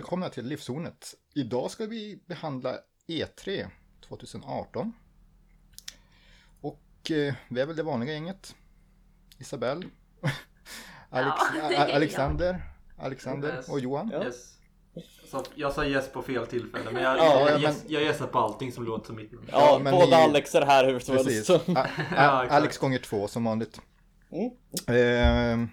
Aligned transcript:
Välkomna 0.00 0.28
till 0.28 0.46
Livshornet. 0.46 1.14
Idag 1.34 1.70
ska 1.70 1.86
vi 1.86 2.18
behandla 2.26 2.76
E3 3.08 3.66
2018. 4.08 4.92
Och 6.60 7.10
eh, 7.10 7.34
vi 7.48 7.60
är 7.60 7.66
väl 7.66 7.76
det 7.76 7.82
vanliga 7.82 8.12
gänget. 8.12 8.54
Isabelle, 9.38 9.86
Alex, 11.10 11.36
Ja. 11.72 11.94
Alexander, 11.94 12.62
Alexander 12.98 13.56
Yes. 13.56 13.68
och 13.68 13.80
Johan. 13.80 14.10
Ja. 14.12 14.24
Yes. 14.24 14.58
Så 15.30 15.44
jag 15.54 15.72
sa 15.72 15.84
yes 15.84 16.12
på 16.12 16.22
fel 16.22 16.46
tillfälle 16.46 16.90
men 16.90 17.02
jag, 17.02 17.18
Ja, 17.18 17.50
jag, 17.50 17.60
men- 17.60 17.70
yes, 17.70 17.84
jag 17.88 18.02
gissar 18.02 18.26
på 18.26 18.38
allting 18.38 18.72
som 18.72 18.84
låter 18.84 19.06
som 19.06 19.16
mitt 19.16 19.32
namn. 19.32 19.46
Ja, 19.52 19.80
men 19.82 19.92
båda 19.94 20.06
ni- 20.06 20.22
Alex 20.24 20.54
är 20.54 20.62
här 20.66 20.84
hur 20.84 20.98
som 21.00 21.16
helst. 21.16 21.50
Ja. 22.16 22.46
Alex 22.50 22.78
gånger 22.78 22.98
två 22.98 23.28
som 23.28 23.44
vanligt. 23.44 23.80
Mm. 24.30 25.62
Eh, 25.62 25.68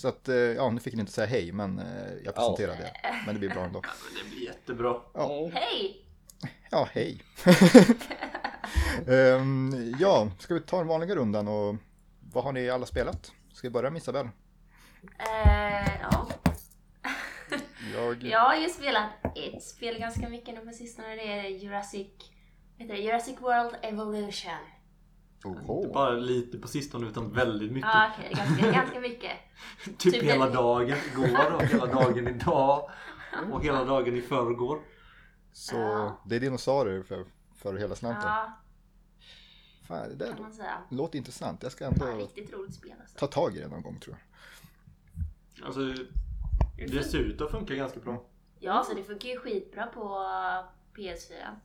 så 0.00 0.08
att, 0.08 0.28
eh, 0.28 0.34
ja, 0.36 0.70
nu 0.70 0.80
fick 0.80 0.94
ni 0.94 1.00
inte 1.00 1.12
säga 1.12 1.26
hej, 1.26 1.52
men 1.52 1.78
eh, 1.78 2.12
jag 2.24 2.34
presenterar 2.34 2.76
det. 2.76 2.92
Men 3.26 3.34
det 3.34 3.38
blir 3.38 3.50
bra 3.50 3.64
ändå. 3.64 3.82
Ja, 3.86 3.90
men 4.04 4.24
det 4.24 4.30
blir 4.30 4.46
jättebra. 4.46 5.00
Mm. 5.14 5.52
Hej! 5.52 6.06
Ja, 6.70 6.88
hej. 6.92 7.22
Ehm, 9.08 9.94
ja, 9.98 10.30
ska 10.38 10.54
vi 10.54 10.60
ta 10.60 10.78
den 10.78 10.86
vanliga 10.86 11.14
rundan 11.14 11.48
och 11.48 11.76
vad 12.32 12.44
har 12.44 12.52
ni 12.52 12.70
alla 12.70 12.86
spelat? 12.86 13.32
Ska 13.52 13.68
vi 13.68 13.72
börja 13.72 13.90
med 13.90 14.02
Isabelle? 14.02 14.30
Eh, 15.18 15.90
ja. 16.02 16.28
Jag... 17.94 18.22
Jag 18.22 18.40
har 18.40 18.56
ju 18.56 18.68
spelat 18.68 19.10
ett 19.36 19.62
spel 19.62 19.98
ganska 19.98 20.28
mycket 20.28 20.54
nu 20.54 20.60
på 20.60 20.72
sistone. 20.72 21.08
Det 21.08 21.32
är 21.32 21.44
Jurassic, 21.44 22.06
du, 22.78 22.86
det, 22.86 22.96
Jurassic 22.96 23.40
World 23.40 23.76
Evolution. 23.82 24.52
Inte 25.44 25.60
Oho. 25.72 25.92
bara 25.92 26.10
lite 26.10 26.58
på 26.58 26.68
sistone 26.68 27.06
utan 27.08 27.32
väldigt 27.32 27.72
mycket. 27.72 27.90
Ja, 27.94 28.10
okej, 28.18 28.32
ganska, 28.34 28.70
ganska 28.72 29.00
mycket. 29.00 29.32
typ 29.84 29.98
typ 29.98 30.22
hela 30.22 30.50
dagen 30.50 30.96
igår 31.12 31.54
och 31.54 31.62
hela 31.62 31.86
dagen 31.86 32.28
idag. 32.28 32.90
Och 33.52 33.64
hela 33.64 33.84
dagen 33.84 34.16
i 34.16 34.20
förrgår. 34.22 34.78
Så 35.52 35.76
Ja. 35.76 36.20
det 36.26 36.36
är 36.36 36.40
dinosaurier 36.40 37.02
för, 37.02 37.24
för 37.56 37.74
hela 37.74 37.94
slanten. 37.94 38.28
Ja, 38.28 38.52
Fan, 39.88 40.08
det 40.08 40.14
där 40.14 40.34
låter 40.90 41.18
intressant. 41.18 41.62
Jag 41.62 41.72
ska 41.72 41.84
ändå 41.84 42.06
riktigt 42.06 42.52
roligt 42.52 42.74
spel 42.74 42.92
alltså. 43.00 43.18
ta 43.18 43.26
tag 43.26 43.56
i 43.56 43.60
det 43.60 43.68
någon 43.68 43.82
gång 43.82 43.98
tror 44.00 44.16
jag. 44.16 45.66
Alltså 45.66 45.80
det 46.76 47.02
ser 47.02 47.18
ut 47.18 47.40
att 47.40 47.50
funka 47.50 47.74
ganska 47.74 48.00
bra. 48.00 48.24
Ja, 48.58 48.84
så 48.88 48.94
det 48.94 49.02
funkar 49.02 49.28
ju 49.28 49.38
skitbra 49.38 49.86
på 49.86 50.00
PS4. 50.96 51.56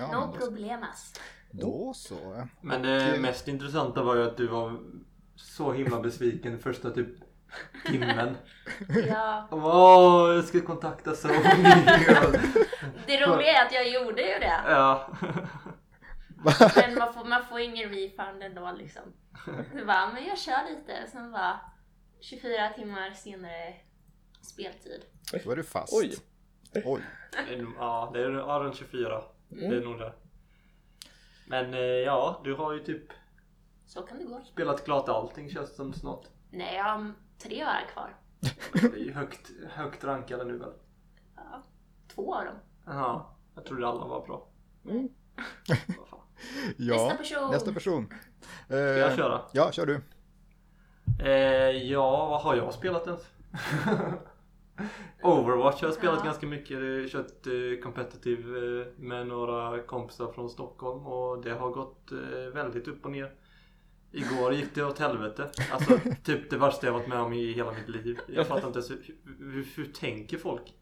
Ja, 0.00 0.20
no 0.20 0.32
då, 0.32 0.38
problemas. 0.38 1.14
Då 1.50 1.82
mm. 1.82 1.94
så. 1.94 2.46
Men 2.60 2.82
det 2.82 2.96
eh, 2.96 3.14
eh, 3.14 3.20
mest 3.20 3.48
intressanta 3.48 4.02
var 4.02 4.16
ju 4.16 4.22
att 4.22 4.36
du 4.36 4.46
var 4.46 4.78
så 5.36 5.72
himla 5.72 6.00
besviken 6.00 6.58
första 6.58 6.90
typ 6.90 7.08
timmen. 7.86 8.36
ja. 9.08 9.48
Åh, 9.50 10.34
jag 10.34 10.44
ska 10.44 10.60
kontakta 10.60 11.14
Sony. 11.14 11.34
det 13.06 13.26
roliga 13.26 13.52
är 13.52 13.66
att 13.66 13.72
jag 13.72 13.88
gjorde 13.88 14.22
ju 14.22 14.38
det. 14.38 14.60
Ja. 14.66 15.10
men 16.76 16.94
man 16.98 17.14
får, 17.14 17.24
man 17.24 17.44
får 17.44 17.60
ingen 17.60 17.88
refund 17.88 18.42
ändå 18.42 18.72
liksom. 18.78 19.02
Du 19.74 19.84
bara, 19.84 20.12
men 20.12 20.26
jag 20.26 20.38
kör 20.38 20.70
lite. 20.70 21.10
Sen 21.12 21.32
bara 21.32 21.60
24 22.20 22.68
timmar 22.68 23.10
senare 23.10 23.74
speltid. 24.42 25.04
Då 25.44 25.50
är 25.50 25.56
du 25.56 25.64
fast. 25.64 25.92
Oj. 25.92 26.16
Oj. 26.84 27.02
Ja, 27.78 28.10
det 28.14 28.20
är 28.20 28.56
Aron 28.56 28.74
24. 28.74 29.22
Mm. 29.52 29.70
Det 29.70 29.76
är 29.76 29.80
nog 29.80 29.98
det. 29.98 30.12
Men 31.46 31.74
eh, 31.74 31.80
ja, 31.80 32.40
du 32.44 32.54
har 32.54 32.72
ju 32.72 32.84
typ 32.84 33.02
Så 33.86 34.02
kan 34.02 34.18
det 34.18 34.24
gå. 34.24 34.40
spelat 34.44 34.84
klart 34.84 35.08
allting 35.08 35.50
känns 35.50 35.70
det 35.70 35.76
som 35.76 35.92
snart. 35.92 36.24
Nej, 36.50 36.74
jag 36.76 36.84
har 36.84 37.12
tre 37.38 37.62
örar 37.62 37.86
kvar. 37.92 38.16
Det 38.72 39.08
är 39.08 39.12
högt, 39.12 39.50
högt 39.70 40.04
rankade 40.04 40.44
nu 40.44 40.58
väl? 40.58 40.72
Ja, 41.36 41.62
två 42.14 42.34
av 42.34 42.44
dem. 42.44 42.54
Ja, 42.86 43.36
jag 43.54 43.64
trodde 43.64 43.88
alla 43.88 44.06
var 44.06 44.26
bra. 44.26 44.48
Mm. 44.84 45.08
Fan. 46.10 46.20
Ja, 46.76 46.94
nästa 46.94 47.16
person! 47.16 47.50
Nästa 47.50 47.72
person. 47.72 48.06
Ska 48.66 48.76
jag 48.78 49.10
eh, 49.10 49.16
köra? 49.16 49.40
Ja, 49.52 49.72
kör 49.72 49.86
du. 49.86 50.00
Eh, 51.24 51.30
ja, 51.90 52.26
vad 52.28 52.42
har 52.42 52.56
jag 52.56 52.74
spelat 52.74 53.06
ens? 53.06 53.22
Overwatch 55.22 55.80
har 55.80 55.88
jag 55.88 55.94
spelat 55.94 56.18
Ja. 56.18 56.24
ganska 56.24 56.46
mycket. 56.46 56.78
Kört 57.12 57.46
eh, 57.46 57.82
competitive 57.82 58.80
eh, 58.80 58.86
med 58.96 59.26
några 59.26 59.82
kompisar 59.82 60.32
från 60.32 60.50
Stockholm 60.50 61.06
och 61.06 61.42
det 61.42 61.50
har 61.50 61.70
gått 61.70 62.12
eh, 62.12 62.54
väldigt 62.54 62.88
upp 62.88 63.04
och 63.04 63.10
ner. 63.10 63.32
Igår 64.12 64.52
gick 64.52 64.74
det 64.74 64.84
åt 64.84 64.98
helvete. 64.98 65.50
Alltså 65.72 65.98
typ 66.24 66.50
det 66.50 66.56
värsta 66.56 66.86
jag 66.86 66.94
varit 66.94 67.08
med 67.08 67.20
om 67.20 67.32
i 67.32 67.52
hela 67.52 67.72
mitt 67.72 67.88
liv. 67.88 68.18
Jag 68.26 68.46
fattar 68.46 68.66
inte 68.66 68.78
ens 68.78 68.90
hur, 68.90 69.16
hur, 69.38 69.66
hur 69.76 69.84
tänker 69.86 70.38
folk? 70.38 70.74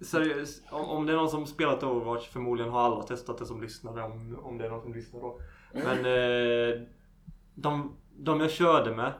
Seriöst, 0.00 0.62
om, 0.70 0.84
om 0.84 1.06
det 1.06 1.12
är 1.12 1.16
någon 1.16 1.30
som 1.30 1.46
spelat 1.46 1.82
Overwatch 1.82 2.28
förmodligen 2.28 2.72
har 2.72 2.80
alla 2.80 3.02
testat 3.02 3.38
det 3.38 3.46
som 3.46 3.62
lyssnare 3.62 4.02
om, 4.02 4.38
om 4.42 4.58
det 4.58 4.66
är 4.66 4.70
någon 4.70 4.82
som 4.82 4.94
lyssnar 4.94 5.20
då. 5.20 5.40
Men 5.72 5.98
eh, 5.98 6.82
de, 7.54 7.96
de 8.16 8.40
jag 8.40 8.50
körde 8.50 8.96
med 8.96 9.12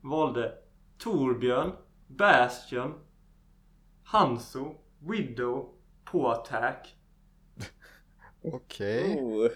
valde 0.00 0.52
Torbjörn, 0.98 1.72
Bastion, 2.16 2.94
Hanso, 4.04 4.74
Widow 4.98 5.74
på 6.04 6.30
attack. 6.30 6.96
Okej. 8.44 9.20
Oh. 9.20 9.50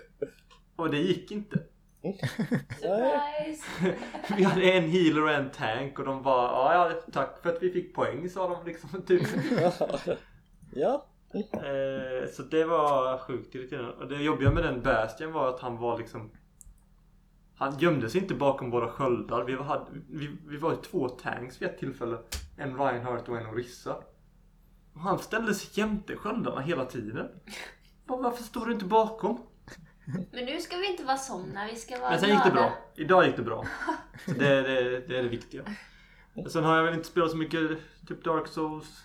Och 0.77 0.91
det 0.91 0.99
gick 0.99 1.31
inte. 1.31 1.63
Surprise! 2.03 3.97
Vi 4.37 4.43
hade 4.43 4.63
en 4.63 4.91
healer 4.91 5.23
och 5.23 5.31
en 5.31 5.51
tank 5.51 5.99
och 5.99 6.05
de 6.05 6.23
bara 6.23 6.75
ja, 6.75 6.91
ja 6.91 7.01
tack 7.13 7.43
för 7.43 7.53
att 7.53 7.63
vi 7.63 7.71
fick 7.71 7.95
poäng 7.95 8.31
sa 8.31 8.49
de 8.49 8.67
liksom 8.67 9.03
typ. 9.07 9.23
ja. 10.75 11.07
Eh, 11.33 12.29
så 12.33 12.43
det 12.43 12.65
var 12.65 13.19
sjukt 13.19 13.55
irriterande. 13.55 13.93
Och 13.93 14.09
det 14.09 14.23
jobbiga 14.23 14.51
med 14.51 14.65
den 14.65 14.83
Bastion 14.83 15.33
var 15.33 15.49
att 15.49 15.61
han 15.61 15.77
var 15.77 15.99
liksom 15.99 16.31
Han 17.59 17.79
gömde 17.79 18.11
sig 18.11 18.21
inte 18.21 18.35
bakom 18.35 18.71
våra 18.71 18.89
sköldar. 18.89 19.45
Vi 19.45 19.55
var, 19.55 19.89
vi, 20.11 20.37
vi 20.47 20.57
var 20.57 20.71
ju 20.71 20.77
två 20.77 21.09
tanks 21.09 21.63
vid 21.63 21.69
ett 21.69 21.79
tillfälle. 21.79 22.19
En 22.57 22.77
Reinhardt 22.79 23.29
och 23.29 23.37
en 23.37 23.47
Orissa. 23.47 23.97
Och 24.95 25.01
han 25.01 25.19
ställde 25.19 25.55
sig 25.55 25.71
jämte 25.83 26.17
sköldarna 26.17 26.61
hela 26.61 26.85
tiden. 26.85 27.29
Bara, 28.07 28.23
Varför 28.23 28.43
står 28.43 28.67
du 28.67 28.73
inte 28.73 28.85
bakom? 28.85 29.41
Men 30.33 30.45
nu 30.45 30.61
ska 30.61 30.77
vi 30.77 30.91
inte 30.91 31.05
vara 31.05 31.17
såna, 31.17 31.67
vi 31.67 31.77
ska 31.77 31.99
vara 32.01 32.11
Men 32.11 32.21
sen 32.21 32.29
gick 32.29 32.45
det 32.45 32.51
glada. 32.51 32.69
bra. 32.69 32.79
Idag 32.95 33.27
gick 33.27 33.37
det 33.37 33.43
bra. 33.43 33.67
Så 34.27 34.31
det, 34.33 34.63
det, 34.63 35.01
det 35.09 35.19
är 35.19 35.23
det 35.23 35.29
viktiga. 35.29 35.63
Sen 36.49 36.65
har 36.65 36.77
jag 36.77 36.85
väl 36.85 36.95
inte 36.95 37.09
spelat 37.09 37.31
så 37.31 37.37
mycket 37.37 37.71
typ 38.09 38.25
Dark 38.25 38.49
Souls. 38.49 39.03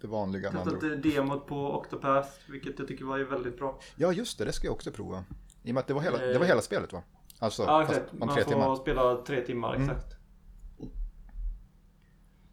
Det 0.00 0.06
vanliga 0.06 0.50
med 0.52 0.60
andra 0.60 0.72
Testat 0.72 0.90
eh, 1.04 1.12
demot 1.12 1.46
på 1.46 1.72
Octopath, 1.76 2.28
vilket 2.48 2.78
jag 2.78 2.88
tycker 2.88 3.04
var 3.04 3.18
väldigt 3.18 3.58
bra. 3.58 3.80
Ja, 3.96 4.12
just 4.12 4.38
det. 4.38 4.44
Det 4.44 4.52
ska 4.52 4.66
jag 4.66 4.74
också 4.74 4.90
prova. 4.90 5.24
I 5.62 5.70
och 5.70 5.74
med 5.74 5.80
att 5.80 5.86
det 5.86 5.94
var 5.94 6.00
hela, 6.00 6.18
det 6.18 6.38
var 6.38 6.46
hela 6.46 6.62
spelet 6.62 6.92
va? 6.92 7.02
Alltså, 7.44 7.62
Ja 7.62 7.82
exakt. 7.82 8.12
Man 8.12 8.28
tre 8.34 8.42
får 8.44 8.50
timmar. 8.50 8.76
spela 8.76 9.16
tre 9.26 9.40
timmar 9.40 9.74
Mm. 9.74 9.90
exakt. 9.90 10.14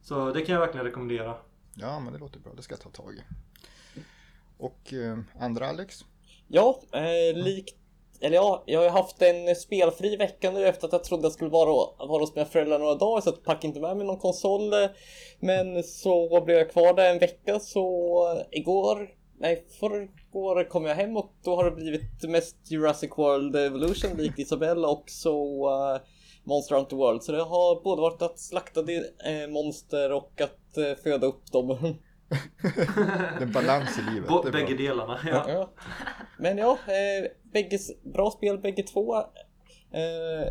Så 0.02 0.32
det 0.32 0.42
kan 0.42 0.54
jag 0.54 0.60
verkligen 0.62 0.86
rekommendera. 0.86 1.36
Ja, 1.76 2.00
men 2.00 2.14
det 2.14 2.20
låter 2.20 2.40
bra. 2.40 2.54
Det 2.56 2.62
ska 2.62 2.74
jag 2.74 2.82
ta 2.82 2.90
tag 2.90 3.14
i. 3.14 3.22
Och 4.58 4.94
eh, 4.94 5.18
andra 5.40 5.68
Alex? 5.70 6.06
Ja, 6.48 6.80
eh, 6.94 7.38
likt 7.44 7.76
eller 8.24 8.36
ja, 8.36 8.64
jag 8.66 8.80
har 8.80 8.84
ju 8.86 8.90
haft 8.92 9.22
en 9.22 9.56
spelfri 9.56 10.16
vecka 10.18 10.52
nu 10.52 10.68
efter 10.68 10.88
att 10.88 10.94
jag 10.94 11.04
trodde 11.04 11.24
jag 11.24 11.32
skulle 11.32 11.50
vara, 11.50 12.08
vara 12.08 12.20
hos 12.20 12.36
mina 12.36 12.46
föräldrar 12.48 12.80
några 12.80 12.96
dagar 12.96 13.22
så 13.22 13.30
jag 13.30 13.44
packade 13.44 13.68
inte 13.68 13.80
med 13.80 13.98
mig 13.98 14.06
någon 14.08 14.18
konsol. 14.20 14.72
Men 15.40 15.84
så 15.84 16.42
blev 16.46 16.58
jag 16.58 16.72
kvar 16.72 16.94
där 16.94 17.12
en 17.14 17.20
vecka 17.20 17.60
så 17.60 18.44
igår, 18.52 19.10
nej 19.38 19.66
förrgår 20.32 20.70
kom 20.70 20.86
jag 20.86 20.96
hem 20.96 21.18
och 21.18 21.34
då 21.44 21.56
har 21.56 21.66
det 21.66 21.72
blivit 21.72 22.24
mest 22.30 22.72
Jurassic 22.72 23.12
World 23.18 23.56
Evolution 23.56 24.18
likt 24.18 24.40
Isabelle 24.40 24.88
och 24.88 25.04
så 25.08 25.70
eh, 25.70 26.02
Monster 26.44 26.76
Hunter 26.76 26.96
World. 26.96 27.24
Så 27.24 27.32
det 27.32 27.44
har 27.44 27.84
både 27.84 28.02
varit 28.02 28.22
att 28.22 28.40
slakta 28.40 28.82
de, 28.82 28.96
eh, 28.98 29.50
monster 29.50 30.12
och 30.12 30.42
att 30.42 30.78
eh, 30.78 31.04
föda 31.04 31.28
upp 31.28 31.52
dem. 31.52 31.68
Det 33.38 33.44
är 33.44 33.54
balans 33.54 34.00
i 34.00 34.14
livet. 34.14 34.30
Bra. 34.30 34.44
bägge 34.52 34.76
delarna. 34.76 35.20
Ja. 35.26 35.46
Ja. 35.48 35.70
Men 36.40 36.58
ja, 36.58 36.72
eh, 36.72 37.32
bägge, 37.54 37.80
bra 38.14 38.32
spel 38.32 38.58
bägge 38.58 38.84
två. 38.84 39.16
Eh, 39.92 40.48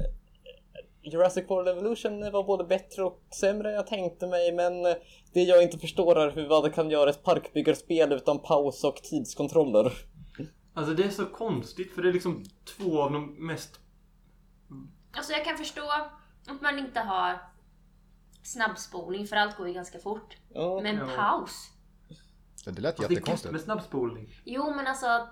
Jurassic 1.10 1.44
World 1.50 1.68
Evolution 1.68 2.32
var 2.32 2.44
både 2.44 2.64
bättre 2.64 3.04
och 3.04 3.22
sämre 3.34 3.68
än 3.68 3.74
jag 3.74 3.86
tänkte 3.86 4.26
mig 4.26 4.52
men 4.52 4.86
eh, 4.86 4.94
det 5.32 5.42
jag 5.42 5.62
inte 5.62 5.78
förstår 5.78 6.18
är 6.18 6.30
hur 6.30 6.48
vad 6.48 6.64
det 6.64 6.70
kan 6.70 6.90
göra 6.90 7.10
ett 7.10 7.22
parkbyggarspel 7.22 8.12
utan 8.12 8.38
paus 8.38 8.84
och 8.84 8.96
tidskontroller. 8.96 9.92
Alltså 10.74 10.94
det 10.94 11.04
är 11.04 11.10
så 11.10 11.26
konstigt 11.26 11.94
för 11.94 12.02
det 12.02 12.08
är 12.08 12.12
liksom 12.12 12.44
två 12.76 13.02
av 13.02 13.12
de 13.12 13.46
mest... 13.46 13.80
Alltså 15.12 15.32
jag 15.32 15.44
kan 15.44 15.56
förstå 15.56 15.90
att 16.46 16.62
man 16.62 16.78
inte 16.78 17.00
har 17.00 17.38
snabbspolning 18.42 19.26
för 19.26 19.36
allt 19.36 19.56
går 19.56 19.68
ju 19.68 19.74
ganska 19.74 19.98
fort. 19.98 20.36
Ja. 20.48 20.80
Men 20.82 20.98
paus? 21.16 21.70
Ja, 22.66 22.72
det 22.72 22.80
lät 22.80 22.96
Fast 22.96 23.08
det 23.08 23.14
är 23.14 23.16
jättekonstigt. 23.16 23.52
med 23.52 23.60
snabbspolning. 23.60 24.34
Jo 24.44 24.74
men 24.74 24.86
alltså 24.86 25.28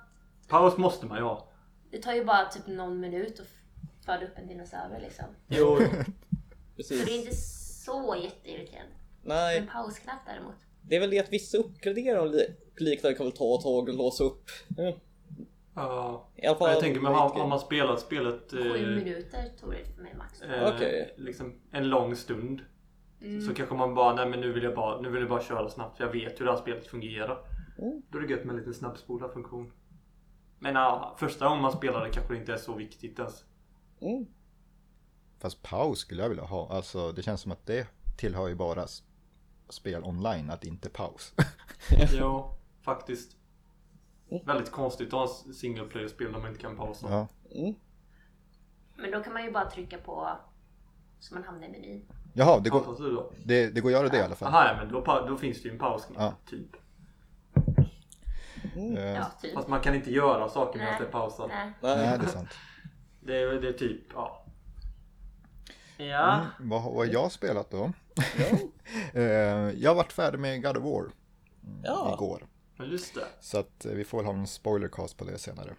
Paus 0.49 0.77
måste 0.77 1.07
man 1.07 1.19
ju 1.19 1.25
ha. 1.25 1.49
det 1.91 2.03
tar 2.03 2.13
ju 2.13 2.25
bara 2.25 2.45
typ 2.45 2.67
någon 2.67 3.01
minut 3.01 3.41
att 3.41 3.47
föda 4.13 4.25
upp 4.27 4.39
en 4.39 4.47
dinosaurie 4.47 5.01
liksom. 5.01 5.25
Jo, 5.49 5.77
Så 5.77 5.85
det 5.85 5.91
är 5.91 6.77
precis. 6.77 7.09
inte 7.11 7.35
så 7.37 8.17
jätteirriterande. 8.23 8.93
Nej, 9.23 9.59
En 9.59 9.67
pausknapp 9.67 10.21
däremot. 10.27 10.55
det 10.83 10.97
är 10.97 11.01
väl 11.01 11.11
det 11.11 11.19
att 11.21 11.33
vissa 11.33 11.59
uppgraderar 11.59 12.19
och 12.21 12.31
li- 12.31 12.55
liknande 12.77 13.17
kan 13.17 13.27
väl 13.27 13.37
ta 13.37 13.55
ett 13.55 13.63
tag 13.63 13.89
och 13.89 13.95
låsa 13.95 14.25
upp. 14.25 14.45
Mm. 14.79 14.99
Ja. 15.75 16.29
Fall. 16.59 16.71
Jag 16.71 16.81
tänker 16.81 17.01
mig 17.01 17.13
har, 17.13 17.29
har 17.29 17.47
man 17.47 17.61
spelat 17.61 18.01
spelet 18.01 18.51
Sju 18.51 18.59
eh, 18.77 18.89
minuter 18.97 19.45
tog 19.61 19.71
det 19.71 19.85
för 19.95 20.03
mig 20.03 20.15
max. 20.15 20.43
eh, 20.43 20.75
Okej. 20.75 21.15
liksom 21.17 21.61
en 21.73 21.89
lång 21.89 22.17
stund. 22.17 22.61
Så 23.49 23.55
kanske 23.55 23.75
man 23.75 23.95
bara, 23.95 24.15
nej 24.15 24.27
men 24.29 24.41
nu 24.41 24.53
vill 24.53 24.63
jag 24.65 24.75
bara, 24.75 25.01
nu 25.01 25.09
vill 25.11 25.21
jag 25.21 25.31
bara 25.31 25.43
köra 25.43 25.69
snabbt 25.69 25.97
för 25.97 26.05
jag 26.05 26.13
vet 26.13 26.41
hur 26.41 26.45
det 26.45 26.51
här 26.53 26.59
spelet 26.59 26.87
fungerar. 26.87 27.39
Mm. 27.79 28.03
Då 28.11 28.19
är 28.19 28.23
det 28.23 28.33
gött 28.33 28.45
med 28.45 28.53
en 28.53 28.59
liten 28.59 28.75
snabbspola 28.75 29.29
funktion. 29.29 29.73
Men 30.59 30.75
ja, 30.75 31.17
första 31.19 31.45
gången 31.49 31.63
man 31.63 31.73
spelar 31.73 32.05
det 32.05 32.11
kanske 32.11 32.33
det 32.35 32.39
inte 32.41 32.53
är 32.53 32.57
så 32.57 32.75
viktigt 32.75 33.19
ens. 33.19 33.45
Mm. 34.01 34.27
Fast 35.39 35.63
paus 35.63 35.99
skulle 35.99 36.23
jag 36.23 36.29
vilja 36.29 36.45
ha. 36.45 36.69
Alltså 36.73 37.13
det 37.13 37.23
känns 37.23 37.41
som 37.41 37.53
att 37.53 37.67
det 37.67 37.87
tillhör 38.17 38.49
ju 38.49 38.55
bara 38.55 38.87
spel 39.69 40.05
online, 40.05 40.51
att 40.51 40.65
inte 40.65 40.89
paus. 40.91 41.35
Jo, 42.13 42.55
faktiskt. 42.83 43.37
Väldigt 44.45 44.71
konstigt 44.73 45.07
att 45.07 45.13
ha 45.13 45.29
en 45.47 45.55
single 45.55 45.85
player-spel 45.85 46.33
där 46.33 46.39
man 46.41 46.49
inte 46.49 46.61
kan 46.61 46.77
pausa. 46.77 47.07
ja. 47.11 47.29
Mm. 47.61 47.75
Men 48.97 49.11
då 49.11 49.21
kan 49.23 49.33
man 49.33 49.45
ju 49.45 49.51
bara 49.53 49.71
trycka 49.71 49.99
på 49.99 50.29
så 51.21 51.35
man 51.35 51.45
hamnar 51.45 51.67
i 51.67 51.71
menyn. 51.71 52.05
Jaha, 52.35 52.61
det 52.61 52.71
går, 52.71 53.33
det, 53.45 53.71
det 53.71 53.81
går 53.81 53.89
att 53.89 53.93
göra 53.93 54.09
det 54.09 54.17
i 54.19 54.23
alla 54.23 54.35
fall. 54.35 54.49
Aha, 54.49 54.69
ja, 54.69 54.77
men 54.77 54.93
då, 54.93 55.25
då 55.29 55.37
finns 55.37 55.63
det 55.63 55.69
ju 55.69 55.73
en 55.73 55.79
paus 55.79 56.09
Ja. 56.17 56.35
typ. 56.47 56.77
Eh, 58.77 59.05
Ja, 59.15 59.25
typ. 59.43 59.55
Fast 59.55 59.69
man 59.69 59.81
kan 59.81 59.95
inte 59.95 60.11
göra 60.11 60.49
saker 60.49 60.79
medan 60.79 61.01
det 61.01 61.07
är 61.07 61.11
pausat. 61.11 61.49
Nej. 61.49 61.73
Nej, 61.81 61.97
Nej. 61.97 62.19
det 62.19 62.25
är 62.25 62.29
sant. 62.29 62.49
Det 63.29 63.37
är, 63.37 63.61
det 63.61 63.69
är 63.69 63.73
typ, 63.73 64.01
ja. 64.15 64.45
Ja. 65.97 66.35
Mm, 66.35 66.47
vad 66.71 66.83
har 66.83 66.91
vad 66.91 67.07
har 67.07 67.13
jag 67.13 67.33
spelat 67.33 67.71
då? 67.71 67.93
Ja. 68.15 68.59
Eh, 69.15 69.23
jag 69.77 69.91
har 69.91 69.95
varit 69.95 70.13
färdig 70.13 70.39
med 70.39 70.63
God 70.63 70.77
of 70.77 70.85
War 70.85 71.05
Ja. 71.85 72.15
igår. 72.15 72.47
Just 72.91 73.15
det. 73.15 73.25
Så 73.41 73.59
att 73.59 73.85
eh, 73.85 73.93
vi 73.93 74.05
får 74.05 74.19
väl 74.19 74.27
ha 74.27 74.33
en 74.33 74.47
spoilercast 74.47 75.17
på 75.17 75.25
det 75.25 75.39
senare. 75.39 75.75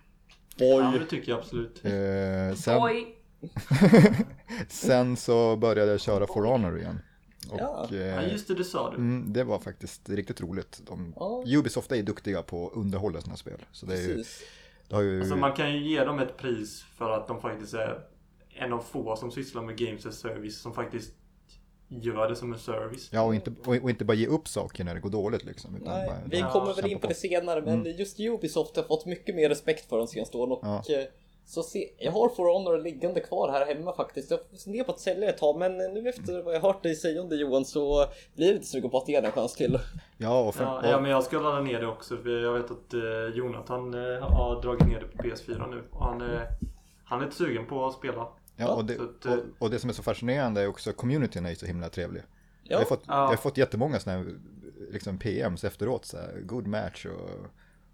Ja, 0.55 0.91
Oj. 0.93 0.99
det 0.99 1.05
tycker 1.05 1.31
jag 1.31 1.39
absolut. 1.39 1.85
Eh, 1.85 2.55
sen, 2.57 2.77
Oj! 2.81 3.15
sen 4.69 5.17
så 5.17 5.55
började 5.55 5.91
jag 5.91 5.99
köra 5.99 6.27
For 6.27 6.43
Honor 6.45 6.79
igen. 6.79 6.99
Och 7.49 7.59
Ja. 7.59 7.87
Ja, 7.91 7.97
eh, 7.97 8.31
just 8.31 8.47
det, 8.47 8.55
det 8.55 8.63
sa 8.63 8.89
du. 8.89 8.95
mm, 8.95 9.33
det 9.33 9.43
var 9.43 9.59
faktiskt 9.59 10.09
riktigt 10.09 10.41
roligt. 10.41 10.81
De, 10.87 11.13
Ja. 11.15 11.43
Ubisoft 11.47 11.91
är 11.91 11.95
ju 11.95 12.01
duktiga 12.03 12.41
på 12.43 12.67
att 12.67 12.73
underhålla 12.77 13.21
sina 13.21 13.35
spel. 13.37 13.65
Så 13.71 13.85
det, 13.85 13.93
är 13.93 14.01
ju, 14.01 14.15
Precis. 14.15 14.41
har 14.41 14.58
ju... 14.91 15.19
Alltså 15.19 15.35
man 15.35 15.53
kan 15.53 15.73
ju 15.73 15.89
ge 15.89 16.03
dem 16.03 16.19
ett 16.19 16.37
pris 16.37 16.81
för 16.97 17.11
att 17.11 17.27
de 17.27 17.41
faktiskt 17.41 17.73
är 17.73 17.99
en 18.49 18.73
av 18.73 18.79
få 18.79 19.15
som 19.15 19.31
sysslar 19.31 19.61
med 19.61 19.77
games 19.77 20.05
as 20.05 20.19
service 20.19 20.61
som 20.61 20.73
faktiskt 20.73 21.13
gör 21.87 22.29
det 22.29 22.35
som 22.35 22.53
en 22.53 22.59
service. 22.59 23.09
Ja, 23.11 23.21
och 23.21 23.35
inte, 23.35 23.51
och, 23.65 23.75
och 23.75 23.89
inte 23.89 24.05
bara 24.05 24.13
ge 24.13 24.27
upp 24.27 24.47
saker 24.47 24.83
när 24.83 24.93
det 24.95 24.99
går 24.99 25.09
dåligt 25.09 25.45
liksom. 25.45 25.75
Utan 25.75 25.93
Nej, 25.93 26.07
bara, 26.07 26.17
vi 26.25 26.39
Ja, 26.39 26.51
kommer 26.51 26.73
väl 26.73 26.91
in 26.91 26.99
på 26.99 27.07
det 27.07 27.13
senare 27.13 27.61
men 27.61 27.85
just 27.97 28.19
Ubisoft 28.19 28.75
har 28.75 28.83
fått 28.83 29.05
mycket 29.05 29.35
mer 29.35 29.49
respekt 29.49 29.89
för 29.89 29.97
de 29.97 30.07
senaste 30.07 30.37
åren 30.37 30.51
och 30.51 30.59
Ja. 30.63 30.83
Så 31.49 31.63
se, 31.63 31.89
jag 31.97 32.11
har 32.11 32.29
For 32.29 32.53
Honor 32.53 32.77
liggande 32.77 33.19
kvar 33.19 33.51
här 33.51 33.65
hemma 33.75 33.93
faktiskt. 33.93 34.31
Jag 34.31 34.39
funderar 34.63 34.83
på 34.83 34.91
att 34.91 34.99
sälja 34.99 35.29
ett 35.29 35.37
tag 35.37 35.59
men 35.59 35.77
nu 35.77 36.09
efter 36.09 36.41
vad 36.41 36.55
jag 36.55 36.61
hört 36.61 36.83
dig 36.83 36.95
säga 36.95 37.21
om 37.21 37.29
det 37.29 37.35
Johan 37.35 37.65
så 37.65 38.05
blir 38.35 38.47
det 38.47 38.53
lite 38.53 38.65
sugen 38.65 38.89
på 38.89 38.97
att 38.97 39.07
ge 39.09 39.15
den 39.15 39.25
en 39.25 39.31
chans 39.31 39.53
till. 39.55 39.79
Ja, 40.17 40.39
och, 40.39 40.55
för, 40.55 40.63
Ja, 40.63 40.77
och, 40.79 40.85
ja, 40.85 40.99
men 41.01 41.11
jag 41.11 41.23
ska 41.23 41.39
ladda 41.39 41.61
ner 41.61 41.79
det 41.79 41.87
också 41.87 42.17
för 42.17 42.29
jag 42.43 42.53
vet 42.53 42.71
att 42.71 42.93
eh, 42.93 43.35
Jonathan 43.37 43.93
eh, 43.93 44.21
har 44.21 44.61
dragit 44.61 44.87
ner 44.87 44.99
det 44.99 45.17
på 45.17 45.23
PS4 45.23 45.69
nu 45.69 45.83
och 45.91 46.05
han, 46.05 46.21
eh, 46.21 46.41
han 47.03 47.21
är 47.21 47.25
lite 47.25 47.37
sugen 47.37 47.65
på 47.67 47.85
att 47.85 47.93
spela. 47.93 48.27
ja, 48.55 48.73
och, 48.73 48.85
det, 48.85 48.93
att, 48.93 49.25
eh, 49.25 49.33
och, 49.33 49.39
och 49.59 49.69
det 49.69 49.79
som 49.79 49.89
är 49.89 49.93
så 49.93 50.03
fascinerande 50.03 50.61
är 50.61 50.67
också 50.67 50.93
communityn 50.93 51.45
är 51.45 51.49
ju 51.49 51.55
så 51.55 51.65
himla 51.65 51.89
trevlig. 51.89 52.21
Jag 52.63 52.75
Ja, 52.75 52.77
har 52.77 52.85
fått, 52.85 53.03
Ja. 53.07 53.13
jag 53.15 53.27
har 53.27 53.35
fått 53.35 53.57
jättemånga 53.57 53.99
sådana 53.99 54.23
här 54.23 54.33
liksom 54.91 55.17
PMs 55.17 55.63
efteråt. 55.63 56.05
Så 56.05 56.17
här, 56.17 56.41
good 56.41 56.67
match 56.67 57.05
och 57.05 57.29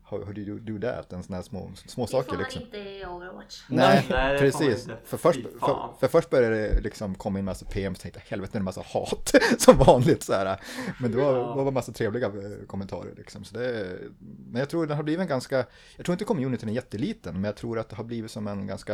how, 0.06 0.25
how 0.25 0.34
do 0.34 0.42
you 0.42 0.60
do 0.60 0.80
that? 0.88 1.13
En 1.13 1.24
sån 1.24 1.36
här 1.36 1.42
små, 1.42 1.72
små 1.88 2.06
Det 2.06 2.12
saker 2.12 2.30
får 2.30 2.36
man 2.36 2.44
liksom. 2.44 2.62
inte 2.62 2.78
i 2.78 3.06
Overwatch. 3.06 3.63
Nej, 3.69 4.06
Nej, 4.10 4.34
det 4.34 4.40
precis. 4.40 4.88
För 5.06 5.18
först, 5.18 5.40
för, 5.60 5.90
för 6.00 6.07
först 6.07 6.30
började 6.30 6.56
det 6.56 6.81
liksom 6.81 7.16
komma 7.16 7.40
in 7.40 7.46
massa 7.46 7.66
PMs 7.66 7.98
och 7.98 8.02
tänkte 8.02 8.22
helvete 8.25 8.52
nu 8.54 8.57
är 8.57 8.60
det 8.62 8.63
massa 8.63 8.81
hat 8.86 9.31
som 9.57 9.78
vanligt 9.78 10.24
så 10.24 10.34
här. 10.34 10.60
Men 11.02 11.12
det 11.12 11.18
var, 11.18 11.34
Ja. 11.38 11.56
det 11.57 11.63
var 11.63 11.72
massa 11.72 11.92
trevliga 11.92 12.28
eh, 12.28 12.66
kommentarer 12.68 13.13
liksom. 13.18 13.44
Så 13.44 13.57
det, 13.57 13.98
men 14.19 14.60
jag 14.60 14.69
tror 14.69 14.88
det 14.88 14.96
har 14.96 15.04
blivit 15.04 15.22
en 15.22 15.28
ganska, 15.28 15.66
jag 15.98 16.06
tror 16.06 16.13
inte 16.13 16.25
communityn 16.25 16.69
är 16.69 16.74
jätteliten, 16.74 17.34
men 17.34 17.44
jag 17.44 17.56
tror 17.56 17.80
att 17.80 17.90
det 17.90 17.96
har 17.96 18.04
blivit 18.04 18.31
som 18.31 18.48
en 18.48 18.68
ganska, 18.68 18.94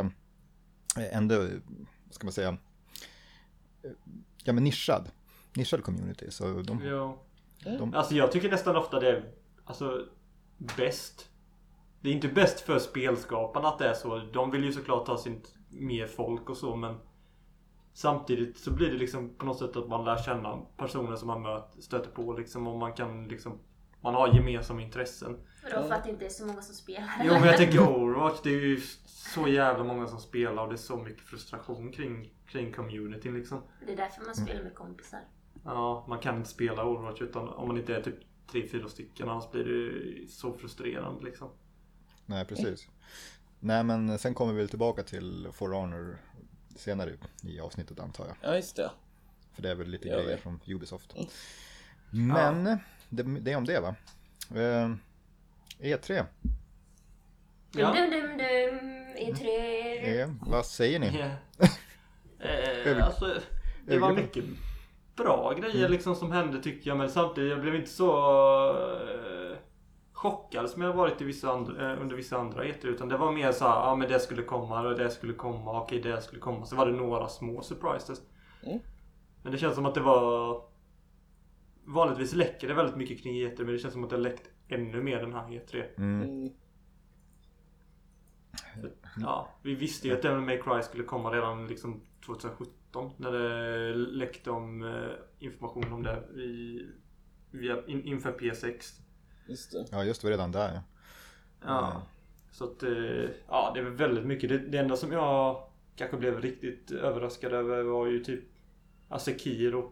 eh, 0.98 1.18
ändå, 1.18 1.38
vad 2.06 2.14
ska 2.14 2.26
man 2.26 2.34
säga, 2.34 2.50
eh, 2.50 3.92
ja 4.44 4.54
men 4.54 4.64
nischad, 4.64 5.10
nischad 5.54 5.84
community. 5.84 6.32
Så 6.32 6.62
de, 6.62 6.82
Jo. 6.84 7.20
de 7.78 7.94
Alltså 7.94 8.16
jag 8.16 8.32
tycker 8.32 8.50
nästan 8.52 8.76
ofta 8.76 9.00
det 9.00 9.10
är 9.10 9.24
alltså, 9.66 10.06
bäst. 10.78 11.30
Det 12.02 12.10
är 12.10 12.14
inte 12.14 12.28
bäst 12.28 12.60
för 12.60 12.80
spelskaparna 12.80 13.68
att 13.68 13.80
det 13.80 13.88
är 13.88 13.94
så. 13.94 14.18
De 14.18 14.52
vill 14.52 14.64
ju 14.64 14.72
såklart 14.72 15.08
ha 15.08 15.18
sin 15.18 15.42
mer 15.70 16.08
folk 16.08 16.50
och 16.50 16.58
så 16.58 16.76
men 16.76 16.96
Samtidigt 17.94 18.58
så 18.58 18.72
blir 18.72 18.92
det 18.92 18.98
liksom 18.98 19.36
på 19.38 19.46
något 19.46 19.60
sätt 19.60 19.76
att 19.76 19.88
man 19.88 20.06
lär 20.06 20.18
känna 20.18 20.58
personer 20.78 21.16
som 21.16 21.28
man 21.28 21.42
möter, 21.42 21.82
stöter 21.82 22.12
på 22.12 22.34
liksom 22.34 22.68
och 22.68 22.80
man 22.80 22.94
kan 22.94 23.28
liksom 23.28 23.60
Man 24.02 24.16
har 24.16 24.28
gemensamma 24.28 24.82
intressen. 24.82 25.38
Vadå 25.64 25.88
för 25.88 25.96
att 25.96 26.04
det 26.04 26.10
inte 26.10 26.26
är 26.26 26.30
så 26.30 26.46
många 26.46 26.62
som 26.62 26.76
spelar? 26.76 27.22
Jo 27.24 27.34
men 27.34 27.44
jag 27.44 27.58
tänker 27.58 27.80
Overwatch, 27.80 28.42
det 28.44 28.50
är 28.50 28.62
ju 28.62 28.80
så 29.06 29.48
jävla 29.48 29.84
många 29.84 30.08
som 30.08 30.20
spelar 30.20 30.64
och 30.64 30.70
det 30.70 30.76
är 30.76 30.78
så 30.78 30.98
mycket 30.98 31.24
frustration 31.24 31.92
kring, 31.92 32.34
kring 32.48 32.74
communityn 32.74 33.34
liksom. 33.34 33.62
Det 33.86 33.94
är 33.94 33.98
därför 33.98 34.26
man 34.26 34.36
spelar 34.36 34.64
med 34.64 34.76
kompisar. 34.76 35.20
Ja, 35.66 36.06
man 36.08 36.20
kan 36.20 36.38
inte 36.38 36.50
spela 36.50 36.86
Overwatch 36.86 37.22
utan 37.22 37.50
om 37.50 37.68
man 37.68 37.78
inte 37.78 37.96
är 37.96 38.02
typ 38.02 38.20
3-4 38.52 38.88
stycken 38.88 39.30
annars 39.30 39.52
blir 39.52 39.64
det 39.64 40.28
så 40.32 40.54
frustrerande 40.54 41.24
liksom. 41.26 41.50
Nej, 42.26 42.46
precis. 42.46 42.88
Nej, 43.60 43.84
men 43.84 44.20
sen 44.20 44.34
kommer 44.34 44.54
vi 44.54 44.68
tillbaka 44.68 45.04
till 45.04 45.48
For 45.54 45.70
Honor 45.72 46.18
senare 46.76 47.12
i 47.44 47.60
avsnittet 47.60 48.00
antar 48.00 48.26
jag. 48.28 48.36
ja 48.42 48.56
just 48.56 48.76
det. 48.76 48.92
För 49.54 49.62
det 49.62 49.70
är 49.70 49.76
väl 49.76 49.88
lite 49.88 50.08
Gör 50.08 50.16
grejer 50.24 50.36
vi. 50.36 50.42
från 50.42 50.60
Ubisoft. 50.68 51.16
Men 52.10 52.64
det, 53.10 53.24
det 53.24 53.52
är 53.52 53.56
om 53.58 53.66
det 53.66 53.80
va? 53.80 53.96
Eh, 54.50 54.92
E3, 55.80 56.26
Ja. 57.74 57.94
Dum, 57.94 58.12
dum, 58.12 58.38
dum, 58.38 58.80
E3. 59.18 60.22
eh, 60.22 60.30
vad 60.42 60.66
säger 60.66 61.00
ni? 61.00 61.08
Yeah. 61.08 61.32
eh, 62.98 63.06
alltså, 63.06 63.42
det 63.86 63.98
var 64.00 64.14
mycket 64.14 64.46
bra 65.24 65.54
grejer 65.54 65.76
Mm. 65.80 65.92
liksom 65.92 66.16
som 66.16 66.32
hände 66.32 66.62
tycker 66.64 66.90
jag 66.90 66.98
men 66.98 67.10
samtidigt 67.10 67.52
jag 67.52 67.62
blev 67.62 67.76
inte 67.76 67.90
så 67.90 68.10
eh, 68.70 69.58
chockad 70.14 70.70
som 70.70 70.82
jag 70.82 70.94
varit 70.94 71.22
i 71.22 71.26
vissa 71.26 71.52
andra, 71.52 71.92
eh, 71.94 72.02
under 72.02 72.16
vissa 72.16 72.38
andra 72.38 72.64
E3 72.64 72.86
utan 72.88 73.10
det 73.10 73.18
var 73.18 73.32
mer 73.32 73.52
så 73.52 73.66
här, 73.68 73.76
ja 73.76 73.96
men 73.96 74.10
det 74.10 74.20
skulle 74.20 74.44
komma 74.44 74.82
och 74.82 74.98
det 74.98 75.10
skulle 75.10 75.34
komma, 75.34 75.82
okej 75.82 76.02
det 76.02 76.22
skulle 76.22 76.42
komma. 76.42 76.66
Så 76.66 76.76
var 76.76 76.86
det 76.86 76.92
några 76.92 77.28
små 77.28 77.62
surprises. 77.62 78.22
Mm. 78.64 78.80
Men 79.44 79.52
det 79.52 79.58
känns 79.58 79.76
som 79.76 79.86
att 79.86 79.96
det 79.96 80.02
var 80.02 80.62
Vanligtvis 81.86 82.34
läcker 82.34 82.68
det 82.68 82.74
väldigt 82.74 82.96
mycket 82.96 83.24
kring 83.24 83.34
E3 83.36 83.54
men 83.58 83.68
det 83.68 83.78
känns 83.80 83.94
som 83.94 84.04
att 84.04 84.10
det 84.10 84.16
har 84.16 84.22
läckt 84.24 84.50
ännu 84.68 85.02
mer 85.04 85.20
den 85.20 85.34
här 85.34 85.48
E3. 85.48 85.84
Mm, 85.98 86.22
Mm. 86.22 86.50
Ja, 89.22 89.50
vi 89.62 89.76
visste 89.76 90.08
ju 90.08 90.14
att 90.14 90.22
Devil 90.22 90.42
May 90.42 90.58
Cry 90.62 90.82
skulle 90.82 91.04
komma 91.04 91.32
redan 91.32 91.68
liksom 91.68 92.02
2017 92.26 92.74
när 93.18 93.32
det 93.32 93.94
läckte 93.96 94.52
om 94.52 94.84
eh, 94.84 95.10
information 95.46 95.94
om 95.94 96.04
det 96.04 96.42
i, 96.42 96.86
via, 97.52 97.86
in, 97.88 98.04
inför 98.06 98.32
P6. 98.32 99.00
Just 99.48 99.72
det. 99.72 99.86
ja, 99.92 100.04
just 100.04 100.22
det, 100.22 100.28
var 100.28 100.32
redan 100.32 100.52
där. 100.52 100.74
ja. 100.74 100.82
Ja. 101.66 101.92
Mm. 101.92 102.02
Så 102.52 102.64
att, 102.64 102.84
eh, 102.84 103.30
ja 103.48 103.72
det 103.74 103.80
är 103.80 103.84
väl 103.84 103.94
väldigt 103.94 104.26
mycket. 104.26 104.50
Det, 104.50 104.58
det 104.58 104.78
enda 104.78 104.98
som 104.98 105.12
jag 105.12 105.64
kanske 105.96 106.18
blev 106.18 106.42
riktigt 106.42 106.92
överraskad 106.92 107.54
över 107.54 107.84
var 107.84 108.06
ju 108.08 108.24
typ 108.24 108.44
Asekiro. 109.10 109.92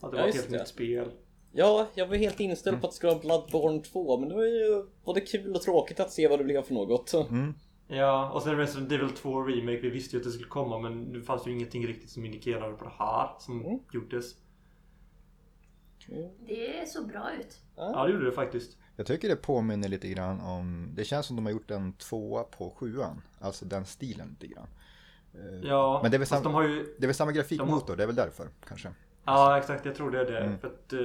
Att 0.00 0.10
det 0.10 0.16
Ja, 0.16 0.22
var 0.22 0.28
ett 0.28 0.34
helt 0.34 0.50
det. 0.50 0.58
nytt 0.58 0.68
spel. 0.68 1.10
Ja, 1.52 1.88
jag 1.94 2.06
var 2.06 2.16
helt 2.16 2.40
inställd 2.40 2.74
Mm. 2.74 2.80
på 2.80 2.86
att 2.86 2.90
det 2.92 2.96
skulle 2.96 3.12
vara 3.12 3.20
Bloodborne 3.22 3.82
2 3.82 4.18
men 4.20 4.28
det 4.28 4.34
var 4.34 4.44
ju 4.44 4.84
både 5.04 5.20
kul 5.20 5.54
och 5.54 5.62
tråkigt 5.62 6.00
att 6.00 6.10
se 6.12 6.28
vad 6.28 6.38
det 6.40 6.44
blev 6.44 6.62
för 6.62 6.74
något. 6.74 7.12
Mm, 7.14 7.54
Ja, 7.92 8.30
och 8.30 8.42
sen 8.42 8.56
Resident 8.56 8.92
Evil 8.92 9.10
2 9.10 9.42
Remake. 9.42 9.80
Vi 9.80 9.90
visste 9.90 10.16
ju 10.16 10.20
att 10.20 10.24
det 10.24 10.30
skulle 10.30 10.48
komma 10.48 10.78
men 10.78 11.12
det 11.12 11.22
fanns 11.22 11.46
ju 11.46 11.50
ingenting 11.52 11.86
riktigt 11.86 12.10
som 12.10 12.24
indikerade 12.24 12.72
på 12.76 12.84
det 12.84 12.92
här 12.98 13.30
som 13.38 13.60
Mm. 13.64 13.78
gjordes. 13.92 14.34
Det 16.46 16.88
ser 16.88 17.02
bra 17.04 17.30
ut. 17.40 17.58
Ja, 17.76 18.04
det 18.06 18.12
gjorde 18.12 18.24
det 18.24 18.32
faktiskt. 18.32 18.76
Jag 18.96 19.06
tycker 19.06 19.28
det 19.28 19.36
påminner 19.36 19.88
lite 19.88 20.08
grann 20.08 20.40
om, 20.40 20.88
det 20.94 21.04
känns 21.04 21.26
som 21.26 21.36
de 21.36 21.44
har 21.46 21.52
gjort 21.52 21.70
en 21.70 21.92
tvåa 21.92 22.42
på 22.44 22.70
sjuan. 22.70 23.22
Alltså 23.40 23.64
den 23.64 23.84
stilen 23.86 24.28
lite 24.40 24.54
grann. 24.54 24.66
Eh, 25.34 25.68
Ja, 25.68 26.00
Men 26.02 26.10
det 26.10 26.16
är 26.16 26.18
väl 26.18 26.26
sam- 26.28 26.42
de 26.42 26.54
har 26.54 26.62
ju... 26.62 26.94
Det 26.98 27.04
är 27.04 27.06
väl 27.06 27.14
samma 27.14 27.32
grafikmotor, 27.32 27.96
det 27.96 28.02
är 28.02 28.06
väl 28.06 28.16
därför 28.16 28.48
kanske. 28.68 28.88
Ja, 29.24 29.58
exakt. 29.58 29.84
Jag 29.86 29.94
tror 29.94 30.10
det 30.10 30.20
är 30.20 30.24
det. 30.32 30.40
Mm. 30.40 30.58
För 30.58 30.68
att 30.68 30.92
eh, 30.92 30.98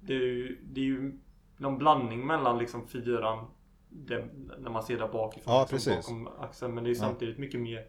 det, 0.00 0.14
är 0.14 0.20
ju, 0.22 0.58
det 0.62 0.80
är 0.80 0.84
ju 0.84 1.18
någon 1.56 1.78
blandning 1.78 2.26
mellan 2.26 2.58
liksom 2.58 2.88
fyran, 2.88 3.46
det, 3.90 4.28
när 4.58 4.70
man 4.70 4.82
ser 4.82 4.98
där 4.98 5.08
bakifrån. 5.08 5.54
Ja, 5.54 5.68
liksom. 5.72 5.94
Bakom 6.24 6.28
axeln. 6.44 6.74
Men 6.74 6.84
det 6.84 6.88
är 6.90 6.94
ju 6.94 6.98
Ja. 7.00 7.04
samtidigt 7.06 7.38
mycket 7.38 7.60
mer, 7.60 7.86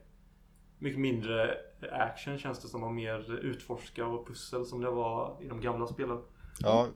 mycket 0.79 0.99
mindre 0.99 1.57
action 1.91 2.37
känns 2.37 2.59
det 2.59 2.67
som 2.67 2.83
och 2.83 2.93
mer 2.93 3.31
utforska 3.35 4.05
och 4.05 4.27
pussel 4.27 4.65
som 4.65 4.81
det 4.81 4.89
var 4.91 5.37
i 5.41 5.47
de 5.47 5.61
gamla 5.61 5.87
spelen. 5.87 6.21
Ja, 6.59 6.87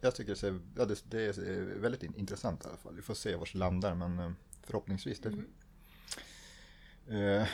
jag 0.00 0.14
tycker 0.14 0.30
det, 0.32 0.36
ser, 0.36 0.58
ja, 0.76 0.84
det, 0.84 1.04
det 1.10 1.22
är 1.38 1.78
väldigt 1.80 2.02
in- 2.02 2.14
intressant 2.16 2.64
i 2.64 2.68
alla 2.68 2.76
fall. 2.76 2.94
Vi 2.96 3.02
får 3.02 3.14
se 3.14 3.36
var 3.36 3.48
det 3.52 3.58
landar, 3.58 3.94
men 3.94 4.18
eh, 4.18 4.30
förhoppningsvis. 4.62 5.20
Det. 5.20 5.28
Eh, 7.08 7.46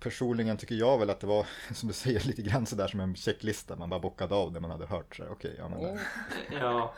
personligen 0.00 0.56
tycker 0.56 0.74
jag 0.74 0.98
väl 0.98 1.10
att 1.10 1.20
det 1.20 1.26
var, 1.26 1.46
som 1.74 1.88
du 1.88 1.94
säger, 1.94 2.20
lite 2.26 2.42
grann 2.42 2.66
sådär 2.66 2.88
som 2.88 3.00
en 3.00 3.16
checklista. 3.16 3.76
Man 3.76 3.90
bara 3.90 4.00
bockade 4.00 4.34
av 4.34 4.52
det 4.52 4.60
man 4.60 4.70
hade 4.70 4.86
hört. 4.86 5.16
Så 5.16 5.22
här, 5.22 5.30
Okej, 5.32 5.54
ja, 5.58 5.68
men, 5.68 5.78
Mm. 5.84 5.98
Ja, 6.60 6.94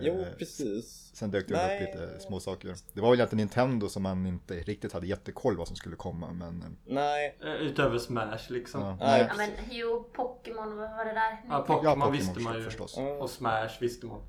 Jo, 0.00 0.20
eh, 0.20 0.28
precis. 0.38 1.10
Sen 1.14 1.30
dök 1.30 1.48
det 1.48 1.54
Nej. 1.54 1.82
upp 1.82 1.88
lite 1.94 2.20
små 2.20 2.40
saker. 2.40 2.74
Det 2.92 3.00
var 3.00 3.10
väl 3.10 3.18
egentligen 3.18 3.40
Nintendo 3.46 3.88
som 3.88 4.02
man 4.02 4.26
inte 4.26 4.54
riktigt 4.54 4.92
hade 4.92 5.06
jättekoll 5.06 5.56
vad 5.56 5.66
som 5.66 5.76
skulle 5.76 5.96
komma. 5.96 6.32
Men 6.32 6.62
eh, 6.62 6.94
Nej. 6.94 7.36
eh, 7.44 7.48
utöver 7.54 7.98
Smash 7.98 8.38
liksom. 8.52 8.80
ja, 8.82 8.96
Nej. 9.00 9.26
Ja 9.28 9.34
men 9.36 9.50
jo, 9.70 10.08
Pokémon, 10.12 10.76
vad 10.76 10.90
var 10.90 11.04
det 11.04 11.12
där? 11.12 11.42
Ja, 11.48 11.58
Pokémon 11.66 11.84
ja, 11.84 11.94
Pokémon 11.94 12.12
visste 12.12 12.40
man 12.40 12.54
ju. 12.56 12.62
förstås. 12.64 12.96
Mm. 12.98 13.12
Och 13.18 13.30
Smash 13.30 13.80
visste 13.80 14.06
man. 14.06 14.20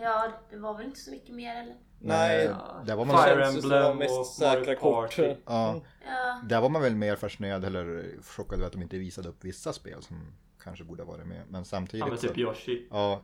Ja, 0.00 0.32
det 0.50 0.56
var 0.56 0.74
väl 0.76 0.86
inte 0.86 1.00
så 1.00 1.10
mycket 1.10 1.34
mer 1.34 1.56
eller? 1.62 1.76
Nej. 1.98 2.44
Ja. 2.44 2.82
Där 2.86 2.96
var 2.96 3.04
man, 3.04 3.24
Fire 3.24 3.46
Emblem 3.46 3.96
mest 3.98 4.18
och 4.18 4.26
säkra 4.26 4.74
kort. 4.74 5.18
Ja, 5.18 5.34
Ja, 5.46 5.80
där 6.44 6.60
var 6.60 6.68
man 6.68 6.82
väl 6.82 6.94
mer 6.96 7.16
fascinerad 7.16 7.64
eller 7.64 8.14
chockad 8.22 8.58
över 8.58 8.66
att 8.66 8.72
de 8.72 8.82
inte 8.82 8.98
visade 8.98 9.28
upp 9.28 9.44
vissa 9.44 9.72
spel 9.72 10.02
som 10.02 10.16
kanske 10.62 10.84
borde 10.84 11.02
ha 11.02 11.12
varit 11.12 11.26
med. 11.26 11.42
Men 11.48 11.64
samtidigt 11.64 12.00
Ja 12.00 12.06
men 12.06 12.18
så- 12.18 12.28
typ 12.28 12.38
Yoshi. 12.38 12.86
Ja. 12.90 13.22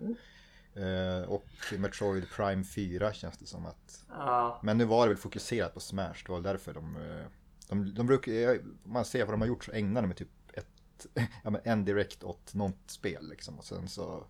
Eh, 0.74 1.28
och 1.28 1.46
Metroid 1.78 2.30
Prime 2.30 2.64
4 2.64 3.12
känns 3.12 3.38
det 3.38 3.46
som 3.46 3.66
att. 3.66 4.04
Ja. 4.08 4.60
Men 4.62 4.78
nu 4.78 4.84
var 4.84 5.06
det 5.06 5.08
väl 5.14 5.22
fokuserat 5.22 5.74
på 5.74 5.80
Smash. 5.80 6.22
Det 6.26 6.32
var 6.32 6.40
därför 6.40 6.74
de... 6.74 6.96
eh, 6.96 7.26
De, 7.68 7.94
de 7.94 8.06
brukar, 8.06 8.58
om 8.84 8.92
man 8.92 9.04
ser 9.04 9.24
vad 9.24 9.32
de 9.34 9.40
har 9.40 9.48
gjort 9.48 9.64
så 9.64 9.72
ägnar 9.72 10.02
de 10.02 10.12
typ 10.14 10.28
ett, 10.52 11.06
ja, 11.44 11.50
men 11.50 11.60
en 11.64 11.84
direkt 11.84 12.24
åt 12.24 12.54
något 12.54 12.78
spel 12.86 13.28
liksom. 13.28 13.58
Och 13.58 13.64
sen 13.64 13.88
så 13.88 14.24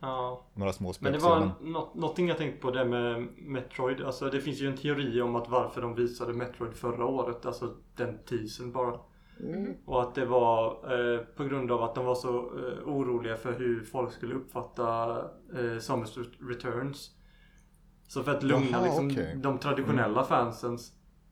ja. 0.00 0.46
några 0.54 0.72
små 0.72 0.92
spel. 0.92 1.10
Men 1.10 1.20
det 1.20 1.26
var 1.26 1.50
något, 1.60 1.94
någonting 1.94 2.28
jag 2.28 2.38
tänkte 2.38 2.60
på 2.60 2.70
det 2.70 2.84
med 2.84 3.28
Metroid. 3.36 4.02
Alltså 4.02 4.30
det 4.30 4.40
finns 4.40 4.60
ju 4.60 4.66
en 4.66 4.76
teori 4.76 5.20
om 5.20 5.36
att 5.36 5.48
varför 5.48 5.82
de 5.82 5.94
visade 5.94 6.32
Metroid 6.32 6.74
förra 6.74 7.06
året. 7.06 7.46
Alltså 7.46 7.74
den 7.96 8.18
teasern 8.18 8.72
bara. 8.72 9.00
Mm. 9.40 9.74
Och 9.84 10.02
att 10.02 10.14
det 10.14 10.24
var 10.24 10.66
eh, 10.66 11.20
på 11.20 11.44
grund 11.44 11.72
av 11.72 11.82
att 11.82 11.94
de 11.94 12.04
var 12.04 12.14
så 12.14 12.38
eh, 12.38 12.88
oroliga 12.88 13.36
för 13.36 13.52
hur 13.52 13.84
folk 13.84 14.12
skulle 14.12 14.34
uppfatta 14.34 15.18
eh, 15.54 15.78
Samus 15.80 16.18
Returns. 16.40 17.10
Så 18.08 18.22
för 18.22 18.32
att 18.36 18.42
lugna 18.42 18.70
Jaha, 18.70 18.84
liksom, 18.84 19.10
okej. 19.10 19.36
de 19.36 19.58
traditionella 19.58 20.24
fansen 20.24 20.78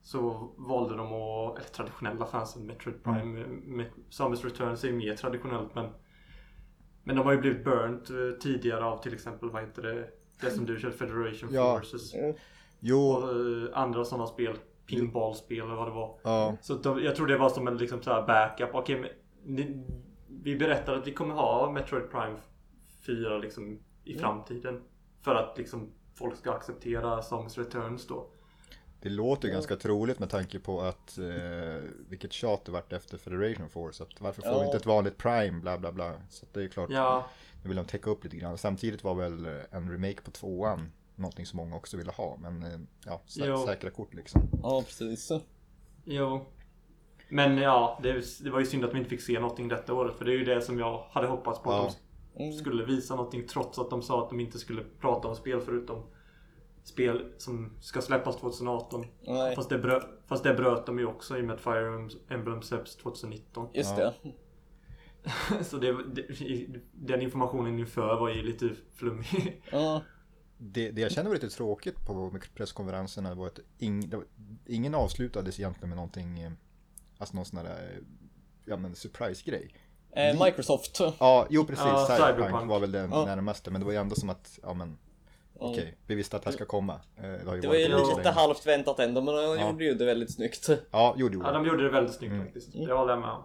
så 0.01 0.51
valde 0.57 0.95
de 0.95 1.07
att, 1.07 1.57
eller 1.57 1.69
traditionella 1.69 2.25
fansen, 2.25 2.65
Metroid 2.65 3.03
Prime, 3.03 3.43
mm. 3.43 3.85
Samus 4.09 4.43
Returns 4.43 4.83
är 4.83 4.87
ju 4.87 4.93
mer 4.93 5.15
traditionellt 5.15 5.75
men 5.75 5.85
Men 7.09 7.15
de 7.15 7.25
har 7.25 7.33
ju 7.33 7.39
blivit 7.39 7.63
burnt 7.63 8.09
eh, 8.09 8.39
tidigare 8.41 8.85
av 8.85 8.97
till 9.01 9.13
exempel, 9.13 9.49
vad 9.49 9.61
heter 9.61 9.81
det? 9.81 10.07
Det 10.41 10.51
som 10.51 10.65
du 10.65 10.79
körde, 10.79 10.95
Federation 10.95 11.49
Ja. 11.51 11.77
Forces. 11.79 12.13
Jo, 12.79 12.97
Och 13.11 13.29
eh, 13.29 13.69
andra 13.73 14.05
sådana 14.05 14.27
spel. 14.27 14.57
Pinballspel 14.85 15.59
eller 15.59 15.75
vad 15.75 15.87
det 15.87 15.91
var. 15.91 16.19
ja. 16.23 16.57
Så 16.61 16.73
de, 16.73 17.03
jag 17.03 17.15
tror 17.15 17.27
det 17.27 17.37
var 17.37 17.49
som 17.49 17.67
en 17.67 17.77
liksom 17.77 18.01
så 18.01 18.11
här 18.11 18.27
backup. 18.27 18.69
Okej, 18.73 18.99
men 18.99 19.09
ni, 19.55 19.83
vi 20.43 20.55
berättar 20.55 20.95
att 20.95 21.07
vi 21.07 21.13
kommer 21.13 21.33
ha 21.33 21.71
Metroid 21.71 22.11
Prime 22.11 22.35
4 23.05 23.37
liksom 23.37 23.79
i 24.03 24.17
framtiden. 24.17 24.81
För 25.21 25.35
att 25.35 25.57
liksom 25.57 25.89
folk 26.15 26.37
ska 26.37 26.51
acceptera 26.51 27.21
Samus 27.21 27.57
Returns 27.57 28.07
då. 28.07 28.29
Det 29.01 29.09
låter 29.09 29.47
ju 29.47 29.53
ganska 29.53 29.75
troligt 29.75 30.19
med 30.19 30.29
tanke 30.29 30.59
på 30.59 30.81
att 30.81 31.17
eh, 31.17 31.83
vilket 32.09 32.33
tjat 32.33 32.65
det 32.65 32.71
vart 32.71 32.93
efter 32.93 33.17
Federation 33.17 33.69
Force. 33.69 34.03
Att 34.03 34.21
varför 34.21 34.41
får 34.41 34.51
Ja. 34.51 34.59
vi 34.59 34.65
inte 34.65 34.77
ett 34.77 34.85
vanligt 34.85 35.17
Prime, 35.17 35.59
bla 35.59 35.77
bla 35.77 35.91
bla. 35.91 36.13
Så 36.29 36.45
det 36.53 36.63
är 36.63 36.67
klart, 36.67 36.89
Ja, 36.91 37.27
nu 37.63 37.67
vill 37.67 37.77
de 37.77 37.85
täcka 37.85 38.09
upp 38.09 38.23
lite 38.23 38.37
grann. 38.37 38.57
Samtidigt 38.57 39.03
var 39.03 39.15
väl 39.15 39.45
en 39.71 39.91
remake 39.91 40.21
på 40.21 40.31
tvåan 40.31 40.91
någonting 41.15 41.45
som 41.45 41.57
många 41.57 41.75
också 41.75 41.97
ville 41.97 42.11
ha. 42.11 42.37
Men 42.41 42.63
eh, 42.63 42.79
ja, 43.05 43.21
sä- 43.27 43.43
Jo. 43.47 43.65
säkra 43.65 43.89
kort 43.89 44.13
liksom. 44.13 44.41
Ja, 44.63 44.81
precis. 44.85 45.31
jo. 46.03 46.45
Men 47.29 47.57
ja, 47.57 47.99
det, 48.03 48.43
det 48.43 48.49
var 48.49 48.59
ju 48.59 48.65
synd 48.65 48.85
att 48.85 48.93
vi 48.93 48.97
inte 48.97 49.09
fick 49.09 49.21
se 49.21 49.39
någonting 49.39 49.67
detta 49.67 49.93
året. 49.93 50.15
För 50.17 50.25
det 50.25 50.31
är 50.31 50.37
ju 50.37 50.45
det 50.45 50.61
som 50.61 50.79
jag 50.79 51.03
hade 51.11 51.27
hoppats 51.27 51.59
på. 51.63 51.71
Ja. 51.71 51.87
Att 51.87 51.99
de 52.37 52.51
skulle 52.53 52.85
visa 52.85 53.15
någonting 53.15 53.47
trots 53.47 53.79
att 53.79 53.89
de 53.89 54.01
sa 54.01 54.23
att 54.23 54.29
de 54.29 54.39
inte 54.39 54.59
skulle 54.59 54.83
prata 54.99 55.27
om 55.27 55.35
spel 55.35 55.61
förutom 55.61 56.03
spel 56.83 57.31
som 57.37 57.73
ska 57.79 58.01
släppas 58.01 58.37
2018. 58.37 59.05
Nej, 59.27 59.55
Fast 59.55 59.69
det, 59.69 59.77
bröt, 59.79 60.03
fast 60.27 60.43
det 60.43 60.53
bröt 60.53 60.85
de 60.85 60.99
ju 60.99 61.05
också 61.05 61.37
i 61.37 61.41
och 61.41 61.45
med 61.45 61.55
att 61.55 61.61
Fire 61.61 62.09
Emblem 62.29 62.61
släpps 62.61 62.95
2019. 62.95 63.67
just 63.73 63.97
Ja. 63.97 64.13
det. 64.23 64.31
Så 65.63 65.77
det, 65.77 66.03
det, 66.13 66.27
den 66.93 67.21
informationen 67.21 67.79
inför 67.79 68.19
var 68.19 68.29
ju 68.29 68.41
lite 68.43 68.69
flummig. 68.95 69.61
Ja, 69.71 70.01
Det, 70.57 70.91
det 70.91 71.01
jag 71.01 71.11
kände 71.11 71.29
var 71.29 71.35
lite 71.35 71.49
tråkigt 71.49 72.05
på 72.05 72.33
presskonferenserna 72.55 73.35
var 73.35 73.47
att 73.47 73.59
ing, 73.77 74.09
det 74.09 74.17
var, 74.17 74.25
ingen 74.65 74.95
avslutades 74.95 75.59
egentligen 75.59 75.89
med 75.89 75.95
någonting, 75.95 76.39
eh, 76.39 76.51
alltså 77.17 77.35
någon 77.35 77.45
sån 77.45 77.63
där, 77.63 77.71
eh, 77.93 77.97
ja 78.65 78.77
men 78.77 78.95
surprise-grej. 78.95 79.73
eh, 80.11 80.43
Microsoft. 80.45 80.99
Ja, 81.19 81.47
jo 81.49 81.65
precis, 81.65 81.85
Ja, 81.85 82.05
Cyberpunk, 82.09 82.37
Cyberpunk. 82.37 82.69
var 82.69 82.79
väl 82.79 82.91
den 82.91 83.11
Ja. 83.11 83.25
närmaste, 83.25 83.71
men 83.71 83.81
det 83.81 83.85
var 83.85 83.91
ju 83.93 83.97
ändå 83.99 84.15
som 84.15 84.29
att, 84.29 84.59
ja 84.63 84.73
men 84.73 84.97
okej, 85.59 85.97
vi 86.07 86.15
visste 86.15 86.35
att 86.37 86.43
det 86.43 86.49
här 86.49 86.55
ska 86.55 86.65
komma. 86.65 86.99
Eh, 87.17 87.21
Det, 87.23 87.45
har 87.45 87.55
ju 87.55 87.61
Det 87.61 87.67
var 87.67 87.75
ju 87.75 87.87
lite 87.87 88.15
länge. 88.15 88.29
halvt 88.29 88.65
väntat 88.67 88.99
ändå, 88.99 89.21
men 89.21 89.35
de 89.35 89.41
Ja. 89.59 89.69
gjorde 89.71 89.83
ju 89.83 89.93
det 89.93 90.05
väldigt 90.05 90.33
snyggt. 90.33 90.69
Ja, 90.91 91.15
jo, 91.17 91.29
jo. 91.33 91.41
Ja, 91.43 91.51
de 91.51 91.65
gjorde 91.65 91.83
det 91.83 91.89
väldigt 91.89 92.15
snyggt 92.15 92.31
Mm. 92.31 92.45
faktiskt. 92.45 92.73
Det 92.73 92.93
håller 92.93 93.13
jag 93.13 93.19
med 93.21 93.29
om. 93.29 93.43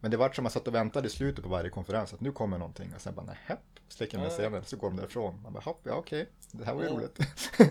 Men 0.00 0.10
det 0.10 0.16
var 0.16 0.30
som 0.30 0.42
man 0.44 0.50
satt 0.50 0.68
och 0.68 0.74
väntade 0.74 1.06
i 1.06 1.10
slutet 1.10 1.44
på 1.44 1.50
varje 1.50 1.70
konferens 1.70 2.14
att 2.14 2.20
nu 2.20 2.32
kommer 2.32 2.58
någonting 2.58 2.92
och 2.94 3.00
sen 3.00 3.14
bara 3.14 3.26
nähä, 3.26 3.56
släcker 3.88 4.18
Ja. 4.18 4.28
scenen 4.30 4.64
så 4.64 4.76
går 4.76 4.88
de 4.90 4.96
därifrån. 4.96 5.40
Man 5.42 5.52
bara 5.52 5.60
hopp, 5.60 5.80
ja 5.84 5.94
okej, 5.94 6.28
det 6.52 6.64
här 6.64 6.74
var 6.74 6.82
ju 6.82 6.88
Ja. 6.88 6.94
roligt. 6.94 7.18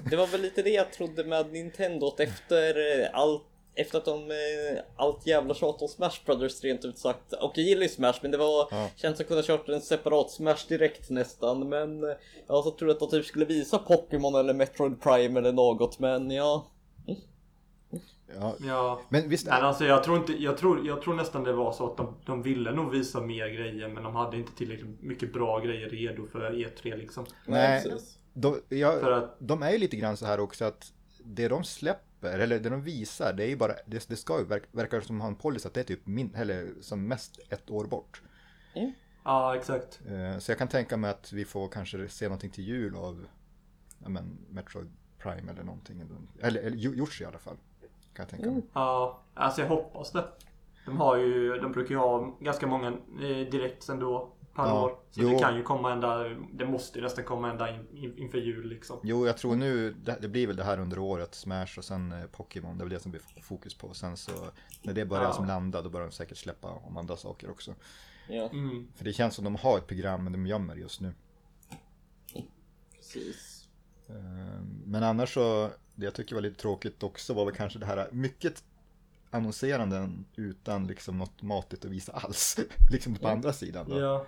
Det 0.09 0.15
var 0.15 0.27
väl 0.27 0.41
lite 0.41 0.61
det 0.61 0.69
jag 0.69 0.91
trodde 0.93 1.23
med 1.23 1.51
Nintendo 1.53 2.07
att 2.07 2.19
efter 2.19 2.75
allt 3.13 3.43
efter 3.75 3.97
att 3.97 4.05
de, 4.05 4.31
eh, 4.31 4.81
allt 4.95 5.27
jävla 5.27 5.53
tjat 5.53 5.81
om 5.81 5.87
Smash 5.87 6.25
Brothers 6.25 6.63
rent 6.63 6.85
ut 6.85 6.97
sagt. 6.97 7.33
Och 7.33 7.51
jag 7.55 7.65
gillar 7.65 7.83
ju 7.83 7.89
Smash 7.89 8.13
men 8.21 8.31
det 8.31 8.37
var, 8.37 8.67
Ja. 8.71 8.89
känns 8.95 9.17
som 9.17 9.23
att 9.23 9.27
kunna 9.27 9.43
kört 9.43 9.69
en 9.69 9.81
separat 9.81 10.31
Smash 10.31 10.67
direkt 10.67 11.09
nästan. 11.09 11.69
Men 11.69 12.03
eh, 12.03 12.15
jag 12.47 12.77
trodde 12.77 12.93
att 12.93 12.99
de 12.99 13.09
typ 13.09 13.25
skulle 13.25 13.45
visa 13.45 13.77
Pokémon 13.77 14.35
eller 14.35 14.53
Metroid 14.53 15.01
Prime 15.01 15.39
eller 15.39 15.51
något 15.51 15.99
men 15.99 16.31
ja. 16.31 16.65
Ja. 18.39 18.55
Ja. 18.59 19.01
Men 19.09 19.29
visst, 19.29 19.47
Men 19.47 19.63
alltså 19.63 19.85
jag 19.85 20.03
tror 20.03 20.17
inte, 20.17 20.33
jag 20.33 20.57
tror, 20.57 20.87
jag 20.87 21.01
tror 21.01 21.13
nästan 21.13 21.43
det 21.43 21.53
var 21.53 21.71
så 21.71 21.91
att 21.91 21.97
de, 21.97 22.15
de 22.25 22.41
ville 22.41 22.71
nog 22.71 22.91
visa 22.91 23.21
mer 23.21 23.47
grejer 23.47 23.87
men 23.87 24.03
de 24.03 24.15
hade 24.15 24.37
inte 24.37 24.51
tillräckligt 24.55 25.01
mycket 25.01 25.33
bra 25.33 25.59
grejer 25.59 25.89
redo 25.89 26.27
för 26.27 26.51
E3 26.51 26.97
liksom. 26.97 27.25
Nej. 27.45 27.83
de, 28.33 28.61
ja, 28.69 28.91
För 28.99 29.11
att, 29.11 29.35
de 29.39 29.63
är 29.63 29.71
ju 29.71 29.77
lite 29.77 29.95
grann 29.95 30.17
så 30.17 30.25
här 30.25 30.39
också 30.39 30.65
att 30.65 30.91
det 31.23 31.47
de 31.47 31.63
släpper, 31.63 32.01
eller 32.33 32.59
det 32.59 32.69
de 32.69 32.81
visar, 32.81 33.33
det 33.33 33.43
är 33.43 33.47
ju 33.47 33.55
bara, 33.55 33.73
det, 33.85 34.09
det 34.09 34.15
ska 34.15 34.39
ju 34.39 34.45
verka, 34.45 34.65
verkar 34.71 35.01
som 35.01 35.21
ha 35.21 35.27
en 35.27 35.35
policy 35.35 35.67
att 35.67 35.73
det 35.73 35.79
är 35.79 35.83
typ 35.83 36.05
min, 36.07 36.35
eller 36.35 36.67
som 36.81 37.07
mest 37.07 37.39
ett 37.49 37.69
år 37.69 37.85
bort. 37.85 38.21
ja 39.23 39.55
exakt. 39.55 40.01
Eh, 40.07 40.37
Så 40.39 40.51
jag 40.51 40.57
kan 40.59 40.67
tänka 40.67 40.97
mig 40.97 41.09
att 41.11 41.33
vi 41.33 41.45
får 41.45 41.67
kanske 41.69 42.09
se 42.09 42.25
någonting 42.25 42.49
till 42.51 42.63
jul 42.67 42.95
av 42.95 43.25
ja, 44.03 44.09
men, 44.09 44.37
Metroid 44.49 44.91
Prime 45.19 45.51
eller 45.51 45.63
någonting. 45.63 46.01
Eller, 46.41 46.61
eller 46.61 46.77
Yo- 46.77 46.95
Yoshi 46.95 47.23
i 47.23 47.27
alla 47.27 47.39
fall. 47.39 47.57
Kan 48.13 48.23
jag 48.23 48.29
tänka 48.29 48.51
mig. 48.51 48.61
Ja, 48.73 49.21
alltså 49.33 49.61
jag 49.61 49.67
hoppas 49.69 50.11
det. 50.11 50.25
De 50.85 50.97
har 50.97 51.17
ju, 51.17 51.57
de 51.57 51.71
brukar 51.71 51.89
ju 51.91 51.97
ha 51.97 52.37
ganska 52.39 52.67
många 52.67 52.87
eh, 52.87 53.49
direkt 53.51 53.89
ändå 53.89 54.31
per 54.55 54.63
Ja, 54.63 54.83
år. 54.83 54.89
Så 55.11 55.21
jo. 55.21 55.29
det 55.29 55.39
kan 55.39 55.55
ju 55.55 55.63
komma 55.63 55.91
ända, 55.93 56.23
det 56.53 56.65
måste 56.65 56.99
ju 56.99 57.03
nästan 57.03 57.23
komma 57.23 57.49
ända 57.51 57.75
in, 57.75 57.87
in, 57.97 58.17
inför 58.17 58.37
jul 58.37 58.67
liksom. 58.69 58.99
Jo, 59.03 59.25
jag 59.27 59.37
tror 59.37 59.55
nu, 59.55 59.91
det, 59.93 60.17
det 60.21 60.27
blir 60.27 60.47
väl 60.47 60.55
det 60.55 60.63
här 60.63 60.79
under 60.79 60.99
året, 60.99 61.35
Smash 61.35 61.77
och 61.77 61.85
sen 61.85 62.11
eh, 62.11 62.25
Pokémon, 62.25 62.77
det 62.77 62.81
är 62.81 62.85
väl 62.85 62.93
det 62.93 62.99
som 62.99 63.11
blir 63.11 63.21
fokus 63.41 63.73
på. 63.77 63.93
Sen 63.93 64.17
så, 64.17 64.31
när 64.81 64.93
det 64.93 65.05
börjar 65.05 65.23
Ja. 65.23 65.33
som 65.33 65.45
landa, 65.45 65.81
då 65.81 65.89
börjar 65.89 66.07
de 66.07 66.13
säkert 66.13 66.37
släppa 66.37 66.67
om 66.71 66.97
andra 66.97 67.17
saker 67.17 67.49
också. 67.49 67.75
Ja, 68.29 68.49
Mm. 68.49 68.87
För 68.95 69.05
det 69.05 69.13
känns 69.13 69.35
som 69.35 69.43
de 69.43 69.55
har 69.55 69.77
ett 69.77 69.87
program, 69.87 70.23
men 70.23 70.33
de 70.33 70.47
gömmer 70.47 70.75
just 70.75 71.01
nu. 71.01 71.13
precis. 72.95 73.67
Eh, 74.07 74.15
Men 74.85 75.03
annars 75.03 75.33
så, 75.33 75.69
det 75.95 76.05
jag 76.05 76.13
tycker 76.13 76.35
var 76.35 76.41
lite 76.41 76.61
tråkigt 76.61 77.03
också 77.03 77.33
var 77.33 77.45
väl 77.45 77.55
kanske 77.55 77.79
det 77.79 77.85
här 77.85 78.09
mycket 78.11 78.63
annonseranden 79.35 80.25
utan 80.35 80.87
liksom 80.87 81.17
något 81.17 81.41
matigt 81.41 81.85
att 81.85 81.91
visa 81.91 82.11
alls. 82.11 82.59
liksom 82.91 83.15
på 83.15 83.27
andra 83.27 83.53
sidan 83.53 83.85
då. 83.89 83.99
Ja. 83.99 84.25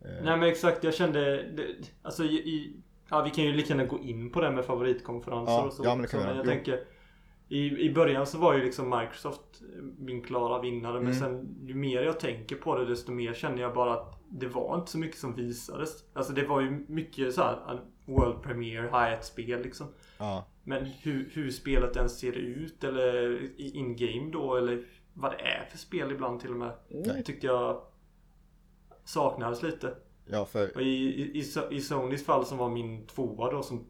Eh, 0.00 0.08
Nej 0.24 0.36
men 0.36 0.42
exakt, 0.42 0.84
jag 0.84 0.94
kände, 0.94 1.44
alltså 2.02 2.24
i, 2.24 2.34
i, 2.34 2.76
ja 3.10 3.22
vi 3.22 3.30
kan 3.30 3.44
ju 3.44 3.52
lika 3.52 3.68
gärna 3.68 3.84
gå 3.84 3.98
in 3.98 4.30
på 4.30 4.40
det 4.40 4.50
med 4.50 4.64
favoritkonferenser 4.64 5.52
Ja, 5.52 5.62
och 5.64 5.72
så. 5.72 5.84
ja, 5.84 5.94
men 5.94 6.02
det 6.02 6.08
kan 6.08 6.20
så 6.22 6.26
jag 6.28 6.36
Jo. 6.36 6.42
tänker, 6.44 6.84
i, 7.48 7.86
I 7.86 7.94
början 7.94 8.26
så 8.26 8.38
var 8.38 8.54
ju 8.54 8.64
liksom 8.64 8.90
Microsoft 8.90 9.62
min 9.98 10.22
klara 10.22 10.60
vinnare 10.62 10.94
men 11.00 11.12
Mm. 11.12 11.18
sen 11.18 11.56
ju 11.66 11.74
mer 11.74 12.02
jag 12.02 12.20
tänker 12.20 12.56
på 12.56 12.78
det 12.78 12.86
desto 12.86 13.12
mer 13.12 13.34
känner 13.34 13.62
jag 13.62 13.74
bara 13.74 13.92
att 13.94 14.14
det 14.30 14.46
var 14.48 14.74
inte 14.78 14.90
så 14.90 14.98
mycket 14.98 15.18
som 15.18 15.34
visades. 15.34 16.04
Alltså 16.12 16.32
det 16.32 16.46
var 16.46 16.60
ju 16.60 16.84
mycket 16.88 17.34
så 17.34 17.42
här 17.42 17.80
World 18.04 18.42
Premiere, 18.42 18.82
Hyatt-spel 18.86 19.62
liksom. 19.62 19.86
Ja, 20.18 20.46
Men 20.68 20.84
hur, 20.84 21.30
hur 21.32 21.50
spelet 21.50 21.96
ens 21.96 22.18
ser 22.18 22.32
ut 22.32 22.84
eller 22.84 23.48
in-game 23.60 24.30
då 24.32 24.56
eller 24.56 24.84
vad 25.14 25.30
det 25.32 25.36
är 25.40 25.64
för 25.70 25.78
spel 25.78 26.12
ibland 26.12 26.40
till 26.40 26.50
och 26.50 26.56
med. 26.56 26.72
Nej. 26.88 27.24
Tyckte 27.24 27.46
jag 27.46 27.82
saknades 29.04 29.62
lite. 29.62 29.94
Ja, 30.26 30.44
för 30.44 30.74
Och 30.76 30.82
i, 30.82 30.86
i, 30.86 31.38
i, 31.38 31.42
So- 31.42 31.72
i 31.72 31.80
Sonys 31.80 32.24
fall 32.24 32.46
som 32.46 32.58
var 32.58 32.68
min 32.68 33.06
tvåa 33.06 33.50
då 33.50 33.62
som 33.62 33.86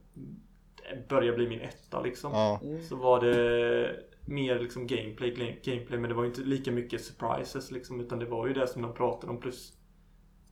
började 1.09 1.37
bli 1.37 1.49
min 1.49 1.61
etta 1.61 2.03
liksom. 2.03 2.33
ja, 2.33 2.61
Så 2.89 2.97
var 2.97 3.21
det 3.21 3.97
mer 4.27 4.59
liksom 4.61 4.87
gameplay, 4.87 5.61
gameplay 5.65 5.99
men 6.01 6.09
det 6.11 6.15
var 6.17 6.25
inte 6.25 6.41
lika 6.41 6.73
mycket 6.73 7.05
surprises 7.05 7.71
liksom 7.71 8.01
utan 8.01 8.19
det 8.19 8.27
var 8.27 8.47
ju 8.47 8.53
det 8.55 8.67
som 8.67 8.83
de 8.83 8.95
pratade 8.95 9.33
om 9.33 9.41
plus 9.41 9.75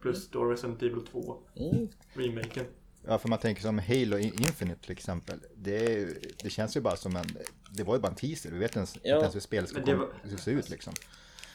Plus 0.00 0.30
då 0.30 0.45
Resident 0.45 0.83
Evil 0.83 1.06
2 1.06 1.37
Mm. 1.56 1.88
remaken. 2.14 2.64
Ja, 3.06 3.18
för 3.18 3.28
man 3.28 3.38
tänker 3.38 3.62
som 3.62 3.78
Halo 3.78 4.18
Infinite 4.18 4.82
till 4.82 4.92
exempel. 4.92 5.40
Det, 5.56 5.92
är, 5.92 6.08
det 6.42 6.50
känns 6.50 6.76
ju 6.76 6.80
bara 6.80 6.96
som 6.96 7.16
en, 7.16 7.26
det 7.70 7.82
var 7.82 7.94
ju 7.94 8.00
bara 8.00 8.08
en 8.08 8.14
teaser. 8.14 8.50
Vi 8.50 8.58
vet 8.58 8.76
ens, 8.76 8.94
Ja. 8.94 9.00
inte 9.14 9.22
ens 9.25 9.34
hur 9.34 9.40
spelet 9.40 9.70
ska 9.70 9.82
komma, 9.82 9.96
var- 10.25 10.36
ser 10.36 10.52
ut 10.52 10.70
liksom. 10.70 10.92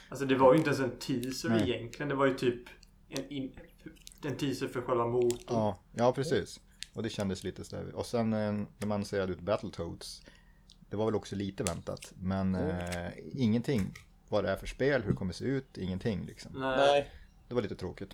Alltså 0.09 0.25
det 0.25 0.35
var 0.35 0.53
ju 0.53 0.57
inte 0.57 0.69
ens 0.69 0.81
en 0.81 0.97
teaser 0.99 1.49
Nej. 1.49 1.69
egentligen. 1.71 2.09
Det 2.09 2.15
var 2.15 2.25
ju 2.25 2.33
typ 2.33 2.63
en, 3.09 3.29
in, 3.31 3.55
en 4.25 4.37
teaser 4.37 4.67
för 4.67 4.81
själva 4.81 5.07
motorn. 5.07 5.39
Ja, 5.47 5.79
ja 5.93 6.13
precis. 6.13 6.59
Och 6.93 7.03
det 7.03 7.09
kändes 7.09 7.43
lite 7.43 7.63
sådär. 7.63 7.95
Och 7.95 8.05
sen 8.05 8.33
eh, 8.33 8.39
när 8.51 8.65
man 8.79 8.91
annonserade 8.91 9.33
ut 9.33 9.41
Battletoads. 9.41 10.21
Det 10.89 10.95
var 10.97 11.05
väl 11.05 11.15
också 11.15 11.35
lite 11.35 11.63
väntat. 11.63 12.13
Men 12.19 12.55
eh, 12.55 13.09
ingenting. 13.35 13.93
Vad 14.29 14.43
det 14.43 14.49
är 14.49 14.55
för 14.55 14.67
spel, 14.67 15.01
hur 15.01 15.09
det 15.11 15.17
kommer 15.17 15.33
se 15.33 15.45
ut, 15.45 15.77
ingenting 15.77 16.25
liksom. 16.25 16.51
Nej. 16.55 17.09
Det 17.47 17.53
var 17.55 17.61
lite 17.61 17.75
tråkigt. 17.75 18.09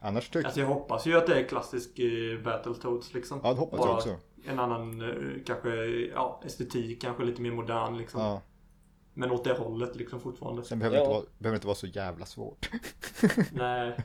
Annars 0.00 0.28
tyckte 0.28 0.46
Alltså 0.46 0.60
jag 0.60 0.66
hoppas 0.66 1.06
ju 1.06 1.16
att 1.16 1.26
det 1.26 1.40
är 1.40 1.44
klassisk 1.44 1.98
eh, 1.98 2.42
Battletoads 2.44 3.14
liksom. 3.14 3.40
Ja, 3.42 3.52
det 3.52 3.58
hoppas 3.58 3.78
jag 3.78 3.86
Bara 3.86 3.96
också. 3.96 4.16
En 4.44 4.58
annan 4.58 5.00
eh, 5.00 5.42
kanske 5.46 5.70
ja, 6.14 6.40
estetik, 6.44 7.02
kanske 7.02 7.24
lite 7.24 7.42
mer 7.42 7.52
modern 7.52 7.96
liksom. 7.96 8.20
Ja, 8.20 8.42
Men 9.20 9.30
åt 9.30 9.44
det 9.44 9.52
hållet 9.52 9.96
liksom 9.96 10.20
fortfarande. 10.20 10.64
sen 10.64 10.78
behöver 10.78 10.96
det 10.96 11.02
Ja. 11.02 11.06
inte, 11.06 11.14
vara, 11.14 11.26
behöver 11.38 11.56
inte 11.56 11.66
vara 11.66 11.74
så 11.74 11.86
jävla 11.86 12.26
svårt. 12.26 12.70
Nej. 13.52 13.96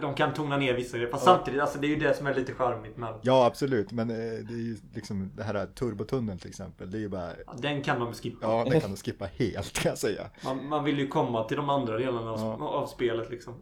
De 0.00 0.14
kan 0.14 0.34
tona 0.34 0.56
ner 0.56 0.74
vissa 0.74 0.96
grejer. 0.96 1.10
Fast 1.12 1.24
samtidigt, 1.24 1.60
alltså 1.60 1.78
det 1.78 1.86
är 1.86 1.88
ju 1.88 1.96
det 1.96 2.14
som 2.16 2.26
är 2.26 2.34
lite 2.34 2.54
charmigt 2.54 2.96
med 2.96 3.14
Ja, 3.22 3.46
absolut. 3.46 3.92
Men 3.92 4.10
eh, 4.10 4.16
det 4.16 4.54
är 4.54 4.58
ju 4.64 4.76
liksom 4.94 5.30
det 5.36 5.42
här 5.42 5.66
turbotunneln 5.66 6.38
till 6.38 6.48
exempel. 6.50 6.90
Det 6.90 6.96
är 6.98 7.00
ju 7.00 7.08
bara, 7.08 7.30
ja, 7.46 7.54
Den 7.58 7.82
kan 7.82 8.00
de 8.00 8.12
skippa. 8.12 8.46
ja, 8.46 8.64
den 8.70 8.80
kan 8.80 8.90
du 8.90 8.96
skippa 8.96 9.24
helt 9.26 9.72
kan 9.72 9.88
jag 9.90 9.98
säga. 9.98 10.30
Man, 10.44 10.68
man 10.68 10.84
vill 10.84 10.98
ju 10.98 11.08
komma 11.08 11.44
till 11.44 11.56
de 11.56 11.70
andra 11.70 11.98
delarna 11.98 12.30
av, 12.30 12.38
Ja. 12.60 12.68
av 12.68 12.86
spelet 12.86 13.30
liksom. 13.30 13.54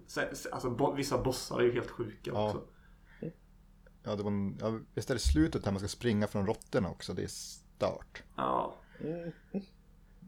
Alltså 0.52 0.70
bo, 0.70 0.92
vissa 0.92 1.22
bossar 1.22 1.58
är 1.60 1.64
ju 1.64 1.72
helt 1.72 1.90
sjuka 1.90 2.30
Ja. 2.34 2.46
också. 2.48 2.62
Ja, 4.04 4.16
det 4.16 4.22
var 4.22 4.30
en, 4.30 4.58
ja, 4.60 4.78
visst 4.94 5.10
är 5.10 5.14
det 5.14 5.20
slutet 5.20 5.64
här 5.64 5.72
man 5.72 5.78
ska 5.78 5.88
springa 5.88 6.26
från 6.26 6.46
råttorna 6.46 6.90
också. 6.90 7.12
Det 7.12 7.22
är 7.22 7.26
start. 7.28 8.22
Ja. 8.36 8.74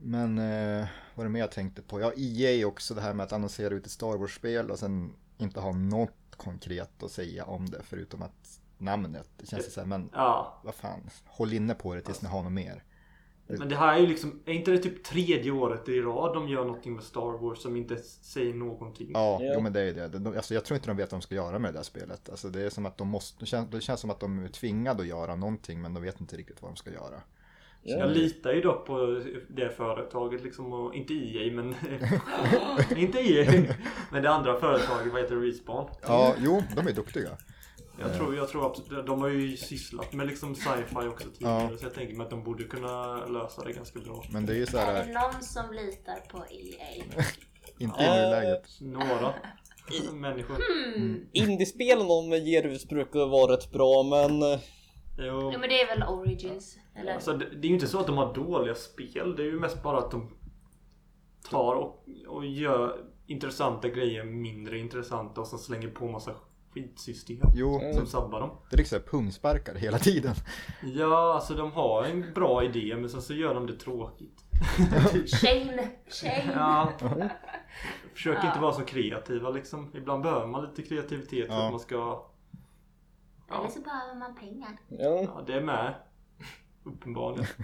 Men 0.06 0.38
eh, 0.38 0.86
vad 1.14 1.24
är 1.24 1.28
det 1.28 1.32
mer 1.32 1.40
jag 1.40 1.52
tänkte 1.52 1.82
på? 1.82 2.00
Ja, 2.00 2.12
EA 2.16 2.66
också 2.66 2.94
det 2.94 3.00
här 3.00 3.14
med 3.14 3.24
att 3.24 3.32
annonsera 3.32 3.74
ut 3.74 3.86
ett 3.86 3.92
Star 3.92 4.16
Wars-spel 4.16 4.70
och 4.70 4.78
sen 4.78 5.12
inte 5.38 5.60
ha 5.60 5.72
något 5.72 6.10
konkret 6.36 7.02
att 7.02 7.10
säga 7.10 7.44
om 7.44 7.70
det 7.70 7.80
förutom 7.82 8.22
att 8.22 8.60
namnet. 8.78 9.28
Det 9.36 9.46
känns 9.46 9.72
så 9.72 9.80
här, 9.80 9.86
men 9.86 10.10
Ja. 10.12 10.60
vad 10.64 10.74
fan, 10.74 11.10
håll 11.24 11.52
inne 11.52 11.74
på 11.74 11.94
det 11.94 12.00
tills 12.00 12.22
ni 12.22 12.28
har 12.28 12.42
något 12.42 12.52
mer. 12.52 12.84
Men 13.46 13.68
det 13.68 13.76
här 13.76 13.94
är 13.94 13.98
ju 13.98 14.06
liksom, 14.06 14.42
är 14.46 14.52
inte 14.52 14.70
det 14.70 14.78
typ 14.78 15.04
tredje 15.04 15.50
året 15.50 15.88
i 15.88 16.00
rad 16.00 16.34
de 16.34 16.48
gör 16.48 16.64
någonting 16.64 16.94
med 16.94 17.04
Star 17.04 17.38
Wars 17.38 17.58
som 17.58 17.76
inte 17.76 17.98
säger 18.02 18.54
någonting? 18.54 19.10
Ja, 19.14 19.38
Ja. 19.42 19.52
Jo, 19.54 19.60
men 19.60 19.72
det 19.72 19.80
är 19.80 19.94
det. 19.94 20.08
De, 20.18 20.26
alltså, 20.36 20.54
jag 20.54 20.64
tror 20.64 20.76
inte 20.76 20.88
de 20.88 20.96
vet 20.96 21.12
vad 21.12 21.20
de 21.20 21.22
ska 21.22 21.34
göra 21.34 21.58
med 21.58 21.74
det 21.74 21.78
där 21.78 21.84
spelet. 21.84 22.28
Alltså, 22.28 22.48
det 22.48 22.62
är 22.62 22.70
som 22.70 22.86
att 22.86 22.98
de 22.98 23.08
måste, 23.08 23.40
det 23.40 23.46
känns, 23.46 23.70
det 23.70 23.80
känns 23.80 24.00
som 24.00 24.10
att 24.10 24.20
de 24.20 24.44
är 24.44 24.48
tvingade 24.48 25.02
att 25.02 25.08
göra 25.08 25.36
någonting 25.36 25.80
men 25.82 25.94
de 25.94 26.02
vet 26.02 26.20
inte 26.20 26.36
riktigt 26.36 26.62
vad 26.62 26.70
de 26.70 26.76
ska 26.76 26.90
göra. 26.92 27.20
Ja. 27.86 27.98
Jag 27.98 28.10
litar 28.10 28.52
ju 28.52 28.60
dock 28.60 28.86
på 28.86 29.22
det 29.48 29.76
företaget 29.76 30.42
liksom 30.42 30.72
och 30.72 30.94
inte 30.94 31.14
EA 31.14 31.52
men 31.52 31.74
Inte 32.96 33.18
EA 33.18 33.64
Men 34.12 34.22
det 34.22 34.30
andra 34.30 34.60
företaget, 34.60 35.12
vad 35.12 35.22
heter 35.22 35.34
det? 35.36 35.46
Respawn? 35.46 35.88
Ja, 36.02 36.34
jo, 36.38 36.62
de 36.76 36.86
är 36.86 36.92
duktiga. 36.92 37.30
Jag 38.00 38.14
tror, 38.14 38.36
jag 38.36 38.48
tror 38.48 38.66
att 38.66 39.06
de 39.06 39.20
har 39.20 39.28
ju 39.28 39.56
sysslat 39.56 40.12
med 40.12 40.26
liksom 40.26 40.54
sci-fi 40.54 41.08
också 41.08 41.28
tidigare 41.28 41.68
Ja. 41.70 41.78
så 41.78 41.84
jag 41.84 41.94
tänker 41.94 42.14
mig 42.14 42.24
att 42.24 42.30
de 42.30 42.44
borde 42.44 42.64
kunna 42.64 43.26
lösa 43.26 43.64
det 43.64 43.72
ganska 43.72 43.98
bra. 43.98 44.24
Men 44.30 44.46
det 44.46 44.52
är 44.52 44.56
ju 44.56 44.66
så 44.66 44.76
Är 44.76 44.86
här, 44.86 45.06
det 45.06 45.12
någon 45.12 45.42
som 45.42 45.72
litar 45.72 46.16
på 46.30 46.38
EA? 46.38 47.04
inte 47.78 48.02
i 48.02 48.06
nuläget. 48.06 48.80
Några 48.80 49.34
människor. 50.12 50.56
Hmm. 50.94 51.26
Indiespelen 51.32 52.08
de 52.08 52.36
ger 52.36 52.62
ut 52.62 52.88
brukar 52.88 53.26
vara 53.26 53.52
rätt 53.52 53.72
bra 53.72 54.02
men... 54.02 54.40
Jo. 55.18 55.50
Jo 55.52 55.58
men 55.58 55.68
det 55.68 55.80
är 55.80 55.86
väl 55.86 56.02
Origins? 56.02 56.78
Eller? 56.94 57.14
Alltså, 57.14 57.32
det, 57.32 57.44
det 57.50 57.66
är 57.66 57.68
ju 57.68 57.74
inte 57.74 57.86
så 57.86 58.00
att 58.00 58.06
de 58.06 58.16
har 58.16 58.34
dåliga 58.34 58.74
spel. 58.74 59.36
Det 59.36 59.42
är 59.42 59.46
ju 59.46 59.60
mest 59.60 59.82
bara 59.82 59.98
att 59.98 60.10
de 60.10 60.30
tar 61.50 61.74
och, 61.74 62.04
och 62.28 62.46
gör 62.46 63.04
intressanta 63.26 63.88
grejer 63.88 64.24
mindre 64.24 64.78
intressanta 64.78 65.40
och 65.40 65.46
så 65.46 65.58
slänger 65.58 65.88
på 65.88 66.08
massa 66.08 66.34
skitsystem 66.70 67.46
Jo, 67.54 67.80
som 67.94 68.06
sabbar 68.06 68.40
dem. 68.40 68.50
det 68.70 68.76
är 68.76 68.78
liksom 68.78 69.00
pungsparkar 69.00 69.74
hela 69.74 69.98
tiden. 69.98 70.34
Ja, 70.82 71.34
alltså 71.34 71.54
de 71.54 71.72
har 71.72 72.04
en 72.04 72.32
bra 72.34 72.64
idé 72.64 72.96
men 72.96 73.10
sen 73.10 73.22
så 73.22 73.34
gör 73.34 73.54
de 73.54 73.66
det 73.66 73.76
tråkigt. 73.76 74.44
Shane! 75.26 75.90
Shane! 76.08 76.52
Ja. 76.54 76.92
Försök 78.14 78.44
inte 78.44 78.60
vara 78.60 78.72
så 78.72 78.82
kreativa 78.84 79.50
liksom. 79.50 79.90
Ibland 79.94 80.22
behöver 80.22 80.46
man 80.46 80.64
lite 80.64 80.82
kreativitet 80.82 81.46
för 81.46 81.54
Ja. 81.54 81.64
att 81.66 81.70
man 81.72 81.80
ska... 81.80 82.26
Eller 83.50 83.68
så 83.68 83.80
behöver 83.80 84.14
man 84.18 84.34
pengar. 84.36 84.78
Ja. 84.88 85.22
Ja, 85.34 85.42
det 85.46 85.52
är 85.54 85.60
med. 85.60 85.94
Uppenbarligen. 86.84 87.46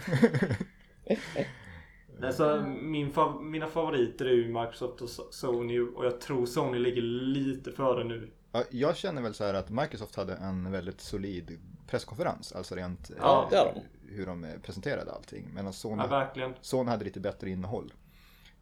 Alltså, 2.23 2.65
min 2.83 3.11
fav- 3.13 3.43
mina 3.43 3.67
favoriter 3.67 4.25
är 4.25 4.33
ju 4.33 4.47
Microsoft 4.49 5.01
och 5.03 5.09
So- 5.09 5.31
Sony 5.31 5.81
och 5.81 6.05
jag 6.05 6.21
tror 6.21 6.47
Sony 6.47 6.79
ligger 6.79 7.03
lite 7.03 7.73
före 7.73 8.05
nu. 8.05 8.31
Ja, 8.53 8.65
jag 8.71 8.97
känner 8.97 9.23
väl 9.23 9.35
så 9.35 9.45
här 9.45 9.55
att 9.55 9.71
Microsoft 9.71 10.17
hade 10.17 10.35
en 10.35 10.73
väldigt 10.73 11.01
solid 11.01 11.59
presskonferens. 11.87 12.53
Alltså 12.53 12.75
rent 12.75 13.11
Ja, 13.21 13.49
eh, 13.53 13.83
hur 14.09 14.27
de 14.27 14.47
presenterade 14.63 15.13
allting. 15.13 15.49
Medan 15.55 15.73
Sony, 15.73 16.03
Ja. 16.11 16.53
Sony 16.61 16.91
hade 16.91 17.05
lite 17.05 17.21
bättre 17.21 17.51
innehåll. 17.51 17.93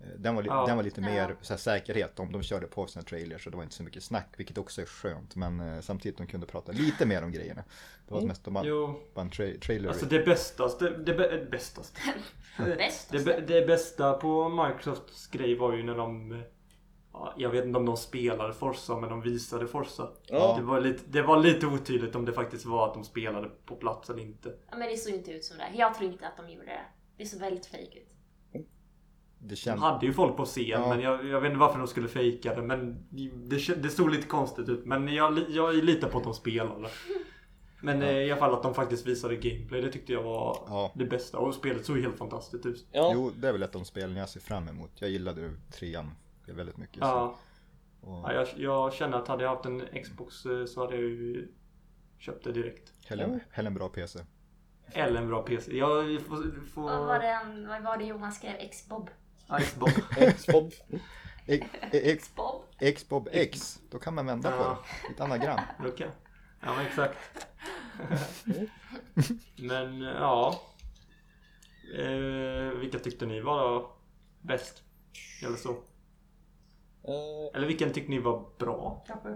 Eh, 0.01 0.07
Den 0.19 0.35
var, 0.35 0.43
li- 0.43 0.49
Ja. 0.49 0.67
den 0.67 0.77
var 0.77 0.85
lite 0.85 1.01
Ja. 1.01 1.07
mer 1.07 1.37
så 1.43 1.53
här, 1.53 1.59
säkerhet. 1.59 2.17
De, 2.17 2.33
de 2.33 2.43
körde 2.43 2.67
på 2.67 2.87
sina 2.87 3.03
trailers 3.03 3.47
och 3.47 3.51
det 3.51 3.57
var 3.57 3.65
inte 3.65 3.75
så 3.77 3.83
mycket 3.83 4.03
snack. 4.03 4.35
Vilket 4.37 4.59
också 4.59 4.83
är 4.83 4.87
skönt. 4.87 5.37
Men 5.37 5.61
eh, 5.61 5.81
samtidigt 5.81 6.19
de 6.19 6.27
kunde 6.27 6.47
prata 6.47 6.73
lite 6.73 7.07
mer 7.07 7.23
om 7.25 7.33
grejerna. 7.33 7.65
Det 8.09 8.15
var 8.15 8.21
mest 8.23 8.45
de 8.45 8.55
bara, 8.55 8.65
bara 9.15 9.21
en 9.25 9.31
tra- 9.31 9.61
trailer. 9.61 9.89
alltså 9.89 10.07
det 10.07 10.25
bästaste, 10.25 10.91
det 10.91 11.13
bä- 11.15 11.51
bästaste. 11.51 12.01
Bäst. 12.59 13.11
Det, 13.11 13.19
bä- 13.19 13.47
det 13.47 13.67
bästa 13.67 14.13
på 14.13 14.49
Microsofts 14.49 15.27
grej 15.27 15.55
var 15.59 15.73
ju 15.77 15.83
när 15.83 15.95
de 15.97 16.43
ja, 17.13 17.35
Jag 17.37 17.51
vet 17.51 17.65
inte 17.65 17.79
om 17.79 17.87
de 17.87 17.97
spelade 17.97 18.53
Forza 18.55 18.97
men 19.01 19.11
de 19.11 19.21
visade 19.21 19.67
Forza. 19.67 20.11
Ja. 20.27 20.55
Det, 20.59 20.63
var 20.65 20.81
lite, 20.81 21.03
det 21.07 21.23
var 21.23 21.39
lite 21.39 21.67
otydligt 21.67 22.15
om 22.15 22.25
det 22.25 22.33
faktiskt 22.33 22.67
var 22.67 22.89
att 22.89 22.95
de 22.95 23.05
spelade 23.05 23.49
på 23.67 23.77
plats 23.77 24.11
eller 24.11 24.23
inte. 24.23 24.55
Ja, 24.71 24.77
men 24.77 24.89
det 24.89 24.97
såg 24.97 25.15
inte 25.15 25.31
ut 25.33 25.45
som 25.45 25.57
det. 25.59 25.65
Jag 25.75 25.95
tror 25.95 26.13
inte 26.13 26.27
att 26.29 26.37
de 26.37 26.51
gjorde 26.51 26.67
det. 26.67 26.81
Det 27.17 27.27
såg 27.27 27.41
väldigt 27.41 27.67
fejk 27.67 27.97
ut. 27.97 28.15
Det 29.41 29.49
De 29.49 29.57
känns, 29.57 29.81
hade 29.81 30.07
ju 30.07 30.13
folk 30.13 30.37
på 30.37 30.45
scen 30.45 30.65
Ja. 30.69 30.89
men 30.89 31.01
jag, 31.01 31.27
jag 31.27 31.41
vet 31.41 31.49
inte 31.51 31.61
varför 31.61 31.79
de 31.79 31.89
skulle 31.89 32.09
fejka 32.09 32.55
det 32.55 32.63
men 32.63 33.07
det, 33.11 33.83
det 33.83 33.89
såg 33.91 34.11
lite 34.11 34.27
konstigt 34.27 34.69
ut. 34.69 34.85
Men 34.87 35.09
jag, 35.09 35.39
jag 35.49 35.75
litar 35.75 36.09
på 36.09 36.19
att 36.19 36.25
de 36.25 36.35
spelade. 36.35 36.89
Men 37.83 38.03
eh, 38.03 38.17
i 38.19 38.31
alla 38.31 38.41
fall 38.41 38.55
att 38.55 38.63
de 38.63 38.75
faktiskt 38.75 39.07
visade 39.07 39.37
gameplay 39.37 39.81
det 39.81 39.93
tyckte 39.93 40.13
jag 40.13 40.23
var 40.23 40.59
Ja. 40.67 40.93
det 40.95 41.05
bästa. 41.05 41.39
Och 41.39 41.55
spelet 41.55 41.87
såg 41.87 41.97
ju 41.97 42.03
helt 42.03 42.19
fantastiskt 42.19 42.67
ut. 42.67 42.87
Ja. 42.93 43.11
Jo, 43.15 43.31
det 43.37 43.49
är 43.49 43.53
väl 43.53 43.63
ett 43.63 43.75
av 43.75 43.81
de 43.81 43.85
spelen 43.87 44.17
jag 44.17 44.29
ser 44.29 44.41
fram 44.41 44.69
emot. 44.69 44.91
Jag 44.95 45.11
gillade 45.11 45.51
trean 45.73 46.11
väldigt 46.47 46.77
mycket. 46.77 46.97
Ja. 47.01 47.37
Så. 48.01 48.07
Och 48.07 48.15
Ja, 48.25 48.33
jag, 48.33 48.49
jag 48.57 48.93
känner 48.93 49.19
att 49.19 49.29
hade 49.29 49.43
jag 49.43 49.51
haft 49.51 49.67
en 49.67 50.03
Xbox 50.05 50.47
eh, 50.47 50.65
så 50.65 50.81
hade 50.81 50.95
jag 50.95 51.05
ju 51.05 51.49
köpt 52.19 52.45
det 52.45 52.53
direkt. 52.53 52.93
Hell 53.51 53.67
en 53.67 53.75
bra 53.75 53.89
PC. 53.89 54.19
Eller 54.93 55.21
en 55.21 55.29
bra 55.29 55.43
PC. 55.43 55.77
Jag 55.77 56.23
får... 56.23 56.67
får... 56.75 56.83
Vad 56.83 57.07
var 57.07 57.19
det, 57.19 57.67
vad 57.69 57.83
var 57.83 57.97
det 57.97 58.05
Johan 58.05 58.33
skrev? 58.33 58.55
X-Bob? 58.59 59.11
Xbox. 59.61 59.93
Xbob. 60.37 60.73
X, 61.47 61.67
X, 61.93 62.31
Bob? 62.35 62.63
Xbob 62.97 63.29
X, 63.33 63.79
då 63.91 63.99
kan 63.99 64.15
man 64.15 64.27
vända 64.27 64.51
på 64.51 64.65
det. 64.65 65.13
Ett 65.15 65.21
anagram. 65.21 65.61
Okej. 65.87 66.11
Ja 66.61 66.75
men 66.75 66.87
exakt. 66.87 67.19
men 69.57 70.01
ja. 70.01 70.61
Eh, 71.99 72.79
vilka 72.79 72.99
tyckte 72.99 73.27
ni 73.27 73.41
var 73.41 73.59
då 73.69 73.93
bäst? 74.43 74.83
Eller 75.45 75.57
så? 75.57 75.71
Eh, 75.71 77.55
Eller 77.57 77.67
vilken 77.67 77.93
tyckte 77.93 78.11
ni 78.11 78.19
var 78.19 78.45
bra? 78.59 79.05
Kanske? 79.07 79.29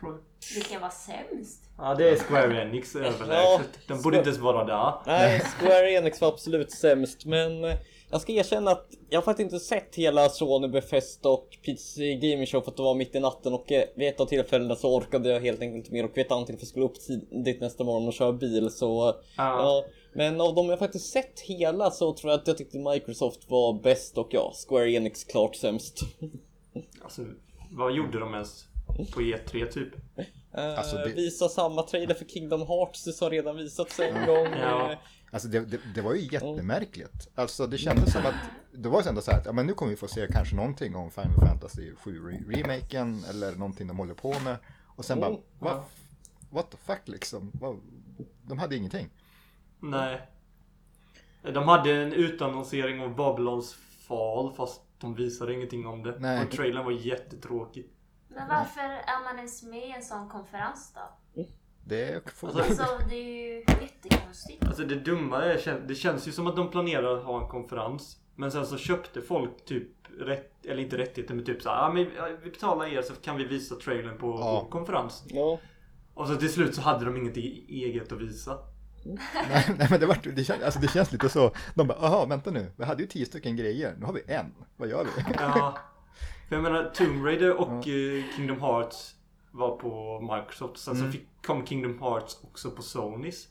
Fråga. 0.00 0.18
Vilken 0.54 0.80
var 0.80 0.90
sämst? 0.90 1.70
Ja, 1.78 1.94
det 1.94 2.08
är 2.10 2.16
Square 2.16 2.62
Enix 2.62 2.96
överlägset. 2.96 3.88
Den 3.88 4.02
borde 4.02 4.16
inte 4.16 4.28
ens 4.28 4.40
vara 4.42 4.64
där. 4.64 4.94
Nej, 5.06 5.40
Square 5.40 5.90
Enix 5.92 6.20
var 6.20 6.28
absolut 6.28 6.72
sämst, 6.72 7.24
men 7.24 7.64
eh, 7.64 7.76
jag 8.10 8.20
ska 8.20 8.32
erkänna 8.32 8.70
att 8.70 8.86
jag 9.10 9.18
har 9.20 9.24
faktiskt 9.24 9.44
inte 9.52 9.64
sett 9.64 9.94
hela 9.94 10.28
Sony 10.28 10.68
Bethesda 10.68 11.28
och 11.28 11.58
PC 11.64 12.14
Gaming 12.14 12.46
Show 12.46 12.60
för 12.60 12.70
att 12.70 12.76
det 12.76 12.82
var 12.82 12.94
mitt 12.94 13.14
i 13.14 13.20
natten 13.20 13.52
och 13.52 13.72
eh, 13.72 13.84
vid 13.96 14.08
ett 14.08 14.20
av 14.20 14.26
tillfällena 14.26 14.74
så 14.76 14.94
orkade 14.96 15.28
jag 15.28 15.40
helt 15.40 15.60
enkelt 15.60 15.76
inte 15.76 15.92
mer 15.92 16.04
och 16.04 16.10
vid 16.16 16.26
ett 16.26 16.32
annat 16.32 16.46
tillfälle 16.46 16.66
skulle 16.66 16.84
jag 16.84 16.90
upp 16.90 17.00
tidigt 17.30 17.60
nästa 17.60 17.84
morgon 17.84 18.06
och 18.08 18.12
köra 18.14 18.32
bil 18.32 18.70
så 18.70 19.08
eh, 19.08 19.14
Ja. 19.36 19.84
Men 20.12 20.40
av 20.40 20.54
de 20.54 20.68
jag 20.68 20.78
faktiskt 20.78 21.12
sett 21.12 21.40
hela 21.40 21.90
så 21.90 22.12
tror 22.14 22.30
jag 22.32 22.40
att 22.40 22.46
jag 22.48 22.58
tyckte 22.58 22.78
Microsoft 22.78 23.50
var 23.50 23.82
bäst 23.82 24.18
och 24.18 24.28
ja, 24.30 24.52
Square 24.68 24.90
Enix 24.92 25.24
klart 25.24 25.56
sämst. 25.56 26.00
Alltså, 27.02 27.22
vad 27.70 27.92
gjorde 27.94 28.18
de 28.20 28.34
ens 28.34 28.64
på 29.14 29.20
E3 29.20 29.66
typ? 29.70 29.88
Eh, 30.54 30.78
Alltså, 30.78 30.96
det- 30.96 31.08
Visa 31.08 31.48
samma 31.48 31.82
trailer 31.82 32.14
för 32.14 32.24
Kingdom 32.24 32.60
Hearts 32.66 33.18
som 33.18 33.30
redan 33.30 33.56
visats 33.56 34.00
en 34.00 34.26
gång. 34.26 34.46
Ja. 34.62 34.94
Alltså 35.30 35.48
det, 35.48 35.60
det, 35.60 35.80
det 35.94 36.00
var 36.00 36.14
ju 36.14 36.28
jättemärkligt. 36.32 37.28
Alltså 37.34 37.66
det 37.66 37.78
kändes 37.78 38.12
som 38.12 38.26
att 38.26 38.34
det 38.72 38.88
var 38.88 39.02
ju 39.02 39.08
ändå 39.08 39.20
så 39.20 39.30
här 39.30 39.38
att 39.38 39.46
ja, 39.46 39.52
men 39.52 39.66
nu 39.66 39.72
kommer 39.74 39.90
vi 39.90 39.96
få 39.96 40.08
se 40.08 40.26
kanske 40.32 40.56
någonting 40.56 40.96
om 40.96 41.10
Final 41.10 41.34
Fantasy 41.48 41.94
7 41.96 42.20
re- 42.30 42.56
remaken 42.56 43.24
eller 43.30 43.52
någonting 43.56 43.86
de 43.88 43.98
håller 43.98 44.14
på 44.14 44.38
med. 44.40 44.56
Och 44.86 45.04
sen 45.04 45.20
bara, 45.20 45.30
Mm, 45.30 45.40
vad, 45.58 45.72
ja. 45.72 45.84
what 46.50 46.70
the 46.70 46.76
fuck 46.76 47.00
liksom? 47.08 47.52
De 48.42 48.58
hade 48.58 48.76
ingenting. 48.76 49.08
Nej. 49.80 50.28
De 51.42 51.68
hade 51.68 52.02
en 52.02 52.12
utannonsering 52.12 53.00
av 53.02 53.14
Babylons 53.16 53.74
fall 54.08 54.52
fast 54.54 54.80
de 54.98 55.14
visade 55.14 55.54
ingenting 55.54 55.86
om 55.86 56.02
det. 56.02 56.16
Nej. 56.18 56.44
Och 56.44 56.50
trailern 56.50 56.84
var 56.84 56.92
jättetråkig. 56.92 57.90
Men 58.28 58.48
varför 58.48 58.80
är 58.82 59.24
man 59.24 59.36
ens 59.38 59.62
med 59.62 59.88
i 59.88 59.92
en 59.92 60.02
sån 60.02 60.28
konferens 60.28 60.92
då? 60.94 61.42
Det 61.88 62.30
får, 62.34 62.48
Alltså- 62.48 62.62
Alltså 62.82 62.98
det 63.08 63.14
är 63.14 63.52
ju 63.52 63.58
jättekonstigt. 63.80 64.64
Alltså 64.66 64.82
det 64.84 64.94
dumma 64.94 65.44
är, 65.44 65.80
det 65.88 65.94
känns 65.94 66.28
ju 66.28 66.32
som 66.32 66.46
att 66.46 66.56
de 66.56 66.70
planerar 66.70 67.18
att 67.18 67.24
ha 67.24 67.42
en 67.42 67.48
konferens. 67.48 68.16
Men 68.36 68.52
sen 68.52 68.66
så 68.66 68.76
köpte 68.76 69.22
folk 69.22 69.64
typ 69.64 69.88
rätt, 70.20 70.66
eller 70.66 70.82
inte 70.82 70.98
rättigheter 70.98 71.34
men 71.34 71.44
typ 71.44 71.62
så 71.62 71.68
här, 71.68 71.76
ah, 71.88 71.92
men 71.92 72.06
ja, 72.16 72.28
vi 72.44 72.50
betalar 72.50 72.86
er 72.86 73.02
så 73.02 73.14
kan 73.14 73.36
vi 73.36 73.44
visa 73.44 73.74
trailern 73.74 74.18
på 74.18 74.26
Ja. 74.26 74.60
vår 74.64 74.70
konferens. 74.70 75.24
Ja. 75.28 75.58
Och 76.14 76.28
så 76.28 76.36
till 76.36 76.52
slut 76.52 76.74
så 76.74 76.80
hade 76.80 77.04
de 77.04 77.16
inget 77.16 77.36
e- 77.36 77.64
eget 77.68 78.12
att 78.12 78.20
visa. 78.20 78.58
nej, 79.04 79.64
nej 79.78 79.86
men 79.90 80.00
det, 80.00 80.06
var, 80.06 80.18
det, 80.34 80.44
känns, 80.44 80.62
alltså 80.62 80.80
det 80.80 80.88
känns 80.88 81.12
lite 81.12 81.28
så. 81.28 81.52
De 81.74 81.86
bara, 81.86 81.98
aha 81.98 82.24
vänta 82.26 82.50
nu, 82.50 82.72
vi 82.76 82.84
hade 82.84 83.02
ju 83.02 83.08
tio 83.08 83.26
stycken 83.26 83.56
grejer, 83.56 83.94
nu 83.98 84.06
har 84.06 84.12
vi 84.12 84.22
en. 84.26 84.54
Vad 84.76 84.88
gör 84.88 85.04
vi? 85.04 85.22
Ja. 85.38 85.78
För 86.48 86.56
jag 86.56 86.62
menar 86.62 86.90
Tomb 86.94 87.24
Raider 87.26 87.52
och 87.60 87.88
eh, 87.88 88.24
Kingdom 88.36 88.60
Hearts 88.60 89.14
var 89.50 89.76
på 89.76 90.20
Microsoft. 90.20 90.78
Sen 90.78 90.96
Mm. 90.96 91.06
så 91.06 91.18
fick, 91.18 91.28
kom 91.46 91.66
Kingdom 91.66 91.98
Hearts 92.02 92.38
också 92.44 92.70
på 92.70 92.82
Sonys. 92.82 93.48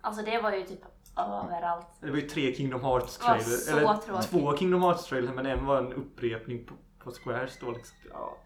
Alltså 0.00 0.22
det 0.24 0.40
var 0.40 0.52
ju 0.52 0.62
typ 0.66 0.80
överallt. 1.16 1.86
Det 2.00 2.10
var 2.10 2.16
ju 2.16 2.28
tre 2.28 2.54
Kingdom 2.54 2.80
Hearts 2.84 3.18
Det 3.18 3.24
var 3.24 3.34
trailer. 3.38 3.56
så 3.56 3.76
Eller 3.78 3.94
tråkigt. 3.96 4.30
två 4.30 4.56
Kingdom 4.56 4.82
Hearts 4.82 5.04
trailer 5.06 5.32
men 5.32 5.46
en 5.46 5.66
var 5.66 5.78
en 5.78 5.92
upprepning 5.92 6.64
på, 6.66 6.74
på 6.98 7.10
Squares 7.10 7.58
då 7.60 7.70
liksom. 7.70 7.96
Ja. 8.10 8.36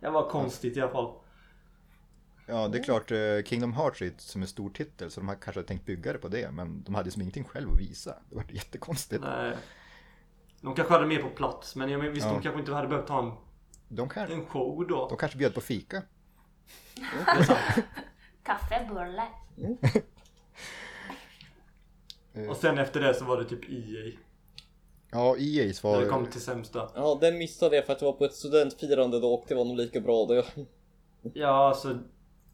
Det 0.00 0.10
var 0.10 0.30
konstigt 0.30 0.76
i 0.76 0.80
alla 0.80 0.92
fall. 0.92 1.14
Ja, 2.48 2.68
det 2.68 2.78
är 2.78 2.82
klart, 2.82 3.10
eh, 3.10 3.18
Kingdom 3.44 3.72
Hearts 3.72 4.02
är 4.02 4.12
som 4.18 4.42
en 4.42 4.48
stor 4.48 4.70
titel 4.70 5.10
så 5.10 5.20
de 5.20 5.28
har 5.28 5.34
kanske 5.34 5.62
tänkt 5.62 5.86
bygga 5.86 6.12
det 6.12 6.18
på 6.18 6.28
det. 6.28 6.50
Men 6.50 6.82
de 6.82 6.94
hade 6.94 7.10
som 7.10 7.22
ingenting 7.22 7.44
själv 7.44 7.70
att 7.72 7.80
visa. 7.80 8.14
Det 8.30 8.36
var 8.36 8.44
jättekonstigt. 8.50 9.22
Nej. 9.22 9.56
De 10.60 10.74
kanske 10.74 10.94
hade 10.94 11.06
mer 11.06 11.22
på 11.22 11.28
plats 11.28 11.76
men 11.76 11.90
jag 11.90 12.02
men, 12.02 12.12
visst 12.12 12.26
Ja. 12.26 12.32
de 12.32 12.42
kanske 12.42 12.60
inte 12.60 12.72
hade 12.74 12.88
behövt 12.88 13.08
ha 13.08 13.22
en, 13.22 13.32
De, 13.88 14.08
kan, 14.08 14.32
en 14.32 14.46
show 14.46 14.86
då. 14.88 15.08
de 15.08 15.18
kanske 15.18 15.38
bjöd 15.38 15.54
på 15.54 15.60
fika. 15.60 16.02
Det 16.94 17.30
är 17.40 17.42
sant. 17.42 17.86
Kaffe, 18.42 18.88
bulle. 18.88 19.28
Och 22.48 22.56
sen 22.56 22.78
efter 22.78 23.00
det 23.00 23.14
så 23.14 23.24
var 23.24 23.36
det 23.36 23.44
typ 23.44 23.70
EA. 23.70 24.12
Ja, 25.10 25.36
EA's 25.36 25.80
När 25.84 25.98
det 26.00 26.04
var... 26.04 26.12
kom 26.12 26.26
till 26.26 26.40
sämsta. 26.40 26.90
ja, 26.94 27.18
den 27.20 27.38
missade 27.38 27.76
jag 27.76 27.86
för 27.86 27.92
att 27.92 28.02
jag 28.02 28.12
var 28.12 28.18
på 28.18 28.24
ett 28.24 28.34
studentfirande 28.34 29.20
då 29.20 29.34
och 29.34 29.44
det 29.48 29.54
var 29.54 29.64
nog 29.64 29.76
lika 29.76 30.00
bra 30.00 30.26
det. 30.26 30.44
Ja, 31.34 31.68
alltså. 31.68 31.98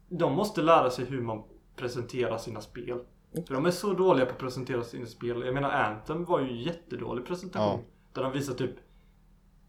De 0.09 0.33
måste 0.33 0.61
lära 0.61 0.89
sig 0.89 1.05
hur 1.05 1.21
man 1.21 1.43
presenterar 1.75 2.37
sina 2.37 2.61
spel. 2.61 2.99
För 3.47 3.53
de 3.53 3.65
är 3.65 3.71
så 3.71 3.93
dåliga 3.93 4.25
på 4.25 4.31
att 4.31 4.37
presentera 4.37 4.83
sina 4.83 5.05
spel. 5.05 5.41
Jag 5.45 5.53
menar 5.53 5.69
Anthem 5.71 6.25
var 6.25 6.41
ju 6.41 6.63
jättedålig 6.63 7.25
presentation. 7.25 7.81
Där 8.13 8.23
de 8.23 8.31
visar 8.31 8.53
typ 8.53 8.75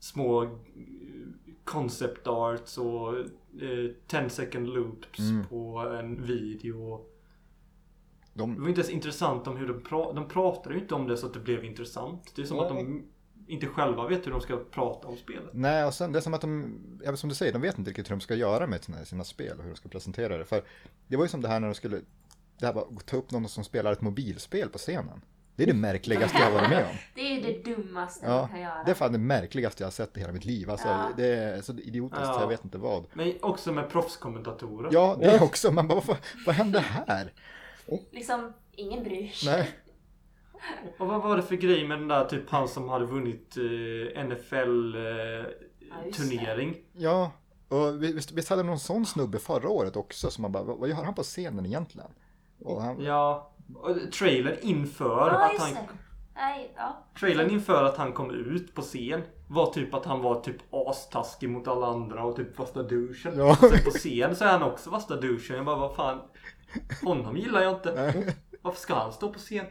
små 0.00 0.58
concept 1.64 2.26
arts 2.26 2.78
och 2.78 3.18
eh, 3.18 3.90
10 4.06 4.28
second 4.30 4.68
loops 4.68 5.18
Mm. 5.18 5.46
på 5.46 5.78
en 5.78 6.22
video. 6.26 6.96
Det 8.32 8.40
De, 8.40 8.60
var 8.60 8.68
inte 8.68 8.80
ens 8.80 8.90
intressant 8.92 9.46
om 9.46 9.56
hur 9.56 9.68
de 9.68 9.80
pratar. 9.82 10.14
De 10.14 10.28
pratar 10.28 10.70
ju 10.70 10.78
inte 10.78 10.94
om 10.94 11.06
det 11.08 11.16
så 11.16 11.26
att 11.26 11.34
det 11.34 11.40
blev 11.40 11.64
intressant. 11.64 12.32
Det 12.36 12.42
är 12.42 12.46
som 12.46 12.58
att 12.58 12.68
de 12.68 13.04
inte 13.46 13.66
själva 13.66 14.08
vet 14.08 14.26
hur 14.26 14.30
de 14.32 14.40
ska 14.40 14.56
prata 14.70 15.08
om 15.08 15.16
spelet. 15.16 15.50
nej, 15.52 15.84
och 15.84 15.94
sen 15.94 16.12
det 16.12 16.18
är 16.18 16.20
som 16.20 16.34
att 16.34 16.40
de, 16.40 16.80
ja, 17.04 17.16
som 17.16 17.28
du 17.28 17.34
säger, 17.34 17.52
de 17.52 17.62
vet 17.62 17.78
inte 17.78 17.90
riktigt 17.90 18.06
hur 18.10 18.16
de 18.16 18.20
ska 18.20 18.34
göra 18.34 18.66
med 18.66 18.84
sina, 18.84 19.04
sina 19.04 19.24
spel 19.24 19.56
och 19.58 19.62
hur 19.62 19.70
de 19.70 19.76
ska 19.76 19.88
presentera 19.88 20.38
det. 20.38 20.44
För 20.44 20.62
det 21.08 21.16
var 21.16 21.24
ju 21.24 21.28
som 21.28 21.40
det 21.40 21.48
här 21.48 21.60
när 21.60 21.68
de 21.68 21.74
skulle, 21.74 22.00
det 22.58 22.66
här 22.66 22.72
var 22.72 22.82
att 22.96 23.06
ta 23.06 23.16
upp 23.16 23.30
någon 23.30 23.48
som 23.48 23.64
spelar 23.64 23.92
ett 23.92 24.00
mobilspel 24.00 24.68
på 24.68 24.78
scenen. 24.78 25.20
Det 25.56 25.62
är 25.62 25.66
det 25.66 25.74
märkligaste 25.74 26.38
jag 26.38 26.44
har 26.44 26.52
varit 26.52 26.70
med 26.70 26.84
om. 26.84 26.96
Det 27.14 27.20
är 27.20 27.42
det 27.42 27.64
dummaste 27.74 28.26
Ja, 28.26 28.40
man 28.40 28.48
kan 28.48 28.60
göra. 28.60 28.84
det 28.84 28.90
är 28.90 28.94
fan 28.94 29.12
det 29.12 29.18
märkligaste 29.18 29.82
jag 29.82 29.86
har 29.86 29.92
sett 29.92 30.16
i 30.16 30.20
hela 30.20 30.32
mitt 30.32 30.44
liv. 30.44 30.70
Alltså, 30.70 30.88
Ja. 30.88 31.08
Det 31.16 31.26
är 31.26 31.62
så 31.62 31.72
idiotiskt, 31.72 32.22
Ja. 32.24 32.40
jag 32.40 32.48
vet 32.48 32.64
inte 32.64 32.78
vad. 32.78 33.06
Men 33.12 33.32
också 33.42 33.72
med 33.72 33.90
proffskommentatorer. 33.90 34.88
Ja, 34.92 35.16
det 35.20 35.40
också. 35.40 35.70
Man 35.72 35.88
bara, 35.88 36.00
vad, 36.06 36.16
vad 36.46 36.54
hände 36.54 36.80
här? 37.06 37.32
Liksom, 38.10 38.52
ingen 38.72 39.04
bryr 39.04 39.28
sig. 39.28 39.52
Nej, 39.52 39.70
Och 40.98 41.06
vad 41.06 41.22
var 41.22 41.36
det 41.36 41.42
för 41.42 41.56
grej 41.56 41.88
med 41.88 41.98
den 41.98 42.08
där 42.08 42.24
typ 42.24 42.50
han 42.50 42.68
som 42.68 42.88
hade 42.88 43.06
vunnit 43.06 43.56
eh, 43.56 44.24
NFL 44.24 44.94
eh, 44.96 45.02
Ja, 45.90 46.12
turnering? 46.16 46.76
ja. 46.92 47.30
Och 47.68 48.02
vi- 48.02 48.12
visst, 48.12 48.32
visst 48.32 48.48
hade 48.48 48.62
någon 48.62 48.78
sån 48.78 49.06
snubbe 49.06 49.38
förra 49.38 49.68
året 49.68 49.96
också 49.96 50.30
som 50.30 50.42
man 50.42 50.52
bara, 50.52 50.62
vad, 50.62 50.78
vad 50.78 50.88
gör 50.88 50.96
han 50.96 51.14
på 51.14 51.22
scenen 51.22 51.66
egentligen? 51.66 52.10
Och 52.64 52.82
han, 52.82 53.00
Ja, 53.00 53.53
trailern 54.12 54.56
inför 54.62 55.28
Ja, 55.28 55.44
att 55.44 55.60
han. 55.60 55.86
Nej, 56.34 56.72
ja. 56.76 57.04
Trailern 57.20 57.50
inför 57.50 57.84
att 57.84 57.96
han 57.96 58.12
kom 58.12 58.30
ut 58.30 58.74
på 58.74 58.82
scen 58.82 59.22
var 59.48 59.72
typ 59.72 59.94
att 59.94 60.04
han 60.04 60.20
var 60.20 60.40
typ 60.40 60.56
astaskig 60.70 61.48
mot 61.48 61.68
alla 61.68 61.86
andra 61.86 62.24
och 62.24 62.36
typ 62.36 62.60
värsta 62.60 62.82
douchen. 62.82 63.38
Ja. 63.38 63.56
Sen 63.56 63.84
på 63.84 63.90
scen 63.90 64.36
så 64.36 64.44
är 64.44 64.48
han 64.48 64.62
också 64.62 64.90
värsta 64.90 65.16
douchen. 65.16 65.56
Jag 65.56 65.64
bara, 65.64 65.76
vad 65.76 65.94
fan. 65.96 66.20
Honom 67.04 67.36
gillar 67.36 67.62
jag 67.62 67.72
inte. 67.74 68.34
Varför 68.62 68.80
ska 68.80 68.94
han 68.94 69.12
stå 69.12 69.32
på 69.32 69.38
scen? 69.38 69.66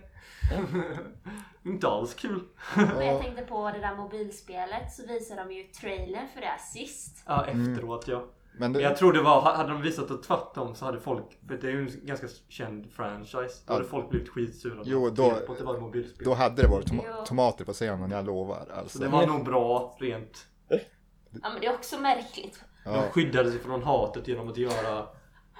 inte 1.64 1.88
alls 1.88 2.14
kul. 2.14 2.44
Men 2.76 3.08
jag 3.08 3.22
tänkte 3.22 3.42
på 3.42 3.72
det 3.72 3.80
där 3.80 3.96
mobilspelet 3.96 4.94
så 4.94 5.08
visade 5.08 5.44
de 5.44 5.54
ju 5.54 5.64
trailern 5.64 6.28
för 6.34 6.42
det 6.42 6.48
här 6.48 6.58
sist. 6.58 7.24
Ja, 7.26 7.46
efteråt 7.46 8.08
ja. 8.08 8.26
Men 8.54 8.72
Men 8.72 8.74
det, 8.74 8.82
jag 8.82 8.98
tror 8.98 9.14
det 9.14 9.22
var, 9.22 9.42
hade 9.42 9.70
de 9.70 9.82
visat 9.82 10.08
det 10.08 10.18
tvärtom 10.18 10.76
så 10.76 10.86
hade 10.86 11.00
folk, 11.00 11.26
för 11.48 11.56
det 11.58 11.68
är 11.68 11.72
ju 11.72 11.80
en 11.82 12.06
ganska 12.06 12.28
känd 12.50 12.92
franchise. 12.92 13.64
Då 13.68 13.74
hade 13.74 13.86
folk 13.86 14.10
blivit 14.10 14.30
skitsura. 14.30 14.82
Jo, 14.86 15.10
då- 15.10 15.30
det 15.30 15.40
på 15.46 15.52
att 15.52 15.58
det 15.58 15.64
var 15.64 15.76
ett 15.76 15.82
mobilspel. 15.82 16.26
då 16.26 16.34
hade 16.34 16.62
det 16.62 16.68
varit 16.68 16.88
tom- 16.88 17.02
Ja. 17.06 17.26
tomater 17.26 17.66
på 17.66 17.74
scenen, 17.74 18.12
jag 18.12 18.26
lovar. 18.26 18.66
Så 18.70 18.74
Alltså. 18.74 19.00
det 19.00 19.08
var 19.08 19.28
nog 19.28 19.46
bra 19.46 19.98
rent. 20.00 20.48
Ja 20.68 21.50
men 21.50 21.62
det 21.62 21.66
är 21.68 21.74
också 21.74 22.00
märkligt. 22.00 22.64
Ja. 22.86 22.92
De 22.92 23.02
skyddade 23.12 23.52
sig 23.52 23.60
från 23.60 23.84
hatet 23.84 24.28
genom 24.28 24.50
att 24.50 24.58
göra 24.58 25.08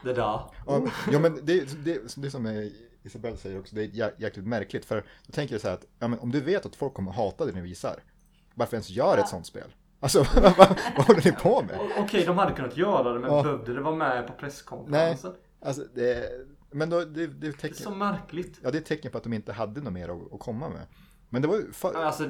det 0.04 0.14
där. 0.14 0.40
Ja, 0.68 0.82
ja 1.12 1.20
men 1.20 1.40
det, 1.46 1.86
det, 1.86 2.16
det 2.18 2.32
som 2.32 2.46
är, 2.46 2.70
Isabelle 3.04 3.38
säger 3.38 3.60
också, 3.60 3.76
det 3.76 3.84
är 3.84 3.88
jä- 3.88 4.14
jäkligt 4.18 4.48
märkligt. 4.48 4.86
För 4.86 4.96
då 5.28 5.32
tänker 5.32 5.54
jag 5.54 5.62
så 5.62 5.68
här 5.68 5.76
att 5.76 5.86
ja, 6.00 6.08
men 6.08 6.20
om 6.20 6.32
du 6.32 6.42
vet 6.42 6.66
att 6.66 6.76
folk 6.76 6.94
kommer 6.94 7.12
hata 7.12 7.46
det 7.46 7.52
ni 7.52 7.62
visar, 7.62 8.04
varför 8.54 8.74
ens 8.76 8.90
gör 8.90 9.18
ett 9.18 9.28
sånt 9.30 9.46
spel? 9.46 9.74
Alltså 10.04 10.20
vad, 10.36 10.58
vad, 10.58 10.80
vad 10.98 11.06
håller 11.06 11.22
ni 11.26 11.32
på 11.32 11.62
med? 11.62 11.80
Okej, 11.98 12.26
de 12.26 12.38
hade 12.38 12.54
kunnat 12.54 12.78
göra 12.78 13.14
det 13.14 13.20
men 13.20 13.34
Ja. 13.34 13.44
behövde 13.44 13.74
det 13.74 13.82
vara 13.82 13.96
med 13.96 14.28
på 14.28 14.34
presskonferensen? 14.34 15.34
Alltså, 15.62 15.84
det, 15.94 16.32
men 16.72 16.90
då, 16.90 17.00
det, 17.00 17.06
det, 17.06 17.24
är 17.24 17.28
Det 17.28 17.48
är 17.48 17.52
tecken, 17.52 17.76
så 17.78 17.92
märkligt. 17.92 18.60
ja, 18.64 18.72
det 18.72 18.78
är 18.78 18.82
ett 18.82 18.86
tecken 18.88 19.12
på 19.12 19.18
att 19.18 19.24
de 19.24 19.34
inte 19.34 19.54
hade 19.54 19.82
något 19.82 19.94
mer 19.94 20.10
att, 20.10 20.34
att 20.34 20.40
komma 20.40 20.70
med. 20.70 20.82
Men 21.30 21.42
det 21.42 21.48
var 21.48 21.56
ju 21.56 21.72
för, 21.72 21.94
Alltså, 21.94 22.30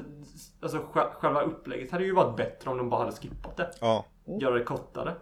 alltså 0.62 0.78
sj- 0.78 1.14
själva 1.14 1.42
upplägget 1.42 1.92
hade 1.92 2.04
ju 2.06 2.12
varit 2.14 2.38
bättre 2.38 2.70
om 2.70 2.78
de 2.78 2.90
bara 2.90 3.00
hade 3.06 3.16
skippat 3.18 3.58
det. 3.58 3.72
ja, 3.82 4.06
Göra 4.42 4.56
det 4.58 4.64
kortare. 4.64 5.16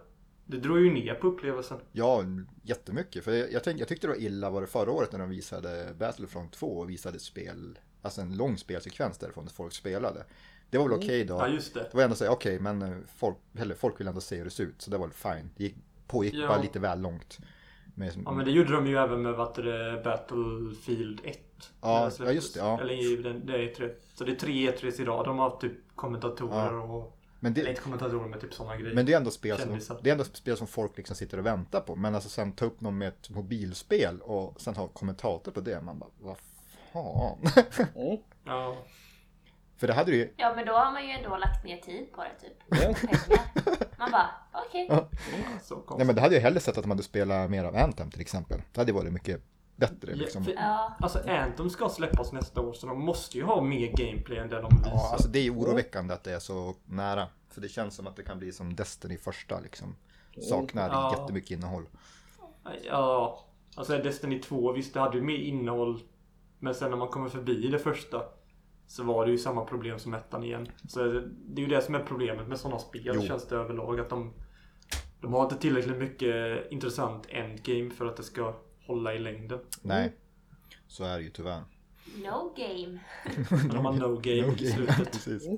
Det 0.46 0.56
drog 0.56 0.78
ju 0.78 0.92
ner 0.92 1.14
på 1.14 1.26
upplevelsen. 1.26 1.78
ja, 1.92 2.22
jättemycket. 2.62 3.24
För 3.24 3.32
jag, 3.32 3.52
jag, 3.52 3.64
tänk, 3.64 3.80
jag 3.80 3.88
tyckte 3.88 4.06
det 4.06 4.12
var 4.12 4.20
illa 4.20 4.50
var 4.50 4.60
det 4.60 4.66
förra 4.66 4.90
året 4.90 5.12
när 5.12 5.18
de 5.18 5.28
visade 5.30 5.94
Battlefront 5.98 6.52
2 6.52 6.66
och 6.66 6.90
visade 6.90 7.18
spel, 7.18 7.78
alltså 8.02 8.20
en 8.20 8.36
lång 8.36 8.58
spelsekvens 8.58 9.18
därifrån 9.18 9.44
där 9.44 9.52
folk 9.52 9.72
spelade. 9.72 10.24
Det 10.72 10.78
var 10.78 10.88
väl 10.88 10.98
okej 10.98 11.24
då. 11.24 11.34
Ja, 11.34 11.48
just 11.48 11.74
det. 11.74 11.80
Det 11.80 11.94
var 11.94 12.02
ändå 12.02 12.16
så 12.16 12.24
här, 12.24 12.30
okej, 12.32 12.60
men 12.60 12.82
eh, 12.82 12.96
folk, 13.16 13.36
eller 13.58 13.74
folk 13.74 14.00
vill 14.00 14.08
ändå 14.08 14.20
se 14.20 14.36
hur 14.36 14.44
det 14.44 14.50
ser 14.50 14.64
ut, 14.64 14.82
så 14.82 14.90
det 14.90 14.98
var 14.98 15.06
väl 15.06 15.14
fine. 15.14 15.50
Det 15.56 15.64
gick, 15.64 15.76
pågick 16.06 16.34
Ja. 16.34 16.48
bara 16.48 16.62
lite 16.62 16.78
väl 16.78 17.00
långt. 17.00 17.38
Med, 17.94 18.12
Ja 18.24 18.32
men 18.32 18.44
det 18.44 18.50
gjorde 18.50 18.72
de 18.72 18.86
ju 18.86 18.96
även 18.96 19.22
med 19.22 19.34
vad 19.34 19.54
det, 19.64 20.00
Battlefield 20.04 21.20
1. 21.24 21.38
Ja, 21.80 22.10
ja, 22.18 22.32
just 22.32 22.54
det, 22.54 22.60
ja. 22.60 22.80
Eller 22.80 23.12
i 23.12 23.16
den, 23.22 23.46
det 23.46 23.56
är 23.70 23.74
tre. 23.74 23.88
Så 24.14 24.24
det 24.24 24.32
är 24.32 24.36
tre 24.36 24.70
E3s 24.70 25.00
i 25.00 25.04
rad. 25.04 25.24
De 25.26 25.38
har 25.38 25.50
haft 25.50 25.60
typ 25.60 25.72
kommentatorer 25.94 26.74
och 26.74 27.18
Men 27.40 27.52
Eller 27.52 27.64
det, 27.64 27.70
inte 27.70 27.82
kommentatorer 27.82 28.28
med 28.28 28.40
typ 28.40 28.54
sådana 28.54 28.76
grejer. 28.76 28.94
men 28.94 29.06
det 29.06 29.12
är 29.12 29.16
ändå 29.16 29.30
spel 29.30 29.58
som, 29.58 29.98
det 30.02 30.10
är 30.10 30.12
ändå 30.12 30.24
spel 30.24 30.56
som 30.56 30.66
folk 30.66 30.96
liksom 30.96 31.16
sitter 31.16 31.38
och 31.38 31.46
väntar 31.46 31.80
på. 31.80 31.96
Men 31.96 32.14
alltså 32.14 32.30
sen 32.30 32.52
ta 32.52 32.64
upp 32.64 32.80
någon 32.80 32.98
med 32.98 33.08
ett 33.08 33.30
mobilspel 33.30 34.20
och 34.20 34.60
sen 34.60 34.74
ha 34.76 34.88
kommentator 34.88 35.52
på 35.52 35.60
det. 35.60 35.80
Man 35.80 35.98
bara, 35.98 36.10
vad 36.20 36.36
fan. 36.92 37.38
Mm. 37.96 38.18
Ja. 38.44 38.76
För 39.82 39.86
det 39.86 39.94
hade 39.94 40.10
du 40.10 40.16
ju, 40.16 40.32
Ja 40.36 40.52
men 40.56 40.66
då 40.66 40.72
har 40.72 40.92
man 40.92 41.04
ju 41.06 41.10
ändå 41.10 41.36
lagt 41.36 41.64
ner 41.64 41.76
tid 41.76 42.12
på 42.12 42.22
det 42.24 42.46
typ. 42.48 42.56
Ja. 42.66 42.76
Pengar. 42.94 43.98
Man 43.98 44.10
bara, 44.10 44.30
okej. 44.68 44.86
Ja. 44.90 45.08
Så 45.62 45.74
konstigt. 45.74 45.96
nej 45.98 46.06
men 46.06 46.14
det 46.14 46.20
hade 46.20 46.34
jag 46.34 46.42
hellre 46.42 46.60
sett 46.60 46.76
att 46.78 46.84
de 46.84 46.90
hade 46.90 47.02
spelat 47.02 47.50
mer 47.50 47.64
av 47.64 47.76
Anthem 47.76 48.10
till 48.10 48.20
exempel. 48.20 48.62
Det 48.72 48.80
hade 48.80 48.92
varit 48.92 49.12
mycket 49.12 49.40
bättre 49.76 50.10
Ja, 50.10 50.16
liksom. 50.16 50.44
för- 50.44 50.52
Ja. 50.52 50.96
Alltså 51.00 51.18
Anthem 51.30 51.70
ska 51.70 51.88
släppas 51.88 52.32
nästa 52.32 52.60
år 52.60 52.72
så 52.72 52.86
de 52.86 53.00
måste 53.00 53.38
ju 53.38 53.44
ha 53.44 53.60
mer 53.60 53.86
gameplay 53.92 54.38
än 54.38 54.48
det 54.48 54.60
de 54.60 54.76
visar. 54.76 54.90
Ja, 54.90 55.10
alltså 55.12 55.28
det 55.28 55.38
är 55.38 55.42
ju 55.42 55.50
oroväckande 55.50 56.14
att 56.14 56.24
det 56.24 56.32
är 56.32 56.38
så 56.38 56.74
nära. 56.84 57.26
För 57.50 57.60
det 57.60 57.68
känns 57.68 57.94
som 57.96 58.06
att 58.06 58.16
det 58.16 58.22
kan 58.22 58.38
bli 58.38 58.52
som 58.52 58.76
Destiny 58.76 59.18
första 59.18 59.60
liksom. 59.60 59.96
Saknar 60.40 60.88
Ja. 60.88 61.16
jättemycket 61.20 61.50
innehåll. 61.50 61.86
Ja, 62.84 63.44
alltså 63.76 63.98
Destiny 63.98 64.38
2 64.42 64.72
visst 64.72 64.94
det 64.94 65.00
hade 65.00 65.16
ju 65.16 65.22
mer 65.22 65.38
innehåll. 65.38 66.00
Men 66.58 66.74
sen 66.74 66.90
när 66.90 66.96
man 66.98 67.08
kommer 67.08 67.28
förbi 67.28 67.68
det 67.68 67.78
första 67.78 68.22
så 68.92 69.02
var 69.04 69.24
det 69.26 69.30
ju 69.32 69.38
samma 69.38 69.64
problem 69.64 69.98
som 69.98 70.14
ettan 70.14 70.44
igen. 70.44 70.68
Så 70.88 71.04
det 71.04 71.62
är 71.62 71.64
ju 71.64 71.66
det 71.66 71.82
som 71.82 71.94
är 71.94 72.04
problemet 72.04 72.48
med 72.48 72.58
sådana 72.58 72.78
spel 72.78 73.12
Jo. 73.14 73.22
känns 73.22 73.48
det 73.48 73.56
överlag. 73.56 74.00
Att 74.00 74.10
de, 74.10 74.32
de 75.20 75.32
har 75.32 75.42
inte 75.42 75.56
tillräckligt 75.56 75.96
mycket 75.96 76.70
intressant 76.70 77.26
endgame 77.28 77.90
för 77.90 78.06
att 78.06 78.16
det 78.16 78.22
ska 78.22 78.54
hålla 78.86 79.14
i 79.14 79.18
längden. 79.18 79.58
Nej, 79.82 80.16
så 80.86 81.04
är 81.04 81.16
det 81.16 81.22
ju 81.22 81.30
tyvärr. 81.30 81.62
No 82.16 82.54
game. 82.56 83.00
Men 83.50 83.68
de 83.68 83.84
har 83.84 83.92
no 83.92 84.16
game 84.22 84.46
No 84.46 84.52
i 84.52 84.66
slutet. 84.70 85.12
Precis. 85.12 85.48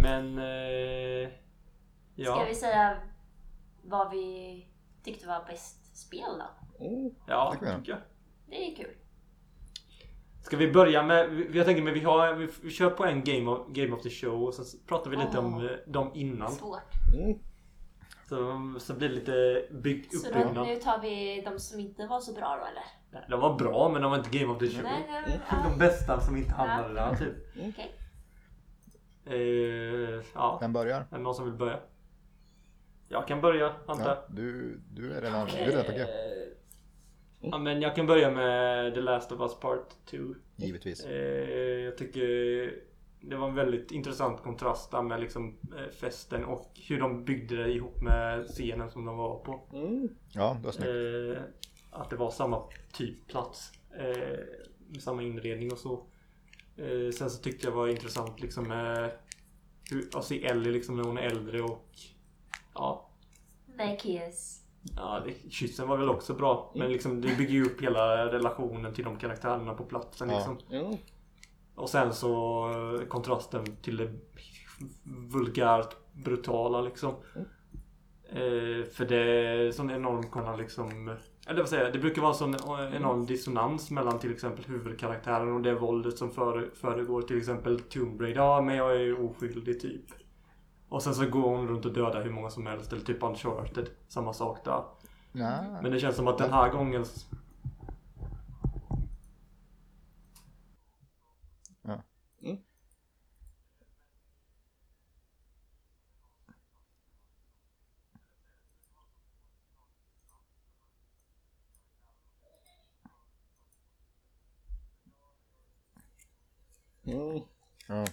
Men... 0.00 0.38
Eh, 0.38 1.28
ja. 2.14 2.36
Ska 2.36 2.44
vi 2.44 2.54
säga 2.54 2.96
vad 3.82 4.10
vi 4.10 4.66
tyckte 5.04 5.26
var 5.26 5.44
bäst 5.46 5.96
spel 5.96 6.20
då? 6.38 6.84
Mm. 6.86 7.14
Ja, 7.26 7.56
Det 7.60 7.76
tycker 7.76 7.92
jag. 7.92 8.00
Det 8.46 8.72
är 8.72 8.76
kul. 8.76 8.94
Ska 10.44 10.56
vi 10.56 10.72
börja 10.72 11.02
med, 11.02 11.30
vi- 11.30 11.56
jag 11.58 11.66
tänker 11.66 11.82
men 11.82 11.94
vi, 11.94 12.00
har, 12.00 12.34
vi, 12.34 12.48
vi 12.62 12.70
kör 12.70 12.90
på 12.90 13.04
en 13.04 13.24
game 13.24 13.50
of, 13.50 13.68
game 13.68 13.92
of 13.92 14.02
the 14.02 14.10
show 14.10 14.42
och 14.42 14.54
sen 14.54 14.64
pratar 14.88 15.10
vi 15.10 15.16
lite 15.16 15.38
om 15.38 15.54
Åh. 15.54 15.64
eh, 15.64 15.70
dem 15.86 16.10
innan. 16.14 16.52
Svårt. 16.52 16.80
Mm. 17.18 17.38
Så, 18.28 18.74
så 18.80 18.94
blir 18.94 19.08
det 19.08 19.14
lite 19.14 19.66
bygg, 19.74 20.08
Så 20.12 20.32
då, 20.32 20.38
uppbyggnad. 20.38 20.66
nu 20.66 20.76
tar 20.76 20.98
vi 21.00 21.40
de 21.44 21.58
som 21.58 21.80
inte 21.80 22.06
var 22.06 22.20
så 22.20 22.32
bra 22.34 22.48
då 22.60 22.66
eller? 22.66 22.84
Nej, 23.10 23.22
De 23.30 23.40
var 23.40 23.54
bra 23.58 23.88
men 23.92 24.02
de 24.02 24.10
var 24.10 24.18
inte 24.18 24.38
game 24.38 24.52
of 24.52 24.58
the 24.58 24.66
show. 24.68 24.82
Nej, 24.82 25.06
nej, 25.10 25.40
De 25.50 25.70
ja, 25.72 25.76
bästa 25.78 26.20
som 26.20 26.36
inte 26.36 26.52
hamnade 26.52 26.94
där 26.94 27.14
typ. 27.16 27.34
okej. 27.56 27.94
Eh, 29.26 30.24
ja, 30.34 30.58
Vem 30.60 30.72
börjar? 30.72 31.00
är 31.00 31.06
det 31.10 31.18
någon 31.18 31.34
som 31.34 31.44
vill 31.44 31.54
börja? 31.54 31.78
Jag 33.08 33.28
kan 33.28 33.40
börja 33.40 33.72
antar 33.86 34.04
jag. 34.08 34.16
Ja, 34.16 34.24
du, 34.28 34.80
du 34.90 35.12
är 35.12 35.20
redan, 35.22 35.46
du 35.46 35.52
är 35.56 35.66
redan 35.66 35.84
på 35.84 35.92
G. 35.92 36.04
Eh, 37.44 37.50
Ja 37.52 37.58
men 37.58 37.82
jag 37.82 37.96
kan 37.96 38.06
börja 38.06 38.30
med 38.30 38.94
The 38.94 39.00
Last 39.00 39.32
of 39.32 39.40
Us 39.40 39.60
Part 39.60 39.88
2. 40.10 40.16
Givetvis. 40.56 41.04
Eh, 41.04 41.80
jag 41.84 41.98
tycker 41.98 42.24
det 43.20 43.36
var 43.36 43.48
en 43.48 43.54
väldigt 43.54 43.92
intressant 43.92 44.42
kontrast 44.42 44.90
där 44.90 45.02
med 45.02 45.20
liksom 45.20 45.58
eh, 45.76 45.90
festen 46.00 46.44
och 46.44 46.80
hur 46.88 47.00
de 47.00 47.24
byggde 47.24 47.56
det 47.56 47.72
ihop 47.72 48.02
med 48.02 48.46
scenen 48.46 48.90
som 48.90 49.04
de 49.04 49.16
var 49.16 49.38
på. 49.38 49.60
Mm. 49.72 50.08
Ja, 50.32 50.56
det 50.60 50.66
var 50.66 50.72
snyggt. 50.72 51.38
Eh, 51.38 51.42
att 51.90 52.10
det 52.10 52.16
var 52.16 52.30
samma 52.30 52.62
typ 52.92 53.26
plats. 53.26 53.72
Eh, 53.98 54.38
med 54.88 55.02
samma 55.02 55.22
inredning 55.22 55.72
och 55.72 55.78
så. 55.78 55.92
Eh, 56.76 57.10
sen 57.18 57.30
så 57.30 57.42
tyckte 57.42 57.66
jag 57.66 57.72
var 57.72 57.88
intressant 57.88 58.40
liksom 58.40 58.68
med 58.68 59.10
hur, 59.90 60.08
att 60.16 60.24
se 60.24 60.46
Ellie 60.46 60.72
liksom 60.72 60.96
när 60.96 61.04
hon 61.04 61.18
är 61.18 61.22
äldre 61.22 61.62
och 61.62 61.88
ja, 62.74 63.10
kiss. 63.98 64.63
Ja, 64.96 65.22
kyssen 65.50 65.88
var 65.88 65.96
väl 65.96 66.08
också 66.08 66.34
bra. 66.34 66.72
Men 66.74 66.92
liksom 66.92 67.20
det 67.20 67.36
bygger 67.38 67.52
ju 67.52 67.64
upp 67.64 67.82
hela 67.82 68.32
relationen 68.32 68.94
till 68.94 69.04
de 69.04 69.16
karaktärerna 69.16 69.74
på 69.74 69.84
platsen 69.84 70.30
Ja. 70.30 70.36
liksom. 70.36 70.58
Ja. 70.68 70.92
Och 71.74 71.90
sen 71.90 72.12
så 72.12 72.64
eh, 73.00 73.06
kontrasten 73.06 73.76
till 73.82 73.96
det 73.96 74.12
vulgärt 75.32 75.96
brutala 76.12 76.80
liksom. 76.80 77.14
Eh, 78.28 78.84
för 78.92 79.04
det 79.04 79.16
är 79.16 79.72
sån 79.72 79.90
enorm 79.90 80.30
kunna 80.30 80.56
liksom 80.56 81.16
eller 81.46 81.60
vad 81.60 81.68
säger 81.68 81.84
jag, 81.84 81.92
det 81.92 81.98
brukar 81.98 82.22
vara 82.22 82.34
sån 82.34 82.54
enorm 82.94 83.26
dissonans 83.26 83.90
mellan 83.90 84.18
till 84.18 84.32
exempel 84.32 84.64
huvudkaraktären 84.64 85.52
och 85.52 85.62
det 85.62 85.74
våldet 85.74 86.18
som 86.18 86.30
före, 86.30 86.70
föregår 86.74 87.22
till 87.22 87.38
exempel 87.38 87.80
Tomb 87.80 88.20
Raider. 88.20 88.40
Ja, 88.40 88.60
men 88.60 88.76
jag 88.76 88.96
är 88.96 89.00
ju 89.00 89.16
oskyldig 89.16 89.80
typ. 89.80 90.04
Och 90.88 91.02
sen 91.02 91.14
så 91.14 91.26
går 91.26 91.56
hon 91.56 91.68
runt 91.68 91.84
och 91.84 91.92
dödar 91.92 92.22
hur 92.22 92.30
många 92.30 92.50
som 92.50 92.66
helst. 92.66 92.92
Eller 92.92 93.04
typ 93.04 93.22
Uncharted. 93.22 93.90
Samma 94.08 94.32
sak 94.32 94.64
där. 94.64 94.84
Ja. 95.32 95.80
Men 95.82 95.92
det 95.92 96.00
känns 96.00 96.16
som 96.16 96.28
att 96.28 96.38
den 96.38 96.52
här 96.52 96.70
gången... 96.70 97.04
Ja. 101.82 102.02
Mm. 102.42 102.58
Mm. 117.06 117.42
Ja. 117.88 118.04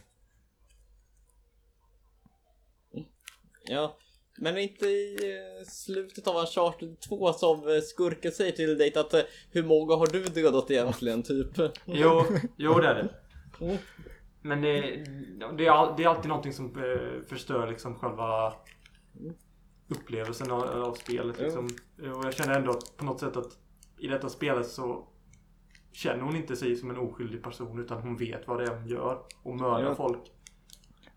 Ja, 3.71 3.97
men 4.37 4.57
inte 4.57 4.85
i 4.85 5.17
eh, 5.31 5.65
slutet 5.67 6.27
av 6.27 6.35
Uncharted 6.35 6.99
2 6.99 7.33
som 7.33 7.67
eh, 7.67 7.81
skurken 7.81 8.31
säger 8.31 8.51
till 8.51 8.77
dig 8.77 8.93
att 8.95 9.13
eh, 9.13 9.21
hur 9.51 9.63
många 9.63 9.95
har 9.95 10.07
du 10.07 10.23
dödat 10.23 10.71
egentligen 10.71 11.23
typ? 11.23 11.47
Jo, 11.85 12.23
jo 12.57 12.79
det 12.79 12.87
är 12.87 12.95
det. 12.95 13.09
Mm. 13.65 13.77
Men 14.41 14.61
det, 14.61 14.81
det, 15.57 15.65
är, 15.65 15.97
det 15.97 16.03
är 16.03 16.07
alltid 16.07 16.29
någonting 16.29 16.53
som 16.53 16.73
förstör 17.27 17.67
liksom 17.67 17.95
själva 17.95 18.53
upplevelsen 19.87 20.51
av, 20.51 20.63
av 20.63 20.93
spelet. 20.93 21.39
Liksom. 21.39 21.65
Och 21.97 22.25
jag 22.25 22.33
känner 22.33 22.55
ändå 22.55 22.79
på 22.97 23.05
något 23.05 23.19
sätt 23.19 23.37
att 23.37 23.57
i 23.99 24.07
detta 24.07 24.29
spelet 24.29 24.67
så 24.67 25.07
känner 25.91 26.23
hon 26.23 26.35
inte 26.35 26.55
sig 26.55 26.75
som 26.75 26.89
en 26.89 26.97
oskyldig 26.97 27.43
person 27.43 27.79
utan 27.79 28.01
hon 28.01 28.17
vet 28.17 28.47
vad 28.47 28.59
det 28.59 28.63
är 28.63 28.75
hon 28.75 28.87
gör 28.87 29.19
och 29.43 29.55
mördar 29.55 29.83
Ja. 29.89 29.95
folk. 29.95 30.21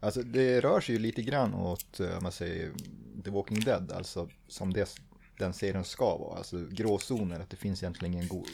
Alltså 0.05 0.23
det 0.23 0.61
rör 0.61 0.81
sig 0.81 0.95
ju 0.95 1.01
lite 1.01 1.23
grann 1.23 1.55
åt, 1.55 2.01
eh, 2.01 2.17
om 2.17 2.23
man 2.23 2.33
säger, 2.33 2.73
The 3.25 3.31
Walking 3.31 3.61
Dead, 3.61 3.93
alltså 3.93 4.29
som 4.49 4.73
det, 4.73 4.95
den 5.39 5.53
serien 5.53 5.85
ska 5.85 6.17
vara. 6.17 6.39
Alltså 6.39 6.67
gråzoner, 6.71 7.41
att 7.41 7.51
det 7.51 7.57
finns 7.57 7.83
egentligen 7.83 8.15
ingen 8.15 8.29
go, 8.29 8.45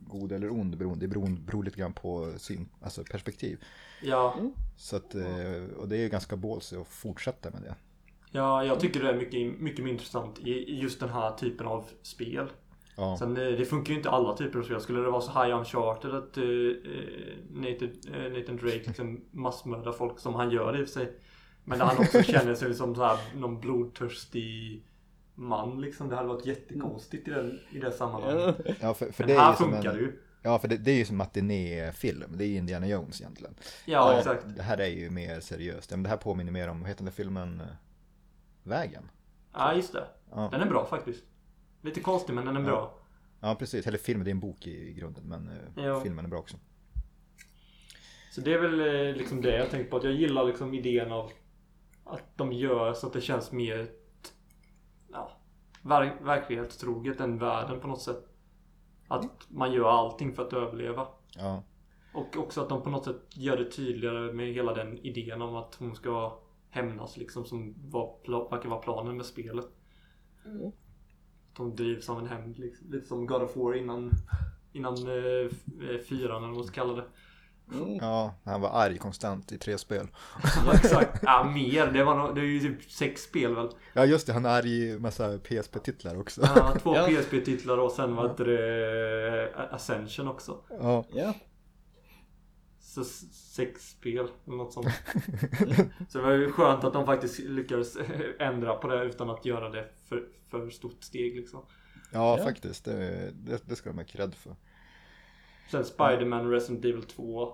god 0.00 0.32
eller 0.32 0.52
ond 0.52 0.76
beroende. 0.76 1.06
Det 1.06 1.08
beror, 1.08 1.28
beror 1.28 1.64
lite 1.64 1.78
grann 1.78 1.92
på 1.92 2.32
syn, 2.36 2.68
alltså 2.82 3.04
perspektiv. 3.04 3.64
Ja, 4.02 4.36
Så 4.76 4.96
att, 4.96 5.14
eh, 5.14 5.64
och 5.76 5.88
det 5.88 5.96
är 5.96 6.00
ju 6.00 6.08
ganska 6.08 6.36
ballsy 6.36 6.76
att 6.76 6.88
fortsätta 6.88 7.50
med 7.50 7.62
det. 7.62 7.74
ja, 8.30 8.64
jag 8.64 8.80
tycker 8.80 9.02
det 9.02 9.08
är 9.08 9.16
mycket, 9.16 9.60
mycket 9.60 9.84
mer 9.84 9.92
intressant 9.92 10.38
i 10.38 10.80
just 10.80 11.00
den 11.00 11.08
här 11.08 11.32
typen 11.32 11.66
av 11.66 11.84
spel. 12.02 12.48
Ja, 13.00 13.16
Sen 13.16 13.36
eh, 13.36 13.42
det 13.42 13.64
funkar 13.64 13.90
ju 13.90 13.96
inte 13.96 14.10
alla 14.10 14.36
typer 14.36 14.58
av 14.58 14.62
spel. 14.62 14.80
Skulle 14.80 15.00
det 15.00 15.10
vara 15.10 15.20
så 15.20 15.42
high 15.42 15.58
uncharted 15.58 16.14
att 16.14 16.38
uh, 16.38 16.76
Nathan, 17.50 17.90
eh, 18.14 18.32
Nathan 18.32 18.56
Drake 18.56 18.82
liksom 18.86 19.20
massmördar 19.30 19.92
folk 19.92 20.18
som 20.18 20.34
han 20.34 20.50
gör 20.50 20.80
i 20.80 20.84
och 20.84 20.88
för 20.88 20.92
sig. 20.92 21.12
Men 21.64 21.78
där 21.78 21.86
han 21.86 21.98
också 21.98 22.22
känner 22.32 22.54
sig 22.54 22.74
som 22.74 22.94
så 22.94 23.04
här, 23.04 23.18
någon 23.34 23.60
blodtörstig 23.60 24.84
man 25.34 25.80
liksom. 25.80 26.08
Det 26.08 26.16
hade 26.16 26.28
varit 26.28 26.46
jättekonstigt 26.46 27.28
i, 27.28 27.30
den, 27.30 27.60
i 27.70 27.78
det 27.78 27.92
sammanhanget. 27.92 28.56
Ja. 28.64 28.74
ja 28.80 28.94
för, 28.94 29.12
för 29.12 29.24
Men 29.24 29.28
det 29.28 29.34
är 29.34 29.44
här 29.44 29.52
funkar 29.52 29.90
en, 29.90 29.96
det 29.96 30.00
ju. 30.00 30.18
Ja, 30.42 30.58
för 30.58 30.68
det, 30.68 30.76
det 30.76 30.90
är 30.90 30.96
ju 30.96 31.04
som 31.04 31.16
matinéfilm. 31.16 32.36
Det 32.36 32.44
är 32.44 32.56
Indiana 32.56 32.86
Jones 32.86 33.20
egentligen. 33.20 33.54
Ja, 33.84 34.12
Och 34.12 34.18
exakt. 34.18 34.44
Det 34.56 34.62
här 34.62 34.78
är 34.78 34.88
ju 34.88 35.10
mer 35.10 35.40
seriöst. 35.40 35.90
Ja, 35.90 35.96
Men 35.96 36.02
det 36.02 36.08
här 36.08 36.16
påminner 36.16 36.52
mer 36.52 36.68
om, 36.68 36.80
vad 36.80 36.88
heter 36.88 37.04
den 37.04 37.12
filmen? 37.12 37.62
Vägen? 38.62 39.10
Ja, 39.52 39.74
just 39.74 39.92
det. 39.92 40.04
Ja. 40.30 40.48
Den 40.52 40.60
är 40.60 40.66
bra 40.66 40.86
faktiskt. 40.86 41.24
Lite 41.80 42.00
konstig 42.00 42.34
men 42.34 42.44
den 42.44 42.56
är 42.56 42.62
bra. 42.62 42.94
Ja, 43.40 43.54
precis. 43.54 43.86
Eller 43.86 43.98
film, 43.98 44.24
det 44.24 44.30
är 44.30 44.32
en 44.32 44.40
bok 44.40 44.66
i, 44.66 44.88
i 44.88 44.92
grunden. 44.92 45.24
Men 45.28 45.48
eh, 45.48 45.84
Ja. 45.84 46.00
filmen 46.00 46.24
är 46.24 46.28
bra 46.28 46.38
också. 46.38 46.56
Så 48.32 48.40
det 48.40 48.52
är 48.54 48.58
väl 48.58 48.80
eh, 48.80 49.16
liksom 49.16 49.40
det 49.42 49.56
jag 49.56 49.70
tänker 49.70 49.90
på. 49.90 49.96
Att 49.96 50.04
jag 50.04 50.12
gillar 50.12 50.44
liksom 50.44 50.74
idén 50.74 51.12
av 51.12 51.30
att 52.04 52.36
de 52.36 52.52
gör 52.52 52.92
så 52.92 53.06
att 53.06 53.12
det 53.12 53.20
känns 53.20 53.52
mer 53.52 53.90
ja, 55.12 55.30
ver 55.82 56.16
verklighetstroget 56.22 57.20
än 57.20 57.38
världen 57.38 57.80
på 57.80 57.88
något 57.88 58.02
sätt. 58.02 58.24
Att 59.08 59.46
man 59.48 59.72
gör 59.72 59.88
allting 59.88 60.32
för 60.34 60.46
att 60.46 60.52
överleva. 60.52 61.08
Ja, 61.36 61.62
Och 62.14 62.36
också 62.36 62.60
att 62.62 62.68
de 62.68 62.82
på 62.82 62.90
något 62.90 63.04
sätt 63.04 63.20
gör 63.36 63.56
det 63.56 63.70
tydligare 63.70 64.32
med 64.32 64.52
hela 64.54 64.74
den 64.74 64.98
idén 64.98 65.42
om 65.42 65.56
att 65.56 65.74
hon 65.74 65.94
ska 65.94 66.38
hämnas 66.70 67.16
liksom 67.16 67.44
som 67.44 67.74
var, 67.90 68.50
verkar 68.50 68.68
vara 68.68 68.80
planen 68.80 69.16
med 69.16 69.26
spelet. 69.26 69.66
Mm. 70.44 70.72
Hon 71.60 71.76
drivs 71.76 72.08
av 72.10 72.18
en 72.18 72.26
hämnd 72.26 72.58
liksom. 72.58 72.90
Lite 72.90 73.06
som 73.06 73.26
God 73.26 73.42
of 73.42 73.56
War 73.56 73.74
innan, 73.76 74.10
innan 74.72 74.94
eh, 75.08 75.46
eh, 75.90 76.00
fyran 76.08 76.36
eller 76.36 76.46
vad 76.46 76.56
man 76.56 76.64
ska 76.64 76.74
kalla 76.74 76.92
det. 76.92 77.04
Mm. 77.74 77.96
Ja, 77.96 78.34
han 78.44 78.60
var 78.60 78.68
arg 78.70 78.98
konstant 78.98 79.52
i 79.52 79.58
tre 79.58 79.78
spel. 79.78 80.08
Ja, 80.66 80.72
exakt. 80.74 81.22
Ja, 81.22 81.44
mer. 81.44 81.86
Det, 81.86 82.04
var 82.04 82.14
nog, 82.18 82.34
det 82.34 82.40
är 82.40 82.44
ju 82.44 82.60
typ 82.60 82.90
sex 82.90 83.22
spel 83.22 83.54
väl? 83.54 83.68
Ja, 83.92 84.04
just 84.04 84.26
det, 84.26 84.32
han 84.32 84.44
är 84.46 84.50
arg 84.58 84.88
i 84.88 84.98
massa 84.98 85.38
PSP-titlar 85.38 86.20
också. 86.20 86.40
Ja, 86.56 86.74
två 86.82 86.96
Ja. 86.96 87.06
PSP-titlar 87.06 87.78
och 87.78 87.92
sen 87.92 88.16
var 88.16 88.34
det 88.36 89.52
eh, 89.56 89.74
Ascension 89.74 90.28
också. 90.28 90.56
Ja, 90.80 91.04
Ja. 91.12 91.34
Så 92.80 93.04
sex 93.04 93.90
spel 93.90 94.28
eller 94.46 94.56
något 94.56 94.72
sånt. 94.72 94.86
Så 96.08 96.18
det 96.18 96.24
var 96.24 96.32
ju 96.32 96.52
skönt 96.52 96.84
att 96.84 96.92
de 96.92 97.06
faktiskt 97.06 97.38
lyckades 97.38 97.96
ändra 98.38 98.74
på 98.74 98.88
det 98.88 99.04
utan 99.04 99.30
att 99.30 99.44
göra 99.44 99.70
det 99.70 99.88
för, 100.08 100.22
för 100.50 100.70
stort 100.70 101.02
steg 101.04 101.36
liksom. 101.36 101.62
ja, 102.12 102.38
Ja. 102.38 102.44
faktiskt. 102.44 102.84
Det, 102.84 103.30
det, 103.34 103.62
det 103.68 103.76
ska 103.76 103.90
de 103.90 103.98
ha 103.98 104.04
cred 104.04 104.34
för. 104.34 104.56
Sen 105.70 105.84
Spider-Man 105.84 106.46
och 106.46 106.52
Resident 106.52 106.84
Evil 106.84 107.02
2. 107.02 107.52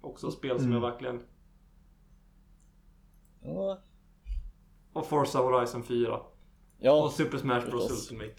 Också 0.00 0.30
spel 0.30 0.56
som 0.56 0.64
Mm. 0.66 0.72
jag 0.82 0.90
verkligen... 0.90 1.22
Ja. 3.42 3.82
Och 4.92 5.06
Forza 5.06 5.38
Horizon 5.38 5.82
4. 5.82 6.16
Och 6.18 6.36
Ja. 6.78 7.12
Super 7.16 7.38
Smash 7.38 7.60
Bros 7.70 7.88
förstås. 7.88 8.10
Ultimate. 8.12 8.36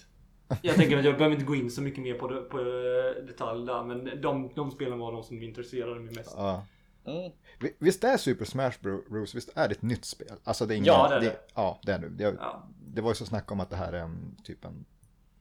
Jag 0.62 0.76
tänker 0.76 0.98
att 0.98 1.06
jag 1.06 1.18
behöver 1.18 1.36
inte 1.36 1.46
gå 1.46 1.56
in 1.56 1.72
så 1.72 1.82
mycket 1.82 2.04
mer 2.04 2.14
på, 2.14 2.28
det, 2.28 2.42
på 2.42 2.60
eh, 2.60 3.26
detalj 3.28 3.66
där 3.66 3.84
men 3.84 4.22
de, 4.22 4.52
de 4.56 4.72
spelen 4.72 5.00
var 5.00 5.12
de 5.12 5.24
som 5.24 5.42
intresserade 5.44 6.00
mig 6.00 6.16
mest. 6.16 6.34
Ja. 6.38 6.66
Mm. 7.06 7.32
Vi- 7.60 7.76
Visst 7.80 8.04
är 8.04 8.18
Super 8.18 8.46
Smash 8.46 8.72
Bros. 9.10 9.36
Visst 9.36 9.50
är 9.56 9.68
det 9.68 9.76
ett 9.76 9.82
nytt 9.82 10.06
spel? 10.06 10.36
Alltså 10.44 10.66
det 10.66 10.76
är 10.76 10.78
inga, 10.78 10.86
Ja, 10.86 11.08
det 11.10 11.16
är 11.16 11.20
det. 11.22 11.38
Ja, 11.56 11.80
det 11.84 11.92
är 11.92 12.00
det. 12.00 12.10
Det, 12.10 12.24
Ja. 12.40 12.64
det 12.88 13.02
var 13.02 13.12
ju 13.12 13.16
så 13.16 13.26
snack 13.26 13.52
om 13.52 13.60
att 13.60 13.70
det 13.70 13.76
här 13.76 13.94
är 13.94 14.00
en 14.04 14.36
typ 14.44 14.66
en, 14.66 14.86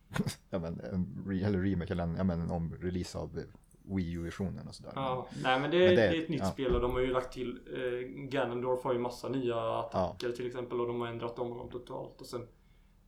ja, 0.51 0.59
men, 0.59 0.81
en 0.81 1.25
re, 1.27 1.45
eller 1.47 1.59
remake 1.63 1.93
eller 1.93 2.03
en, 2.05 2.17
ja, 2.17 2.25
men, 2.25 2.41
en 2.41 2.51
omrelease 2.51 3.19
av 3.19 3.43
Wii 3.83 4.13
U-versionen 4.13 4.69
och 4.69 4.75
sådär. 4.75 4.93
Ja, 4.95 5.27
nej 5.43 5.61
men 5.61 5.71
det, 5.71 5.79
Men 5.79 5.89
det, 5.89 5.95
det- 5.97 6.17
är 6.17 6.23
ett 6.23 6.29
nytt 6.29 6.41
ja. 6.41 6.51
spel 6.51 6.75
och 6.75 6.81
de 6.81 6.91
har 6.91 7.01
ju 7.01 7.13
lagt 7.13 7.33
till 7.33 7.61
eh, 7.77 8.09
Ganondorf 8.29 8.85
har 8.85 8.93
ju 8.93 8.99
massa 8.99 9.29
nya 9.29 9.79
attacker 9.79 10.33
till 10.33 10.47
exempel 10.47 10.81
och 10.81 10.87
de 10.87 11.01
har 11.01 11.09
ändrat 11.09 11.39
om 11.39 11.49
honom 11.49 11.71
totalt 11.71 12.21
och 12.21 12.27
sen 12.27 12.47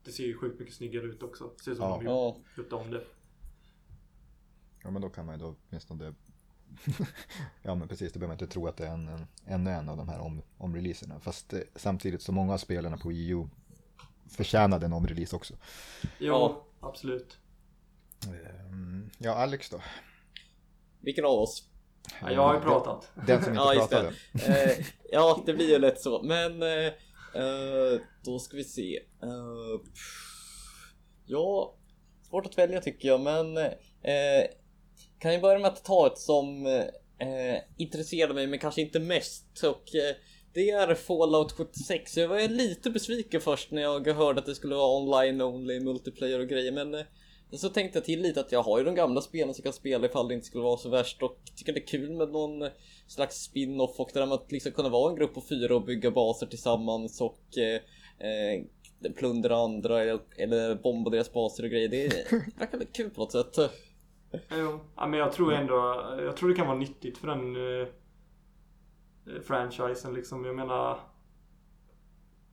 Det 0.03 0.11
ser 0.11 0.23
ju 0.23 0.37
sjukt 0.37 0.59
mycket 0.59 0.75
snyggare 0.75 1.03
ut 1.05 1.23
också. 1.23 1.51
Det 1.57 1.63
ser 1.63 1.71
ut 1.71 1.77
som 1.77 1.89
Ja. 1.89 1.97
de 1.97 2.07
har 2.07 2.13
Ja. 2.13 2.35
gjort 2.57 2.73
om 2.73 2.91
det. 2.91 3.03
Ja 4.83 4.91
men 4.91 5.01
då 5.01 5.09
kan 5.09 5.25
man 5.25 5.35
ju 5.35 5.39
då 5.45 5.55
åtminstone 5.69 6.13
Ja 7.61 7.75
men 7.75 7.87
precis, 7.87 8.13
då 8.13 8.19
behöver 8.19 8.35
man 8.35 8.43
inte 8.43 8.53
tro 8.53 8.67
att 8.67 8.77
det 8.77 8.87
är 8.87 8.91
en, 8.91 9.07
en, 9.07 9.27
ännu 9.47 9.71
en 9.71 9.89
av 9.89 9.97
de 9.97 10.09
här 10.09 10.19
om, 10.19 10.41
omreleaserna. 10.57 11.19
Fast 11.19 11.53
eh, 11.53 11.59
samtidigt 11.75 12.21
så 12.21 12.31
många 12.31 12.53
av 12.53 12.57
spelarna 12.57 12.97
på 12.97 13.11
EU 13.11 13.49
förtjänade 14.29 14.85
en 14.85 14.93
omrelease 14.93 15.35
också. 15.35 15.53
Ja. 16.19 16.65
absolut. 16.79 17.37
Ehm, 18.27 19.09
Ja, 19.17 19.33
Alex 19.35 19.69
då? 19.69 19.81
Vilken 20.99 21.25
av 21.25 21.31
oss? 21.39 21.69
Ja, 22.21 22.31
jag 22.31 22.41
har 22.41 22.53
ju 22.53 22.59
pratat. 22.61 23.11
Den, 23.27 23.43
som 23.43 23.53
inte 23.53 23.63
Ja, 23.65 23.73
just 23.73 23.89
det. 23.89 24.13
pratade. 24.31 24.63
Eh, 24.63 24.85
ja, 25.11 25.43
det 25.45 25.53
blir 25.53 25.69
ju 25.69 25.77
lätt 25.79 26.01
så. 26.01 26.23
Men 26.23 26.61
eh, 26.63 26.85
eh, 27.43 27.99
då 28.23 28.39
ska 28.39 28.57
vi 28.57 28.63
se. 28.63 28.95
Eh, 29.23 29.81
ja, 31.25 31.75
svårt 32.29 32.45
att 32.45 32.57
välja 32.57 32.81
tycker 32.81 33.07
jag, 33.07 33.21
men 33.21 33.57
eh, 33.57 34.43
kan 35.23 35.33
jag 35.33 35.41
börja 35.41 35.59
med 35.59 35.71
att 35.71 35.83
ta 35.83 36.07
ett 36.07 36.17
som 36.17 36.65
eh, 36.65 37.57
intresserade 37.77 38.33
mig, 38.33 38.47
men 38.47 38.59
kanske 38.59 38.81
inte 38.81 38.99
mest. 38.99 39.63
Och 39.63 39.95
eh, 39.95 40.15
det 40.53 40.69
är 40.69 40.95
Fallout 40.95 41.51
76. 41.51 42.17
Jag 42.17 42.27
var 42.27 42.47
lite 42.47 42.89
besviken 42.89 43.41
först 43.41 43.71
när 43.71 43.81
jag 43.81 44.07
hörde 44.07 44.39
att 44.39 44.45
det 44.45 44.55
skulle 44.55 44.75
vara 44.75 44.97
online 44.97 45.41
only, 45.41 45.79
multiplayer 45.79 46.39
och 46.39 46.47
grejer, 46.47 46.71
men 46.71 46.93
eh, 46.93 47.01
så 47.51 47.69
tänkte 47.69 47.97
jag 47.97 48.05
till 48.05 48.21
lite 48.21 48.39
att 48.39 48.51
jag 48.51 48.63
har 48.63 48.79
ju 48.79 48.85
de 48.85 48.95
gamla 48.95 49.21
spelen 49.21 49.53
som 49.53 49.61
jag 49.61 49.73
kan 49.73 49.79
spela 49.79 50.05
ifall 50.05 50.27
det 50.27 50.33
inte 50.33 50.47
skulle 50.47 50.63
vara 50.63 50.77
så 50.77 50.89
värst 50.89 51.23
och 51.23 51.37
tycker 51.55 51.73
det 51.73 51.79
är 51.79 51.87
kul 51.87 52.11
med 52.11 52.29
någon 52.29 52.69
slags 53.07 53.35
spin-off 53.35 53.99
och 53.99 54.09
det 54.13 54.19
där 54.19 54.25
med 54.25 54.35
att 54.35 54.51
liksom 54.51 54.71
kunna 54.71 54.89
vara 54.89 55.09
en 55.11 55.15
grupp 55.15 55.33
på 55.33 55.41
fyra 55.49 55.75
och 55.75 55.85
bygga 55.85 56.11
baser 56.11 56.45
tillsammans 56.45 57.21
och 57.21 57.57
eh, 57.57 57.81
eh, 58.29 58.63
plundra 59.15 59.55
andra 59.55 60.01
eller, 60.01 60.19
eller 60.37 60.75
bomba 60.75 61.09
deras 61.09 61.33
baser 61.33 61.63
och 61.63 61.69
grejer. 61.69 61.89
Det 61.89 62.31
verkar 62.59 62.85
kul 62.93 63.09
på 63.09 63.21
något 63.21 63.31
sätt. 63.31 63.71
Jo, 64.49 64.79
ja, 64.95 65.07
men 65.07 65.19
jag 65.19 65.31
tror 65.31 65.53
ändå, 65.53 65.75
jag 66.19 66.37
tror 66.37 66.49
det 66.49 66.55
kan 66.55 66.67
vara 66.67 66.77
nyttigt 66.77 67.17
för 67.17 67.27
den 67.27 67.55
eh, 67.55 67.87
eh, 69.35 69.41
franchisen 69.43 70.13
liksom. 70.13 70.45
Jag 70.45 70.55
menar 70.55 70.99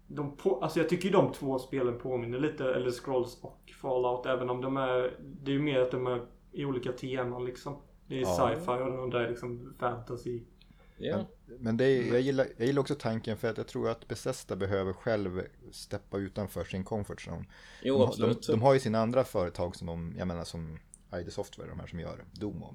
de 0.07 0.37
på, 0.37 0.61
alltså 0.63 0.79
jag 0.81 0.89
tycker 0.89 1.05
ju 1.05 1.11
de 1.11 1.33
två 1.33 1.59
spelen 1.59 1.99
påminner 1.99 2.39
lite, 2.39 2.75
eller 2.75 2.91
Scrolls 2.91 3.39
och 3.43 3.73
Fallout, 3.81 4.27
även 4.27 4.51
om 4.51 4.61
de 4.61 4.77
är, 4.77 5.17
det 5.21 5.51
är 5.51 5.55
ju 5.55 5.63
mer 5.63 5.81
att 5.81 5.91
de 5.91 6.07
är 6.07 6.27
i 6.53 6.65
olika 6.65 6.93
teman 6.93 7.45
liksom. 7.45 7.83
Det 8.07 8.17
är 8.17 8.21
Ja. 8.21 8.55
sci-fi 8.57 8.71
och 8.71 8.97
de 8.97 9.11
där 9.11 9.21
är 9.21 9.29
liksom 9.29 9.75
fantasy. 9.79 10.41
Ja, 10.97 11.25
Men 11.59 11.77
det 11.77 11.85
är, 11.85 12.13
jag, 12.13 12.21
gillar, 12.21 12.47
jag 12.57 12.67
gillar 12.67 12.81
också 12.81 12.95
tanken 12.95 13.37
för 13.37 13.49
att 13.51 13.57
jag 13.59 13.67
tror 13.67 13.89
att 13.89 14.09
Bethesda 14.09 14.57
behöver 14.57 14.93
själv 14.93 15.43
steppa 15.73 16.19
utanför 16.19 16.65
sin 16.65 16.85
comfort 16.85 17.29
zone. 17.29 17.45
jo 17.83 17.99
de, 17.99 18.09
absolut. 18.09 18.47
De, 18.47 18.53
de 18.53 18.63
har 18.63 18.75
ju 18.75 18.81
sina 18.81 18.99
andra 18.99 19.25
företag 19.25 19.77
som 19.77 19.87
de, 19.87 20.15
jag 20.19 20.29
menar 20.29 20.45
som 20.45 20.79
ID 21.15 21.33
Software, 21.33 21.69
de 21.69 21.81
här 21.81 21.87
som 21.87 22.01
gör 22.01 22.25
Doom 22.33 22.63
och, 22.63 22.75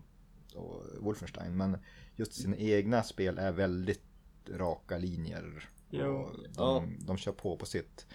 och 0.55 0.83
Wolfenstein. 0.99 1.57
Men 1.57 1.77
just 2.15 2.33
sina 2.33 2.57
egna 2.57 3.03
spel 3.03 3.37
är 3.37 3.51
väldigt 3.51 4.01
raka 4.49 4.97
linjer. 4.97 5.69
Jo. 5.89 6.05
Och 6.15 6.37
de, 6.43 6.49
Ja. 6.57 6.83
de 6.99 7.17
kör 7.17 7.31
på 7.31 7.57
på 7.57 7.65
sitt. 7.65 8.07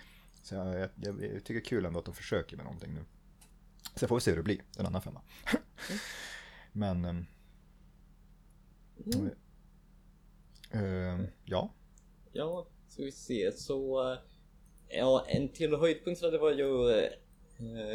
Så 0.43 0.55
jag, 0.55 0.75
jag, 0.79 0.91
jag, 1.05 1.19
tycker 1.21 1.55
det 1.55 1.61
är 1.61 1.65
kul 1.65 1.85
ändå 1.85 1.99
att 1.99 2.05
de 2.05 2.15
försöker 2.15 2.57
med 2.57 2.65
någonting 2.65 2.95
nu. 2.95 3.05
Sen 3.95 4.09
får 4.09 4.17
vi 4.17 4.21
se 4.21 4.31
hur 4.31 4.37
det 4.37 4.43
blir, 4.43 4.63
en 4.79 4.87
annan 4.87 5.03
femma. 5.03 5.23
Men... 6.73 7.05
ehm, 7.05 7.27
ehm, 10.71 11.27
ja, 11.45 11.75
Ja, 12.33 12.67
ska 12.89 13.03
vi 13.03 13.13
se. 13.13 13.53
Så... 13.53 14.13
eh, 14.13 14.19
Ja, 14.93 15.25
en 15.29 15.49
till 15.53 15.75
höjdpunkt 15.77 16.21
så 16.21 16.31
det 16.31 16.39
var 16.39 16.53
ju 16.53 16.91
eh, 16.91 17.11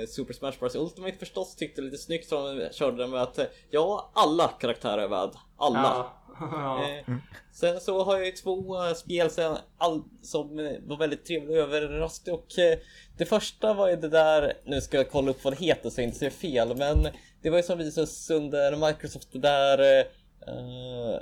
Super 0.08 0.34
Smash 0.34 0.60
Bros 0.60 0.76
Ultimate 0.76 1.18
förstås. 1.18 1.56
Tyckte 1.56 1.82
lite 1.82 1.98
snyggt 1.98 2.30
som 2.30 2.58
de 2.58 2.70
körde 2.74 2.98
det 2.98 3.08
med 3.08 3.22
att 3.22 3.40
eh, 3.40 3.46
ja, 3.70 4.12
alla 4.14 4.48
karaktärer 4.48 5.04
är 5.04 5.08
värd. 5.08 5.30
Alla. 5.58 5.80
Ja. 5.84 6.22
ja. 6.52 6.90
Eh, 6.90 7.16
sen 7.54 7.80
så 7.80 8.04
har 8.04 8.18
jag 8.18 8.26
ju 8.26 8.32
två 8.32 8.86
eh, 8.86 8.94
spel 8.94 9.30
sen, 9.30 9.58
all, 9.78 10.04
som 10.22 10.60
eh, 10.60 10.72
var 10.86 10.98
väldigt 10.98 11.26
trevliga 11.26 11.64
och 11.64 11.74
överraskade 11.74 12.38
och 12.38 12.60
eh, 12.60 12.78
det 13.18 13.26
första 13.26 13.74
var 13.74 13.90
ju 13.90 13.96
det 13.96 14.10
där, 14.10 14.54
nu 14.66 14.82
ska 14.82 14.98
jag 14.98 15.12
kolla 15.12 15.32
upp 15.32 15.44
vad 15.44 15.54
det 15.54 15.66
heter 15.66 15.90
så 15.90 16.02
jag 16.02 16.06
inte 16.08 16.18
säger 16.18 16.32
fel, 16.32 16.78
men 16.78 17.08
det 17.42 17.50
var 17.50 17.58
ju 17.58 17.64
som 17.64 17.78
visades 17.78 18.30
under 18.30 18.88
Microsoft 18.88 19.32
det 19.32 19.40
där 19.40 19.80
eh, 19.80 20.06
eh, 20.48 21.20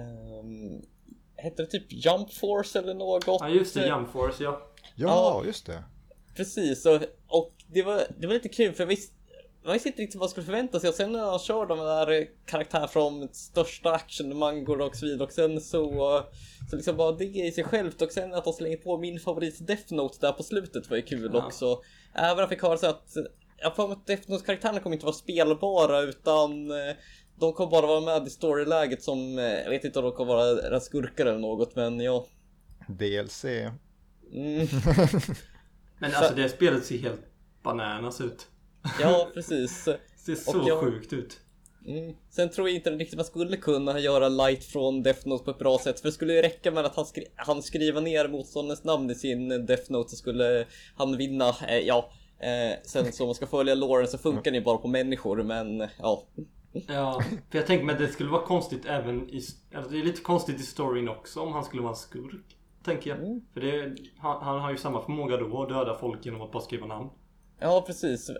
ehm, 0.00 0.82
Hette 1.36 1.62
det 1.62 1.66
typ 1.66 1.86
Jump 1.88 2.32
Force 2.32 2.78
eller 2.78 2.94
något? 2.94 3.24
ja 3.26 3.48
just 3.48 3.74
det, 3.74 3.86
Jump 3.86 4.12
Force 4.12 4.44
ja. 4.44 4.60
ja, 4.94 5.40
Ja. 5.40 5.42
just 5.46 5.66
det. 5.66 5.84
Precis, 6.36 6.86
och, 6.86 7.00
och 7.28 7.52
det, 7.72 7.82
var, 7.82 8.02
det 8.18 8.26
var 8.26 8.34
lite 8.34 8.48
kul 8.48 8.72
för 8.72 8.82
jag 8.82 8.88
visste 8.88 9.14
man 9.64 9.72
visste 9.72 9.88
inte 9.88 10.02
riktigt 10.02 10.14
vad 10.14 10.22
man 10.22 10.28
skulle 10.28 10.46
förvänta 10.46 10.80
sig 10.80 10.88
och 10.88 10.94
sen 10.94 11.12
när 11.12 11.18
jag 11.18 11.40
kör 11.40 11.66
de 11.66 11.78
där 11.78 12.26
karaktär 12.46 12.86
från 12.86 13.28
största 13.32 13.92
action, 13.92 14.38
mangor 14.38 14.80
och 14.80 14.96
så 14.96 15.06
vidare 15.06 15.24
och 15.24 15.32
sen 15.32 15.60
så, 15.60 16.22
så 16.70 16.76
liksom 16.76 16.96
bara 16.96 17.12
det 17.12 17.24
i 17.24 17.52
sig 17.52 17.64
självt 17.64 18.02
och 18.02 18.12
sen 18.12 18.34
att 18.34 18.44
de 18.44 18.52
slänger 18.52 18.76
på 18.76 18.98
min 18.98 19.20
favorit 19.20 19.66
Death 19.66 19.92
Note 19.94 20.18
där 20.20 20.32
på 20.32 20.42
slutet 20.42 20.90
var 20.90 20.96
ju 20.96 21.02
kul 21.02 21.30
Ja. 21.34 21.46
också. 21.46 21.80
Även 22.14 22.32
om 22.32 22.38
jag 22.38 22.48
fick 22.48 22.62
höra 22.62 22.76
så 22.76 22.86
att 22.86 23.16
jag 23.56 23.88
mig 23.88 23.92
att 23.92 24.06
Death 24.06 24.30
Note-karaktärerna 24.30 24.80
kommer 24.80 24.96
inte 24.96 25.06
vara 25.06 25.16
spelbara 25.16 26.00
utan 26.00 26.70
eh, 26.70 26.94
de 27.38 27.52
kommer 27.52 27.70
bara 27.70 27.86
vara 27.86 28.00
med 28.00 28.26
i 28.26 28.30
storyläget 28.30 29.02
som, 29.02 29.38
eh, 29.38 29.44
jag 29.44 29.70
vet 29.70 29.84
inte 29.84 29.98
om 29.98 30.04
de 30.04 30.12
kommer 30.12 30.34
vara 30.34 30.80
skurkar 30.80 31.26
eller 31.26 31.38
något 31.38 31.76
men 31.76 32.00
ja. 32.00 32.26
DLC. 32.88 33.44
Mm, 33.44 34.66
Men 36.08 36.14
alltså 36.14 36.34
det 36.34 36.48
spelet 36.48 36.84
ser 36.84 36.98
helt 36.98 37.20
bananas 37.62 38.20
ut. 38.20 38.46
ja, 39.00 39.28
precis. 39.34 39.84
Det 40.26 40.36
ser 40.36 40.52
så 40.52 40.64
jag- 40.68 40.80
sjukt 40.80 41.12
ut. 41.12 41.40
Mm. 41.86 42.14
Sen 42.30 42.50
tror 42.50 42.68
jag 42.68 42.74
inte 42.74 42.90
riktigt 42.90 43.16
man 43.16 43.24
skulle 43.24 43.56
kunna 43.56 43.98
göra 43.98 44.28
light 44.28 44.64
från 44.64 45.02
Death 45.02 45.28
Note 45.28 45.44
på 45.44 45.50
ett 45.50 45.58
bra 45.58 45.78
sätt. 45.78 46.00
För 46.00 46.08
det 46.08 46.12
skulle 46.12 46.34
ju 46.34 46.42
räcka 46.42 46.70
med 46.70 46.84
att 46.84 46.96
han, 46.96 47.06
skri 47.06 47.26
han 47.36 47.62
skriver 47.62 48.00
ner 48.00 48.28
motståndarens 48.28 48.84
namn 48.84 49.10
i 49.10 49.14
sin 49.14 49.66
Death 49.66 49.92
Note 49.92 50.10
så 50.10 50.16
skulle 50.16 50.66
han 50.96 51.16
vinna. 51.16 51.48
Eh, 51.68 51.78
ja, 51.78 52.10
eh, 52.38 52.78
sen 52.84 53.12
så 53.12 53.22
om 53.22 53.28
man 53.28 53.34
ska 53.34 53.46
följa 53.46 53.74
Lauren 53.74 54.08
så 54.08 54.18
funkar 54.18 54.50
det 54.50 54.56
ju 54.56 54.64
bara 54.64 54.78
på 54.78 54.88
människor. 54.88 55.42
Men 55.42 55.88
ja, 55.98 56.26
Ja, 56.86 57.22
för 57.50 57.58
jag 57.58 57.66
tänker 57.66 57.84
mig 57.84 57.92
att 57.92 57.98
det 58.00 58.08
skulle 58.08 58.30
vara 58.30 58.46
konstigt 58.46 58.86
även 58.86 59.30
i... 59.30 59.42
Alltså 59.74 59.90
det 59.92 59.98
är 59.98 60.04
lite 60.04 60.20
konstigt 60.20 60.60
i 60.60 60.62
storyn 60.62 61.08
också 61.08 61.40
om 61.40 61.52
han 61.52 61.64
skulle 61.64 61.82
vara 61.82 61.92
en 61.92 61.96
skurk. 61.96 62.53
Tänker 62.84 63.10
jag. 63.10 63.18
Mm. 63.18 63.40
För 63.52 63.60
det, 63.60 63.96
han, 64.18 64.42
han 64.42 64.60
har 64.60 64.70
ju 64.70 64.76
samma 64.76 65.02
förmåga 65.02 65.36
då 65.36 65.62
att 65.62 65.68
döda 65.68 65.94
folk 65.94 66.26
genom 66.26 66.42
att 66.42 66.52
bara 66.52 66.62
skriva 66.62 66.86
namn. 66.86 67.10
ja 67.58 67.84
precis. 67.86 68.30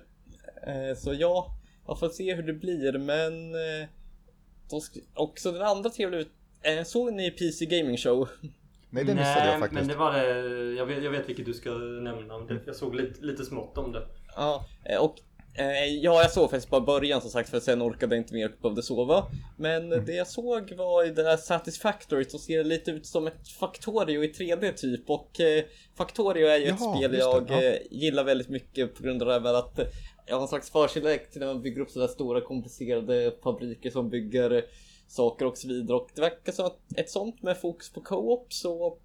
Eh, 0.67 0.97
så 0.97 1.15
ja, 1.15 1.47
jag 1.87 1.99
får 1.99 2.09
se 2.09 2.35
hur 2.35 2.43
det 2.43 2.53
blir. 2.53 2.99
Men 2.99 3.55
eh, 3.55 3.89
då 4.71 4.81
också 5.15 5.53
den 5.53 5.63
andra 5.63 5.91
trevliga 5.91 6.21
ut. 6.21 6.31
Eh, 6.63 6.85
såg 6.85 7.13
ni 7.13 7.31
PC 7.31 7.67
Gaming 7.67 7.97
Show? 7.97 8.29
Nej, 8.91 9.05
det 9.05 9.15
missade 9.15 9.47
jag 9.51 9.61
faktiskt. 9.61 9.81
men 9.81 9.89
det 9.89 9.97
var 9.97 10.13
det... 10.13 10.29
Jag 10.75 10.87
vet, 10.87 11.05
jag 11.05 11.11
vet 11.11 11.29
vilket 11.29 11.47
du 11.47 11.55
ska 11.55 11.71
nämna. 11.75 12.39
Det- 12.39 12.61
Jag 12.67 12.77
såg 12.77 12.95
lite, 12.95 13.25
lite 13.25 13.45
smått 13.45 13.79
om 13.79 13.93
det. 13.93 14.07
Ja, 14.37 14.65
och 15.01 15.17
ja, 16.03 16.23
jag 16.23 16.31
såg 16.31 16.51
faktiskt 16.51 16.71
bara 16.71 16.81
början 16.81 17.21
som 17.21 17.31
sagt 17.31 17.51
för 17.51 17.61
sen 17.61 17.83
orkade 17.83 18.15
jag 18.17 18.23
inte 18.23 18.35
mer 18.35 18.49
och 18.53 18.61
behövde 18.63 18.83
sova. 18.83 19.27
Men 19.57 19.93
Mm. 19.93 20.05
det 20.05 20.13
jag 20.15 20.27
såg 20.27 20.73
var 20.73 21.05
i 21.05 21.11
det 21.11 21.23
där 21.23 21.37
Satisfactory 21.37 22.25
som 22.25 22.39
ser 22.41 22.65
lite 22.65 22.91
ut 22.91 23.07
som 23.07 23.27
ett 23.27 23.49
Factorio 23.49 24.25
i 24.25 24.33
3D 24.33 24.73
typ. 24.73 25.11
Och 25.11 25.41
eh, 25.41 25.65
Factorio 25.97 26.47
är 26.47 26.57
ju 26.59 26.65
ett 26.67 26.77
Jaha, 26.81 26.97
spel 26.97 27.15
just 27.15 27.33
det, 27.33 27.55
jag 27.55 27.63
ja. 27.65 27.69
eh, 27.69 27.79
gillar 27.91 28.25
väldigt 28.25 28.49
mycket 28.49 28.95
på 28.95 29.03
grund 29.03 29.23
av 29.23 29.29
det 29.43 29.49
här 29.51 29.59
att 29.59 29.79
eh, 29.79 29.87
jag 30.27 30.35
har 30.35 30.43
en 30.43 30.49
slags 30.49 30.71
förkärlek 30.71 31.31
till 31.31 31.41
när 31.41 31.47
man 31.47 31.63
bygger 31.63 31.81
upp 31.81 31.91
sådär 31.91 32.07
stora 32.07 32.41
komplicerade 32.41 33.35
fabriker 33.43 33.91
som 33.91 34.11
bygger 34.11 34.51
eh, 34.51 34.63
saker 35.09 35.47
och 35.47 35.59
så 35.59 35.69
vidare. 35.69 35.97
Och 35.97 36.09
det 36.15 36.21
verkar 36.21 36.53
som 36.53 36.67
att 36.67 36.79
ett 36.97 37.11
sånt 37.11 37.43
med 37.43 37.61
fokus 37.61 37.93
på 37.93 38.01
co-op 38.01 38.53
så 38.53 38.99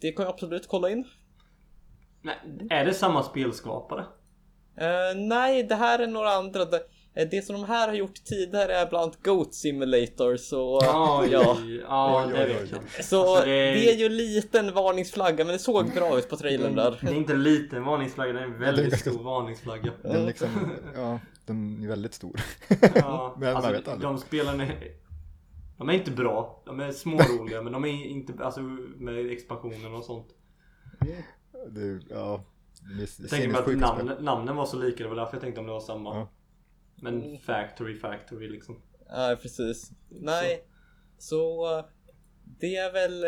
det 0.00 0.12
kan 0.12 0.24
jag 0.24 0.32
absolut 0.34 0.66
kolla 0.68 0.90
in. 0.90 1.04
Nej, 2.22 2.36
är 2.70 2.84
det 2.84 2.94
samma 2.94 3.22
spelskapare? 3.22 4.04
Eh, 4.76 5.16
nej, 5.16 5.62
det 5.62 5.74
här 5.74 5.98
är 5.98 6.06
några 6.06 6.30
andra. 6.30 6.64
Det, 6.64 6.80
eh, 7.14 7.28
det 7.30 7.42
som 7.42 7.56
de 7.60 7.64
här 7.64 7.88
har 7.88 7.94
gjort 7.94 8.24
tidigare 8.24 8.74
är 8.74 8.86
bland 8.86 9.02
annat 9.04 9.22
Goat 9.22 9.54
Simulator 9.54 10.36
så... 10.36 10.76
Oj, 11.20 11.28
ja. 11.32 11.56
ja, 11.88 12.24
Oj, 12.26 12.32
det 12.32 12.44
oj, 12.44 12.48
vet 12.52 12.62
oj. 12.62 12.68
jag. 12.96 13.04
Så 13.04 13.20
Alltså, 13.20 13.44
det 13.44 13.50
det... 13.50 13.88
är- 13.90 13.94
är 13.94 13.98
ju 13.98 14.06
en 14.06 14.16
liten 14.16 14.74
varningsflagga 14.74 15.44
men 15.44 15.52
det 15.52 15.58
såg 15.58 15.92
bra 15.94 16.18
ut 16.18 16.28
på 16.30 16.36
trailern 16.36 16.74
där. 16.74 16.98
Det 17.02 17.08
är 17.10 17.14
inte 17.14 17.32
en 17.32 17.42
liten 17.42 17.84
varningsflagga, 17.84 18.32
det 18.32 18.38
är 18.40 18.44
en 18.44 18.58
väldigt 18.58 18.90
ganska- 18.90 19.10
stor 19.10 19.22
varningsflagga. 19.22 19.92
Den, 20.02 20.26
liksom, 20.26 20.48
ja, 20.94 21.18
den 21.46 21.84
är 21.84 21.88
väldigt 21.88 22.14
stor. 22.14 22.40
Ja, 22.94 23.34
Men 23.38 23.46
man 23.48 23.56
alltså, 23.56 23.72
vet 23.72 23.88
aldrig. 23.88 24.08
de 24.10 24.18
spelarna 24.18 24.64
är, 24.66 24.76
De 25.78 25.88
är 25.88 25.92
inte 25.92 26.10
bra. 26.10 26.62
De 26.66 26.80
är 26.80 26.92
småroliga 26.92 27.62
men 27.62 27.72
de 27.72 27.84
är 27.84 28.06
inte, 28.06 28.44
alltså 28.44 28.60
med 28.60 29.30
expansionen 29.32 29.94
och 29.94 30.04
sånt. 30.04 30.26
Det, 31.70 32.00
ja, 32.10 32.34
är 32.34 32.40
Jag 33.18 33.30
tänkte 33.30 33.48
mig 33.48 33.74
att 33.74 33.78
namn, 33.78 34.24
namnen 34.24 34.56
var 34.56 34.66
så 34.66 34.78
lika, 34.78 35.02
det 35.02 35.08
var 35.08 35.16
därför 35.16 35.34
jag 35.34 35.42
tänkte 35.42 35.60
om 35.60 35.66
det 35.66 35.72
var 35.72 35.80
samma. 35.80 36.14
Ja. 36.14 36.28
Men 36.96 37.38
Factory, 37.38 37.98
Factory 37.98 38.48
liksom. 38.48 38.82
Ja, 39.08 39.36
precis. 39.42 39.90
Nej, 40.08 40.64
så 41.18 41.76
eh, 41.78 41.84
det 42.60 42.76
är 42.76 42.92
väl 42.92 43.24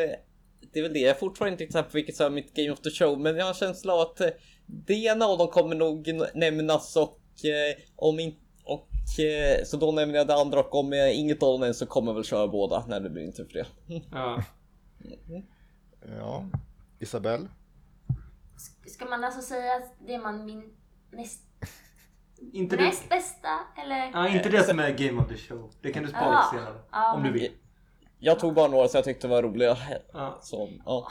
det 0.72 0.78
är 0.78 0.82
väl 0.82 0.92
det. 0.92 0.98
Jag 0.98 1.10
är 1.10 1.18
fortfarande 1.18 1.52
inte 1.52 1.64
exakt 1.64 1.90
på 1.90 1.96
vilket 1.96 2.16
som 2.16 2.26
är 2.26 2.30
mitt 2.30 2.54
Game 2.54 2.70
of 2.70 2.80
the 2.80 2.90
Show, 2.90 3.20
men 3.20 3.36
jag 3.36 3.44
har 3.44 3.48
en 3.48 3.54
känsla 3.54 3.92
av 3.92 4.00
att 4.00 4.20
eh, 4.20 4.28
det 4.66 4.94
ena 4.94 5.24
av 5.24 5.38
dem 5.38 5.48
kommer 5.48 5.76
nog 5.76 6.08
nämnas 6.34 6.96
och 6.96 7.44
eh, 7.44 7.76
om 7.96 8.20
inte 8.20 8.40
och 8.64 9.20
eh, 9.20 9.64
så 9.64 9.76
då 9.76 9.92
nämner 9.92 10.14
jag 10.18 10.26
det 10.26 10.34
andra 10.34 10.60
och 10.60 10.74
om 10.74 10.92
jag 10.92 11.14
inget 11.14 11.42
av 11.42 11.60
dem 11.60 11.74
så 11.74 11.86
kommer 11.86 12.10
jag 12.10 12.14
väl 12.14 12.24
köra 12.24 12.48
båda 12.48 12.84
när 12.88 13.00
det 13.00 13.10
blir 13.10 13.24
inte 13.24 13.44
för 13.44 13.52
det. 13.52 13.66
Ja. 14.10 14.44
Ja, 16.18 16.48
Isabelle. 16.98 17.48
Ska 18.88 19.04
man 19.04 19.24
alltså 19.24 19.42
säga 19.42 19.76
att 19.76 19.94
det 20.06 20.14
är 20.14 20.18
man 20.18 20.44
min 20.44 20.76
näst, 21.10 21.42
Inte 22.52 22.76
det, 22.76 22.84
näst 22.84 23.08
bästa 23.08 23.48
eller? 23.82 23.96
ja, 24.12 24.28
inte 24.28 24.48
det 24.48 24.64
som 24.64 24.78
är 24.78 24.90
Game 24.90 25.20
of 25.22 25.28
the 25.28 25.36
Show. 25.36 25.72
Det 25.82 25.92
kan 25.92 26.02
du 26.02 26.08
spara 26.08 26.32
Ja. 26.32 26.48
senare. 26.52 26.80
Ja, 26.92 27.14
om 27.14 27.22
du 27.22 27.32
vill. 27.32 27.52
Jag 28.18 28.38
tog 28.38 28.54
bara 28.54 28.68
några 28.68 28.88
som 28.88 28.98
jag 28.98 29.04
tyckte 29.04 29.28
var 29.28 29.42
roliga. 29.42 29.76
Ja. 30.12 30.38
Så, 30.42 30.70
ja. 30.84 31.08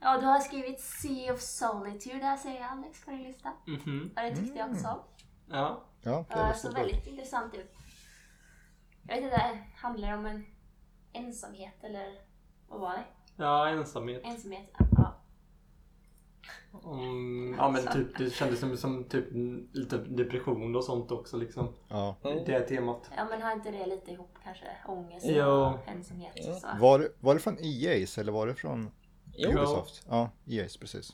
Ja, 0.00 0.18
du 0.20 0.26
har 0.26 0.40
skrivit 0.40 0.80
Sea 0.80 1.32
of 1.34 1.40
Solitude 1.40 2.18
där 2.18 2.36
säger 2.36 2.64
Alex 2.64 3.04
på 3.04 3.10
din 3.10 3.22
lista. 3.22 3.52
Mhm. 3.66 4.10
Ja, 4.16 4.22
det 4.22 4.36
tyckte 4.36 4.58
jag 4.58 4.70
också. 4.70 5.04
Ja. 5.50 5.84
Ja, 6.02 6.24
det 6.28 6.34
det 6.48 6.54
såg 6.54 6.72
bra. 6.72 6.80
väldigt 6.82 7.06
intressant 7.06 7.54
ut. 7.54 7.72
Jag 9.08 9.14
vet 9.14 9.24
inte, 9.24 9.58
handlar 9.76 10.08
det 10.08 10.14
om 10.14 10.26
en 10.26 10.46
ensamhet 11.12 11.74
eller 11.84 12.18
vad 12.68 12.80
var 12.80 12.92
det? 12.92 13.04
Ja, 13.36 13.68
ensamhet. 13.68 14.22
Ensamhet, 14.24 14.70
ja. 14.78 14.93
Mm, 16.84 17.54
ja 17.58 17.70
men 17.70 17.86
typ 17.92 18.18
det 18.18 18.30
kändes 18.30 18.60
som, 18.60 18.76
som 18.76 19.04
typ 19.04 19.32
en- 19.34 19.68
lite 19.72 19.96
depression 19.98 20.76
och 20.76 20.84
sånt 20.84 21.10
också 21.10 21.36
liksom. 21.36 21.72
Ja. 21.88 22.16
Det 22.22 22.54
är 22.54 22.66
temat. 22.68 23.10
Ja 23.16 23.26
men 23.30 23.42
har 23.42 23.52
inte 23.52 23.70
det 23.70 23.86
lite 23.86 24.10
ihop 24.10 24.36
kanske? 24.44 24.66
Ångest 24.86 25.26
Jo. 25.28 25.44
och 25.46 25.88
ensamhet 25.88 26.32
Ja. 26.34 26.54
så. 26.54 26.68
Var, 26.80 27.08
var 27.20 27.34
det 27.34 27.40
från 27.40 27.56
EA's 27.58 28.20
eller 28.20 28.32
var 28.32 28.46
det 28.46 28.54
från 28.54 28.90
Jo. 29.36 29.50
Ubisoft? 29.50 30.06
Ja, 30.08 30.30
EA's 30.44 30.80
precis. 30.80 31.12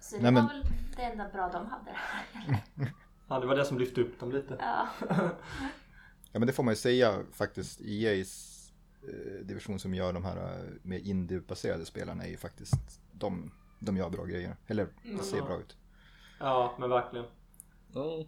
Så 0.00 0.16
det 0.16 0.22
Nej, 0.22 0.32
men- 0.32 0.44
var 0.46 0.52
väl 0.54 0.62
det 0.96 1.02
enda 1.02 1.28
bra 1.28 1.48
de 1.52 1.66
hade. 1.66 1.96
Ja 3.28 3.40
det 3.40 3.46
var 3.46 3.56
det 3.56 3.64
som 3.64 3.78
lyfte 3.78 4.00
upp 4.00 4.20
dem 4.20 4.32
lite. 4.32 4.56
Ja. 4.60 4.88
Ja 6.32 6.38
men 6.38 6.46
det 6.46 6.52
får 6.52 6.62
man 6.62 6.72
ju 6.72 6.76
säga 6.76 7.18
faktiskt. 7.32 7.80
EA's 7.80 8.54
eh, 9.02 9.46
division 9.46 9.78
som 9.78 9.94
gör 9.94 10.12
de 10.12 10.24
här 10.24 10.36
eh, 10.36 10.64
mer 10.82 10.98
indie-baserade 10.98 11.84
spelarna 11.84 12.24
är 12.24 12.28
ju 12.28 12.36
faktiskt 12.36 13.00
de, 13.12 13.50
de 13.78 13.96
gör 13.96 14.10
bra 14.10 14.24
grejer. 14.24 14.56
Eller 14.66 14.88
det 15.02 15.18
ser 15.22 15.42
bra 15.42 15.60
ut. 15.60 15.76
Ja 16.40 16.74
men 16.78 16.90
verkligen. 16.90 17.26
Mm. 17.94 18.20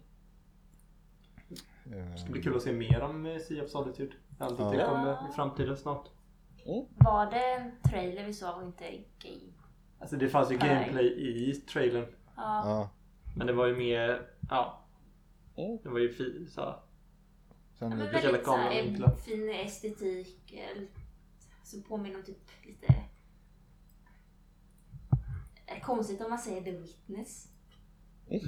Eh, 1.85 2.11
Det 2.11 2.17
ska 2.17 2.31
bli 2.31 2.41
kul 2.43 2.55
att 2.55 2.61
se 2.63 2.71
mer 2.73 3.01
om 3.01 3.25
eh, 3.25 3.37
Sea 3.39 3.63
of 3.63 3.69
Solitude. 3.69 4.15
Att 4.39 4.57
det 4.57 4.75
Ja. 4.75 4.87
kommer 4.89 5.29
i 5.29 5.33
framtiden 5.33 5.77
snart. 5.77 6.09
Var 6.97 7.31
det 7.31 7.45
en 7.53 7.71
trailer 7.89 8.25
vi 8.25 8.33
såg 8.33 8.57
och 8.57 8.63
inte 8.63 8.91
game? 9.19 9.51
Alltså 9.99 10.15
det 10.15 10.29
fanns 10.29 10.51
ju 10.51 10.57
gameplay 10.57 11.05
i 11.49 11.53
trailern. 11.55 12.05
Ja. 12.35 12.61
Ja, 12.65 12.89
Men 13.35 13.47
det 13.47 13.53
var 13.53 13.65
ju 13.67 13.75
mer, 13.75 14.29
ja. 14.49 14.81
Mm. 15.57 15.77
Det 15.83 15.89
var 15.89 15.99
ju 15.99 16.13
fi, 16.13 16.47
så 16.49 16.75
sen, 17.79 17.89
Men 17.89 18.07
Speciella 18.07 18.31
väldigt 18.31 18.45
såhär, 18.45 19.15
fin 19.15 19.49
estetik. 19.49 20.53
eh, 20.53 20.81
Som 21.63 21.83
påminner 21.83 22.15
om 22.17 22.23
typ 22.23 22.37
lite... 22.65 22.95
Är 25.71 25.75
det 25.75 25.81
konstigt 25.81 26.21
om 26.21 26.29
man 26.29 26.39
säger 26.39 26.61
The 26.61 26.71
Witness? 26.71 27.47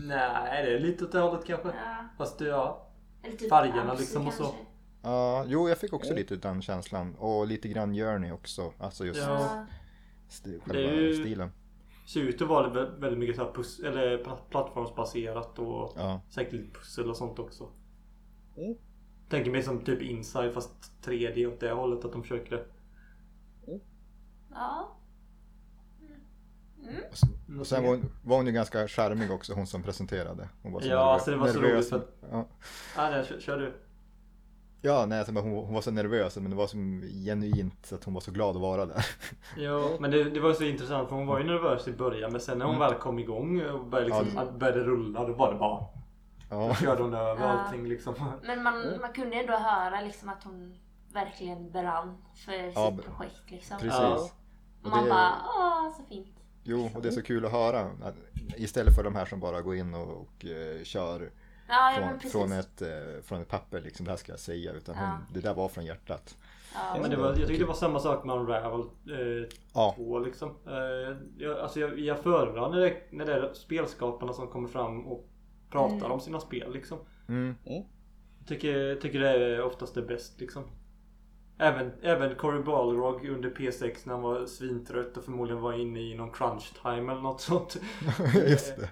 Nej 0.07 0.65
det 0.65 0.75
är 0.75 0.79
lite 0.79 1.05
åt 1.05 1.11
det 1.11 1.19
hållet 1.19 1.45
kanske. 1.45 1.67
Ja. 1.67 2.05
Fast 2.17 2.39
det, 2.39 2.45
ja. 2.47 2.87
Eller 3.23 3.37
typ 3.37 3.49
Färgerna 3.49 3.85
Banksy 3.85 4.03
liksom 4.03 4.27
och 4.27 4.33
så. 4.33 4.43
kanske. 4.43 4.59
ja, 5.03 5.45
jo 5.47 5.69
jag 5.69 5.77
fick 5.77 5.93
också 5.93 6.13
lite 6.13 6.35
den 6.35 6.61
känslan. 6.61 7.15
Och 7.15 7.47
lite 7.47 7.67
grann 7.67 7.93
Journey 7.93 8.31
också. 8.31 8.73
Alltså 8.77 9.05
just 9.05 9.19
Ja. 9.21 9.29
Ja. 9.29 9.65
sti- 10.29 10.61
Det 10.65 10.73
själva 10.73 10.91
är 10.91 10.95
ju- 11.01 11.13
stilen. 11.23 11.49
Ser 12.07 12.21
ut 12.21 12.41
att 12.41 12.47
vara 12.47 12.69
vä- 12.69 12.99
väldigt 12.99 13.19
mycket 13.19 13.35
så 13.35 13.43
här 13.43 13.51
pus- 13.51 13.85
eller 13.87 14.17
pla- 14.23 14.49
plattformsbaserat 14.49 15.59
och 15.59 15.93
Ja, 15.95 16.21
säkert 16.29 16.53
lite 16.53 16.79
pussel 16.79 17.09
och 17.09 17.17
sånt 17.17 17.39
också. 17.39 17.69
Mm. 18.57 18.75
Tänker 19.29 19.51
mig 19.51 19.63
som 19.63 19.81
typ 19.83 20.01
inside 20.01 20.53
fast 20.53 20.91
3D 21.03 21.47
åt 21.47 21.59
det 21.59 21.71
hållet 21.71 22.05
att 22.05 22.11
de 22.11 22.21
försöker 22.21 22.51
det. 22.55 22.65
Ja. 24.51 24.97
Och 27.59 27.67
sen 27.67 27.83
var 27.83 27.89
hon, 27.89 28.11
var 28.23 28.35
hon 28.37 28.45
ju 28.45 28.51
ganska 28.51 28.87
charmig 28.87 29.31
också 29.31 29.53
hon 29.53 29.67
som 29.67 29.83
presenterade. 29.83 30.49
Hon 30.63 30.71
var 30.73 30.81
så 30.81 30.87
Ja, 30.87 30.93
nervös- 30.95 31.13
alltså 31.13 31.31
det 31.31 31.37
var 31.37 31.47
så 31.47 31.59
nervös. 31.61 31.73
roligt 31.73 31.89
för 31.89 31.97
att- 31.97 32.15
Ja. 32.31 32.45
Ah, 32.97 33.09
nej, 33.09 33.25
kör, 33.25 33.39
kör 33.39 33.57
du. 33.57 33.73
Ja, 34.85 35.05
nej, 35.05 35.19
alltså, 35.19 35.33
hon, 35.33 35.51
hon 35.51 35.73
var 35.73 35.81
så 35.81 35.91
nervös 35.91 36.35
men 36.37 36.49
det 36.49 36.55
var 36.55 36.67
som 36.67 37.01
genuint 37.25 37.93
att 37.93 38.03
hon 38.03 38.13
var 38.13 38.21
så 38.21 38.31
glad 38.31 38.55
att 38.55 38.61
vara 38.61 38.85
där. 38.85 39.05
Jo, 39.57 39.97
men 39.99 40.11
det, 40.11 40.23
det 40.23 40.39
var 40.39 40.53
så 40.53 40.63
intressant 40.63 41.09
för 41.09 41.15
hon 41.15 41.27
var 41.27 41.39
ju 41.39 41.45
nervös 41.45 41.87
i 41.87 41.93
början 41.93 42.31
men 42.31 42.41
sen 42.41 42.57
när 42.57 42.65
hon 42.65 42.79
väl 42.79 42.93
kom 42.93 43.19
igång 43.19 43.61
och 43.61 43.85
började, 43.85 44.09
liksom, 44.09 44.27
Ja. 44.35 44.41
att 44.41 44.53
började 44.59 44.79
rulla 44.83 45.25
då 45.27 45.33
var 45.33 45.53
det 45.53 45.59
bara 45.59 45.85
Ja, 46.49 46.67
Då 46.67 46.73
körde 46.75 47.03
hon 47.03 47.13
över 47.13 47.41
Ja. 47.45 47.47
allting 47.51 47.87
liksom. 47.87 48.13
Men 48.43 48.63
man, 48.63 48.73
man 49.01 49.13
kunde 49.13 49.35
ändå 49.35 49.53
höra 49.53 50.01
liksom 50.01 50.29
att 50.29 50.43
hon 50.43 50.75
verkligen 51.13 51.71
brann 51.71 52.17
för 52.45 52.51
Ja, 52.53 52.91
sitt 52.91 53.05
projekt 53.05 53.51
liksom. 53.51 53.77
precis. 53.77 53.99
Ja. 53.99 54.29
Och 54.83 54.89
man 54.89 55.03
det- 55.03 55.09
bara, 55.09 55.31
åh 55.57 55.97
så 55.97 56.03
fint. 56.03 56.32
Jo, 56.63 56.89
och 56.95 57.01
det 57.01 57.07
är 57.07 57.11
så 57.11 57.21
kul 57.21 57.45
att 57.45 57.51
höra. 57.51 57.79
Att, 57.79 58.15
istället 58.57 58.95
för 58.95 59.03
de 59.03 59.15
här 59.15 59.25
som 59.25 59.39
bara 59.39 59.61
går 59.61 59.75
in 59.75 59.93
och, 59.93 60.21
och 60.21 60.45
eh, 60.45 60.83
kör 60.83 61.31
Ja, 61.67 61.93
ja 61.93 61.97
från, 62.07 62.13
precis. 62.19 62.31
från, 62.31 62.51
ett, 62.51 62.81
eh, 62.81 63.21
från 63.23 63.41
ett 63.41 63.47
papper, 63.47 63.81
liksom, 63.81 64.05
det 64.05 64.11
här 64.11 64.17
ska 64.17 64.31
jag 64.31 64.39
säga. 64.39 64.71
Utan 64.73 64.95
hon, 64.95 65.05
Ja. 65.07 65.17
det 65.33 65.39
där 65.39 65.53
var 65.53 65.67
från 65.69 65.85
hjärtat. 65.85 66.37
Ja, 66.73 66.97
Men 67.01 67.09
det 67.09 67.15
var, 67.17 67.25
jag 67.27 67.37
tyckte 67.37 67.53
det 67.63 67.65
var 67.67 67.73
samma 67.73 67.99
sak 67.99 68.25
med 68.25 68.35
Unravel 68.35 68.79
eh, 68.81 69.49
Ja, 69.73 69.93
2 69.97 70.19
liksom. 70.19 70.49
Eh, 70.67 71.17
jag, 71.37 71.59
alltså 71.59 71.79
jag, 71.79 71.99
jag 71.99 72.19
föredrar 72.19 72.69
när 72.69 72.77
det, 72.79 72.95
när 73.11 73.25
det 73.25 73.33
är 73.33 73.53
spelskaparna 73.53 74.33
som 74.33 74.47
kommer 74.47 74.67
fram 74.69 75.07
och 75.07 75.29
pratar 75.69 75.95
Mm. 75.95 76.11
om 76.11 76.19
sina 76.19 76.39
spel 76.39 76.73
liksom. 76.73 76.97
mm, 77.27 77.55
Jag 77.65 78.47
tycker, 78.47 78.95
tycker 78.95 79.19
det 79.19 79.29
är 79.29 79.61
oftast 79.63 79.95
det 79.95 80.01
bäst 80.01 80.39
liksom. 80.39 80.63
Även, 81.57 81.91
även 82.01 82.35
Cory 82.35 82.63
Balrog 82.63 83.25
under 83.29 83.49
P6 83.49 83.97
när 84.03 84.13
han 84.13 84.21
var 84.23 84.45
svintrött 84.45 85.17
och 85.17 85.23
förmodligen 85.23 85.61
var 85.61 85.73
inne 85.73 85.99
i 85.99 86.15
någon 86.15 86.31
crunch 86.31 86.73
time 86.83 87.11
eller 87.11 87.21
något 87.21 87.41
sånt. 87.41 87.77
just 88.47 88.75
det. 88.77 88.89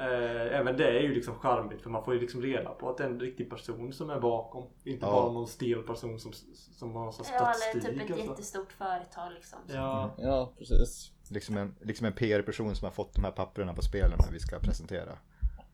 Eh, 0.00 0.58
även 0.60 0.76
det 0.76 0.88
är 0.98 1.02
ju 1.02 1.14
liksom 1.14 1.34
charmigt 1.34 1.82
för 1.82 1.90
man 1.90 2.04
får 2.04 2.14
ju 2.14 2.20
liksom 2.20 2.42
reda 2.42 2.70
på 2.70 2.90
att 2.90 2.96
det 2.96 3.04
är 3.04 3.08
en 3.08 3.20
riktig 3.20 3.50
person 3.50 3.92
som 3.92 4.10
är 4.10 4.20
bakom. 4.20 4.64
Inte 4.84 5.06
Ja. 5.06 5.12
bara 5.12 5.32
någon 5.32 5.46
stel 5.48 5.82
person 5.82 6.20
som, 6.20 6.32
som 6.54 6.94
har 6.94 7.04
någon 7.04 7.12
sorts 7.12 7.30
ja 7.32 7.38
eller 7.38 7.52
statistik. 7.52 7.92
typ 7.92 8.02
ett 8.04 8.10
alltså. 8.10 8.26
jättestort 8.30 8.72
företag 8.72 9.32
liksom. 9.34 9.58
Ja, 9.66 10.14
Ja, 10.18 10.52
precis. 10.58 11.12
Liksom 11.30 11.56
en, 11.56 11.74
liksom 11.80 12.06
en 12.06 12.12
PR-person 12.12 12.76
som 12.76 12.84
har 12.86 12.92
fått 12.92 13.14
de 13.14 13.24
här 13.24 13.30
papperna 13.30 13.74
på 13.74 13.82
spelen 13.82 14.18
vi 14.32 14.38
ska 14.40 14.58
presentera. 14.58 15.18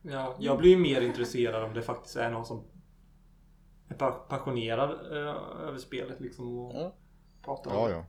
ja, 0.03 0.35
jag 0.39 0.59
blir 0.59 0.71
ju 0.71 0.77
mer 0.77 1.01
intresserad 1.01 1.65
om 1.65 1.75
det 1.75 1.83
faktiskt 1.83 2.17
är 2.17 2.31
någon 2.31 2.47
som 2.47 2.65
är 3.95 3.99
pa- 3.99 4.27
passionerad 4.29 4.91
eh, 4.91 5.69
över 5.69 5.79
spelet 5.79 6.21
liksom 6.21 6.59
och 6.59 6.75
Ja. 6.75 6.95
pratar 7.45 7.71
om 7.71 7.77
Ja, 7.77 7.89
det. 7.89 7.95
ja. 7.95 8.05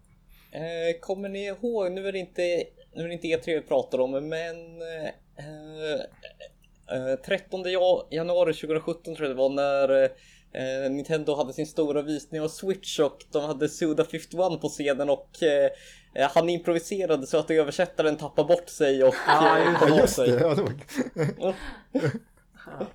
Eh, 0.60 1.00
kommer 1.00 1.30
ni 1.30 1.46
ihåg, 1.48 1.92
nu 1.92 2.08
är 2.08 2.12
det 2.12 2.20
inte, 2.20 2.64
nu 2.96 3.04
är 3.04 3.08
det 3.08 3.14
inte 3.14 3.28
E3 3.28 3.42
vi 3.46 3.62
pratar 3.62 4.00
om, 4.00 4.12
men 4.12 4.82
eh, 4.82 5.08
eh, 5.46 7.16
13 7.26 7.64
ja- 7.72 8.08
januari 8.12 8.54
2017 8.54 9.16
tror 9.16 9.28
jag 9.28 9.38
det 9.38 9.42
var 9.42 9.50
när 9.50 10.04
eh, 10.04 10.92
Nintendo 10.92 11.36
hade 11.36 11.54
sin 11.54 11.66
stora 11.68 12.02
visning 12.02 12.42
av 12.42 12.48
Switch 12.48 13.00
och 13.00 13.18
de 13.32 13.44
hade 13.44 13.70
Suda 13.70 14.04
51 14.06 14.62
på 14.62 14.70
scenen 14.70 15.10
och 15.10 15.44
eh, 15.44 15.70
eh, 16.14 16.30
han 16.34 16.50
improviserade 16.50 17.28
så 17.28 17.38
att 17.38 17.52
översättaren 17.52 18.18
tappade 18.18 18.48
bort 18.48 18.70
sig 18.70 19.04
och 19.04 19.16
Ja, 19.28 19.58
eh, 19.60 19.66
just 19.66 19.80
kom 19.80 19.88
Ja, 19.90 19.94
av 19.94 20.00
just 20.00 20.16
det. 20.16 20.26
sig. 20.26 20.30
Ja, 20.30 20.56
det 20.56 20.62
var... 20.62 21.54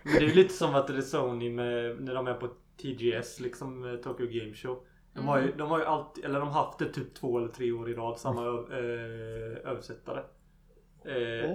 Men 0.02 0.12
det 0.14 0.18
är 0.18 0.28
ju 0.28 0.34
lite 0.34 0.54
som 0.54 0.74
att 0.74 0.86
det 0.86 0.96
är 0.96 1.00
Sony 1.00 1.50
med, 1.50 2.00
när 2.00 2.14
de 2.14 2.26
är 2.26 2.34
på 2.34 2.48
TGS, 2.82 3.40
liksom 3.40 3.84
eh, 3.84 3.96
Tokyo 3.96 4.26
Game 4.26 4.54
Show. 4.54 4.84
De 5.14 5.28
har 5.28 5.38
ju, 5.40 5.52
de 5.52 5.70
har 5.70 5.78
ju 5.78 5.84
alltid, 5.84 6.24
eller 6.24 6.38
de 6.40 6.48
har 6.48 6.64
haft 6.64 6.78
det 6.78 6.92
typ 6.92 7.14
två 7.14 7.38
eller 7.38 7.48
tre 7.48 7.72
år 7.72 7.90
i 7.90 7.94
rad, 7.94 8.18
samma 8.18 8.42
ö, 8.44 8.64
eh, 8.72 9.70
översättare. 9.70 10.22
Eh, 11.04 11.50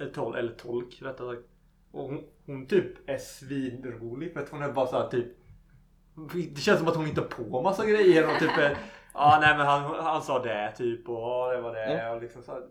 Mm. 0.00 0.12
tol, 0.12 0.36
eller 0.36 0.52
tolk 0.52 1.02
rättare 1.02 1.36
sagt. 1.36 1.48
Och 1.90 2.02
hon, 2.04 2.24
hon 2.46 2.66
typ 2.66 3.08
är 3.08 3.18
svinrolig 3.18 4.32
för 4.32 4.40
att 4.40 4.48
hon 4.48 4.62
är 4.62 4.72
bara 4.72 4.86
såhär 4.86 5.08
typ 5.08 5.26
Det 6.54 6.60
känns 6.60 6.78
som 6.78 6.88
att 6.88 6.96
hon 6.96 7.06
hittar 7.06 7.22
på 7.22 7.62
massa 7.62 7.86
grejer 7.86 8.24
och 8.34 8.38
typ 8.38 8.50
Ja 9.14 9.38
nej 9.40 9.56
men 9.58 9.66
han, 9.66 10.04
han 10.04 10.22
sa 10.22 10.42
det 10.42 10.72
typ 10.76 11.08
och 11.08 11.14
ja, 11.18 11.52
det 11.52 11.60
var 11.60 11.74
det 11.74 12.10
och 12.10 12.22
liksom 12.22 12.42
så 12.42 12.52
här, 12.52 12.62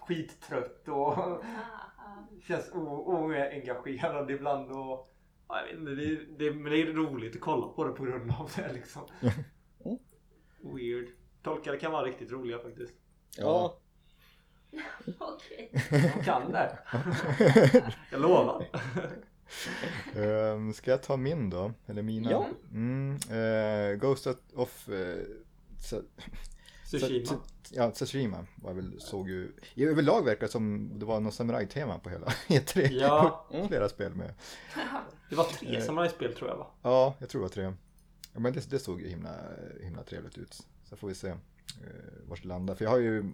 Skittrött 0.00 0.88
och 0.88 1.18
Ah, 1.18 1.40
ah. 1.98 2.40
känns 2.42 2.70
oengagerad 2.74 4.30
ibland 4.30 4.70
och 4.72 5.08
jag 5.48 5.64
vet 5.64 5.74
inte, 5.74 5.90
det, 5.90 6.18
det, 6.38 6.54
men 6.54 6.72
det 6.72 6.82
är 6.82 6.86
roligt 6.86 7.34
att 7.34 7.40
kolla 7.40 7.68
på 7.68 7.84
det 7.84 7.92
på 7.92 8.04
grund 8.04 8.30
av 8.30 8.50
det 8.56 8.72
liksom. 8.72 9.02
Mm. 9.20 9.98
Weird. 10.74 11.08
Tolkare 11.42 11.78
kan 11.78 11.92
vara 11.92 12.04
riktigt 12.04 12.32
roliga 12.32 12.58
faktiskt. 12.58 12.92
Ja, 13.36 13.78
Okej. 15.18 15.70
De 15.90 16.24
kan 16.24 16.52
det. 16.52 16.78
Jag 18.10 18.20
lovar. 18.20 18.66
Ehm, 20.16 20.72
ska 20.72 20.90
jag 20.90 21.02
ta 21.02 21.16
min 21.16 21.50
då? 21.50 21.72
Eller 21.86 22.02
mina? 22.02 22.30
Ja. 22.30 22.46
Mm, 22.72 23.18
eh, 23.30 23.96
Ghost 23.96 24.26
of... 24.54 24.88
Uh, 24.88 25.24
Tsushima. 26.90 27.40
Ja, 27.70 27.90
Tsushima 27.90 28.46
var 28.56 28.72
väl, 28.72 29.00
såg 29.00 29.28
ju... 29.28 29.52
I 29.74 29.84
överlag 29.84 30.24
verkar 30.24 30.40
det 30.40 30.52
som 30.52 30.92
det 30.98 31.04
var 31.06 31.20
något 31.20 31.34
samurajtema 31.34 31.98
på 31.98 32.10
hela 32.10 32.26
E3. 32.48 32.88
Ja. 32.92 33.46
Flera 33.68 33.88
spel 33.88 34.14
med. 34.14 34.34
Det 35.30 35.36
var 35.36 35.44
tre 35.44 35.82
samurajspel 35.82 36.34
tror 36.34 36.50
jag 36.50 36.56
va? 36.56 36.66
Ja, 36.82 37.14
jag 37.18 37.28
tror 37.28 37.40
det 37.40 37.44
var 37.44 37.52
tre. 37.54 37.72
Ja, 38.32 38.40
men 38.40 38.52
det, 38.52 38.70
det 38.70 38.78
såg 38.78 39.02
himla, 39.02 39.34
himla 39.82 40.02
trevligt 40.02 40.38
ut. 40.38 40.66
Så 40.84 40.96
får 40.96 41.08
vi 41.08 41.14
se 41.14 41.28
eh, 41.28 41.36
vart 42.28 42.42
det 42.42 42.48
landar. 42.48 42.74
För 42.74 42.84
jag 42.84 42.90
har 42.90 42.98
ju 42.98 43.24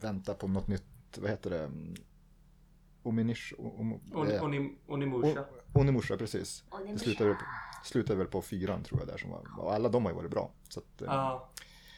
väntat 0.00 0.38
på 0.38 0.48
något 0.48 0.68
nytt, 0.68 1.18
vad 1.18 1.30
heter 1.30 1.50
det? 1.50 1.70
Ominish... 3.02 3.52
Om, 3.58 4.00
On, 4.12 4.28
eh, 4.30 4.42
onim, 4.44 4.76
Onimusha. 4.86 5.44
Onimusha, 5.72 6.16
precis. 6.16 6.64
Och 6.70 6.78
Det 6.92 6.98
slutade, 6.98 7.28
väl 7.30 7.38
på- 7.38 7.44
slutade 7.84 8.18
väl 8.18 8.26
på 8.26 8.42
fyran 8.42 8.82
tror 8.82 9.00
jag 9.00 9.08
där 9.08 9.18
som 9.18 9.30
var, 9.30 9.46
och 9.58 9.74
alla 9.74 9.88
de 9.88 10.04
har 10.04 10.12
ju 10.12 10.16
varit 10.16 10.30
bra. 10.30 10.50
Så 10.68 10.80
att, 10.80 11.02
eh, 11.02 11.06
Ja. 11.10 11.50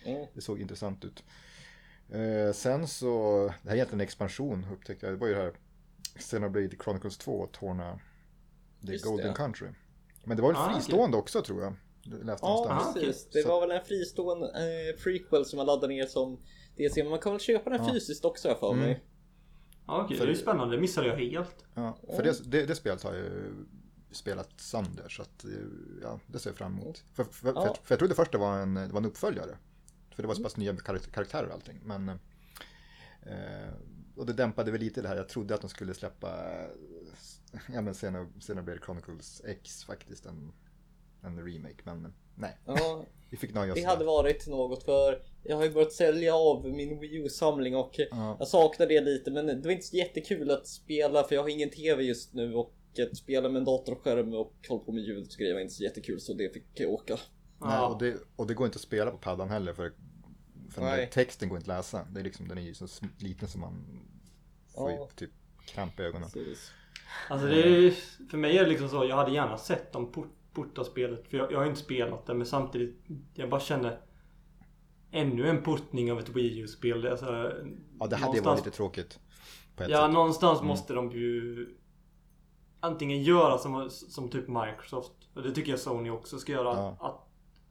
Mm. 0.05 0.27
det 0.35 0.41
såg 0.41 0.61
intressant 0.61 1.05
ut. 1.05 1.25
Eh, 2.11 2.53
sen 2.55 2.89
så, 2.89 3.07
det 3.63 3.69
här 3.69 3.71
är 3.71 3.75
egentligen 3.77 4.01
en 4.01 4.05
expansion 4.05 4.67
upptäckte 4.73 5.07
jag. 5.07 5.15
Det 5.15 5.19
var 5.19 5.27
ju 5.29 5.35
det 5.35 5.41
här 5.41 5.53
Xenoblade 6.19 6.77
Chronicles 6.85 7.19
2, 7.19 7.47
Torna 7.53 8.01
The 8.87 8.93
Just 8.93 9.05
Golden 9.05 9.27
det. 9.29 9.35
Country. 9.35 9.69
Men 10.25 10.37
det 10.37 10.43
var 10.43 10.53
väl 10.53 10.63
Ah, 10.63 10.75
fristående 10.75 11.17
också 11.17 11.43
tror 11.43 11.63
jag. 11.63 11.75
Läste 12.05 12.47
ja 12.47 12.49
någonstans. 12.49 12.95
precis. 12.95 13.27
okej. 13.31 13.43
Det 13.43 13.49
var 13.49 13.61
väl 13.61 13.71
en 13.71 13.85
fristående 13.85 14.47
eh, 14.47 15.03
prequel 15.03 15.45
som 15.45 15.57
man 15.57 15.67
laddade 15.67 15.95
ner 15.95 16.07
som 16.07 16.39
DLC. 16.77 16.97
Men 16.97 17.09
man 17.09 17.19
kan 17.19 17.33
väl 17.33 17.41
köpa 17.41 17.71
den 17.71 17.85
Ja. 17.87 17.93
fysiskt 17.93 18.25
också 18.25 18.49
jag 18.49 18.59
för 18.59 18.73
Mm. 18.73 18.85
mig. 18.85 19.05
Ja, 19.87 20.05
okej, 20.05 20.17
För 20.17 20.27
det 20.27 20.33
är 20.33 20.37
spännande. 20.37 20.77
Det 20.77 20.81
missade 20.81 21.07
jag 21.09 21.17
helt. 21.17 21.65
Ja, 21.75 21.97
för 22.17 22.23
det, 22.23 22.51
det, 22.51 22.67
det 22.67 22.75
spelet 22.75 23.03
har 23.03 23.15
jag 23.15 23.23
ju 23.25 23.53
spelat 24.11 24.61
sönder 24.61 25.09
så 25.09 25.23
att 25.23 25.45
eh, 25.45 25.51
ja, 26.03 26.21
det 26.27 26.39
ser 26.39 26.51
jag 26.51 26.57
fram 26.57 26.79
emot. 26.79 27.05
För, 27.15 27.25
för, 27.25 27.33
för, 27.33 27.49
Ja. 27.55 27.77
för 27.83 27.93
jag 27.95 27.99
trodde 27.99 28.15
först 28.15 28.33
det 28.33 28.39
var 28.39 28.59
en, 28.59 28.75
det 28.75 28.89
var 28.89 28.99
en 29.01 29.05
uppföljare. 29.07 29.57
För 30.15 30.23
det 30.23 30.27
var 30.29 30.35
så 30.35 30.43
pass 30.43 30.57
nya 30.57 30.73
kar- 30.73 31.11
karaktärer 31.13 31.47
och 31.47 31.53
allting. 31.55 31.81
Men, 31.85 32.09
eh, 33.23 33.73
och 34.17 34.27
det 34.27 34.33
dämpade 34.33 34.71
väl 34.71 34.81
lite 34.81 35.03
det 35.03 35.09
här. 35.09 35.17
Jag 35.17 35.29
trodde 35.29 35.55
att 35.55 35.61
de 35.61 35.71
skulle 35.71 35.95
släppa 35.95 36.29
eh, 36.53 37.61
ja, 37.75 37.81
men 37.81 37.95
Xeno- 37.95 38.41
Xenoblade 38.41 38.81
Chronicles 38.85 39.43
X 39.45 39.85
faktiskt. 39.85 40.27
En, 40.27 40.53
en 41.23 41.47
remake. 41.47 41.77
Men 41.85 42.13
nej, 42.35 42.57
Ja, 42.67 43.05
vi 43.31 43.37
fick 43.37 43.55
nöja 43.55 43.73
oss 43.73 43.77
det 43.79 43.83
där. 43.85 43.89
hade 43.89 44.05
varit 44.05 44.47
något 44.47 44.85
för 44.85 45.23
jag 45.43 45.57
har 45.57 45.65
ju 45.65 45.71
börjat 45.73 45.93
sälja 45.93 46.35
av 46.35 46.67
min 46.69 47.01
Wii 47.01 47.15
U-samling 47.17 47.77
och 47.77 48.01
Ja. 48.11 48.37
jag 48.39 48.49
saknar 48.49 48.87
det 48.87 49.01
lite 49.01 49.31
men 49.31 49.47
det 49.47 49.61
var 49.65 49.71
inte 49.71 49.87
så 49.87 49.97
jättekul 49.97 50.51
att 50.51 50.67
spela 50.67 51.25
för 51.25 51.35
jag 51.35 51.43
har 51.43 51.49
ingen 51.49 51.71
TV 51.71 52.03
just 52.03 52.35
nu 52.35 52.55
och 52.55 52.75
att 53.11 53.17
spela 53.17 53.49
med 53.49 53.59
en 53.59 53.65
datorskärm 53.65 54.35
och 54.35 54.55
hålla 54.69 54.85
på 54.85 54.93
med 54.93 55.03
ljud 55.05 55.27
och 55.33 55.39
grejer 55.39 55.55
var 55.55 55.61
inte 55.61 55.75
så 55.75 55.83
jättekul 55.83 56.21
så 56.21 56.33
det 56.33 56.53
fick 56.55 56.65
jag 56.75 56.91
åka. 56.91 57.19
Nej, 57.65 57.81
och, 57.81 57.99
det, 57.99 58.17
och 58.37 58.47
det 58.47 58.55
går 58.55 58.67
inte 58.67 58.77
att 58.77 58.81
spela 58.83 59.11
på 59.11 59.17
paddan 59.19 59.51
heller 59.51 59.73
för, 59.73 59.93
för 60.71 60.81
den 60.81 60.91
där 60.91 60.97
Nej. 60.97 61.11
texten 61.13 61.49
går 61.49 61.59
inte 61.59 61.73
att 61.73 61.79
läsa. 61.79 62.05
Det 62.11 62.21
är 62.21 62.25
liksom, 62.25 62.49
den 62.49 62.59
är 62.59 62.63
ju 62.63 62.75
så 62.75 62.85
sm- 62.87 63.09
liten 63.19 63.49
som 63.49 63.61
man 63.61 64.01
får 64.75 64.91
ju 64.91 64.97
Ja. 64.97 65.09
typ 65.17 65.31
kramp 65.67 66.01
i 66.01 66.03
ögonen. 66.03 66.31
Precis. 66.33 66.71
Alltså 67.29 67.47
det 67.47 67.69
är, 67.69 67.91
för 68.31 68.39
mig 68.39 68.59
är 68.59 68.65
det 68.65 68.71
liksom 68.71 68.89
så, 68.89 69.05
jag 69.05 69.17
hade 69.17 69.33
gärna 69.33 69.59
sett 69.59 69.93
dem 69.93 70.13
port, 70.13 70.29
porta 70.53 70.85
spelet. 70.85 71.29
För 71.29 71.37
jag, 71.37 71.53
jag 71.53 71.59
har 71.59 71.65
ju 71.65 71.71
inte 71.71 71.83
spelat 71.83 72.27
det 72.27 72.35
men 72.35 72.47
samtidigt, 72.47 72.97
jag 73.35 73.51
bara 73.51 73.61
känner 73.61 74.01
Ännu 75.11 75.49
en 75.49 75.63
portning 75.63 76.13
av 76.13 76.19
ett 76.21 76.29
Wii 76.29 76.59
U-spel. 76.59 77.07
Alltså, 77.07 77.53
Ja, 78.01 78.07
det 78.07 78.17
hade 78.17 78.37
ju 78.37 78.43
varit 78.43 78.65
lite 78.65 78.77
tråkigt. 78.77 79.21
På 79.77 79.83
ett 79.83 79.91
Ja, 79.91 80.03
sätt. 80.07 80.13
någonstans 80.15 80.63
måste 80.63 80.93
de 80.95 81.13
ju 81.13 81.67
antingen 82.81 83.23
göra 83.23 83.59
som, 83.59 83.91
som 83.91 84.29
typ 84.29 84.49
Microsoft. 84.49 85.13
Och 85.35 85.43
det 85.43 85.53
tycker 85.53 85.71
jag 85.71 85.81
Sony 85.81 86.11
också 86.11 86.39
ska 86.39 86.53
göra. 86.53 86.75
Ja. 86.77 86.97
Att, 87.01 87.24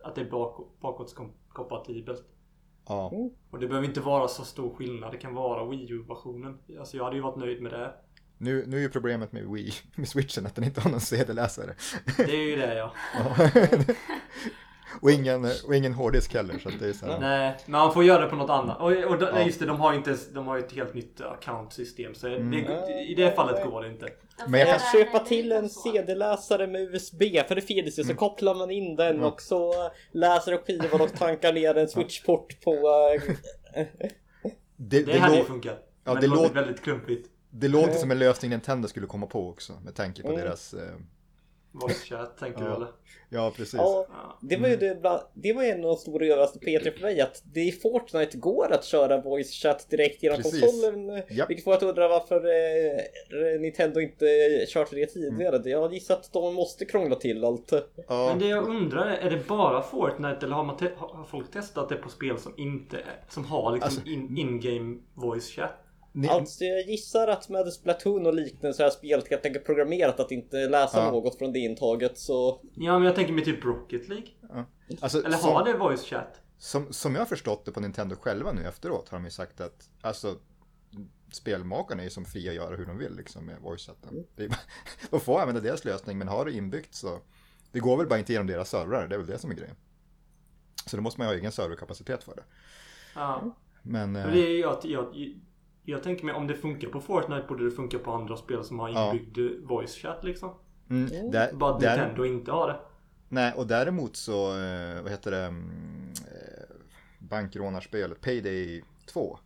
att 0.04 0.16
det 0.16 0.22
är 0.22 0.30
bak, 0.30 0.68
bakåtkompatibelt. 0.82 2.24
Ja, 2.88 3.12
Och 3.52 3.60
det 3.60 3.68
behöver 3.68 3.88
inte 3.88 4.02
vara 4.02 4.28
så 4.28 4.44
stor 4.44 4.76
skillnad. 4.76 5.12
Det 5.12 5.18
kan 5.18 5.34
vara 5.34 5.66
Wii 5.66 5.92
U-versionen. 5.92 6.58
Alltså 6.80 6.98
jag 6.98 7.04
hade 7.04 7.16
ju 7.16 7.22
varit 7.22 7.38
nöjd 7.38 7.62
med 7.62 7.72
det. 7.72 7.94
nu, 8.38 8.64
nu 8.68 8.78
är 8.78 8.82
ju 8.82 8.90
problemet 8.90 9.32
med 9.32 9.46
Wii, 9.48 9.72
med 9.96 10.08
switchen 10.08 10.46
att 10.46 10.56
den 10.56 10.64
inte 10.64 10.82
har 10.82 10.92
någon 10.92 11.00
CD-läsare. 11.00 11.76
Det 12.18 12.32
är 12.32 12.50
ju 12.50 12.56
det 12.56 12.76
ja. 12.76 12.94
Ja. 13.16 13.50
och, 15.02 15.12
ingen, 15.12 15.46
och 15.68 15.76
ingen 15.76 15.94
hårddisk 15.94 16.34
heller. 16.34 16.60
Så 16.64 16.70
att 16.70 16.80
det 16.80 16.88
är 16.90 16.94
så 16.94 17.06
här, 17.06 17.20
Nej, 17.20 17.56
men 17.66 17.72
man 17.72 17.94
får 17.94 18.04
göra 18.04 18.22
det 18.24 18.28
på 18.30 18.36
något 18.36 18.50
annat. 18.50 18.78
Och, 18.82 18.86
och 18.88 19.22
Ja. 19.22 19.42
just 19.46 19.60
det, 19.60 19.66
de 19.66 19.80
har 19.80 19.92
ju 19.92 19.98
inte 19.98 20.18
de 20.34 20.48
har 20.48 20.58
ju 20.58 20.64
ett 20.64 20.72
helt 20.72 20.94
nytt 20.94 21.22
account-system. 21.22 22.16
Så 22.16 22.28
Mm. 22.28 22.52
det, 22.52 22.94
i 23.10 23.14
det 23.16 23.32
fallet 23.36 23.66
går 23.66 23.82
det 23.84 23.88
inte. 23.90 24.10
Men 24.48 24.60
jag 24.60 24.70
kan 24.70 24.80
Köpa 24.92 25.20
till 25.20 25.52
en. 25.52 25.70
CD-läsare 25.70 26.68
med 26.68 26.82
USB 26.82 27.22
för 27.48 27.56
det 27.56 27.62
finns 27.62 28.00
ju 28.00 28.04
så 28.04 28.16
kopplar 28.16 28.56
man 28.56 28.72
in 28.72 28.96
den 28.96 29.16
Mm. 29.16 29.26
Och 29.26 29.42
så 29.42 29.74
läser 30.12 30.54
och 30.54 30.62
skivan 30.68 31.02
och 31.02 31.14
tankar 31.14 31.54
ner 31.54 31.76
en 31.78 31.88
switchport 31.90 32.62
på 32.64 32.72
eh, 33.16 33.86
det, 34.44 34.54
Det, 34.78 35.04
det, 35.04 35.20
hade 35.20 35.38
ju 35.38 35.44
funkat. 35.44 35.78
Ja, 36.04 36.14
men 36.14 36.16
det 36.16 36.22
det 36.22 36.28
låter 36.28 36.44
låter- 36.44 36.56
väldigt 36.56 36.82
klumpigt. 36.82 37.30
det 37.50 37.68
låter 37.68 37.94
som 37.94 38.12
en 38.12 38.20
lösning 38.20 38.52
Nintendo 38.52 38.88
skulle 38.88 39.08
komma 39.08 39.26
på 39.26 39.50
också. 39.50 39.74
Med 39.86 39.96
tanke 39.96 40.22
på 40.22 40.28
Mm. 40.28 40.42
deras... 40.42 40.74
Eh, 40.74 40.80
Voice 41.74 42.04
chat 42.04 42.38
tänker 42.38 42.62
Ja. 42.62 42.68
du 42.70 42.76
eller? 42.76 42.88
ja, 43.30 43.52
precis. 43.56 43.74
Ja, 43.74 44.08
det 44.42 44.58
var 44.58 44.68
ju 44.68 44.76
det, 44.76 45.02
bland, 45.02 45.22
det 45.34 45.54
var 45.54 45.64
ju 45.64 45.70
en 45.70 45.78
av 45.78 45.90
de 45.90 45.96
stora 45.98 46.26
överraskningarna 46.26 46.86
P3 46.86 46.92
för 46.94 47.02
mig 47.02 47.22
att 47.22 47.42
det 47.54 47.62
i 47.62 47.72
Fortnite 47.72 48.38
går 48.38 48.72
att 48.74 48.84
köra 48.86 49.22
voice 49.22 49.52
chat 49.52 49.90
direkt 49.90 50.24
genom 50.24 50.38
Precis. 50.38 50.62
konsolen. 50.62 51.24
Japp. 51.30 51.50
Vilket 51.50 51.64
får 51.64 51.74
att 51.74 51.84
undra 51.84 52.08
varför 52.08 52.36
eh, 53.56 53.60
Nintendo 53.62 54.00
inte 54.00 54.26
kört 54.68 54.92
det 54.92 55.06
tidigare. 55.06 55.70
Jag 55.70 55.94
gissar 55.94 56.14
att 56.16 56.34
de 56.34 56.56
måste 56.56 56.86
krångla 56.86 57.16
till 57.16 57.44
allt. 57.46 57.72
Ja, 58.08 58.28
Men 58.30 58.40
det 58.40 58.48
jag 58.48 58.68
undrar 58.68 59.06
är, 59.06 59.18
är 59.18 59.30
det 59.30 59.48
bara 59.48 59.82
Fortnite 59.82 60.46
eller 60.46 60.56
har, 60.56 60.64
man 60.64 60.78
te- 60.78 60.90
har 60.98 61.24
folk 61.24 61.52
testat 61.52 61.90
det 61.90 61.96
på 61.96 62.10
spel 62.10 62.38
som 62.40 62.54
inte 62.58 62.98
är, 62.98 63.24
som 63.30 63.46
har 63.46 63.72
liksom 63.74 63.86
Alltså- 63.88 64.08
in, 64.10 64.38
in-game 64.38 64.98
voice 65.14 65.50
chat? 65.50 65.70
Ni, 66.16 66.28
Alltså 66.28 66.64
jag 66.64 66.82
gissar 66.90 67.28
att 67.28 67.50
med 67.50 67.74
Splatoon 67.74 68.26
och 68.26 68.34
liknande 68.34 68.74
så 68.74 68.84
här 68.84 68.90
spelet 68.90 69.28
helt 69.30 69.46
enkelt 69.46 69.66
programmerat 69.66 70.20
att 70.20 70.32
inte 70.32 70.58
läsa 70.68 70.98
Ja. 71.00 71.12
något 71.12 71.38
från 71.38 71.54
det 71.54 71.60
intaget 71.60 72.18
så... 72.18 72.62
Ja 72.76 72.94
men 73.00 73.06
jag 73.06 73.16
tänker 73.16 73.34
med 73.34 73.46
typ 73.46 73.64
Rocket 73.66 74.10
League. 74.10 74.28
alltså, 75.02 75.24
Eller 75.26 75.38
som- 75.38 75.50
har 75.54 75.66
det 75.66 75.78
voice 75.78 76.04
chat? 76.06 76.42
Som, 76.58 76.94
som 76.94 77.14
jag 77.14 77.22
har 77.22 77.26
förstått 77.26 77.66
det 77.66 77.72
på 77.72 77.80
Nintendo 77.80 78.16
själva 78.16 78.52
nu 78.52 78.68
efteråt 78.68 79.10
har 79.10 79.18
de 79.18 79.26
ju 79.26 79.32
sagt 79.32 79.62
att 79.62 79.90
alltså, 80.02 80.36
spelmakarna 81.32 82.02
är 82.02 82.04
ju 82.04 82.10
som 82.10 82.26
fria 82.26 82.52
att 82.52 82.56
göra 82.56 82.76
hur 82.76 82.86
de 82.86 82.98
vill 82.98 83.16
liksom 83.16 83.46
med. 83.46 83.56
Det 84.36 84.44
är 84.44 84.50
bara- 84.50 84.58
De 85.10 85.20
får 85.20 85.40
använda 85.40 85.62
deras 85.62 85.86
lösning 85.86 86.18
men 86.18 86.28
har 86.28 86.46
det 86.46 86.52
inbyggt 86.52 86.96
så 86.96 87.20
det 87.72 87.80
går 87.80 87.98
väl 87.98 88.08
bara 88.08 88.20
inte 88.20 88.34
genom 88.34 88.48
deras 88.48 88.70
servrar, 88.70 89.08
det 89.08 89.16
är 89.16 89.20
väl 89.20 89.28
det 89.28 89.38
som 89.40 89.52
är 89.52 89.56
grejen. 89.56 89.76
Så 90.86 90.96
då 90.98 91.04
måste 91.04 91.20
man 91.20 91.28
ju 91.28 91.34
ha 91.34 91.40
egen 91.40 91.52
serverkapacitet 91.52 92.24
för 92.24 92.36
det. 92.36 92.44
Ja. 93.16 93.56
Men 93.82 94.12
Men 94.12 94.26
eh, 94.26 94.32
det 94.32 94.40
är 94.48 94.58
ju 94.58 94.64
att 94.66 94.86
jag, 94.86 95.16
jag 95.86 96.04
tänker 96.04 96.26
mig 96.26 96.36
om 96.36 96.48
det 96.48 96.56
funkar 96.56 96.88
på 96.90 97.02
Fortnite 97.02 97.46
borde 97.48 97.66
det 97.66 97.72
funka 97.72 98.00
på 98.00 98.12
andra 98.12 98.38
spel 98.38 98.64
som 98.64 98.80
har 98.80 98.90
Ja. 98.90 99.12
inbyggd 99.14 99.66
voice 99.68 99.96
chat 99.96 100.24
liksom. 100.24 100.54
mm, 100.90 101.32
där, 101.32 101.54
Bara 101.54 101.80
där, 101.80 101.98
Nintendo 101.98 102.26
inte 102.26 102.52
har 102.52 102.68
det. 102.68 102.80
nej, 103.30 103.54
och 103.54 103.68
däremot 103.68 104.16
så, 104.16 104.58
eh, 104.60 105.02
vad 105.02 105.12
heter 105.12 105.32
det, 105.32 105.46
mm, 105.46 106.14
eh, 106.32 106.76
bankrånarspelet 107.20 108.22
Payday 108.22 108.84
2. 109.06 109.40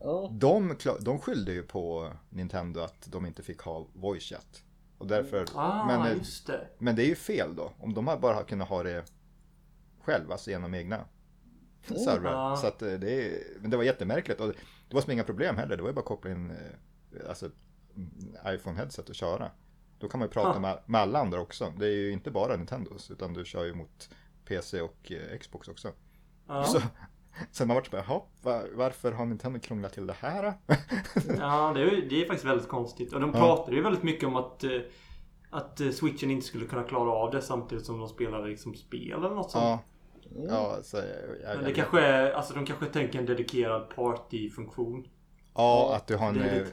Ja. 0.00 0.28
De, 0.32 0.76
de 1.00 1.18
skyllde 1.18 1.52
ju 1.52 1.62
på 1.62 2.12
Nintendo 2.30 2.80
att 2.80 3.12
de 3.12 3.26
inte 3.26 3.42
fick 3.42 3.60
ha 3.60 3.86
voice 3.92 4.22
chat. 4.24 4.62
Och 4.98 5.06
därför, 5.06 5.44
Ah, 5.54 5.86
men, 5.86 6.06
eh, 6.12 6.16
just 6.18 6.46
det. 6.46 6.68
men 6.78 6.96
det 6.96 7.02
är 7.04 7.06
ju 7.08 7.14
fel 7.14 7.56
då. 7.56 7.72
Om 7.78 7.94
de 7.94 8.06
har 8.06 8.18
bara 8.18 8.34
har 8.34 8.42
kunnat 8.44 8.68
ha 8.68 8.82
det 8.82 9.04
själva, 10.00 10.32
alltså 10.32 10.50
genom 10.50 10.74
egna 10.74 11.04
servrar. 11.86 12.32
Ja. 12.32 12.56
Så 12.56 12.66
att 12.66 12.82
eh, 12.82 12.92
det, 12.92 13.26
är, 13.26 13.38
men 13.60 13.70
det 13.70 13.76
var 13.76 13.84
jättemärkligt. 13.84 14.40
Och 14.40 14.52
det 14.90 14.94
var 14.94 15.00
som 15.02 15.12
inga 15.12 15.24
problem 15.24 15.56
heller. 15.56 15.76
Det 15.76 15.82
var 15.82 15.88
ju 15.90 15.94
bara 15.94 16.00
att 16.00 16.06
koppla 16.06 16.30
in 16.30 16.50
eh, 16.50 17.28
alltså, 17.28 17.46
ett 17.46 17.52
iPhone-headset 18.46 19.08
och 19.08 19.14
köra. 19.14 19.50
Då 19.98 20.08
kan 20.08 20.20
man 20.20 20.28
ju 20.28 20.32
prata 20.32 20.60
med, 20.60 20.78
med 20.86 21.00
alla 21.00 21.18
andra 21.18 21.40
också. 21.40 21.72
Det 21.78 21.86
är 21.86 21.90
ju 21.96 22.12
inte 22.12 22.30
bara 22.30 22.56
Nintendos, 22.56 23.10
utan 23.10 23.32
du 23.34 23.44
kör 23.44 23.64
ju 23.64 23.74
mot 23.74 24.10
PC 24.44 24.80
och 24.80 25.12
eh, 25.12 25.38
Xbox 25.38 25.68
också. 25.68 25.92
Ja. 26.48 26.64
Så, 26.64 26.80
sen 27.50 27.68
man 27.68 27.74
vart 27.74 27.86
så 27.86 27.90
bara, 27.92 28.04
jaha, 28.08 28.22
va- 28.42 28.64
varför 28.74 29.12
har 29.12 29.26
Nintendo 29.26 29.60
krånglat 29.60 29.92
till 29.92 30.06
det 30.06 30.16
här? 30.20 30.42
då?" 30.42 30.74
Ja, 31.38 31.72
det 31.74 31.80
är, 31.82 32.08
det 32.10 32.22
är 32.22 32.26
faktiskt 32.26 32.44
väldigt 32.46 32.68
konstigt. 32.68 33.12
Och 33.12 33.20
de 33.20 33.30
Ja. 33.34 33.40
pratade 33.40 33.76
ju 33.76 33.82
väldigt 33.82 34.02
mycket 34.02 34.24
om 34.28 34.36
att, 34.36 34.64
eh, 34.64 34.70
att 35.50 35.80
switchen 35.94 36.30
inte 36.30 36.46
skulle 36.46 36.66
kunna 36.66 36.82
klara 36.82 37.10
av 37.10 37.30
det 37.30 37.42
samtidigt 37.42 37.86
som 37.86 37.98
de 37.98 38.08
spelade 38.08 38.48
liksom 38.48 38.74
spel 38.74 39.12
eller 39.12 39.30
något 39.34 39.50
sånt. 39.50 39.64
ja, 39.64 39.78
ja, 40.48 40.78
så, 40.82 40.96
jag, 40.96 41.06
jag, 41.06 41.54
Men 41.54 41.58
det 41.64 41.70
jag- 41.70 41.74
kanske 41.76 42.00
är, 42.00 42.30
alltså 42.32 42.54
de 42.54 42.66
kanske 42.66 42.86
tänker 42.86 43.18
en 43.18 43.26
dedikerad 43.26 43.90
partyfunktion. 43.94 45.08
Ja, 45.54 45.94
att 45.96 46.06
du 46.06 46.16
har 46.16 46.28
en... 46.28 46.34
lite- 46.34 46.66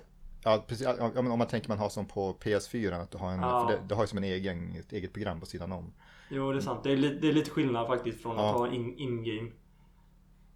Ja, 0.43 0.63
precis. 0.67 0.87
Om 1.15 1.37
man 1.37 1.47
tänker 1.47 1.69
man 1.69 1.77
har 1.77 1.89
som 1.89 2.05
på 2.05 2.33
PS4, 2.33 3.01
att 3.01 3.11
du 3.11 3.17
har 3.17 3.31
en... 3.31 3.39
Ja. 3.39 3.67
För 3.67 3.77
det, 3.77 3.81
du 3.89 3.95
har 3.95 4.03
ju 4.03 4.07
som 4.07 4.17
en 4.17 4.23
egen, 4.23 4.75
ett 4.75 4.93
eget 4.93 5.13
program 5.13 5.39
på 5.39 5.45
sidan 5.45 5.71
om. 5.71 5.93
Jo, 6.29 6.51
det 6.51 6.57
är 6.57 6.61
sant. 6.61 6.83
Det 6.83 6.91
är, 6.91 6.97
li- 6.97 7.19
det 7.21 7.27
är 7.27 7.33
lite 7.33 7.49
skillnad 7.49 7.87
faktiskt 7.87 8.21
från 8.21 8.35
Ja. 8.37 8.49
att 8.49 8.55
ha 8.55 8.67
in- 8.71 8.97
in-game. 8.97 9.51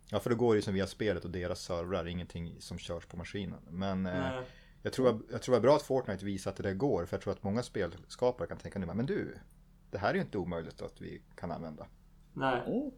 Ja, 0.09 0.19
för 0.19 0.29
då 0.29 0.35
går 0.35 0.53
det 0.53 0.57
ju 0.57 0.61
som 0.61 0.73
via 0.73 0.87
spelet 0.87 1.25
och 1.25 1.31
deras 1.31 1.61
servrar, 1.61 2.07
ingenting 2.07 2.55
som 2.59 2.77
körs 2.77 3.05
på 3.05 3.17
maskinen. 3.17 3.59
Men 3.69 4.05
eh, 4.05 4.39
jag, 4.81 4.93
tror, 4.93 5.21
jag 5.31 5.41
tror 5.41 5.53
det 5.55 5.59
är 5.59 5.61
bra 5.61 5.75
att 5.75 5.81
Fortnite 5.81 6.25
visar 6.25 6.51
att 6.51 6.57
det 6.57 6.63
där 6.63 6.73
går, 6.73 7.05
för 7.05 7.15
jag 7.17 7.21
tror 7.21 7.33
att 7.33 7.43
många 7.43 7.63
spelskapare 7.63 8.47
kan 8.47 8.57
tänka 8.57 8.79
nu, 8.79 8.85
men 8.85 9.05
du, 9.05 9.37
det 9.91 9.97
här 9.97 10.09
är 10.09 10.13
ju 10.15 10.21
inte 10.21 10.37
omöjligt 10.37 10.81
att 10.81 11.01
vi 11.01 11.21
kan 11.35 11.51
använda. 11.51 11.85
Nej. 12.33 12.61
Mm. 12.67 12.91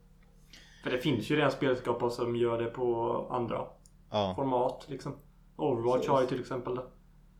För 0.84 0.89
det 0.91 0.97
finns 0.97 1.29
ju 1.31 1.36
redan 1.36 1.51
spelskapare 1.51 2.11
som 2.11 2.36
gör 2.36 2.57
det 2.61 2.65
på 2.69 3.27
andra 3.31 3.67
Ja, 4.09 4.34
format 4.36 4.86
liksom. 4.89 5.15
Overwatch 5.55 5.95
Precis. 5.95 6.09
har 6.09 6.21
ju 6.21 6.27
till 6.27 6.39
exempel 6.39 6.75
det. 6.75 6.84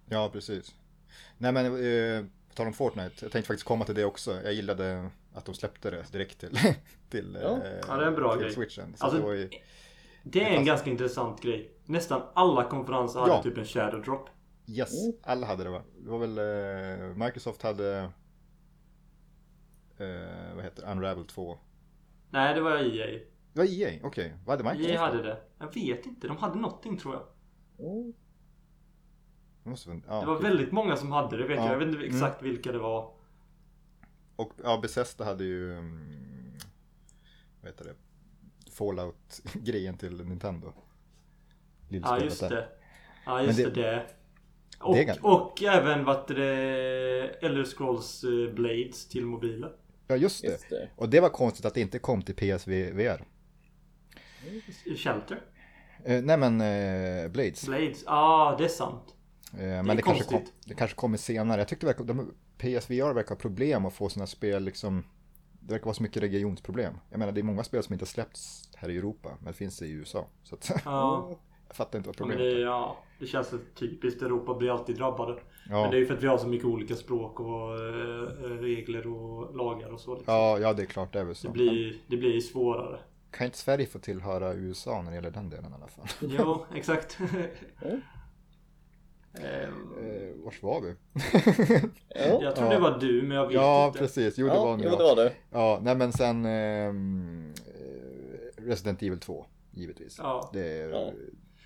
ja 0.09 0.29
precis. 0.33 0.75
Nej 1.37 1.51
men, 1.51 1.65
eh, 1.65 2.25
på 2.49 2.55
tal 2.55 2.67
om 2.67 2.73
Fortnite, 2.73 3.15
jag 3.25 3.31
tänkte 3.31 3.47
faktiskt 3.47 3.67
komma 3.67 3.85
till 3.85 3.95
det 3.95 4.05
också. 4.05 4.41
Jag 4.43 4.53
gillade 4.53 5.09
att 5.33 5.45
de 5.45 5.55
släppte 5.55 5.91
det 5.91 6.11
direkt 6.11 6.39
till, 6.39 6.57
till, 7.09 7.37
Ja. 7.41 7.49
eh, 7.49 7.79
Ja, 7.87 7.95
det 7.97 8.03
är 8.03 8.07
en 8.07 8.15
bra 8.15 8.31
till 8.33 8.41
grej. 8.41 8.53
switchen. 8.53 8.93
Så 8.97 9.03
Alltså, 9.05 9.19
det 9.19 9.25
var 9.25 9.33
ju, 9.33 9.49
Det 10.23 10.39
är 10.41 10.45
en 10.45 10.51
passar. 10.53 10.65
ganska 10.65 10.89
intressant 10.89 11.41
grej. 11.41 11.71
Nästan 11.85 12.21
alla 12.33 12.63
konferenser 12.69 13.19
hade 13.19 13.31
Ja. 13.31 13.43
typ 13.43 13.57
en 13.57 13.65
shadow 13.65 14.01
drop. 14.01 14.29
Yes, 14.67 15.03
Mm. 15.05 15.15
alla 15.23 15.47
hade 15.47 15.63
det 15.63 15.69
va? 15.69 15.81
Det 15.99 16.09
var 16.09 16.19
väl 16.19 16.37
eh, 16.37 17.15
Microsoft 17.25 17.61
hade 17.61 17.97
eh, 19.97 20.55
vad 20.55 20.63
heter? 20.63 20.91
Unravel 20.91 21.25
2. 21.25 21.57
Nej, 22.34 22.53
det 22.53 22.61
var 22.61 22.71
EA. 22.77 23.19
Det 23.53 23.59
var 23.59 23.65
EA, 23.65 23.99
okej. 24.03 24.34
Vad 24.45 24.57
hade 24.59 24.69
Microsoft? 24.71 24.93
EA 24.95 24.99
hade 25.05 25.23
det. 25.23 25.41
Jag 25.57 25.73
vet 25.73 26.05
inte. 26.05 26.27
De 26.27 26.38
hade 26.38 26.59
någonting 26.59 26.97
tror 26.97 27.13
jag. 27.13 27.23
Mm. 27.91 28.13
Det 29.63 29.69
måste 29.69 29.89
ja, 30.07 30.19
Det 30.19 30.25
var 30.25 30.36
okej. 30.36 30.49
väldigt 30.49 30.71
många 30.71 30.95
som 30.95 31.11
hade 31.11 31.38
det 31.38 31.47
vet 31.47 31.57
Ja. 31.57 31.63
jag. 31.63 31.73
Jag 31.73 31.79
vet 31.79 31.88
inte 31.88 31.99
Mm. 31.99 32.15
exakt 32.15 32.41
vilka 32.41 32.71
det 32.71 32.77
var. 32.79 33.11
Och 34.36 34.51
ja, 34.63 34.79
Bethesda 34.81 35.25
hade 35.25 35.43
ju 35.43 35.77
mm, 35.77 36.57
vad 37.61 37.71
heter 37.71 37.86
det? 37.86 37.95
Fallout-grejen 38.71 39.97
till 39.97 40.25
Nintendo. 40.25 40.73
Ja, 40.75 40.84
Lillspelet 41.89 42.23
just 42.23 42.39
där. 42.39 42.49
det. 42.49 42.67
Ja, 43.25 43.41
just 43.43 43.59
Men 43.59 43.73
det. 43.73 43.81
det-. 43.81 44.05
Och, 44.79 45.34
och 45.43 45.63
även 45.63 46.05
vad 46.05 46.27
det 46.27 46.43
Elder 47.41 47.63
Scrolls 47.63 48.23
eh, 48.23 48.53
Blades 48.53 49.07
till 49.07 49.25
mobiler. 49.25 49.75
Ja, 50.07 50.15
just 50.15 50.41
det. 50.41 50.47
Just 50.47 50.69
det. 50.69 50.89
Och 50.95 51.09
det 51.09 51.19
var 51.19 51.29
konstigt 51.29 51.65
att 51.65 51.73
det 51.73 51.81
inte 51.81 51.99
kom 51.99 52.21
till 52.21 52.35
PSVR. 52.35 53.23
Shelter? 54.97 55.41
Eh, 56.05 56.21
nej 56.21 56.37
men 56.37 56.61
eh, 56.61 57.31
Blades. 57.31 57.65
Blades? 57.65 58.03
Ja, 58.05 58.11
ah, 58.11 58.55
det 58.57 58.63
är 58.63 58.69
sant. 58.69 59.15
Eh, 59.53 59.59
men 59.59 59.89
är 59.89 59.95
det 59.95 60.01
kanske, 60.01 60.23
kom, 60.23 60.37
konstigt. 60.37 60.53
det 60.65 60.73
kanske 60.73 60.95
kommer 60.95 61.17
senare. 61.17 61.61
Jag 61.61 61.67
tyckte 61.67 61.85
verkar, 61.85 62.03
de, 62.03 62.33
PSVR 62.57 63.13
verkar 63.13 63.29
ha 63.29 63.35
problem 63.35 63.85
att 63.85 63.93
få 63.93 64.09
sina 64.09 64.27
spel 64.27 64.63
liksom. 64.63 65.03
Det 65.59 65.73
verkar 65.73 65.85
vara 65.85 65.95
så 65.95 66.03
mycket 66.03 66.23
regionsproblem. 66.23 66.93
Jag 67.09 67.19
menar 67.19 67.31
det 67.31 67.41
är 67.41 67.43
många 67.43 67.63
spel 67.63 67.83
som 67.83 67.93
inte 67.93 68.03
har 68.03 68.07
släppts 68.07 68.69
här 68.75 68.89
i 68.89 68.97
Europa. 68.97 69.37
Men 69.39 69.53
finns 69.53 69.81
i 69.81 69.91
USA. 69.91 70.27
Så 70.43 70.55
att, 70.55 70.71
Ja, 70.85 71.39
jag 71.74 71.78
fattar 71.78 71.99
inte 71.99 72.09
vad 72.09 72.15
ja, 72.19 72.26
men 72.26 72.38
problemet 72.38 72.55
det, 72.55 72.61
är. 72.61 72.65
ja, 72.65 72.97
det 73.19 73.26
känns 73.28 73.47
så 73.47 73.57
typiskt. 73.76 74.21
Europa 74.21 74.53
blir 74.53 74.71
alltid 74.71 74.95
drabbade. 74.95 75.39
Ja, 75.69 75.82
Men 75.82 75.91
det 75.91 75.97
är 75.97 75.99
ju 75.99 76.05
för 76.05 76.13
att 76.13 76.24
vi 76.24 76.28
har 76.28 76.38
så 76.38 76.47
mycket 76.47 76.65
olika 76.67 76.95
språk 76.95 77.39
och 77.39 77.74
eh, 77.80 78.59
regler 78.61 79.07
och 79.07 79.55
lagar 79.55 79.89
och 79.93 79.99
så. 79.99 80.15
Liksom. 80.15 80.34
ja, 80.34 80.59
ja, 80.59 80.74
det 80.74 80.82
är 80.82 80.86
klart 80.86 81.13
det 81.13 81.19
är 81.19 81.24
väl 81.24 81.34
Det 81.34 81.39
så. 81.39 81.49
blir, 81.51 81.95
det 82.07 82.17
blir 82.17 82.39
svårare. 82.41 82.99
Kan 83.32 83.45
inte 83.45 83.57
Sverige 83.57 83.86
få 83.86 83.99
tillhöra 83.99 84.53
USA 84.53 85.01
när 85.01 85.09
det 85.11 85.15
gäller 85.15 85.32
den 85.32 85.49
delen 85.49 85.71
i 85.71 85.76
alla 85.76 85.88
fall? 85.88 86.05
Jo, 86.39 86.65
exakt. 86.76 87.17
Mm. 89.41 89.61
Eh, 89.97 90.30
vars 90.45 90.63
var 90.63 90.82
vi? 90.82 90.95
Ja, 92.09 92.41
jag 92.41 92.55
tror 92.55 92.67
Ja. 92.67 92.74
det 92.74 92.80
var 92.80 92.99
du, 92.99 93.21
men 93.21 93.38
jag 93.38 93.45
vet 93.45 93.53
ja, 93.55 93.88
inte. 93.88 93.99
precis. 93.99 94.38
Jo, 94.38 94.47
det 94.47 94.53
ja, 94.53 94.65
var 94.65 94.71
nog 94.71 94.80
jo, 94.86 94.89
jag. 94.89 94.99
det 94.99 95.03
var 95.03 95.15
det. 95.15 95.34
Ja, 95.51 95.80
nej 95.84 95.95
men 95.95 96.11
sen 96.11 96.45
ehm, 96.45 97.53
eh, 97.57 98.63
Resident 98.63 99.03
Evil 99.03 99.19
2, 99.19 99.45
givetvis. 99.71 100.15
Ja. 100.19 100.49
Det, 100.53 100.78
Ja. 100.78 101.11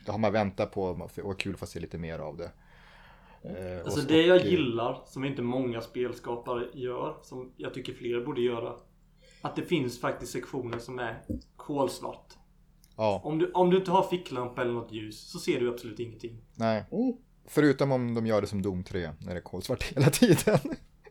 Det 0.08 0.12
har 0.14 0.20
man 0.20 0.34
väntat 0.34 0.72
på 0.72 0.84
och 0.84 0.98
var 1.24 1.34
kul 1.34 1.54
att 1.54 1.60
få 1.60 1.66
se 1.66 1.80
lite 1.80 1.98
mer 1.98 2.20
av 2.20 2.38
det. 2.38 2.52
Eh, 3.44 3.86
Alltså 3.86 4.02
det 4.02 4.22
jag 4.22 4.42
och, 4.42 4.46
gillar, 4.48 5.02
som 5.06 5.26
inte 5.26 5.42
många 5.42 5.82
spelskapare 5.82 6.68
gör, 6.74 7.18
som 7.24 7.52
jag 7.58 7.74
tycker 7.74 7.94
fler 7.94 8.26
borde 8.26 8.42
göra. 8.42 8.76
Att 9.42 9.56
det 9.56 9.62
finns 9.62 10.02
faktiskt 10.02 10.32
sektioner 10.32 10.80
som 10.80 11.00
är 11.00 11.22
kolsvart. 11.56 12.34
Ja, 12.98 13.22
Om 13.24 13.40
du, 13.40 13.52
om 13.52 13.70
du 13.70 13.78
inte 13.78 13.92
har 13.92 14.04
ficklampa 14.04 14.62
eller 14.62 14.74
något 14.74 14.92
ljus 14.92 15.32
så 15.32 15.40
ser 15.40 15.60
du 15.60 15.70
absolut 15.70 16.00
ingenting. 16.00 16.42
nej. 16.56 16.86
Mm. 16.92 17.14
Förutom 17.50 17.92
om 17.92 18.14
de 18.14 18.28
gör 18.28 18.42
det 18.42 18.48
som 18.48 18.62
Dom 18.62 18.84
3, 18.84 19.12
när 19.20 19.34
det 19.34 19.40
är 19.40 19.44
kolsvart 19.44 19.84
hela 19.96 20.10
tiden. 20.10 20.60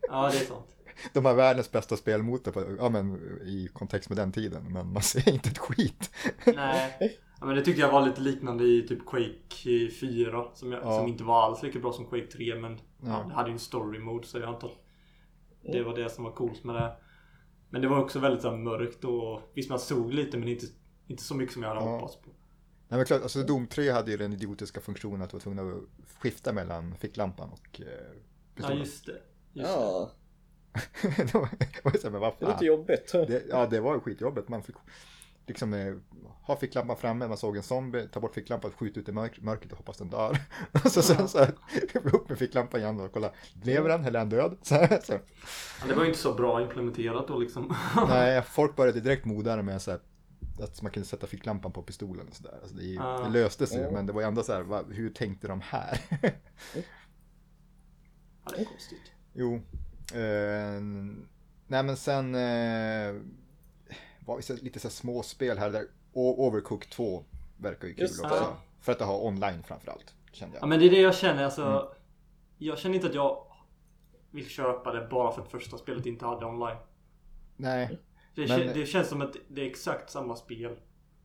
Ja, 0.09 0.31
det 0.33 0.39
är 0.39 0.45
sant. 0.45 0.77
De 1.13 1.25
har 1.25 1.35
världens 1.35 1.73
bästa 1.73 1.97
spelmotor 1.97 2.53
på, 2.53 2.65
ja, 2.79 2.89
men, 2.89 3.15
i 3.45 3.69
kontext 3.73 4.09
med 4.09 4.19
den 4.19 4.33
tiden, 4.33 4.73
men 4.73 4.93
man 4.93 5.03
ser 5.03 5.29
inte 5.29 5.49
ett 5.49 5.59
skit. 5.59 6.11
Nej. 6.47 7.19
Ja, 7.41 7.47
men 7.47 7.57
det 7.57 7.63
tyckte 7.63 7.81
jag 7.81 7.93
var 7.93 8.07
lite 8.07 8.21
liknande 8.21 8.65
i 8.65 8.83
typ 8.89 9.07
Quake 9.07 9.91
4. 10.01 10.45
Som, 10.55 10.73
jag, 10.73 10.83
Ja. 10.85 10.99
som 10.99 11.09
inte 11.09 11.25
var 11.25 11.43
alls 11.43 11.63
lika 11.63 11.79
bra 11.79 11.93
som 11.93 12.07
Quake 12.07 12.27
3. 12.27 12.55
Men 12.61 12.73
ja. 12.73 12.79
Ja. 13.09 13.25
det 13.29 13.35
hade 13.35 13.49
ju 13.49 13.53
en 13.53 13.59
story 13.59 13.99
mode 13.99 14.27
så 14.27 14.39
jag 14.39 14.49
antar 14.49 14.71
det 15.73 15.83
var 15.83 15.97
det 15.97 16.11
som 16.11 16.25
var 16.25 16.33
coolt 16.33 16.65
med 16.65 16.75
det. 16.75 16.97
Men 17.71 17.83
det 17.83 17.89
var 17.89 17.99
också 18.01 18.19
väldigt 18.19 18.43
så 18.43 18.51
här, 18.51 18.57
mörkt 18.57 19.05
och 19.05 19.43
visst 19.55 19.71
man 19.71 19.79
såg 19.79 20.13
lite 20.13 20.39
men 20.39 20.49
inte, 20.49 20.67
inte 21.07 21.23
så 21.23 21.35
mycket 21.35 21.53
som 21.53 21.63
jag 21.63 21.69
hade 21.69 21.81
Ja. 21.81 21.91
hoppats 21.95 22.17
på. 22.17 22.31
Nej, 22.89 22.97
men 22.99 23.05
klart, 23.07 23.23
alltså 23.23 23.43
Dom 23.43 23.67
3 23.67 23.91
hade 23.91 24.11
ju 24.11 24.17
den 24.17 24.33
idiotiska 24.33 24.81
funktionen 24.81 25.23
att 25.23 25.31
du 25.31 25.35
var 25.37 25.41
tvungen 25.41 25.73
att 25.77 25.83
skifta 26.19 26.53
mellan 26.53 26.95
ficklampan 26.97 27.51
och 27.53 27.81
eh, 27.81 27.87
Ja 27.87 28.13
pistolen. 28.55 28.79
just 28.79 29.07
det. 29.07 29.13
Just 29.53 29.69
det. 29.69 29.81
Ja, 29.81 30.11
det 31.17 31.35
var 31.35 31.49
var 31.85 31.93
ju 31.93 31.99
så 31.99 32.07
här, 32.07 32.11
men 32.11 32.21
vad 32.21 32.33
det 32.39 32.47
fan. 32.47 32.65
jobbigt. 32.67 33.13
Det, 33.13 33.43
ja, 33.51 33.67
det 33.67 33.81
var 33.81 33.95
ju 33.95 34.01
skitjobbigt. 34.01 34.49
Man 34.49 34.63
fick 34.63 34.77
liksom 35.47 35.75
eh, 35.75 35.95
ha 36.43 36.57
ficklampan 36.57 36.97
framme, 36.97 37.29
man 37.29 37.37
såg 37.37 37.57
en 37.57 37.63
zombie, 37.63 38.09
ta 38.13 38.21
bort 38.21 38.35
ficklampan, 38.35 38.71
skjuta 38.71 39.01
ut 39.01 39.09
i 39.09 39.13
mörk, 39.13 39.41
mörkret 39.41 39.73
och 39.73 39.79
hoppas 39.79 39.97
den 39.97 40.11
dör. 40.11 40.39
Och 40.85 40.93
så 40.93 41.03
sen 41.03 41.29
så 41.29 41.39
här, 41.39 41.53
upp 41.95 42.29
med 42.29 42.39
ficklampan 42.39 42.81
igen 42.81 43.01
och 43.01 43.13
kolla, 43.13 43.33
lever 43.63 43.89
den 43.89 44.05
eller 44.05 44.15
är 44.15 44.19
han 44.19 44.29
död? 44.29 44.57
Så, 44.63 44.75
här, 44.75 45.01
så. 45.05 45.13
Ja, 45.13 45.19
det 45.89 45.95
var 45.95 46.03
ju 46.03 46.09
inte 46.09 46.21
så 46.21 46.35
bra 46.35 46.63
implementerat 46.63 47.29
då 47.29 47.39
liksom. 47.39 47.75
Nej, 48.09 48.43
folk 48.43 48.77
började 48.77 49.01
direkt 49.01 49.25
modare 49.25 49.63
med 49.63 49.83
så 49.83 49.91
här, 49.91 50.01
att 50.61 50.83
man 50.83 50.93
kunde 50.93 51.09
sätta 51.09 51.27
ficklampan 51.27 51.73
på 51.73 51.83
pistolen 51.83 52.29
och 52.29 52.35
sådär. 52.35 52.59
Alltså 52.63 52.77
det, 52.77 52.99
Ah. 53.01 53.19
det 53.25 53.29
löste 53.31 53.67
sig, 53.67 53.81
Ja. 53.81 53.91
men 53.91 54.07
det 54.07 54.13
var 54.13 54.23
ändå 54.23 54.43
så 54.43 54.53
här, 54.53 54.63
va, 54.63 54.83
hur 54.91 55.11
tänkte 55.11 55.49
de 55.49 55.61
här? 55.61 56.01
Ja, 58.45 58.51
det 58.57 58.61
är 58.61 58.65
konstigt. 58.65 59.13
Jo. 59.33 59.55
Eh, 60.15 60.81
nej 61.67 61.83
men 61.83 61.97
sen 61.97 62.35
eh, 62.35 63.15
var 64.27 64.37
det 64.49 64.63
lite 64.63 64.81
så 64.81 64.89
här 64.89 64.93
små 64.93 65.23
spel 65.23 65.59
här 65.59 65.71
där. 65.71 65.87
Overcooked 66.13 66.91
2 66.91 67.25
verkar 67.57 67.89
ju 67.89 67.95
kul 67.95 68.03
Just 68.03 68.23
det. 68.23 68.29
också. 68.29 68.37
Ja. 68.43 68.57
För 68.81 68.93
att 68.93 68.99
det 68.99 69.05
har 69.05 69.25
online 69.27 69.63
framförallt. 69.63 70.15
Kände 70.33 70.57
Ja 70.57 70.61
jag. 70.63 70.69
men 70.69 70.79
det 70.81 70.87
är 70.87 70.91
det 70.91 71.01
jag 71.01 71.15
känner 71.17 71.45
alltså. 71.45 71.63
Mm. 71.65 71.85
Jag 72.59 72.79
känner 72.79 72.95
inte 72.95 73.07
att 73.09 73.15
jag 73.15 73.47
vill 74.31 74.47
köpa 74.49 74.93
det 74.93 75.09
bara 75.11 75.33
för 75.33 75.43
att 75.43 75.51
första 75.51 75.79
spelet 75.79 76.07
inte 76.07 76.27
hade 76.27 76.47
online. 76.47 76.77
Nej. 77.57 77.99
Det, 78.35 78.49
Men- 78.49 78.75
det 78.75 78.87
känns 78.87 79.09
som 79.09 79.23
att 79.23 79.37
det 79.49 79.61
är 79.63 79.67
exakt 79.67 80.11
samma 80.11 80.37
spel. 80.37 80.77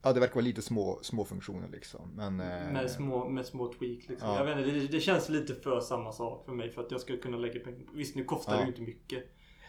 Ja 0.04 0.14
det 0.14 0.20
verkar 0.20 0.36
vara 0.36 0.46
lite 0.46 0.62
små, 0.62 1.00
små 1.02 1.26
funktioner 1.26 1.68
liksom. 1.72 2.12
Men, 2.16 2.40
eh, 2.40 2.72
Med 2.74 2.92
små, 2.92 3.30
med 3.30 3.46
små 3.46 3.68
tweak 3.68 4.00
liksom. 4.10 4.30
Ja. 4.30 4.38
Jag 4.38 4.46
vet 4.46 4.58
inte, 4.68 4.80
det, 4.80 4.88
det 4.88 5.00
känns 5.00 5.30
lite 5.30 5.56
för 5.56 5.80
samma 5.80 6.12
sak 6.12 6.46
för 6.46 6.52
mig 6.52 6.70
för 6.72 6.82
att 6.84 6.92
jag 6.92 7.02
ska 7.02 7.18
kunna 7.18 7.38
lägga 7.38 7.60
pengar 7.60 7.80
på. 7.86 7.92
Visst 7.94 8.16
nu 8.16 8.24
kostar 8.24 8.52
det 8.54 8.58
Ja. 8.60 8.64
ju 8.64 8.68
inte 8.70 8.82
mycket. 8.82 9.24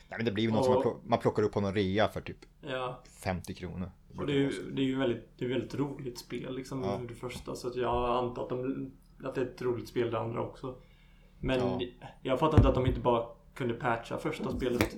Nej, 0.08 0.18
men 0.18 0.24
det 0.24 0.32
blir 0.32 0.44
ju 0.44 0.50
något 0.50 0.64
som 0.64 0.74
man 0.74 0.82
plock- 0.82 1.00
man 1.04 1.18
plockar 1.18 1.42
upp 1.42 1.52
på 1.52 1.60
någon 1.60 1.74
rea 1.74 2.08
för 2.08 2.20
typ 2.20 2.38
Ja. 2.60 3.02
50 3.22 3.54
kronor. 3.54 3.90
Och 4.16 4.26
det 4.26 4.32
är 4.32 4.36
ju, 4.36 4.70
det 4.72 4.82
är 4.82 4.86
ju 4.86 4.98
väldigt, 4.98 5.28
det 5.38 5.44
är 5.44 5.48
väldigt 5.48 5.74
roligt 5.74 6.18
spel 6.18 6.54
liksom 6.56 6.82
Ja. 6.82 7.00
det 7.08 7.14
första. 7.14 7.54
Så 7.54 7.68
att 7.68 7.76
jag 7.76 8.24
antar 8.24 8.42
att, 8.42 8.48
de, 8.48 8.90
att 9.24 9.34
det 9.34 9.40
är 9.40 9.44
ett 9.44 9.62
roligt 9.62 9.88
spel 9.88 10.10
det 10.10 10.18
andra 10.20 10.42
också. 10.42 10.76
Men 11.38 11.58
Ja. 11.58 11.80
jag 12.22 12.38
fattar 12.38 12.56
inte 12.58 12.68
att 12.68 12.74
de 12.74 12.86
inte 12.86 13.00
bara 13.00 13.26
kunde 13.54 13.74
patcha 13.74 14.18
första 14.18 14.56
spelet 14.56 14.96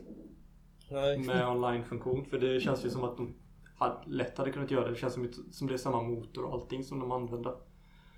Nej. 0.91 1.19
med 1.19 1.49
online-funktion. 1.49 2.25
För 2.25 2.39
det 2.39 2.61
känns 2.61 2.85
ju 2.85 2.91
som 2.91 3.05
att 3.05 3.17
de 3.17 3.35
hade, 3.77 3.97
lätt 4.07 4.39
hade 4.39 4.53
kunnat 4.53 4.71
göra 4.71 4.85
det. 4.85 4.91
Det 4.91 4.97
känns 4.99 5.15
som, 5.15 5.25
ett- 5.25 5.55
som 5.55 5.67
det 5.67 5.75
är 5.75 5.79
samma 5.79 6.03
motor 6.03 6.45
och 6.45 6.53
allting 6.55 6.85
som 6.85 6.99
de 7.01 7.13
använder. 7.13 7.55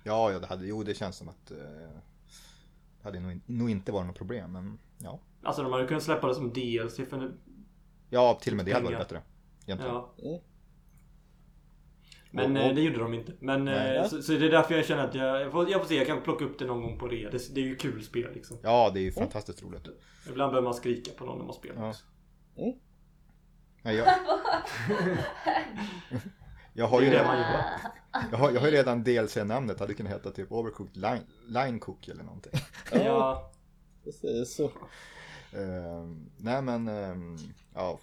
Ja, 0.03 0.31
ja, 0.31 0.39
det 0.39 0.47
hade, 0.47 0.67
jo 0.67 0.83
det 0.83 0.93
känns 0.93 1.15
som 1.17 1.29
att 1.29 1.51
eh, 1.51 1.57
det 1.57 3.03
hade 3.03 3.19
nog, 3.19 3.31
in- 3.31 3.41
nog 3.45 3.69
inte 3.69 3.91
varit 3.91 4.07
något 4.07 4.17
problem, 4.17 4.51
men 4.51 4.77
ja. 4.97 5.19
Alltså 5.47 5.63
de 5.63 5.71
hade 5.73 5.87
kunnat 5.87 6.03
släppa 6.03 6.27
det 6.27 6.35
som 6.35 6.49
DLC 6.53 6.95
för 7.09 7.17
nu. 7.17 7.37
Ja, 8.09 8.39
till 8.41 8.53
och 8.53 8.57
med 8.57 8.65
det 8.65 8.71
hade 8.73 8.85
varit 8.85 8.97
bättre. 8.97 9.21
Egentligen. 9.65 9.95
Ja. 9.95 10.13
Mm. 10.23 10.39
Men 12.31 12.57
Och- 12.57 12.61
eh, 12.63 12.69
och- 12.69 12.75
det 12.75 12.81
gjorde 12.81 12.99
de 12.99 13.13
inte. 13.13 13.33
Men 13.39 13.65
Nej. 13.65 13.97
eh, 13.97 14.07
så, 14.07 14.21
så 14.21 14.31
det 14.31 14.45
är 14.45 14.49
därför 14.51 14.75
jag 14.75 14.85
känner 14.85 15.03
att 15.07 15.15
jag, 15.15 15.41
jag, 15.41 15.51
får, 15.51 15.69
jag 15.69 15.81
får 15.81 15.87
se, 15.87 15.95
jag 15.95 16.07
kan 16.07 16.21
plocka 16.21 16.45
upp 16.45 16.59
det 16.59 16.65
någon 16.65 16.81
gång 16.81 16.99
på 16.99 17.07
rea. 17.07 17.29
Det, 17.29 17.55
det 17.55 17.61
är 17.61 17.65
ju 17.65 17.75
kul 17.75 18.03
spel 18.03 18.33
liksom. 18.33 18.57
Ja, 18.61 18.91
det 18.93 18.99
är 18.99 19.01
ju 19.01 19.11
fantastiskt 19.11 19.63
roligt. 19.63 19.87
Ibland 20.29 20.51
behöver 20.51 20.65
man 20.65 20.73
skrika 20.73 21.11
på 21.11 21.25
någon 21.25 21.37
när 21.37 21.45
man 21.45 21.53
spelar 21.53 21.81
Ja. 21.81 21.89
också. 21.89 22.03
Ja, 23.83 23.91
jag, 23.91 24.07
jag, 26.73 26.87
har 26.87 27.01
ju 27.01 27.09
Det 27.09 27.15
är 27.15 27.23
det 27.23 27.23
redan, 27.23 27.37
man 27.37 27.51
gör. 27.51 27.63
jag, 28.31 28.37
har, 28.37 28.51
jag 28.51 28.59
har 28.59 28.67
ju 28.67 28.73
redan 28.73 29.03
DLC-namnet, 29.03 29.77
det 29.77 29.83
hade 29.83 29.93
kunnat 29.93 30.13
heta 30.13 30.31
typ 30.31 30.51
Overcooked 30.51 30.97
Line, 30.97 31.23
line 31.47 31.79
Cook 31.79 32.07
eller 32.07 32.23
någonting. 32.23 32.51
Ja, 32.91 33.51
Precis. 34.03 34.59
Så. 35.51 35.57
Ehm, 35.57 36.29
nej 36.37 36.61
men, 36.61 36.87
um, 36.87 37.37
ja, 37.73 37.99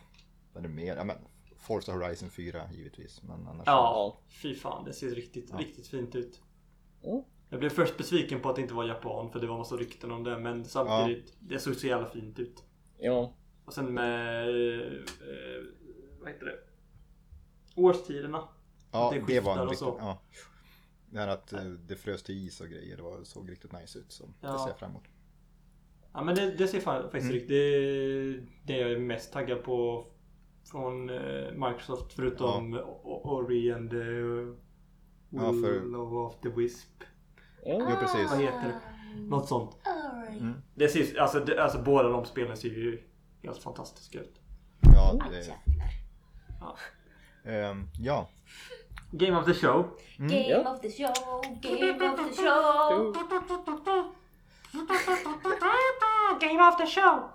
vad 0.52 0.64
är 0.64 0.68
det 0.68 0.74
mer? 0.74 0.96
Ja, 0.96 1.04
men, 1.04 1.16
Forza 1.56 1.92
Horizon 1.92 2.30
4 2.30 2.68
givetvis, 2.72 3.22
men 3.22 3.48
annars. 3.48 3.62
ja, 3.66 4.18
fy 4.28 4.54
fan 4.54 4.84
det 4.84 4.92
ser 4.92 5.10
riktigt, 5.10 5.50
Ja. 5.50 5.58
riktigt 5.58 5.86
fint 5.86 6.14
ut. 6.14 6.40
Mm. 7.02 7.22
Jag 7.48 7.60
blev 7.60 7.70
först 7.70 7.96
besviken 7.96 8.40
på 8.40 8.50
att 8.50 8.56
det 8.56 8.62
inte 8.62 8.74
var 8.74 8.84
japan 8.84 9.30
för 9.30 9.40
det 9.40 9.46
var 9.46 9.58
massa 9.58 9.76
rykten 9.76 10.10
om 10.12 10.24
det 10.24 10.38
men 10.38 10.64
samtidigt, 10.64 11.36
det 11.40 11.58
såg 11.58 11.74
så 11.76 11.86
jävla 11.86 12.06
fint 12.08 12.38
ut. 12.38 12.64
Ja. 12.98 13.32
Och 13.64 13.72
sen 13.72 13.94
med, 13.94 14.48
eh, 14.48 15.02
vad 16.20 16.28
heter 16.28 16.46
det? 16.46 16.58
Årstiderna. 17.76 18.48
ja, 18.92 19.10
det 19.14 19.24
det, 19.26 19.40
var 19.40 19.52
en 19.56 19.62
riktigt, 19.62 19.78
så. 19.78 19.96
ja. 20.00 20.18
Det 21.10 21.18
här 21.18 21.28
att 21.28 21.52
eh, 21.52 21.64
det 21.64 21.96
frös 21.96 22.22
till 22.22 22.46
is 22.46 22.60
och 22.60 22.68
grejer, 22.68 22.96
det 22.96 23.02
var, 23.02 23.24
såg 23.24 23.50
riktigt 23.50 23.72
nice 23.72 23.98
ut. 23.98 24.12
Så 24.12 24.26
det 24.26 24.32
Ja. 24.40 24.58
ser 24.58 24.68
jag 24.68 24.78
fram 24.78 24.90
emot. 24.90 25.02
Ja 26.14 26.22
men 26.24 26.34
det, 26.34 26.50
det 26.50 26.68
ser 26.68 26.80
fan, 26.80 27.02
faktiskt 27.02 27.22
Mm. 27.24 27.32
riktigt, 27.34 27.48
det, 27.48 28.72
det 28.74 28.78
jag 28.80 28.90
är 28.92 28.98
mest 28.98 29.32
taggad 29.32 29.62
på 29.62 30.06
från 30.70 31.10
eh, 31.10 31.52
Microsoft 31.52 32.12
förutom 32.12 32.74
O- 33.04 33.20
Ori 33.24 33.72
and 33.72 33.90
the 33.90 33.96
Ja, 35.30 35.40
för- 35.52 35.80
Will 35.80 35.94
of 35.96 36.40
the 36.42 36.48
Wisp. 36.48 37.02
Ja. 37.64 37.76
Jo, 37.90 37.96
precis. 38.00 38.30
Vad 38.30 38.40
heter 38.40 38.62
det? 38.62 38.80
Något 39.20 39.48
sånt. 39.48 39.76
Mm. 40.40 40.54
Det 40.74 40.88
ser, 40.88 41.18
alltså, 41.20 41.40
det, 41.40 41.62
alltså 41.62 41.78
båda 41.78 42.08
de 42.08 42.24
spelen 42.24 42.56
ser 42.56 42.68
ju 42.68 43.02
helt 43.42 43.58
fantastiska 43.62 44.20
ut. 44.20 44.40
Ja, 44.94 45.18
det, 45.30 45.36
jävlar. 45.36 46.78
ehm, 47.44 47.88
ja. 47.98 48.28
Game 49.10 49.38
of 49.38 49.44
the 49.46 49.54
show. 49.54 49.86
Game 50.18 50.48
Ja. 50.48 50.72
of 50.72 50.80
the 50.80 50.90
show, 50.90 51.14
game 51.60 52.10
of 52.12 52.16
the 52.28 52.42
show. 52.42 53.14
Game 56.40 56.68
of 56.68 56.76
the 56.78 56.86
show! 56.86 57.30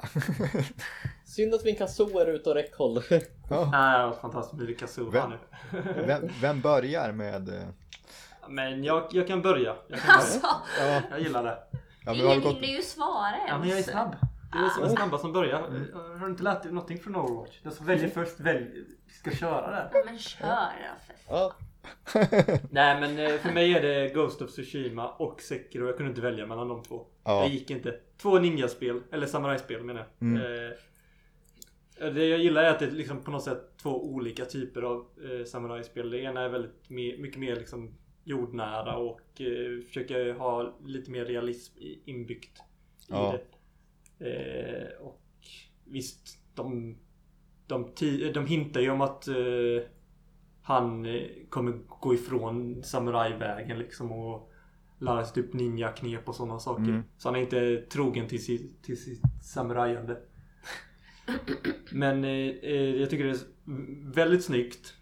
Synd 1.25 1.53
att 1.53 1.63
min 1.65 1.75
kazoo 1.75 2.19
är 2.19 2.25
ute 2.27 2.49
och 2.49 2.55
räckhåll. 2.55 3.03
ja. 3.49 3.69
Nej, 3.71 4.13
fantastiskt 4.21 4.61
med 4.61 4.79
Kazoo 4.79 5.11
här 5.11 5.19
Vem? 5.21 5.29
nu. 5.29 5.37
Vem, 6.05 6.29
vem 6.41 6.61
börjar 6.61 7.11
med... 7.11 7.49
eh, 7.49 7.63
Men 8.49 8.83
jag, 8.83 9.07
jag 9.11 9.27
kan 9.27 9.41
börja. 9.41 9.75
Jag, 9.87 9.99
kan 9.99 10.07
börja. 10.07 10.17
Alltså, 10.17 10.39
Ja, 10.79 11.01
jag 11.09 11.19
gillar 11.19 11.43
det. 11.43 11.57
ja 11.71 11.77
men 12.05 12.13
vi 12.15 12.21
har 12.21 12.29
ingen 12.31 12.43
gått... 12.43 12.55
hinner 12.55 12.67
ju 12.67 12.81
svara 12.83 13.35
ens. 13.35 13.49
Ja, 13.49 13.57
men 13.57 13.69
jag 13.69 13.79
är 13.79 13.83
snabb. 13.83 14.15
Det 14.51 14.57
är 14.57 14.69
som 14.69 14.83
är 14.83 14.89
snabba 14.89 15.17
som 15.17 15.33
börjar. 15.33 15.61
Har 16.19 16.25
du 16.25 16.31
inte 16.31 16.43
lärt 16.43 16.63
dig 16.63 16.71
någonting 16.71 16.99
från 16.99 17.15
Overwatch? 17.15 17.59
Den 17.63 17.71
som 17.71 17.85
väljer 17.85 18.09
först 18.09 18.39
välj, 18.39 18.67
ska 19.21 19.31
köra 19.31 19.71
det. 19.71 19.89
Ja, 19.93 20.01
men 20.05 20.19
kör 20.19 20.47
då 20.47 21.05
för 21.07 21.13
fan. 21.39 21.51
Nej 22.71 22.99
men 23.01 23.19
eh, 23.19 23.37
för 23.39 23.53
mig 23.53 23.73
är 23.73 23.81
det 23.81 24.13
Ghost 24.13 24.41
of 24.41 24.49
Tsushima 24.51 25.09
och 25.09 25.41
Sekiro. 25.41 25.85
Jag 25.85 25.97
kunde 25.97 26.09
inte 26.09 26.21
välja 26.21 26.45
mellan 26.45 26.67
de 26.67 26.83
två. 26.83 27.05
Ja. 27.23 27.41
Det 27.43 27.49
gick 27.53 27.69
inte. 27.71 27.99
Två 28.21 28.39
ninjaspel, 28.39 29.01
eller 29.11 29.27
samurajspel 29.27 29.83
menar 29.83 30.07
jag. 30.17 30.27
Mm. 30.27 30.41
Eh, 32.01 32.13
det 32.13 32.25
jag 32.27 32.39
gillar 32.39 32.63
är 32.63 32.69
att 32.69 32.79
det 32.79 32.85
är 32.85 32.91
liksom 32.91 33.23
på 33.23 33.31
något 33.31 33.43
sätt 33.43 33.77
två 33.81 34.05
olika 34.05 34.45
typer 34.45 34.81
av 34.81 35.05
eh, 35.23 35.45
samurajspel. 35.45 36.09
Det 36.09 36.19
ena 36.19 36.41
är 36.41 36.49
väldigt 36.49 36.89
me- 36.89 37.21
mycket 37.21 37.39
mer 37.39 37.55
liksom 37.55 37.93
jordnära 38.23 38.97
och 38.97 39.41
eh, 39.41 39.81
försöker 39.87 40.33
ha 40.33 40.77
lite 40.85 41.11
mer 41.11 41.25
realism 41.25 41.77
inbyggt 42.05 42.57
i 42.59 42.61
Ja. 43.09 43.35
det. 44.17 44.29
Eh, 44.29 45.01
och 45.01 45.21
visst, 45.85 46.37
de, 46.55 46.97
de, 47.67 47.91
de 48.33 48.45
hintar 48.45 48.81
ju 48.81 48.89
om 48.89 49.01
att 49.01 49.27
eh, 49.27 49.35
han 50.69 51.05
eh, 51.05 51.21
kommer 51.49 51.79
gå 51.99 52.13
ifrån 52.13 52.83
samurajvägen 52.83 53.79
liksom 53.79 54.11
och 54.11 54.51
lära 54.99 55.25
sig 55.25 55.43
typ 55.43 55.53
ninja-knep 55.53 56.27
och 56.29 56.35
sådana 56.35 56.59
saker. 56.59 56.83
Mm. 56.83 57.03
Så 57.17 57.27
han 57.27 57.35
är 57.35 57.39
inte 57.39 57.83
trogen 57.91 58.27
till 58.27 58.45
sitt, 58.45 58.83
till 58.83 59.03
sitt 59.03 59.21
samurajande. 59.43 60.17
Men 61.91 62.23
eh, 62.23 62.49
eh, 62.63 62.95
jag 62.95 63.09
tycker 63.09 63.25
det 63.25 63.31
är 63.31 63.39
väldigt 64.13 64.43
snyggt. 64.43 64.93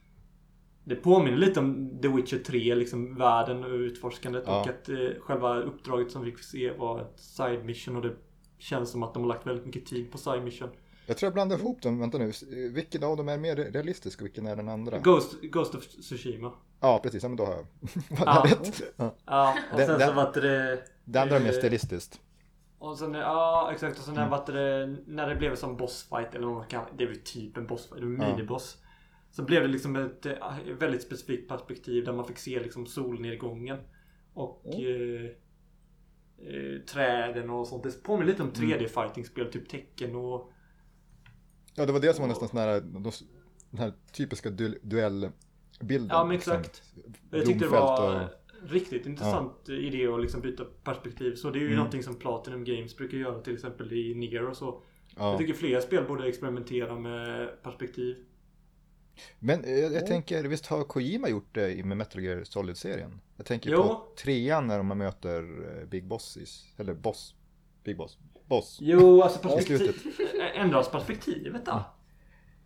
Det 0.84 0.96
påminner 0.96 1.38
lite 1.38 1.60
om 1.60 2.00
The 2.02 2.08
Witcher 2.08 2.38
3, 2.38 2.76
liksom 2.76 3.16
världen 3.16 3.64
och 3.64 3.70
utforskandet. 3.70 4.44
Ja. 4.48 4.62
Och 4.62 4.68
att 4.68 4.90
eh, 4.90 5.10
själva 5.20 5.60
uppdraget 5.60 6.12
som 6.12 6.24
vi 6.24 6.32
fick 6.32 6.44
se 6.44 6.72
var 6.72 7.02
ett 7.02 7.20
side 7.20 7.66
mission 7.66 7.96
och 7.96 8.02
det 8.02 8.16
känns 8.58 8.92
som 8.92 9.04
att 9.04 9.14
de 9.14 9.24
har 9.24 9.30
lagt 9.30 9.48
väldigt 9.48 9.66
mycket 9.66 9.86
tid 9.86 10.12
på 10.12 10.18
side 10.18 10.44
mission. 10.44 10.70
Jag 11.10 11.18
tror 11.18 11.28
jag 11.28 11.34
blandar 11.34 11.58
ihop 11.58 11.82
dem. 11.82 12.00
Vänta 12.00 12.18
nu. 12.18 12.32
Vilken 12.74 13.04
av 13.04 13.18
dem 13.18 13.30
är 13.30 13.38
mer 13.38 13.56
realistisk 13.56 14.20
och 14.22 14.26
vilken 14.26 14.48
är 14.48 14.56
den 14.56 14.70
andra? 14.70 14.98
Ghost, 15.00 15.42
Ghost 15.42 15.76
of 15.76 15.84
Tsushima. 15.88 16.54
Ja, 16.80 17.00
precis. 17.04 17.24
Ja, 17.24 17.30
men 17.30 17.36
då 17.38 17.46
har 17.46 17.54
jag 17.54 17.66
Ja. 18.26 18.46
rätt. 18.48 18.82
Ja. 18.98 19.16
Ja, 19.26 19.56
och 19.72 19.78
Den- 19.78 19.88
sen 19.88 20.00
den- 20.00 20.08
så 20.10 20.14
var 20.14 20.32
det... 20.42 20.84
Det 21.06 21.20
andra 21.22 21.36
är 21.36 21.40
mer 21.44 21.52
stilistiskt. 21.52 22.22
Och 22.80 22.98
sen, 22.98 23.14
ja 23.14 23.70
exakt. 23.74 23.98
Och 24.00 24.04
sen 24.04 24.18
Mm. 24.18 24.30
var 24.30 24.46
det, 24.46 24.96
när 25.06 25.30
det 25.30 25.36
blev 25.36 25.56
som 25.56 25.78
bossfight 25.78 26.36
eller 26.36 26.48
vad 26.48 26.56
man 26.56 26.68
kan 26.68 26.86
Det 26.98 27.06
var 27.06 27.14
ju 27.14 27.20
typ 27.20 27.58
en 27.58 27.68
bossfight, 27.68 28.04
en 28.04 28.18
Ja. 28.22 28.28
miniboss. 28.36 28.78
Så 29.32 29.44
blev 29.44 29.62
det 29.62 29.68
liksom 29.68 29.96
ett 29.96 30.26
eh, 30.26 30.34
väldigt 30.80 31.02
specifikt 31.02 31.50
perspektiv 31.50 32.06
där 32.06 32.14
man 32.14 32.26
fick 32.28 32.38
se 32.38 32.60
liksom 32.60 32.86
solnedgången. 32.86 33.78
Och 34.34 34.66
eh, 34.68 35.26
eh, 36.48 36.80
träden 36.94 37.50
och 37.50 37.68
sånt. 37.68 37.84
Det 37.84 38.04
påminner 38.04 38.32
lite 38.32 38.44
om 38.44 38.52
Mm. 38.58 38.70
3D 38.70 38.88
fighting-spel, 38.88 39.52
typ 39.52 39.70
tecken 39.70 40.16
och... 40.16 40.52
Ja, 41.78 41.86
det 41.86 41.92
var 41.94 42.00
det 42.00 42.14
som 42.14 42.22
var 42.22 42.30
nästan 42.30 42.48
sån 42.48 42.58
här, 42.60 42.82
de, 42.82 43.12
den 43.72 43.80
här 43.80 43.94
typiska 44.12 44.50
du, 44.50 44.80
duellbilden. 44.82 46.08
Ja 46.10 46.24
men 46.26 46.36
liksom. 46.36 46.58
exakt. 46.58 46.84
Jag 47.32 47.46
tyckte 47.46 47.66
det 47.66 47.70
var 47.72 48.22
och- 48.24 48.30
riktigt 48.72 49.06
intressant 49.06 49.70
idé 49.70 50.08
att 50.08 50.22
liksom 50.22 50.42
byta 50.42 50.66
perspektiv. 50.84 51.36
Så 51.36 51.50
det 51.50 51.58
är 51.60 51.62
ju 51.62 51.66
Mm. 51.66 51.78
någonting 51.78 52.04
som 52.04 52.16
Platinum 52.16 52.64
Games 52.64 52.98
brukar 52.98 53.18
göra 53.18 53.42
till 53.42 53.54
exempel 53.54 53.94
i 53.94 54.16
Nier 54.16 54.48
och 54.50 54.58
så. 54.58 54.82
Jag 55.16 55.34
Ja. 55.34 55.38
tycker 55.38 55.54
fler 55.54 55.82
spel 55.82 56.04
borde 56.08 56.28
experimentera 56.28 57.00
med 57.00 57.50
perspektiv. 57.64 58.18
Men 59.40 59.64
eh, 59.64 59.72
jag, 59.72 59.94
jag 59.94 60.08
tänker, 60.08 60.44
visst 60.44 60.66
har 60.66 60.84
Kojima 60.84 61.30
gjort 61.30 61.56
det 61.56 61.72
i- 61.74 61.84
med 61.84 61.98
Metal 61.98 62.24
Gear 62.24 62.44
Solid-serien? 62.44 63.22
Jag 63.38 63.46
tänker 63.46 63.70
Jo. 63.70 63.84
på 63.84 64.08
trean 64.24 64.68
när 64.68 64.84
man 64.84 64.98
möter 64.98 65.42
eh, 65.82 65.88
Big 65.88 66.08
Bossis, 66.08 66.66
eller 66.78 66.94
Boss, 66.94 67.36
Big 67.84 67.98
Boss, 67.98 68.18
Boss. 68.48 68.78
Jo, 68.82 69.22
alltså 69.22 69.40
I 69.40 69.42
perspektiv... 69.54 69.96
Ändras 70.56 70.92
perspektivet 70.92 71.66
då? 71.66 71.84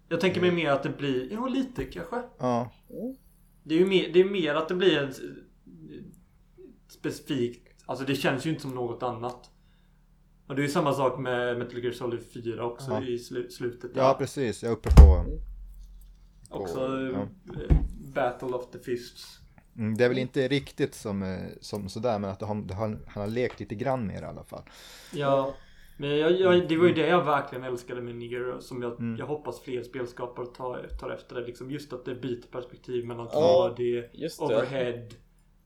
Jag 0.10 0.22
tänker 0.22 0.42
mig 0.42 0.52
mer 0.52 0.70
att 0.72 0.84
det 0.84 0.90
blir... 0.98 1.28
Jo, 1.32 1.48
lite 1.48 1.84
kanske. 1.86 2.22
Ja, 2.40 2.72
Det 3.64 3.76
är 3.76 3.80
ju 3.80 3.86
mer, 3.86 4.10
det 4.14 4.20
är 4.20 4.26
mer 4.30 4.56
att 4.56 4.68
det 4.68 4.76
blir 4.76 4.98
en 4.98 5.14
specifikt... 6.88 7.68
Alltså 7.86 8.06
det 8.06 8.16
känns 8.16 8.46
ju 8.46 8.50
inte 8.50 8.62
som 8.62 8.76
något 8.76 9.04
annat. 9.04 9.50
Och 10.48 10.56
det 10.56 10.62
är 10.62 10.64
ju 10.64 10.70
samma 10.72 10.94
sak 10.94 11.20
med 11.20 11.58
Metal 11.58 11.84
Gear 11.84 11.94
Solid 11.94 12.20
4 12.34 12.66
också 12.66 12.92
Ja. 12.92 13.02
i 13.04 13.20
slu, 13.20 13.50
slutet. 13.50 13.92
ja 13.96 14.16
precis, 14.20 14.64
jag 14.64 14.72
är 14.72 14.76
uppe 14.76 14.90
på... 14.90 15.26
Också 16.50 16.80
Ja. 16.80 17.22
eh, 17.22 17.78
Battle 18.14 18.48
of 18.48 18.72
the 18.72 18.80
Fists. 18.80 19.38
Mm, 19.78 19.98
det 19.98 20.06
är 20.06 20.10
väl 20.10 20.18
inte 20.18 20.48
riktigt 20.48 20.96
som, 20.96 21.24
eh, 21.24 21.40
som 21.62 21.90
sådär, 21.90 22.20
men 22.20 22.30
att 22.30 22.40
det 22.40 22.46
har, 22.46 22.56
han 22.76 23.00
har 23.08 23.28
lekt 23.28 23.60
lite 23.60 23.76
grann 23.76 24.08
med 24.08 24.24
det 24.24 24.26
i 24.26 24.30
alla 24.30 24.44
fall. 24.44 24.64
Ja, 25.14 25.54
men 26.02 26.18
jag, 26.18 26.32
jag, 26.40 26.68
det 26.70 26.78
var 26.78 26.86
ju 26.88 26.94
det 26.94 27.08
jag 27.08 27.24
verkligen 27.24 27.64
älskade 27.64 28.02
med 28.02 28.16
Nier 28.16 28.60
som 28.60 28.82
jag, 28.82 29.00
Mm. 29.00 29.16
jag 29.20 29.26
hoppas 29.26 29.60
fler 29.60 29.84
spelskapare 29.84 30.46
tar, 30.46 30.88
tar 31.00 31.10
efter 31.10 31.36
det. 31.36 31.42
Liksom 31.48 31.72
just 31.72 31.94
att 31.94 32.06
det 32.06 32.16
byter 32.16 32.48
perspektiv 32.52 33.06
mellan 33.08 33.28
Ja, 33.32 33.76
2D, 33.78 34.10
just 34.14 34.40
det. 34.40 34.46
overhead, 34.46 35.08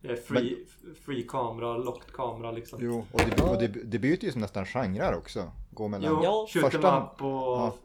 eh, 0.03 0.15
free, 0.15 0.65
free 1.05 1.23
kamera, 1.23 1.77
locked 1.77 2.11
kamera 2.13 2.51
liksom. 2.51 2.79
Jo, 2.81 3.05
och 3.11 3.21
det, 3.29 3.41
och 3.43 3.59
det, 3.59 3.67
det 3.67 3.99
byter 3.99 4.23
ju 4.25 4.31
som 4.31 4.41
nästan 4.41 4.65
genrer 4.65 5.15
också. 5.15 5.51
Gå 5.71 5.87
mellan... 5.87 6.11
Jo, 6.13 6.19
Ja, 6.23 6.61
första- 6.61 7.01
och 7.09 7.21
Ja. 7.21 7.75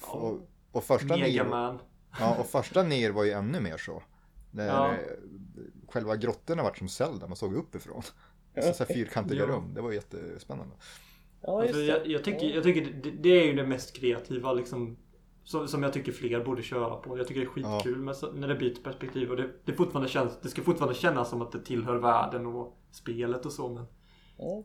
Och, 0.00 0.38
och 0.72 0.84
första 0.84 1.14
Nier, 1.16 1.24
Megaman. 1.26 1.78
ja, 2.20 2.36
och 2.40 2.46
första 2.46 2.82
Nier 2.82 3.10
var 3.10 3.24
ju 3.24 3.30
ännu 3.30 3.60
mer 3.60 3.76
så. 3.76 4.02
Där 4.50 4.66
Ja. 4.66 4.94
själva 5.88 6.16
grottorna 6.16 6.62
var 6.62 6.74
som 6.74 6.88
Zelda, 6.88 7.26
man 7.26 7.36
såg 7.36 7.54
uppifrån. 7.54 8.02
Så, 8.62 8.72
så 8.72 8.84
här 8.84 8.94
fyrkantiga 8.94 9.38
Ja. 9.40 9.46
rum, 9.46 9.72
det 9.74 9.80
var 9.80 9.92
jättespännande. 9.92 10.74
Ja, 11.42 11.62
Alltså, 11.62 11.76
det. 11.76 11.84
jag, 11.86 12.06
jag 12.06 12.24
tycker, 12.24 12.46
jag 12.46 12.62
tycker 12.64 12.80
det, 13.02 13.10
det 13.10 13.28
är 13.28 13.44
ju 13.46 13.52
det 13.52 13.66
mest 13.66 13.96
kreativa 13.96 14.52
liksom. 14.52 14.96
Som, 15.44 15.68
som 15.68 15.82
jag 15.82 15.92
tycker 15.92 16.12
fler 16.12 16.44
borde 16.44 16.62
köra 16.62 16.96
på. 16.96 17.18
Jag 17.18 17.26
tycker 17.28 17.40
det 17.40 17.46
är 17.46 17.50
skitkul 17.50 17.98
med, 17.98 18.16
så- 18.16 18.32
när 18.32 18.48
det 18.48 18.54
byter 18.54 18.82
perspektiv. 18.82 19.30
Och 19.30 19.36
det, 19.36 19.50
det, 19.64 19.72
fortfarande 19.72 20.08
känns, 20.10 20.40
det 20.42 20.48
ska 20.48 20.62
fortfarande 20.62 20.94
kännas 20.98 21.30
som 21.30 21.42
att 21.42 21.52
det 21.52 21.64
tillhör 21.64 21.96
världen 21.96 22.46
och 22.46 22.76
spelet 22.92 23.46
och 23.46 23.52
så. 23.52 23.68
Men 23.68 23.84
Ja, 24.38 24.64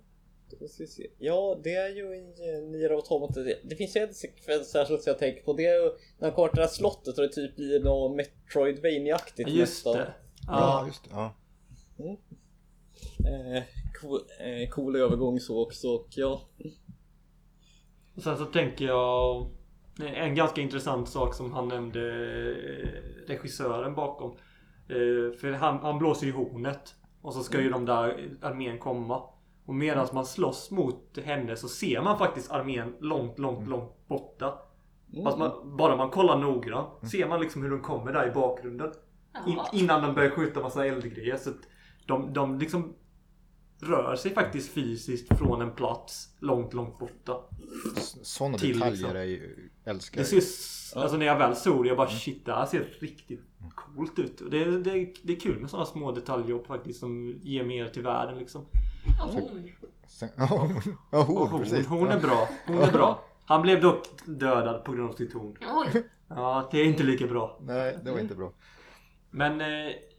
då 0.59 0.67
ska 0.67 0.83
vi 0.83 0.87
se. 0.87 1.07
ja, 1.17 1.59
det 1.63 1.73
är 1.73 1.89
ju 1.95 2.03
i 2.15 2.19
eh, 2.19 2.63
Nier 2.71 2.89
Automata. 2.89 3.39
Det, 3.39 3.57
det 3.63 3.75
finns 3.75 3.95
ju 3.95 4.01
en 4.01 4.13
sekvens 4.13 4.71
särskilt 4.71 5.01
som 5.01 5.11
jag 5.11 5.19
tänker 5.19 5.41
på. 5.43 5.53
Det 5.53 5.65
är 5.65 5.83
ju 5.83 5.89
när 6.19 6.27
han 6.27 6.31
kommer 6.35 6.47
till 6.49 6.55
det 6.55 6.61
här 6.61 6.69
slottet 6.69 7.17
och 7.17 7.23
det 7.23 7.29
typ 7.33 7.55
blir 7.55 7.83
något 7.83 8.15
Metroidvania-aktigt 8.17 9.49
just 9.49 9.85
nästan. 9.85 9.93
det. 9.97 10.13
Ja, 10.47 10.53
Ja, 10.81 10.87
just 10.87 11.03
det. 11.03 11.09
Ja. 11.13 11.33
Eh, 13.25 13.63
cool, 14.01 14.19
eh, 14.39 14.69
cool 14.69 14.95
övergång 14.95 15.39
så 15.39 15.63
också. 15.65 15.87
Och 15.87 16.07
ja, 16.09 16.41
Och 18.15 18.23
sen 18.23 18.37
så 18.37 18.45
tänker 18.45 18.85
jag 18.85 19.47
en 20.15 20.35
ganska 20.35 20.61
intressant 20.61 21.09
sak 21.09 21.33
som 21.33 21.53
han 21.53 21.67
nämnde 21.67 21.99
eh, 21.99 23.27
regissören 23.27 23.95
bakom. 23.95 24.31
Eh, 24.89 25.37
För 25.39 25.51
han, 25.51 25.79
han 25.79 25.97
blåser 25.99 26.25
ju 26.27 26.33
hornet. 26.33 26.95
Och 27.21 27.33
så 27.33 27.43
ska 27.43 27.61
ju 27.61 27.69
de 27.69 27.85
där 27.85 28.29
armén 28.41 28.79
komma. 28.79 29.23
Och 29.65 29.75
medan 29.75 30.07
man 30.13 30.25
slåss 30.25 30.71
mot 30.71 31.17
henne 31.23 31.55
så 31.55 31.67
ser 31.67 32.01
man 32.01 32.17
faktiskt 32.17 32.51
armén 32.51 32.95
långt, 32.99 33.39
långt, 33.39 33.67
långt 33.69 34.07
borta. 34.07 34.53
Fast 35.23 35.37
man, 35.37 35.77
bara 35.77 35.95
man 35.95 36.09
kollar 36.09 36.37
noggrant 36.37 37.09
ser 37.11 37.27
man 37.27 37.41
liksom 37.41 37.63
hur 37.63 37.69
de 37.69 37.81
kommer 37.81 38.13
där 38.13 38.27
i 38.27 38.31
bakgrunden. 38.31 38.91
In, 39.47 39.59
innan 39.73 40.01
de 40.01 40.15
börjar 40.15 40.29
skjuta 40.29 40.61
massa 40.61 40.85
eldgrejer. 40.85 41.37
Så 41.37 41.49
att 41.49 41.59
de, 42.05 42.33
de 42.33 42.59
liksom 42.59 42.93
rör 43.83 44.15
sig 44.15 44.33
faktiskt 44.33 44.71
fysiskt 44.73 45.37
från 45.37 45.61
en 45.61 45.71
plats 45.71 46.35
långt, 46.39 46.73
långt 46.73 46.99
borta. 46.99 47.37
Sådana 48.21 48.57
Till, 48.57 48.73
detaljer 48.73 48.91
liksom. 48.97 49.15
är 49.17 49.23
ju, 49.23 49.69
älskar 49.85 50.21
Det 50.21 50.25
ser, 50.27 50.37
s- 50.37 50.93
alltså 50.95 51.17
när 51.17 51.25
jag 51.25 51.37
väl 51.37 51.55
såg 51.55 51.83
det, 51.83 51.87
jag 51.87 51.97
bara 51.97 52.09
shit 52.09 52.45
det 52.45 52.53
här 52.53 52.65
ser 52.65 52.87
riktigt 52.99 53.41
coolt 53.75 54.19
ut. 54.19 54.41
Och 54.41 54.49
det, 54.49 54.65
det, 54.65 55.13
det 55.23 55.33
är 55.35 55.39
kul 55.39 55.59
med 55.59 55.69
sådana 55.69 55.85
små 55.85 56.11
detaljjobb 56.11 56.67
faktiskt 56.67 56.99
som 56.99 57.39
ger 57.41 57.63
mer 57.63 57.87
till 57.87 58.03
världen 58.03 58.37
liksom. 58.39 58.65
Ja, 59.19 59.29
hon. 59.33 59.69
Ja, 60.19 60.27
ja, 61.11 61.23
hon, 61.23 61.47
hon, 61.47 61.61
precis. 61.63 61.87
hon 61.87 62.07
är 62.07 62.19
bra. 62.19 62.49
Hon 62.67 62.77
är 62.77 62.91
bra. 62.91 63.23
Han 63.45 63.61
blev 63.61 63.81
dock 63.81 64.03
dödad 64.25 64.83
på 64.83 64.91
grund 64.91 65.09
av 65.09 65.13
sitt 65.13 65.33
horn. 65.33 65.57
Ja, 66.29 66.69
det 66.71 66.77
är 66.81 66.85
inte 66.85 67.03
lika 67.03 67.27
bra. 67.27 67.59
Nej, 67.61 67.97
det 68.03 68.11
var 68.11 68.19
inte 68.19 68.35
bra. 68.35 68.53
Men 69.29 69.61
eh, 69.61 69.67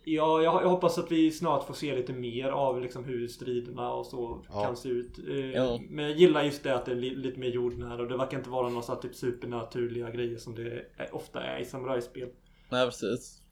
ja, 0.05 0.43
jag, 0.43 0.63
jag 0.63 0.69
hoppas 0.69 0.99
att 0.99 1.13
vi 1.13 1.31
snart 1.31 1.67
får 1.67 1.75
se 1.75 1.95
lite 1.97 2.13
mer 2.13 2.49
av 2.49 2.81
liksom 2.81 3.05
hur 3.05 3.29
striderna 3.29 3.93
och 3.93 4.07
så 4.07 4.45
Ja. 4.53 4.63
kan 4.65 4.77
se 4.77 4.89
ut. 4.89 5.19
Eh, 5.29 5.37
Ja. 5.51 5.81
Men 5.91 6.05
jag 6.05 6.17
gillar 6.17 6.43
just 6.43 6.63
det 6.63 6.75
att 6.75 6.85
det 6.87 6.93
är 6.93 6.97
li, 6.97 7.15
lite 7.15 7.39
mer 7.41 7.49
jordnära 7.49 8.03
och 8.03 8.09
det 8.09 8.17
verkar 8.17 8.39
inte 8.39 8.51
vara 8.51 8.69
några 8.69 8.83
så 8.83 8.95
typ 8.97 9.15
supernaturliga 9.15 10.11
grejer 10.11 10.39
som 10.39 10.55
det 10.55 10.63
är, 10.97 11.15
ofta 11.15 11.43
är 11.43 11.61
i 11.61 11.65
samurajspel. 11.65 12.29
nej 12.71 12.87
precis. 12.87 13.43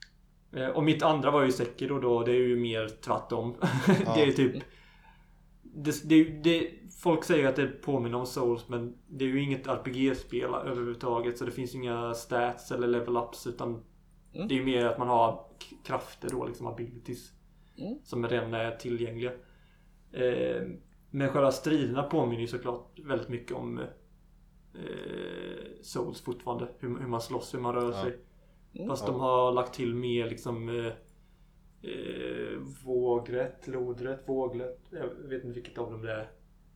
Eh, 0.52 0.68
Och 0.68 0.84
mitt 0.84 1.02
andra 1.02 1.30
var 1.30 1.44
ju 1.44 1.52
Sekiro 1.52 2.00
då, 2.00 2.22
det 2.22 2.32
är 2.32 2.48
ju 2.48 2.56
mer 2.56 2.88
tvärtom. 2.88 3.54
det 4.16 4.22
är 4.22 4.32
typ... 4.32 4.52
Det, 5.62 6.08
det, 6.08 6.24
det, 6.24 6.70
folk 7.02 7.24
säger 7.24 7.48
att 7.48 7.56
det 7.56 7.66
påminner 7.66 8.18
om 8.18 8.26
Souls 8.26 8.68
men 8.68 8.94
det 9.06 9.24
är 9.24 9.28
ju 9.28 9.42
inget 9.42 9.66
RPG-spel 9.66 10.50
överhuvudtaget 10.66 11.38
så 11.38 11.44
det 11.44 11.50
finns 11.50 11.74
ju 11.74 11.78
inga 11.78 12.14
stats 12.14 12.70
eller 12.72 12.88
level-ups 12.88 13.48
utan 13.48 13.82
Mm. 14.34 14.48
det 14.48 14.54
är 14.54 14.56
ju 14.58 14.64
mer 14.64 14.84
att 14.86 14.98
man 14.98 15.08
har 15.08 15.44
krafter 15.84 16.28
då, 16.30 16.46
liksom 16.46 16.66
abilities. 16.66 17.32
Mm. 17.76 17.98
Som 18.04 18.28
redan 18.28 18.54
är 18.54 18.76
tillgängliga. 18.76 19.32
Eh, 20.12 20.62
men 21.10 21.28
själva 21.28 21.52
striderna 21.52 22.02
påminner 22.02 22.40
ju 22.40 22.46
såklart 22.46 22.98
väldigt 23.04 23.28
mycket 23.28 23.56
om 23.56 23.78
eh, 24.74 25.82
Souls 25.82 26.20
fortfarande. 26.20 26.68
Hur, 26.78 26.98
hur 26.98 27.06
man 27.06 27.20
slåss, 27.20 27.54
hur 27.54 27.58
man 27.60 27.74
rör 27.74 27.92
Ja. 27.92 28.02
sig. 28.02 28.18
Mm. 28.74 28.88
Fast 28.88 29.04
Ja. 29.06 29.12
de 29.12 29.20
har 29.20 29.52
lagt 29.52 29.74
till 29.74 29.94
mer 29.94 30.28
liksom 30.30 30.68
eh, 30.68 30.92
eh, 31.90 32.58
vågrätt, 32.84 33.66
lodrätt, 33.68 34.22
våglätt. 34.28 34.78
Jag 34.90 35.28
vet 35.28 35.44
inte 35.44 35.54
vilket 35.54 35.78
av 35.78 35.90
dem 35.92 36.02
det 36.02 36.12
är. 36.12 36.30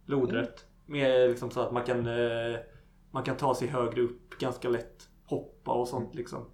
Lodrätt. 0.07 0.67
Mer 0.87 1.29
liksom 1.29 1.51
så 1.51 1.61
att 1.61 1.73
man 1.73 1.85
kan 1.85 2.07
eh, 2.07 2.57
Man 3.11 3.23
kan 3.23 3.37
ta 3.37 3.55
sig 3.55 3.69
högre 3.69 4.03
upp 4.03 4.39
ganska 4.39 4.69
lätt. 4.69 5.09
Hoppa 5.25 5.73
och 5.73 5.89
sånt 5.89 6.15
liksom. 6.15 6.45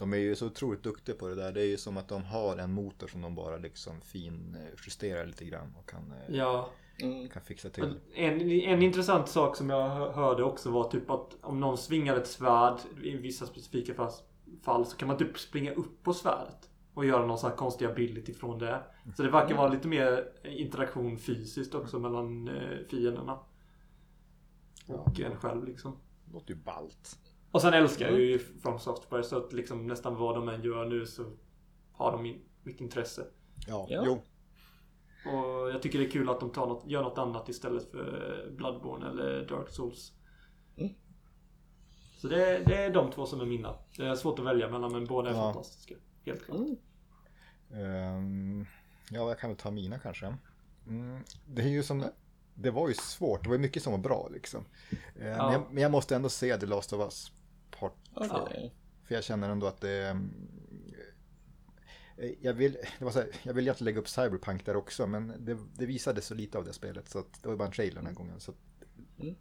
De 0.00 0.12
är 0.12 0.16
ju 0.16 0.36
så 0.36 0.46
otroligt 0.46 0.82
duktiga 0.82 1.14
på 1.16 1.28
det 1.28 1.34
där. 1.34 1.52
Det 1.52 1.60
är 1.60 1.66
ju 1.66 1.76
som 1.76 1.96
att 1.96 2.08
de 2.08 2.24
har 2.24 2.56
en 2.56 2.72
motor 2.72 3.06
som 3.06 3.20
de 3.22 3.34
bara 3.34 3.56
liksom 3.56 4.00
fin 4.00 4.56
eh, 4.60 4.74
justerar 4.86 5.26
lite 5.26 5.44
grann 5.44 5.74
och 5.78 5.88
kan, 5.90 6.12
eh, 6.12 6.36
Ja. 6.36 6.70
Mm. 7.02 7.28
kan 7.28 7.42
fixa 7.42 7.70
till. 7.70 7.94
En, 8.14 8.40
en 8.50 8.82
intressant 8.82 9.28
sak 9.28 9.56
som 9.56 9.70
jag 9.70 9.88
hö- 9.88 10.12
hörde 10.12 10.42
också 10.44 10.70
var 10.70 10.90
typ 10.90 11.10
att 11.10 11.36
om 11.40 11.60
någon 11.60 11.78
svingar 11.78 12.16
ett 12.16 12.26
svärd 12.26 12.78
i 13.02 13.16
vissa 13.16 13.46
specifika 13.46 13.94
fall- 14.62 14.86
så 14.86 14.96
kan 14.96 15.08
man 15.08 15.16
typ 15.18 15.38
springa 15.38 15.72
upp 15.72 16.02
på 16.02 16.14
svärdet. 16.14 16.70
Och 16.94 17.04
göra 17.04 17.26
någon 17.26 17.38
sån 17.38 17.50
här 17.50 17.56
konstig 17.56 17.86
ability 17.86 18.34
från 18.34 18.58
det. 18.58 18.82
Så 19.16 19.22
det 19.22 19.30
verkar 19.30 19.56
vara 19.56 19.68
lite 19.68 19.88
mer 19.88 20.32
interaktion 20.44 21.18
fysiskt 21.18 21.74
också 21.74 21.98
mellan 21.98 22.48
eh, 22.48 22.78
fienderna. 22.90 23.38
Och 24.86 25.20
en 25.20 25.36
själv 25.36 25.64
liksom. 25.64 25.96
Det 26.24 26.32
låter 26.32 26.50
ju 26.54 26.60
ballt. 26.60 27.18
Och 27.50 27.62
sen 27.62 27.74
älskar 27.74 28.10
jag 28.10 28.20
ju 28.20 28.38
From 28.38 28.78
Software 28.78 29.22
så 29.22 29.36
att 29.38 29.52
liksom 29.52 29.86
nästan 29.86 30.16
vad 30.16 30.34
de 30.34 30.48
än 30.48 30.62
gör 30.62 30.84
nu 30.84 31.06
så 31.06 31.24
har 31.92 32.12
de 32.12 32.22
min, 32.22 32.40
mitt 32.62 32.80
intresse. 32.80 33.24
Ja, 33.66 33.86
Ja. 33.90 34.02
jo. 34.06 34.22
Och 35.32 35.70
jag 35.70 35.82
tycker 35.82 35.98
det 35.98 36.04
är 36.06 36.10
kul 36.10 36.28
att 36.28 36.40
de 36.40 36.50
tar 36.50 36.66
något, 36.66 36.86
gör 36.86 37.02
något 37.02 37.18
annat 37.18 37.48
istället 37.48 37.90
för 37.90 38.46
Bloodborne 38.56 39.08
eller 39.08 39.46
Dark 39.48 39.68
Souls. 39.70 40.12
Mm. 40.76 40.92
Så 42.18 42.28
det, 42.28 42.62
det 42.66 42.76
är 42.84 42.90
de 42.90 43.10
två 43.10 43.26
som 43.26 43.40
är 43.40 43.46
mina. 43.46 43.74
Det 43.96 44.06
är 44.06 44.14
svårt 44.14 44.38
att 44.38 44.44
välja 44.44 44.68
mellan 44.68 44.92
men 44.92 45.04
båda 45.06 45.30
är 45.30 45.34
Ja. 45.34 45.40
fantastiska. 45.52 45.94
Helt 46.26 46.44
klart. 46.44 46.58
Mm. 46.60 46.76
Ehm, 47.72 48.66
ja, 49.10 49.28
jag 49.28 49.38
kan 49.38 49.50
väl 49.50 49.56
ta 49.56 49.70
mina 49.70 49.98
kanske. 49.98 50.36
Mm, 50.86 51.24
det 51.46 51.62
är 51.62 51.68
ju 51.68 51.82
som, 51.82 52.04
det 52.54 52.70
var 52.70 52.88
ju 52.88 52.94
svårt, 52.94 53.42
det 53.42 53.48
var 53.48 53.56
ju 53.56 53.62
mycket 53.62 53.82
som 53.82 53.92
var 53.92 53.98
bra 54.00 54.28
liksom. 54.32 54.64
Eh, 54.90 54.96
men, 55.16 55.52
jag, 55.52 55.62
men 55.70 55.82
jag 55.82 55.92
måste 55.92 56.16
ändå 56.16 56.28
se 56.28 56.56
The 56.58 56.66
Last 56.66 56.92
of 56.92 57.00
Us 57.00 57.32
Part 57.80 58.30
Okej. 58.30 58.74
För 59.04 59.14
jag 59.14 59.24
känner 59.24 59.48
ändå 59.50 59.66
att 59.66 59.80
det... 59.80 60.06
mm, 60.08 60.30
eh, 62.16 62.30
Jag 62.40 62.54
vill, 62.54 62.72
det 62.98 63.04
var 63.04 63.10
så 63.12 63.18
här, 63.18 63.28
jag 63.42 63.54
vill 63.54 63.64
egentligen 63.64 63.84
lägga 63.84 64.00
upp 64.00 64.08
Cyberpunk 64.08 64.66
där 64.66 64.76
också, 64.76 65.06
men 65.06 65.44
det, 65.44 65.58
det 65.78 65.86
visade 65.86 66.20
så 66.20 66.34
lite 66.34 66.58
av 66.58 66.64
det 66.64 66.72
spelet. 66.72 67.08
Så 67.08 67.18
att 67.18 67.42
det 67.42 67.48
var 67.48 67.56
bara 67.56 67.66
en 67.66 67.72
trailer 67.72 67.94
den 67.96 68.06
här 68.06 68.12
gången. 68.14 68.40
Så 68.40 68.50
att, 68.50 68.56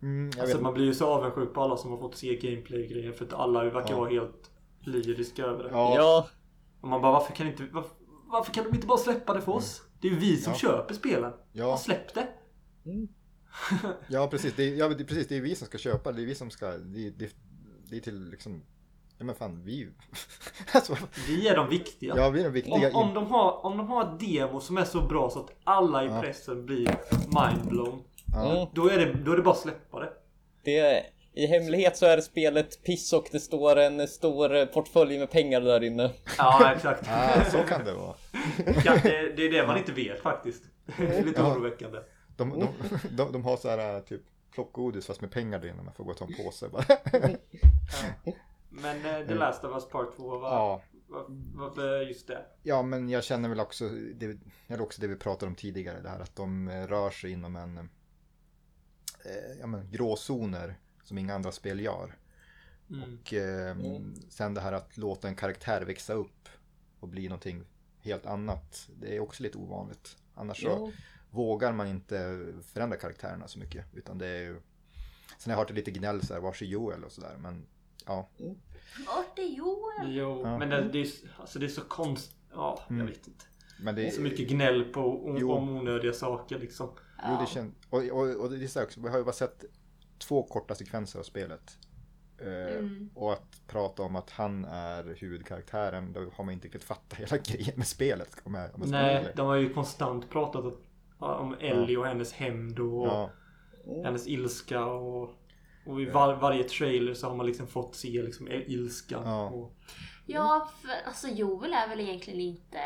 mm, 0.02 0.30
jag 0.36 0.40
Alltså 0.42 0.62
man 0.62 0.74
blir 0.74 0.86
ju 0.86 0.94
så 0.94 1.06
avundsjuk 1.06 1.54
på 1.54 1.62
alla 1.62 1.78
som 1.78 1.92
har 1.92 1.98
fått 1.98 2.16
se 2.16 2.36
gameplay-grejer 2.36 3.12
för 3.12 3.26
att 3.26 3.34
alla 3.34 3.64
verkar 3.64 3.90
Ja. 3.92 3.98
vara 4.00 4.10
helt 4.10 4.52
lyriska 4.80 5.44
över 5.44 5.64
det. 5.64 5.70
ja, 5.70 5.96
Ja, 5.96 6.28
Och 6.82 6.88
man 6.88 7.02
bara 7.02 7.12
varför 7.12 7.34
kan 7.36 7.48
inte, 7.48 7.64
varför, 7.72 7.92
varför 8.26 8.54
kan 8.54 8.64
de 8.64 8.76
inte 8.76 8.88
bara 8.88 8.98
släppa 8.98 9.34
det 9.34 9.42
för 9.42 9.52
oss? 9.52 9.82
Det 10.02 10.08
är 10.08 10.12
ju 10.12 10.20
vi 10.20 10.38
som 10.38 10.54
Ja. 10.54 10.60
köper 10.60 10.94
spelen. 10.94 11.34
Ja. 11.52 11.78
Släpp 11.78 12.14
det! 12.14 12.28
ja, 14.08 14.28
precis. 14.28 14.54
Det, 14.56 14.64
är- 14.64 14.76
ja, 14.76 14.90
precis. 15.08 15.28
Det 15.28 15.38
är 15.38 15.42
vi 15.42 15.56
som 15.56 15.68
ska 15.68 15.78
köpa, 15.78 16.12
det 16.12 16.22
är 16.22 16.26
vi 16.26 16.36
som 16.36 16.50
ska... 16.50 16.78
Det, 16.78 17.10
det, 17.10 17.36
det 17.90 17.98
är 17.98 18.02
till 18.02 18.30
liksom... 18.30 18.64
Ja 19.18 19.26
men 19.26 19.36
fan, 19.36 19.62
vi... 19.66 19.88
alltså, 20.72 20.98
Vi 21.28 21.48
är 21.48 21.56
de 21.56 21.70
viktiga. 21.70 22.14
ja, 22.18 22.30
vi 22.30 22.40
är 22.40 22.44
de 22.44 22.50
viktiga. 22.54 22.90
Om, 22.94 23.08
om, 23.08 23.14
de 23.14 23.28
har, 23.28 23.66
om 23.66 23.78
de 23.78 23.88
har 23.88 24.04
ett 24.04 24.20
demo 24.20 24.60
som 24.60 24.78
är 24.78 24.84
så 24.86 25.02
bra 25.02 25.30
så 25.30 25.40
att 25.40 25.52
alla 25.64 26.04
i 26.04 26.08
Ja. 26.08 26.22
pressen 26.22 26.66
blir 26.66 26.96
mindblown. 27.12 28.04
ja, 28.34 28.52
mm. 28.56 28.68
Då 28.74 28.90
är, 28.90 28.98
det, 28.98 29.14
då 29.14 29.32
är 29.32 29.36
det 29.38 29.42
bara 29.44 29.52
att 29.52 29.58
släppa 29.60 30.00
det. 30.00 30.10
det, 30.64 31.06
i 31.34 31.46
hemlighet 31.48 31.98
så 31.98 32.06
är 32.06 32.22
spelet 32.22 32.84
piss 32.84 33.14
och 33.14 33.28
det 33.32 33.40
står 33.40 33.76
en 33.80 34.08
stor 34.08 34.66
portfölj 34.66 35.20
med 35.20 35.32
pengar 35.32 35.62
där 35.62 35.84
inne. 35.84 36.12
Ja, 36.38 36.72
exakt. 36.76 37.08
ah, 37.10 37.44
så 37.52 37.58
kan 37.58 37.86
det 37.86 37.94
vara. 37.94 38.16
Ja, 38.86 38.98
det, 39.04 39.34
det 39.36 39.46
är 39.46 39.52
det 39.52 39.68
man 39.68 39.78
inte 39.78 39.92
vet 39.92 40.22
faktiskt. 40.22 40.64
Det 40.98 41.18
är 41.18 41.24
lite 41.26 41.42
Ja. 41.42 41.54
oroväckande. 41.56 41.98
De, 42.38 42.50
de, 42.60 42.68
de, 43.16 43.32
de 43.32 43.44
har 43.44 43.58
så 43.58 43.70
här 43.70 44.02
typ 44.02 44.22
plockgodis 44.52 45.06
fast 45.06 45.22
med 45.22 45.32
pengar 45.32 45.60
där 45.60 45.68
inne. 45.70 45.84
Man 45.84 45.94
får 45.94 46.04
gå 46.04 46.12
och 46.12 46.18
ta 46.18 46.26
en 46.26 46.34
påse 46.46 46.70
bara. 46.70 46.86
Men 48.70 49.06
eh, 49.06 49.28
The 49.28 49.34
Last 49.36 49.64
of 49.64 49.72
Us 49.76 49.90
Part 49.90 50.16
2, 50.16 50.38
var, 50.38 50.50
ja. 50.50 50.82
var, 51.08 51.26
varför 51.56 52.02
just 52.02 52.28
det? 52.28 52.46
Ja, 52.64 52.82
men 52.84 53.10
jag 53.10 53.24
känner 53.24 53.50
väl 53.50 53.60
också 53.60 53.90
det, 54.16 54.38
eller 54.68 54.82
också 54.82 55.02
det 55.02 55.08
vi 55.08 55.16
pratade 55.16 55.50
om 55.50 55.56
tidigare, 55.56 56.02
det 56.02 56.10
här 56.10 56.20
att 56.20 56.36
de 56.36 56.68
eh, 56.68 56.88
rör 56.88 57.10
sig 57.10 57.32
inom 57.32 57.56
en 57.56 57.78
eh, 59.26 59.60
ja, 59.60 59.68
men, 59.68 59.92
gråzoner 59.92 60.76
som 61.04 61.18
inga 61.18 61.36
andra 61.36 61.52
spel 61.52 61.80
gör. 61.80 62.16
Mm. 62.90 63.18
Och 63.22 63.34
eh, 63.34 63.72
Mm. 63.72 64.16
sen 64.30 64.54
det 64.54 64.62
här 64.62 64.74
att 64.74 64.98
låta 64.98 65.28
en 65.28 65.36
karaktär 65.36 65.82
växa 65.82 66.14
upp 66.14 66.50
och 67.00 67.08
bli 67.08 67.28
någonting 67.30 67.64
helt 68.02 68.26
annat. 68.26 68.90
Det 69.00 69.16
är 69.16 69.20
också 69.20 69.44
lite 69.44 69.58
ovanligt. 69.58 70.18
Annars 70.36 70.62
så 70.62 70.68
Ja. 70.68 70.92
Vågar 71.32 71.74
man 71.74 71.88
inte 71.88 72.46
förändra 72.74 72.98
karaktärerna 72.98 73.48
så 73.48 73.60
mycket. 73.60 73.86
Utan 73.94 74.18
det 74.18 74.28
är 74.28 74.42
ju... 74.42 74.56
Sen 75.38 75.52
har 75.52 75.52
jag 75.52 75.58
hört 75.58 75.70
lite 75.76 75.92
gnäll 75.92 76.22
så 76.28 76.34
här, 76.34 76.42
var 76.42 76.50
är 76.64 76.66
Joel 76.66 77.04
och 77.04 77.12
sådär. 77.12 77.36
Men 77.40 77.66
ja, 78.06 78.30
Vart 79.08 79.40
är 79.40 79.44
Joel? 79.58 80.16
Jo, 80.16 80.42
Ja. 80.44 80.58
men 80.58 80.70
det, 80.70 80.90
det, 80.90 81.00
är, 81.02 81.08
alltså 81.40 81.60
det 81.60 81.66
är 81.66 81.70
så 81.70 81.82
konstigt. 81.82 82.36
Ja, 82.54 82.80
jag 82.88 82.96
Mm. 82.96 83.08
vet 83.08 83.28
inte. 83.28 83.46
men 83.82 83.96
det 83.96 84.02
Det 84.02 84.08
är 84.08 84.12
så 84.12 84.22
mycket 84.22 84.48
gnäll 84.50 84.84
på 84.84 85.36
Jo. 85.40 85.52
om 85.52 85.70
onödiga 85.78 86.14
saker 86.14 86.60
liksom. 86.60 86.90
Jo, 87.28 87.38
det 87.42 87.48
känns, 87.48 87.74
och, 87.90 88.00
och, 88.04 88.36
och 88.36 88.50
det 88.52 88.64
är 88.64 88.68
så 88.68 88.80
här 88.80 88.86
också, 88.86 89.02
vi 89.02 89.10
har 89.10 89.18
ju 89.18 89.24
bara 89.24 89.32
sett 89.32 89.64
två 90.18 90.44
korta 90.44 90.76
sekvenser 90.76 91.20
av 91.20 91.24
spelet. 91.24 91.78
Eh, 92.38 92.78
Mm. 92.80 93.10
Och 93.16 93.34
att 93.34 93.62
prata 93.68 94.04
om 94.04 94.16
att 94.16 94.30
han 94.30 94.66
är 94.66 95.16
huvudkaraktären, 95.20 96.14
då 96.14 96.20
har 96.34 96.44
man 96.44 96.54
inte 96.54 96.66
riktigt 96.68 96.84
fattat 96.84 97.20
hela 97.20 97.38
grejen 97.44 97.74
med 97.76 97.88
spelet. 97.88 98.36
Om 98.44 98.54
jag, 98.56 98.76
om 98.76 98.82
jag 98.82 98.90
Nej, 98.92 99.34
de 99.36 99.48
har 99.48 99.56
ju 99.56 99.74
konstant 99.74 100.30
pratat 100.30 100.66
om- 100.66 100.78
om 101.20 101.54
Ellie 101.60 101.98
och 101.98 102.06
hennes 102.06 102.34
hämnd 102.34 102.80
och 102.80 103.08
Ja, 103.08 103.30
hennes 104.04 104.28
ilska 104.28 104.86
och, 104.86 105.34
och 105.86 106.02
i 106.02 106.06
var, 106.06 106.36
varje 106.36 106.64
trailer 106.64 107.14
så 107.14 107.28
har 107.30 107.36
man 107.36 107.46
liksom 107.46 107.68
fått 107.68 107.96
se 107.96 108.22
liksom 108.24 108.48
ilskan. 108.48 109.24
Ja. 109.26 109.50
Och, 109.50 109.74
Ja, 110.26 110.70
för 110.82 110.90
alltså 111.08 111.28
Joel 111.28 111.74
är 111.74 111.88
väl 111.90 112.00
egentligen 112.00 112.40
inte 112.40 112.80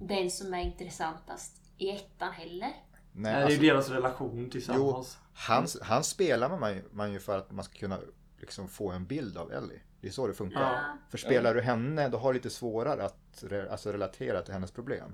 den 0.00 0.30
som 0.30 0.54
är 0.54 0.62
intressantast 0.62 1.62
i 1.78 1.90
ettan 1.90 2.32
heller. 2.32 2.58
nej, 2.58 2.74
Nej, 3.12 3.32
det 3.32 3.38
är 3.38 3.44
alltså, 3.44 3.60
ju 3.62 3.68
deras 3.70 3.88
relation 3.90 4.50
tillsammans. 4.50 5.18
han, 5.32 5.66
han 5.82 6.04
spelar 6.04 6.58
man 6.58 6.74
ju, 6.74 6.82
man 6.90 7.12
ju 7.12 7.20
för 7.20 7.38
att 7.38 7.50
man 7.50 7.64
ska 7.64 7.78
kunna 7.78 7.98
liksom 8.40 8.68
få 8.68 8.90
en 8.90 9.06
bild 9.06 9.36
av 9.38 9.52
Ellie. 9.52 9.80
Det 10.00 10.08
är 10.08 10.12
så 10.12 10.26
det 10.26 10.34
funkar. 10.34 10.60
Ja. 10.60 10.80
För 11.10 11.18
spelar 11.18 11.54
du 11.54 11.60
henne, 11.60 12.08
då 12.08 12.18
har 12.18 12.32
du 12.32 12.38
lite 12.38 12.50
svårare 12.50 13.04
att 13.04 13.44
re, 13.48 13.70
alltså 13.70 13.92
relatera 13.92 14.42
till 14.42 14.54
hennes 14.54 14.70
problem. 14.70 15.12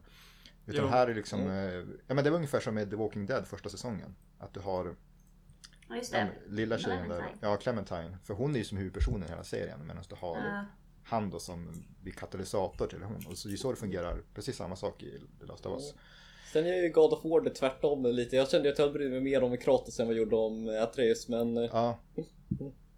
Utan 0.66 0.84
Jo. 0.84 0.90
här 0.90 1.06
är 1.08 1.14
liksom, 1.14 1.40
eh, 1.50 1.74
ja 2.06 2.14
men 2.14 2.24
det 2.24 2.30
var 2.30 2.36
ungefär 2.36 2.60
som 2.60 2.74
med 2.74 2.90
The 2.90 2.96
Walking 2.96 3.26
Dead 3.26 3.46
första 3.46 3.68
säsongen. 3.68 4.14
Att 4.38 4.54
du 4.54 4.60
har 4.60 4.94
Ja, 5.88 5.96
just 5.96 6.12
det. 6.12 6.28
men 6.46 6.56
lilla 6.56 6.78
tjejen 6.78 7.08
där. 7.08 7.16
Clementine. 7.18 7.38
Ja, 7.50 7.56
Clementine. 7.56 8.18
För 8.24 8.34
hon 8.34 8.54
är 8.54 8.58
ju 8.58 8.64
som 8.64 8.78
huvudpersonen 8.78 9.22
i 9.22 9.30
hela 9.30 9.44
serien. 9.44 9.86
Medan 9.86 10.02
du 10.08 10.14
har 10.14 10.36
Ja. 10.36 10.64
han 11.04 11.30
då 11.30 11.38
som 11.38 11.84
blir 12.02 12.12
katalysator 12.12 12.86
till 12.86 13.02
hon. 13.02 13.24
Och 13.30 13.38
så, 13.38 13.48
det 13.48 13.54
är 13.54 13.56
så 13.56 13.70
det 13.70 13.76
fungerar. 13.76 14.22
Precis 14.34 14.56
samma 14.56 14.76
sak 14.76 15.02
i 15.02 15.22
The 15.40 15.46
Last 15.46 15.66
of 15.66 15.72
Us. 15.72 15.94
Sen 16.52 16.66
är 16.66 16.82
ju 16.82 16.88
God 16.88 17.12
of 17.12 17.24
War 17.24 17.40
det 17.40 17.50
tvärtom 17.50 18.06
lite. 18.06 18.36
Jag 18.36 18.48
kände 18.50 18.68
att 18.70 18.78
jag 18.78 18.92
brydde 18.92 19.10
mig 19.10 19.20
mer 19.20 19.42
om 19.42 19.56
Kratos 19.56 20.00
än 20.00 20.06
vad 20.06 20.16
jag 20.16 20.22
gjorde 20.22 20.36
om 20.36 20.78
Atreus 20.82 21.28
men... 21.28 21.56
eh, 21.56 21.70
Ja. 21.72 21.98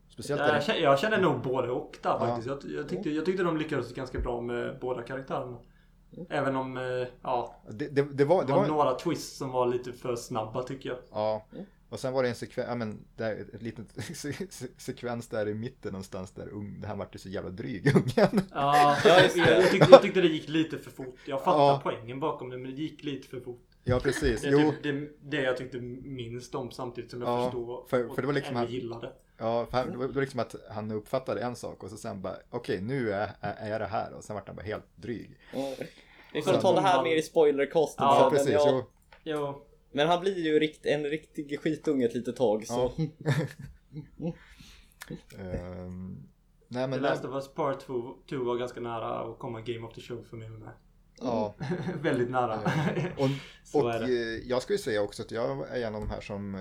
Speciellt 0.09 0.41
Jag, 0.41 0.49
där. 0.51 0.61
känner, 0.61 0.81
jag 0.81 0.99
känner 0.99 1.21
nog 1.21 1.43
både 1.43 1.71
och 1.71 1.99
där 2.03 2.11
Ja. 2.11 2.19
faktiskt. 2.19 2.47
Jag, 2.49 2.73
jag, 2.81 2.89
tyckte, 2.89 3.11
jag 3.11 3.25
tyckte 3.25 3.43
de 3.43 3.57
lyckades 3.57 3.93
ganska 3.95 4.19
bra 4.21 4.41
med 4.41 4.79
båda 4.81 5.03
karaktärerna. 5.03 5.59
Även 6.29 6.57
om, 6.57 6.77
eh, 6.77 6.83
ja, 7.23 7.57
Det, 7.71 7.89
det, 7.89 8.03
det 8.03 8.25
var, 8.25 8.45
det 8.45 8.53
var 8.53 8.61
var, 8.61 8.67
några 8.69 8.95
twists 8.95 9.37
som 9.37 9.51
var 9.51 9.67
lite 9.67 9.93
för 9.93 10.17
snabba 10.17 10.63
tycker 10.63 10.89
jag. 10.89 10.99
ja. 11.13 11.45
Och 11.91 12.01
sen 12.01 12.13
var 12.13 12.23
det 12.23 12.29
en 12.29 12.35
sekvens, 12.35 12.69
ja 12.69 12.75
men, 12.75 13.05
där, 13.17 13.47
ett 13.55 13.63
litet 13.63 13.87
se- 14.17 14.33
se- 14.51 14.67
sekvens 14.77 15.29
där 15.29 15.49
i 15.49 15.55
mitten 15.55 15.93
någonstans 15.93 16.31
där 16.31 16.49
ung, 16.49 16.81
det 16.81 16.87
här 16.87 16.97
vart 16.97 17.15
ju 17.15 17.19
så 17.19 17.29
jävla 17.29 17.51
dryg 17.51 17.87
ungen. 17.97 18.43
Ja, 18.55 18.97
jag, 19.05 19.21
jag, 19.37 19.71
tyckte, 19.71 19.89
jag 19.91 20.03
tyckte 20.03 20.21
det 20.21 20.29
gick 20.29 20.49
lite 20.49 20.79
för 20.79 20.91
fort. 20.91 21.17
Jag 21.27 21.45
fattar 21.45 21.59
Ja. 21.61 21.81
poängen 21.83 22.21
bakom 22.21 22.51
det, 22.51 22.59
men 22.59 22.71
det 22.71 22.83
gick 22.83 23.05
lite 23.05 23.29
för 23.29 23.41
fort. 23.41 23.68
Ja 23.85 24.01
precis, 24.01 24.43
Det 24.43 24.49
är 24.49 24.53
jo. 24.53 24.71
typ 24.73 24.83
det, 24.83 25.09
det 25.37 25.43
jag 25.43 25.57
tyckte 25.57 25.79
minst 25.81 26.55
om 26.55 26.71
samtidigt 26.71 27.11
som 27.11 27.21
jag 27.23 27.31
Ja, 27.31 27.45
förstår 27.45 27.87
för- 27.89 28.15
för 28.15 28.23
det 28.23 28.27
var 28.27 28.35
liksom 28.35 28.57
ändå 28.57 28.71
gillade. 28.71 29.13
Ja, 29.39 29.67
för 29.71 29.79
han, 29.79 29.91
det 29.91 29.97
var 29.97 30.07
det 30.09 30.13
var 30.13 30.21
liksom 30.23 30.41
att 30.41 30.55
han 30.71 30.91
uppfattade 30.91 31.41
en 31.41 31.57
sak 31.57 31.83
och 31.83 31.91
så 31.91 31.97
sen 31.97 32.23
bara, 32.23 32.37
okej 32.51 32.81
nu 32.81 33.13
är, 33.13 33.31
är, 33.41 33.71
jag 33.71 33.81
det 33.81 33.87
här 33.87 34.13
och 34.13 34.25
sen 34.25 34.35
vart 34.35 34.47
han 34.47 34.57
bara 34.57 34.63
helt 34.67 34.97
dryg. 34.97 35.39
ja. 35.53 35.75
Vi 36.33 36.43
får 36.43 36.53
ta 36.53 36.73
det 36.75 36.81
här 36.81 37.03
mer 37.03 37.17
i 37.17 37.23
spoilercasten 37.23 38.05
Ja, 38.07 38.15
sen, 38.15 38.25
Ja, 38.25 38.31
precis. 38.31 38.67
men, 38.67 38.75
ja, 38.75 38.87
Jo. 39.23 39.65
Men 39.93 40.09
han 40.09 40.21
blir 40.21 40.39
ju 40.45 40.59
rikt, 40.59 40.87
en 40.87 41.05
riktig 41.05 41.61
skitunge 41.61 42.05
ett 42.07 42.15
litet 42.15 42.37
tag 42.37 42.67
så... 42.67 42.93
Ehm, 45.39 46.17
nej 46.69 46.85
The 46.85 46.89
men, 46.91 47.01
Last 47.03 47.25
of 47.25 47.35
Us 47.35 47.55
Part 47.55 47.81
2 47.81 48.17
var 48.45 48.57
ganska 48.57 48.81
nära 48.81 49.19
att 49.21 49.39
komma 49.39 49.61
Game 49.61 49.87
of 49.87 49.95
the 49.95 50.01
Show 50.01 50.23
för 50.31 50.37
mig 50.37 50.49
med. 50.49 50.69
Ja. 51.27 51.55
Väldigt 52.03 52.31
nära. 52.31 52.61
Och, 53.17 53.29
och 53.83 53.95
eh, 53.95 54.09
jag 54.49 54.63
ju 54.73 54.79
säga 54.79 55.03
också 55.03 55.23
att 55.23 55.31
jag 55.31 55.69
är 55.71 55.87
en 55.87 55.95
av 55.95 56.01
de 56.01 56.11
här 56.11 56.21
som 56.21 56.55
eh, 56.55 56.61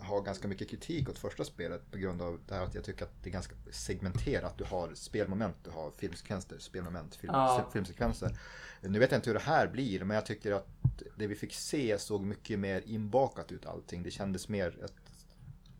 har 0.00 0.22
ganska 0.22 0.48
mycket 0.48 0.68
kritik 0.70 1.08
åt 1.08 1.18
första 1.18 1.44
spelet 1.44 1.90
på 1.90 1.98
grund 1.98 2.22
av 2.22 2.40
det 2.48 2.54
här 2.54 2.62
att 2.64 2.74
jag 2.74 2.84
tycker 2.84 3.04
att 3.04 3.22
det 3.22 3.30
är 3.30 3.32
ganska 3.32 3.54
segmenterat. 3.70 4.58
Du 4.58 4.64
har 4.64 4.90
spelmoment, 4.94 5.56
du 5.64 5.70
har 5.70 5.90
filmsekvenser, 5.90 6.58
spelmoment, 6.58 7.14
film, 7.16 7.32
Ja. 7.36 7.64
se- 7.66 7.72
filmsekvenser. 7.72 8.38
Nu 8.80 8.98
vet 8.98 9.10
jag 9.10 9.18
inte 9.18 9.30
hur 9.30 9.34
det 9.34 9.40
här 9.44 9.66
blir, 9.68 10.04
men 10.04 10.14
jag 10.14 10.26
tycker 10.26 10.52
att 10.52 10.66
det 11.16 11.26
vi 11.26 11.34
fick 11.34 11.52
se 11.54 11.98
såg 11.98 12.22
mycket 12.24 12.58
mer 12.58 12.82
inbakat 12.86 13.52
ut 13.52 13.66
allting. 13.66 14.02
Det 14.02 14.10
kändes 14.10 14.48
mer 14.48 14.84
ett, 14.84 14.92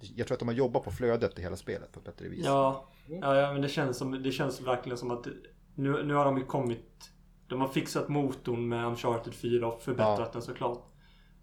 jag 0.01 0.27
tror 0.27 0.35
att 0.35 0.39
de 0.39 0.49
har 0.49 0.55
jobbat 0.55 0.85
på 0.85 0.91
flödet 0.91 1.39
i 1.39 1.43
hela 1.43 1.57
spelet 1.57 1.93
på 1.93 1.99
ett 2.01 2.07
bättre 2.07 2.29
vis. 2.29 2.45
Ja, 2.45 2.89
ja, 3.07 3.37
ja 3.37 3.53
men 3.53 3.63
det 3.63 3.69
känns, 3.69 3.97
som, 3.97 4.23
det 4.23 4.33
känns 4.33 4.61
verkligen 4.61 4.99
som 4.99 5.11
att 5.11 5.27
nu, 5.75 6.03
nu 6.03 6.15
har 6.15 6.25
de 6.25 6.39
ju 6.39 6.45
kommit 6.45 7.11
De 7.49 7.61
har 7.61 7.69
fixat 7.69 8.09
motorn 8.09 8.69
med 8.69 8.87
Uncharted 8.87 9.35
4 9.35 9.67
och 9.73 9.83
förbättrat 9.83 10.19
Ja. 10.19 10.29
den 10.33 10.43
såklart. 10.43 10.85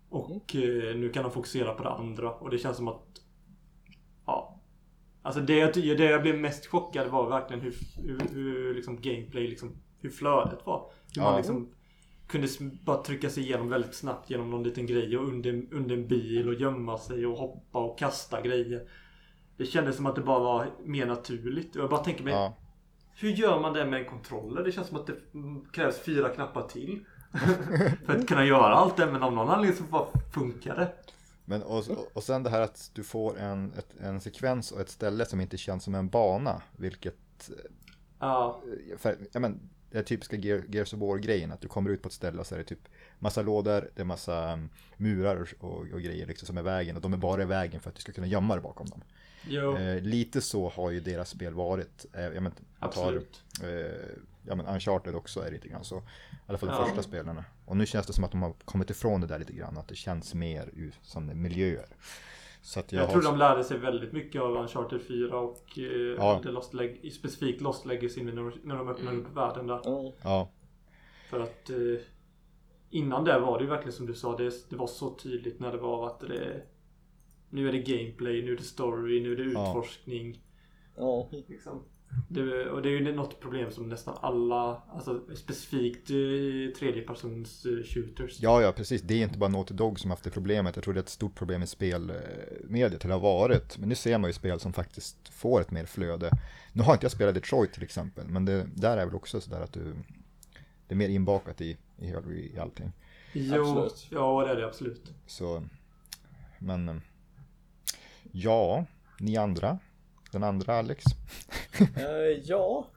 Och 0.09 0.55
eh, 0.55 0.95
nu 0.95 1.09
kan 1.13 1.23
de 1.23 1.31
fokusera 1.31 1.73
på 1.73 1.83
det 1.83 1.89
andra 1.89 2.31
och 2.33 2.49
det 2.49 2.57
känns 2.57 2.77
som 2.77 2.87
att 2.87 3.05
Ja 4.25 4.59
Alltså 5.21 5.41
det 5.41 5.55
jag, 5.57 5.73
det 5.73 6.05
jag 6.05 6.21
blev 6.21 6.39
mest 6.39 6.65
chockad 6.65 7.07
var 7.07 7.29
verkligen 7.29 7.61
hur, 7.61 7.75
hur, 8.03 8.19
hur 8.33 8.75
liksom 8.75 9.01
gameplay 9.01 9.47
liksom 9.47 9.71
Hur 9.99 10.09
flödet 10.09 10.65
var. 10.65 10.91
Hur 11.15 11.21
Ja. 11.21 11.23
man 11.29 11.37
liksom 11.37 11.69
kunde 12.27 12.47
bara 12.85 13.03
trycka 13.03 13.29
sig 13.29 13.43
igenom 13.43 13.69
väldigt 13.69 13.95
snabbt 13.95 14.29
genom 14.29 14.49
någon 14.49 14.63
liten 14.63 14.85
grej 14.85 15.17
och 15.17 15.27
under, 15.27 15.67
under 15.71 15.95
en 15.95 16.07
bil 16.07 16.47
och 16.47 16.53
gömma 16.53 16.97
sig 16.97 17.25
och 17.25 17.37
hoppa 17.37 17.79
och 17.79 17.99
kasta 17.99 18.41
grejer. 18.41 18.87
Det 19.57 19.65
kändes 19.65 19.95
som 19.95 20.05
att 20.05 20.15
det 20.15 20.21
bara 20.21 20.39
var 20.39 20.67
mer 20.83 21.05
naturligt. 21.05 21.75
Jag 21.75 21.89
bara 21.89 22.03
tänker 22.03 22.23
mig, 22.23 22.33
Ja. 22.33 22.53
Hur 23.15 23.29
gör 23.29 23.59
man 23.59 23.73
det 23.73 23.85
med 23.85 23.99
en 23.99 24.09
controller? 24.09 24.63
Det 24.63 24.71
känns 24.71 24.87
som 24.87 24.97
att 24.97 25.07
det 25.07 25.15
mm, 25.33 25.65
krävs 25.71 25.99
fyra 25.99 26.29
knappar 26.29 26.67
till. 26.67 27.05
för 28.05 28.15
att 28.15 28.27
kunna 28.27 28.45
göra 28.45 28.73
allt 28.73 28.97
det, 28.97 29.05
men 29.05 29.23
av 29.23 29.33
någon 29.33 29.49
anledning 29.49 29.77
så 29.77 29.83
bara 29.83 30.07
funkar 30.33 30.75
det. 30.75 30.91
Men 31.45 31.63
och, 31.63 31.83
och 32.13 32.23
sen 32.23 32.43
det 32.43 32.49
här 32.49 32.61
att 32.61 32.91
du 32.93 33.03
får 33.03 33.37
en, 33.39 33.73
ett, 33.77 33.95
en 34.01 34.21
sekvens 34.21 34.71
och 34.71 34.81
ett 34.81 34.89
ställe 34.89 35.25
som 35.25 35.41
inte 35.41 35.57
känns 35.57 35.83
som 35.83 35.95
en 35.95 36.09
bana, 36.09 36.61
vilket 36.77 37.49
Ja, 38.19 38.61
för, 38.97 39.17
ja, 39.31 39.39
men, 39.39 39.69
det 39.91 40.03
typiska 40.03 40.35
Gear- 40.35 40.65
Gears 40.69 40.93
of 40.93 40.99
War-grejen, 40.99 41.51
att 41.51 41.61
du 41.61 41.67
kommer 41.67 41.89
ut 41.89 42.01
på 42.01 42.07
ett 42.07 42.13
ställe 42.13 42.39
och 42.39 42.47
så 42.47 42.55
är 42.55 42.59
det 42.59 42.65
typ 42.65 42.87
massa 43.19 43.41
lådor, 43.41 43.89
det 43.95 44.01
är 44.01 44.05
massa 44.05 44.53
um, 44.53 44.69
murar 44.97 45.35
och, 45.59 45.69
och, 45.69 45.79
och 45.93 46.01
grejer 46.01 46.27
liksom 46.27 46.45
som 46.45 46.57
är 46.57 46.61
vägen 46.61 46.95
och 46.95 47.01
de 47.01 47.13
är 47.13 47.17
bara 47.17 47.41
i 47.41 47.45
vägen 47.45 47.81
för 47.81 47.89
att 47.89 47.95
du 47.95 48.01
ska 48.01 48.11
kunna 48.11 48.27
gömma 48.27 48.53
dig 48.53 48.63
bakom 48.63 48.87
dem. 48.87 49.01
Eh, 49.49 50.01
lite 50.03 50.41
så 50.41 50.69
har 50.69 50.91
ju 50.91 50.99
deras 50.99 51.29
spel 51.29 51.53
varit. 51.53 52.05
Eh, 52.13 52.21
jag 52.23 52.43
men, 52.43 52.51
jag 52.79 52.91
tar, 52.91 53.01
absolut. 53.01 53.43
eh, 53.63 53.69
ja 54.47 54.55
men 54.55 54.65
Uncharted 54.65 55.15
också 55.15 55.39
är 55.41 55.51
lite 55.51 55.67
grann 55.67 55.83
så. 55.83 55.97
I 55.97 56.01
alla 56.47 56.57
fall 56.57 56.69
de 56.69 56.75
Ja. 56.75 56.85
första 56.85 57.03
spelarna. 57.03 57.43
Och 57.65 57.77
nu 57.77 57.85
känns 57.85 58.07
det 58.07 58.13
som 58.13 58.23
att 58.23 58.31
de 58.31 58.41
har 58.41 58.53
kommit 58.65 58.89
ifrån 58.89 59.21
det 59.21 59.27
där 59.27 59.39
lite 59.39 59.53
grann, 59.53 59.77
att 59.77 59.87
det 59.87 59.95
känns 59.95 60.33
mer 60.33 60.69
ut 60.75 60.93
som 61.01 61.41
miljöer. 61.41 61.85
Så 62.61 62.79
att 62.79 62.91
jag, 62.91 63.01
Jag, 63.01 63.05
har, 63.07 63.13
tror 63.13 63.23
de 63.23 63.37
lärde 63.37 63.63
sig 63.63 63.77
väldigt 63.77 64.11
mycket 64.13 64.41
av 64.41 64.51
Uncharted 64.57 65.01
4 65.01 65.37
och 65.39 65.77
eh, 65.77 65.83
Ja. 66.17 66.41
Lost 66.43 66.73
Leg- 66.73 67.09
specifikt 67.13 67.61
Lost 67.61 67.85
Legacy 67.85 68.23
när 68.23 68.31
de, 68.35 68.53
när 68.63 68.75
de 68.75 68.89
öppnade 68.89 69.17
upp 69.17 69.35
världen 69.35 69.67
där. 69.67 69.81
Ja, 70.23 70.49
För 71.29 71.39
att 71.39 71.69
eh, 71.69 71.77
innan 72.89 73.23
det 73.23 73.39
var 73.39 73.57
det 73.57 73.63
ju 73.63 73.69
verkligen 73.69 73.93
som 73.93 74.05
du 74.05 74.13
sa, 74.13 74.37
det, 74.37 74.69
det 74.69 74.75
var 74.75 74.87
så 74.87 75.13
tydligt 75.15 75.59
när 75.59 75.71
det 75.71 75.77
var 75.77 76.07
att 76.07 76.19
det 76.19 76.61
nu 77.49 77.67
är 77.67 77.71
det 77.71 77.79
gameplay, 77.79 78.41
nu 78.41 78.51
är 78.53 78.57
det 78.57 78.63
story, 78.63 79.21
nu 79.21 79.31
är 79.31 79.35
det 79.35 79.43
utforskning. 79.43 80.41
Ja. 80.95 81.29
Liksom. 81.47 81.83
Det, 82.29 82.69
och 82.69 82.81
det 82.81 82.89
är 82.89 82.91
ju 82.91 83.15
något 83.15 83.39
problem 83.39 83.71
som 83.71 83.89
nästan 83.89 84.17
alla, 84.21 84.81
alltså 84.93 85.21
specifikt 85.35 86.09
eh, 86.09 86.77
tredjepersons 86.79 87.65
eh, 87.65 87.83
shooters. 87.83 88.41
Ja, 88.41 88.61
ja, 88.61 88.71
precis. 88.71 89.01
Det 89.01 89.13
är 89.13 89.23
inte 89.23 89.37
bara 89.37 89.49
Naughty 89.49 89.73
Dog 89.73 89.99
som 89.99 90.11
haft 90.11 90.23
det 90.23 90.29
problemet. 90.29 90.75
Jag 90.75 90.83
tror 90.83 90.93
det 90.93 90.99
är 90.99 91.03
ett 91.03 91.09
stort 91.09 91.35
problem 91.35 91.63
i 91.63 91.67
spelmediet, 91.67 93.05
eller 93.05 93.13
har 93.13 93.21
varit. 93.21 93.77
Men 93.77 93.89
nu 93.89 93.95
ser 93.95 94.17
man 94.17 94.29
ju 94.29 94.33
spel 94.33 94.59
som 94.59 94.73
faktiskt 94.73 95.29
får 95.29 95.61
ett 95.61 95.71
mer 95.71 95.85
flöde. 95.85 96.31
Nu 96.73 96.83
har 96.83 96.93
inte 96.93 97.05
jag 97.05 97.11
spelat 97.11 97.35
Detroit 97.35 97.73
till 97.73 97.83
exempel, 97.83 98.27
men 98.27 98.45
det 98.45 98.67
där 98.75 98.97
är 98.97 99.05
väl 99.05 99.15
också 99.15 99.41
sådär 99.41 99.61
att 99.61 99.73
du... 99.73 99.93
Det 100.87 100.93
är 100.93 100.95
mer 100.95 101.09
inbakat 101.09 101.61
i, 101.61 101.77
i, 101.97 102.07
i 102.53 102.59
allting. 102.59 102.91
Jo, 103.33 103.61
Absolut. 103.61 104.07
ja 104.09 104.43
det 104.45 104.51
är 104.51 104.55
det 104.55 104.67
absolut. 104.67 105.13
Så, 105.27 105.63
men... 106.59 107.01
Ja, 108.37 108.85
ni 109.19 109.37
andra. 109.37 109.79
Den 110.31 110.43
andra 110.43 110.73
Alex. 110.79 111.03
Eh, 111.97 112.41
ja. 112.43 112.87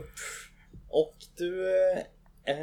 Pff. 0.00 0.50
och 0.88 1.14
du... 1.36 1.70
Eh, 2.44 2.56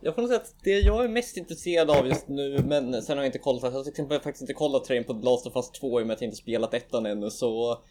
jag 0.00 0.14
får 0.14 0.22
nog 0.22 0.28
säga 0.28 0.40
att 0.40 0.54
det 0.64 0.70
jag 0.80 1.04
är 1.04 1.08
mest 1.08 1.36
intresserad 1.36 1.90
av 1.90 2.06
just 2.06 2.28
nu, 2.28 2.58
men 2.64 3.02
sen 3.02 3.16
har 3.16 3.24
jag 3.24 3.28
inte 3.28 3.38
kollat, 3.38 3.62
jag 3.62 3.70
har 3.70 3.82
till 3.82 3.90
exempel 3.90 4.20
faktiskt 4.20 4.40
inte 4.42 4.52
kollat 4.52 4.84
trailern 4.84 5.04
på 5.06 5.12
Last 5.12 5.46
of 5.46 5.56
Us 5.56 5.70
2 5.70 6.00
i 6.00 6.02
och 6.02 6.06
med 6.06 6.14
att 6.14 6.20
jag 6.20 6.26
inte 6.28 6.36
spelat 6.36 6.74
ettan 6.74 7.06
ännu 7.06 7.30
så... 7.30 7.82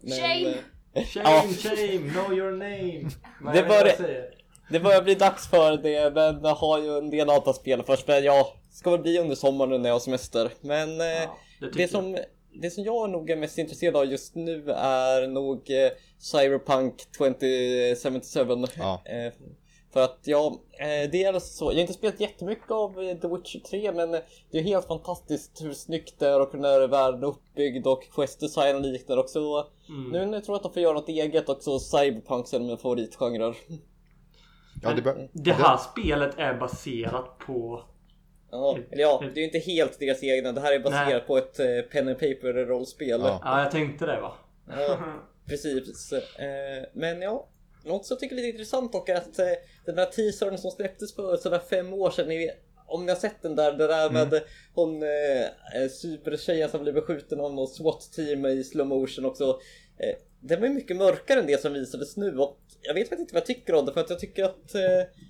Men, 0.00 0.18
Shame! 0.20 0.54
Shame, 1.06 1.54
shame, 1.54 2.10
know 2.10 2.32
your 2.38 2.50
name. 2.52 3.10
Vad 3.40 3.54
Det 3.54 3.58
jag 3.58 3.68
det- 4.70 4.80
börjar 4.80 5.02
bli 5.02 5.14
dags 5.14 5.48
för 5.50 5.76
det, 5.76 6.14
men 6.14 6.40
jag 6.44 6.54
har 6.54 6.78
ju 6.78 6.98
en 6.98 7.10
del 7.10 7.30
spela 7.54 7.82
först. 7.82 8.08
Men 8.08 8.24
ja, 8.24 8.54
ska 8.70 8.90
väl 8.90 9.00
bli 9.00 9.18
under 9.18 9.34
sommaren 9.34 9.82
när 9.82 9.88
jag 9.88 9.94
har 9.94 10.00
semester. 10.00 10.50
Men 10.60 10.98
Ja, 10.98 11.38
det 11.60 11.70
det 11.70 11.88
som 11.88 12.16
det 12.52 12.70
som 12.70 12.84
jag 12.84 13.10
nog 13.10 13.30
är 13.30 13.36
mest 13.36 13.58
intresserad 13.58 13.96
av 13.96 14.04
just 14.06 14.34
nu 14.34 14.70
är 14.76 15.28
nog 15.28 15.70
eh, 15.70 15.90
Cyberpunk 16.18 16.94
2077. 17.18 18.80
Ja. 18.80 19.02
Eh, 19.10 19.32
för 19.92 20.00
att 20.00 20.18
jag, 20.24 20.52
eh, 20.52 21.10
det 21.12 21.24
är 21.24 21.32
alltså 21.32 21.52
så, 21.52 21.64
jag 21.64 21.74
har 21.74 21.80
inte 21.80 21.92
spelat 21.92 22.20
jättemycket 22.20 22.70
av 22.70 22.94
The 22.94 23.28
Witcher 23.28 23.58
3 23.70 23.92
men 23.92 24.10
det 24.50 24.58
är 24.58 24.62
helt 24.62 24.86
fantastiskt 24.86 25.62
hur 25.62 25.72
snyggt 25.72 26.18
det 26.18 26.28
är 26.28 26.40
och 26.40 26.52
hur 26.52 26.88
världen 26.88 27.22
är 27.22 27.26
uppbyggd 27.26 27.86
och 27.86 28.08
quest-design 28.14 28.76
och 28.76 28.82
liknande 28.82 29.22
och 29.22 29.30
så 29.30 29.66
Mm. 29.88 30.28
nu 30.30 30.36
jag 30.36 30.44
tror 30.44 30.56
att 30.56 30.62
de 30.62 30.72
får 30.72 30.82
göra 30.82 30.94
något 30.94 31.08
eget 31.08 31.48
också 31.48 31.78
Cyberpunk 31.78 32.52
är 32.52 32.58
mina 32.58 32.76
favoritgenrer. 32.76 33.56
Ja, 34.82 34.94
det, 34.94 35.02
bör, 35.02 35.28
Det 35.32 35.52
här 35.52 35.76
spelet 35.76 36.38
är 36.38 36.54
baserat 36.54 37.38
på... 37.38 37.82
Ja, 38.50 38.78
eller 38.90 39.02
ja, 39.02 39.22
det 39.34 39.40
är 39.40 39.40
ju 39.40 39.44
inte 39.44 39.58
helt 39.58 39.98
deras 39.98 40.22
egna. 40.22 40.52
Det 40.52 40.60
här 40.60 40.72
är 40.72 40.78
baserat 40.78 41.08
Nej. 41.08 41.20
på 41.26 41.38
ett 41.38 41.60
eh, 41.60 41.80
pen 41.92 42.08
and 42.08 42.18
paper 42.18 42.52
rollspel. 42.52 43.20
Ja. 43.20 43.40
Ja, 43.44 43.62
jag 43.62 43.70
tänkte 43.70 44.06
det 44.06 44.20
va. 44.20 44.32
Ja, 44.68 44.98
precis. 45.48 46.12
Eh, 46.12 46.84
men 46.92 47.22
ja, 47.22 47.48
något 47.84 48.06
som 48.06 48.14
jag 48.14 48.20
tycker 48.20 48.36
är 48.36 48.36
lite 48.36 48.48
intressant 48.48 48.94
och 48.94 49.08
är 49.08 49.16
att 49.16 49.38
eh, 49.38 49.46
den 49.84 49.96
där 49.96 50.06
teasern 50.06 50.58
som 50.58 50.70
släpptes 50.70 51.14
för 51.14 51.36
sådär 51.36 51.60
fem 51.70 51.92
år 51.92 52.10
sedan, 52.10 52.28
ni 52.28 52.50
om 52.86 53.06
ni 53.06 53.12
har 53.12 53.18
sett 53.18 53.42
den 53.42 53.56
där, 53.56 53.72
det 53.72 53.86
där 53.86 54.10
med 54.10 54.42
hon 54.74 55.02
eh, 55.02 55.88
supertjejen 55.90 56.70
som 56.70 56.82
blev 56.82 56.94
beskjuten 56.94 57.40
av 57.40 57.54
något 57.54 57.74
SWAT-team 57.74 58.46
i 58.46 58.64
slow 58.64 58.86
motion 58.86 59.24
också. 59.24 59.60
Eh, 59.98 60.16
den 60.40 60.60
var 60.60 60.68
ju 60.68 60.74
mycket 60.74 60.96
mörkare 60.96 61.40
än 61.40 61.46
det 61.46 61.60
som 61.60 61.72
visades 61.72 62.16
nu 62.16 62.38
och 62.38 62.58
jag 62.82 62.94
vet 62.94 63.02
faktiskt 63.08 63.20
inte 63.20 63.34
vad 63.34 63.40
jag 63.40 63.46
tycker 63.46 63.74
om 63.74 63.86
det 63.86 63.92
för 63.92 64.00
att 64.00 64.10
jag 64.10 64.18
tycker 64.18 64.44
att 64.44 64.74
eh, 64.74 64.80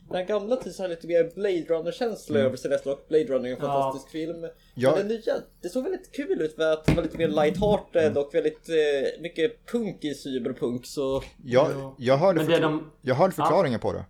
den 0.08 0.16
här 0.16 0.24
gamla 0.24 0.56
teasern 0.56 0.84
har 0.84 0.88
lite 0.88 1.06
mer 1.06 1.30
Blade 1.34 1.64
Runner-känsla 1.68 2.38
över 2.38 2.56
sig 2.56 2.70
nästan 2.70 2.92
och 2.92 3.04
Blade 3.08 3.24
Runner 3.24 3.48
är 3.48 3.52
en 3.52 3.58
Ja. 3.60 3.66
fantastisk 3.66 4.12
film. 4.12 4.46
Ja. 4.74 4.90
Men 4.96 4.98
den 4.98 5.08
nya, 5.08 5.34
det 5.62 5.68
såg 5.68 5.82
väldigt 5.82 6.12
kul 6.12 6.40
ut 6.42 6.54
för 6.54 6.72
att 6.72 6.84
det 6.84 6.92
var 6.94 7.02
lite 7.02 7.18
mer 7.18 7.28
light-hearted 7.28 8.16
och 8.16 8.34
väldigt 8.34 8.68
eh, 8.68 9.20
mycket 9.22 9.66
punk 9.66 10.04
i 10.04 10.14
cyberpunk 10.14 10.86
så 10.86 11.22
jag, 11.44 11.70
Ja. 11.72 11.94
jag 11.98 12.16
hörde, 12.16 12.40
förkla- 12.44 12.60
de... 12.60 12.90
jag 13.02 13.14
hörde 13.14 13.32
förklaringen 13.34 13.80
på 13.80 13.92
det. 13.92 14.04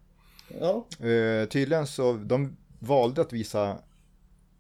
ja. 0.60 0.86
Eh, 1.08 1.48
tydligen 1.48 1.86
så 1.86 2.12
de 2.12 2.56
valde 2.78 3.20
att 3.20 3.32
visa, 3.32 3.78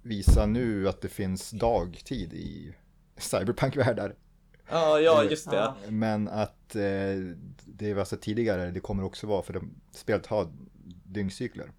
visa 0.02 0.46
nu 0.46 0.88
att 0.88 1.00
det 1.00 1.08
finns 1.08 1.50
dagtid 1.50 2.32
i 2.32 2.74
cyberpunk-världar. 3.18 4.14
Ja, 4.70 5.00
ja 5.00 5.24
just 5.24 5.50
det. 5.50 5.56
Ja. 5.56 5.74
Men 5.88 6.28
att 6.28 6.76
eh, 6.76 6.82
det 7.66 7.94
var 7.94 8.04
så 8.04 8.16
tidigare, 8.16 8.70
det 8.70 8.80
kommer 8.80 9.04
också 9.04 9.26
vara 9.26 9.42
för 9.42 9.52
de, 9.52 9.70
spelet 9.92 10.26
har 10.26 10.46
dygncykler. 11.04 11.72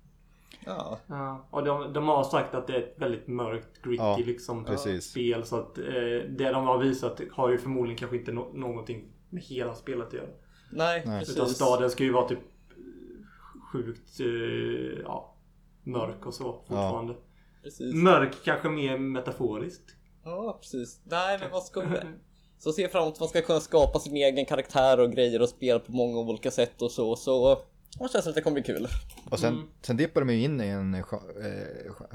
Ja. 0.65 0.99
Ja, 1.07 1.47
och 1.51 1.63
de, 1.65 1.93
de 1.93 2.07
har 2.07 2.23
sagt 2.23 2.53
att 2.55 2.67
det 2.67 2.75
är 2.75 2.79
ett 2.79 2.95
väldigt 2.97 3.27
mörkt, 3.27 3.81
gritty 3.83 4.03
Ja, 4.03 4.17
liksom, 4.17 4.65
precis. 4.65 5.05
spel. 5.05 5.45
Så 5.45 5.55
att 5.59 5.77
eh, 5.77 5.83
det 6.29 6.51
de 6.51 6.67
har 6.67 6.77
visat 6.77 7.21
har 7.31 7.49
ju 7.49 7.57
förmodligen 7.57 7.97
kanske 7.97 8.17
inte 8.17 8.31
no- 8.31 8.57
någonting 8.57 9.11
med 9.29 9.43
hela 9.43 9.75
spelet 9.75 10.07
att 10.07 10.13
göra. 10.13 10.27
Nej, 10.71 11.03
Nej. 11.05 11.19
precis. 11.19 11.35
Utan 11.35 11.49
staden 11.49 11.89
ska 11.89 12.03
ju 12.03 12.11
vara 12.11 12.27
typ 12.27 12.39
eh, 12.39 13.63
sjukt 13.71 14.19
eh, 14.19 15.01
ja, 15.03 15.35
mörk 15.83 16.25
och 16.25 16.33
så 16.33 16.53
fortfarande. 16.53 17.15
precis. 17.63 17.93
Mörk 17.95 18.35
kanske 18.43 18.69
mer 18.69 18.97
metaforiskt. 18.97 19.95
Ja, 20.23 20.57
precis. 20.61 21.01
Nej, 21.03 21.39
men 21.39 21.51
vad 21.51 21.63
ska 21.63 21.81
Så 22.63 22.71
ser 22.73 22.81
jag 22.81 22.91
fram 22.91 23.01
emot 23.03 23.13
att 23.13 23.19
man 23.19 23.29
ska 23.29 23.41
kunna 23.41 23.59
skapa 23.59 23.99
sin 23.99 24.15
egen 24.15 24.45
karaktär 24.45 24.99
och 24.99 25.11
grejer 25.11 25.41
och 25.41 25.49
spela 25.49 25.79
på 25.79 25.91
många 25.91 26.19
olika 26.19 26.51
sätt 26.51 26.81
och 26.81 26.91
så. 26.91 27.15
Så 27.15 27.55
det 27.99 28.11
känns 28.11 28.27
att 28.27 28.35
det 28.35 28.41
kommer 28.41 28.53
bli 28.53 28.63
kul. 28.63 28.87
Och 29.29 29.39
sen, 29.39 29.53
Mm. 29.53 29.67
sen 29.81 29.97
dippar 29.97 30.21
de 30.21 30.29
ju 30.33 30.43
in 30.43 30.61
i 30.61 30.67
en 30.67 30.93
eh, 30.93 31.03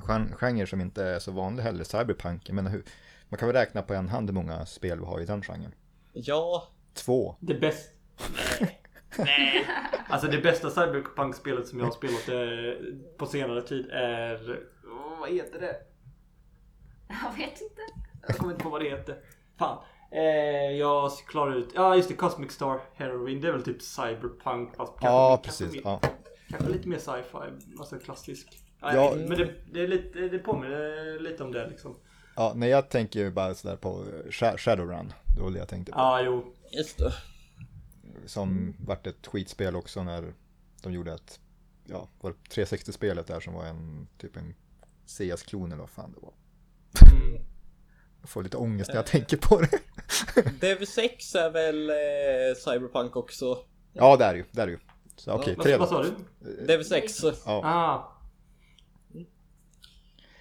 gen- 0.09 0.33
genre 0.37 0.67
som 0.67 0.81
inte 0.81 1.05
är 1.05 1.19
så 1.19 1.33
vanlig 1.33 1.63
heller, 1.63 1.85
cyberpunk. 1.85 2.49
Jag 2.49 2.55
menar, 2.55 2.71
hur, 2.71 2.85
man 3.29 3.39
kan 3.39 3.49
väl 3.49 3.57
räkna 3.57 3.83
på 3.83 3.95
en 3.95 4.09
hand 4.09 4.29
hur 4.31 4.35
många 4.35 4.67
spel 4.67 4.99
vi 5.01 5.05
har 5.07 5.21
i 5.21 5.25
den 5.25 5.43
genren. 5.43 5.75
Ja, 6.13 6.69
Två. 6.95 7.37
Det 7.41 7.55
bästa... 7.55 7.93
Nej. 9.19 9.67
Alltså 10.09 10.29
det 10.29 10.39
bästa 10.39 10.71
Cyberpunk-spelet 10.71 11.67
som 11.69 11.79
jag 11.79 11.87
har 11.87 11.93
spelat 11.93 12.29
eh, 12.29 12.85
på 13.19 13.27
senare 13.27 13.63
tid 13.63 13.87
är... 13.91 14.61
Åh, 14.85 15.21
vad 15.21 15.31
heter 15.31 15.61
det? 15.61 15.77
Jag 17.09 17.37
vet 17.47 17.61
inte. 17.61 17.81
Jag 18.29 18.37
kommer 18.37 18.53
inte 18.53 18.65
på 18.65 18.71
vad 18.71 18.81
det 18.83 18.91
heter. 18.91 19.17
Fan. 19.59 19.79
Eh, 20.17 20.71
jag 20.79 21.11
klarar 21.29 21.55
ut... 21.57 21.69
Ja 21.75 21.97
just 21.97 22.09
det, 22.09 22.15
Cosmic 22.15 22.53
Star 22.53 22.81
Heroine. 22.95 23.41
Det 23.41 23.49
är 23.49 23.53
väl 23.53 23.63
typ 23.63 23.83
Cyberpunk 23.83 24.77
fast 24.77 24.93
kanske, 24.93 25.07
Ja, 25.09 25.41
kanske 25.45 25.65
precis. 25.65 25.73
Mer, 25.85 25.91
Ja. 25.91 26.01
Kanske 26.49 26.69
lite 26.69 26.89
mer 26.89 26.99
sci-fi. 26.99 27.77
Alltså 27.79 27.99
klassisk. 27.99 28.59
Ja, 28.81 28.95
Ja. 28.95 29.15
Men 29.17 29.39
det, 29.39 29.55
det, 29.73 29.83
är 29.83 29.89
lite, 29.89 30.19
det 30.19 30.39
påminner 30.39 31.21
lite 31.21 31.45
om 31.45 31.53
det 31.53 31.69
liksom. 31.69 31.95
ja, 32.37 32.53
nej 32.57 32.69
jag 32.69 32.89
tänker 32.91 33.21
ju 33.21 33.31
bara 33.31 33.55
sådär 33.55 33.77
på 33.77 33.89
eh, 33.89 34.31
Sha- 34.31 34.57
Shadowrun. 34.57 35.13
Det 35.37 35.43
var 35.43 35.51
det 35.51 35.59
jag 35.59 35.69
tänkte 35.69 35.93
på. 35.93 35.99
Ja, 35.99 36.23
jo. 36.23 36.55
just 36.73 36.99
det. 36.99 37.13
Som 38.27 38.77
vart 38.87 39.07
ett 39.07 39.27
skitspel 39.27 39.77
också 39.77 40.03
när 40.03 40.35
de 40.83 40.93
gjorde 40.93 41.13
ett, 41.13 41.41
ja, 41.85 42.09
var 42.21 42.31
det 42.31 42.63
360-spelet 42.63 43.27
där 43.27 43.41
som 43.41 43.55
var 43.55 43.65
en, 43.65 44.09
typ 44.19 44.37
en 44.37 44.55
CS-klon 45.07 45.73
eller 45.73 45.81
vad 45.81 45.91
fan 45.91 46.13
det 46.13 46.21
var. 46.21 46.33
Mm. 47.13 47.43
Jag 48.21 48.29
får 48.31 48.43
lite 48.43 48.57
ångest 48.57 48.89
när 48.89 48.97
jag 48.97 49.07
tänker 49.07 49.37
på 49.37 49.61
det. 49.61 49.79
DV6 50.61 51.37
är 51.39 51.51
väl 51.51 51.91
eh, 51.91 52.57
Cyberpunk 52.57 53.17
också. 53.17 53.59
Ja, 53.93 54.17
det 54.17 54.25
är 54.25 54.35
ju, 54.35 54.45
det 54.53 54.63
är 54.63 54.69
ju. 54.69 54.79
Så 55.17 55.33
okej, 55.33 55.55
Vad, 55.57 55.65
tre 55.67 55.77
vad 55.77 55.89
då. 55.91 55.93
sa 55.93 56.03
du? 56.03 56.67
DV6 56.67 57.33
Ja, 57.47 57.61
Ah. 57.65 58.13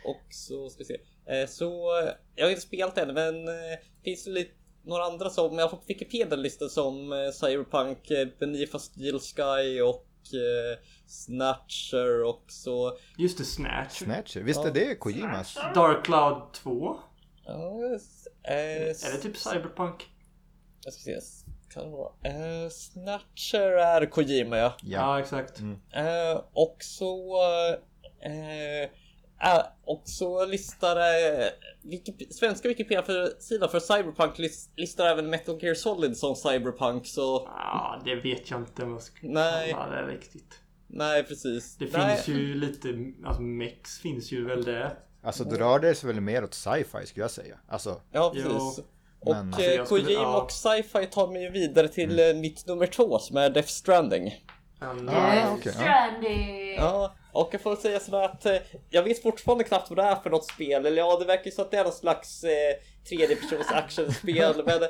och 0.06 0.22
så 0.30 0.70
ska 0.70 0.78
vi 0.80 0.86
se. 0.86 0.98
Eh, 1.42 1.48
så 1.48 2.00
eh, 2.00 2.10
jag 2.36 2.46
har 2.46 2.50
inte 2.50 2.62
spelat 2.62 2.98
än 2.98 3.14
men 3.14 3.48
eh, 3.48 3.54
finns 4.04 4.24
det 4.26 4.32
lite 4.32 4.52
några 4.84 5.04
andra 5.04 5.30
som, 5.30 5.56
jag 5.58 5.64
har 5.66 5.70
fått 5.70 5.84
Wikipedia 5.88 6.36
listan 6.36 6.70
som 6.70 7.14
eh, 7.14 7.32
Cyberpunk, 7.32 8.12
eh, 8.12 8.28
Beneath 8.40 8.76
a 8.76 8.80
Steel 8.80 9.20
Sky 9.20 9.82
och 9.82 10.08
eh, 10.34 10.80
Snatcher 11.08 12.24
och 12.24 12.44
så. 12.48 12.98
Just 13.18 13.38
det, 13.38 13.46
Snatch. 13.46 13.98
Snatcher, 14.04 14.40
visst 14.42 14.66
är 14.66 14.72
det 14.72 14.96
Kojimas? 14.96 15.58
Dark 15.76 16.06
Cloud 16.06 16.54
2. 16.54 16.98
Eh, 17.48 18.54
Är 18.54 19.12
det 19.12 19.18
typ 19.22 19.38
Cyberpunk? 19.38 20.10
Jag 20.84 20.94
ska 20.94 21.02
se. 21.04 21.20
Kan 21.74 21.84
det 21.84 21.90
vara? 21.90 22.12
Eh, 22.24 22.70
Snatcher 22.70 23.72
är 23.72 24.06
Kojima 24.06 24.58
ja. 24.58 24.74
Ja. 24.82 25.00
Ja, 25.00 25.20
exakt. 25.20 25.60
Eh, 25.92 26.42
och 26.54 26.78
så... 26.80 27.38
Eh, 28.22 28.82
eh, 29.52 29.66
och 29.86 30.02
så 30.06 30.46
listar 30.46 30.96
eh, 30.98 31.48
Wikip- 31.84 32.32
svenska 32.34 32.68
Wikipedia-sidan 32.68 33.70
för 33.70 33.80
Cyberpunk 33.80 34.38
lis- 34.40 34.70
listar 34.76 35.06
även 35.06 35.30
Metal 35.30 35.64
Gear 35.64 35.74
Solid 35.74 36.18
som 36.18 36.36
Cyberpunk 36.36 37.08
så 37.08 37.44
Ja, 37.56 38.02
det 38.06 38.16
vet 38.16 38.50
jag 38.52 38.60
inte 38.60 38.84
om 38.84 38.92
jag 38.92 39.02
ska 39.02 39.28
Nej. 39.28 39.72
kalla 39.72 40.02
det 40.02 40.08
riktigt. 40.14 40.60
nej 40.88 41.24
precis. 41.24 41.78
Det 41.78 41.90
nej. 41.98 42.16
finns 42.18 42.38
ju 42.38 42.54
lite, 42.56 42.88
alltså 43.26 43.42
Mex 43.42 44.00
finns 44.00 44.32
ju 44.32 44.46
väl 44.48 44.64
det. 44.64 44.98
Alltså 45.26 45.44
det 45.44 45.60
rörde 45.60 45.96
sig 45.96 46.08
väl 46.08 46.22
mer 46.22 46.44
åt 46.44 46.54
sci-fi 46.54 47.06
skulle 47.06 47.24
jag 47.24 47.32
säga. 47.32 47.56
Alltså, 47.68 48.02
Ja 48.12 48.32
Jo, 48.36 48.44
precis. 48.44 48.86
Och 49.20 49.36
men- 49.36 49.54
Alltså, 49.54 49.72
eh, 49.72 49.86
Kojima 49.86 50.22
ja. 50.22 50.42
och 50.42 50.52
Sci-Fi 50.52 51.06
tar 51.06 51.28
mig 51.28 51.50
vidare 51.50 51.88
till 51.88 52.20
eh, 52.20 52.34
mitt 52.36 52.68
nummer 52.68 52.88
två 52.88 53.20
som 53.20 53.38
är 53.38 53.50
Death 53.50 53.68
Stranding. 53.70 54.46
Men, 54.80 55.10
Ah, 55.10 55.36
Death 55.36 55.54
okej, 55.54 55.72
ja. 55.76 55.82
Stranding! 55.82 56.76
Ja, 56.76 57.16
och 57.32 57.50
jag 57.52 57.62
får 57.62 57.76
säga 57.76 58.00
sådär 58.00 58.24
att 58.24 58.46
eh, 58.46 58.56
jag 58.90 59.04
vet 59.04 59.22
fortfarande 59.22 59.64
knappt 59.64 59.90
vad 59.90 59.98
det 59.98 60.04
är 60.04 60.16
för 60.16 60.30
något 60.30 60.46
spel. 60.46 60.86
Eller 60.86 60.98
ja, 60.98 61.18
det 61.20 61.26
verkar 61.26 61.46
ju 61.46 61.52
så 61.52 61.62
att 61.62 61.72
det 61.72 61.78
är 61.78 61.84
någon 61.84 61.94
slags 61.94 62.44
eh, 62.44 62.76
tredjepersons 63.10 63.72
actionspel. 63.72 64.64
men 64.66 64.84
eh, 64.84 64.90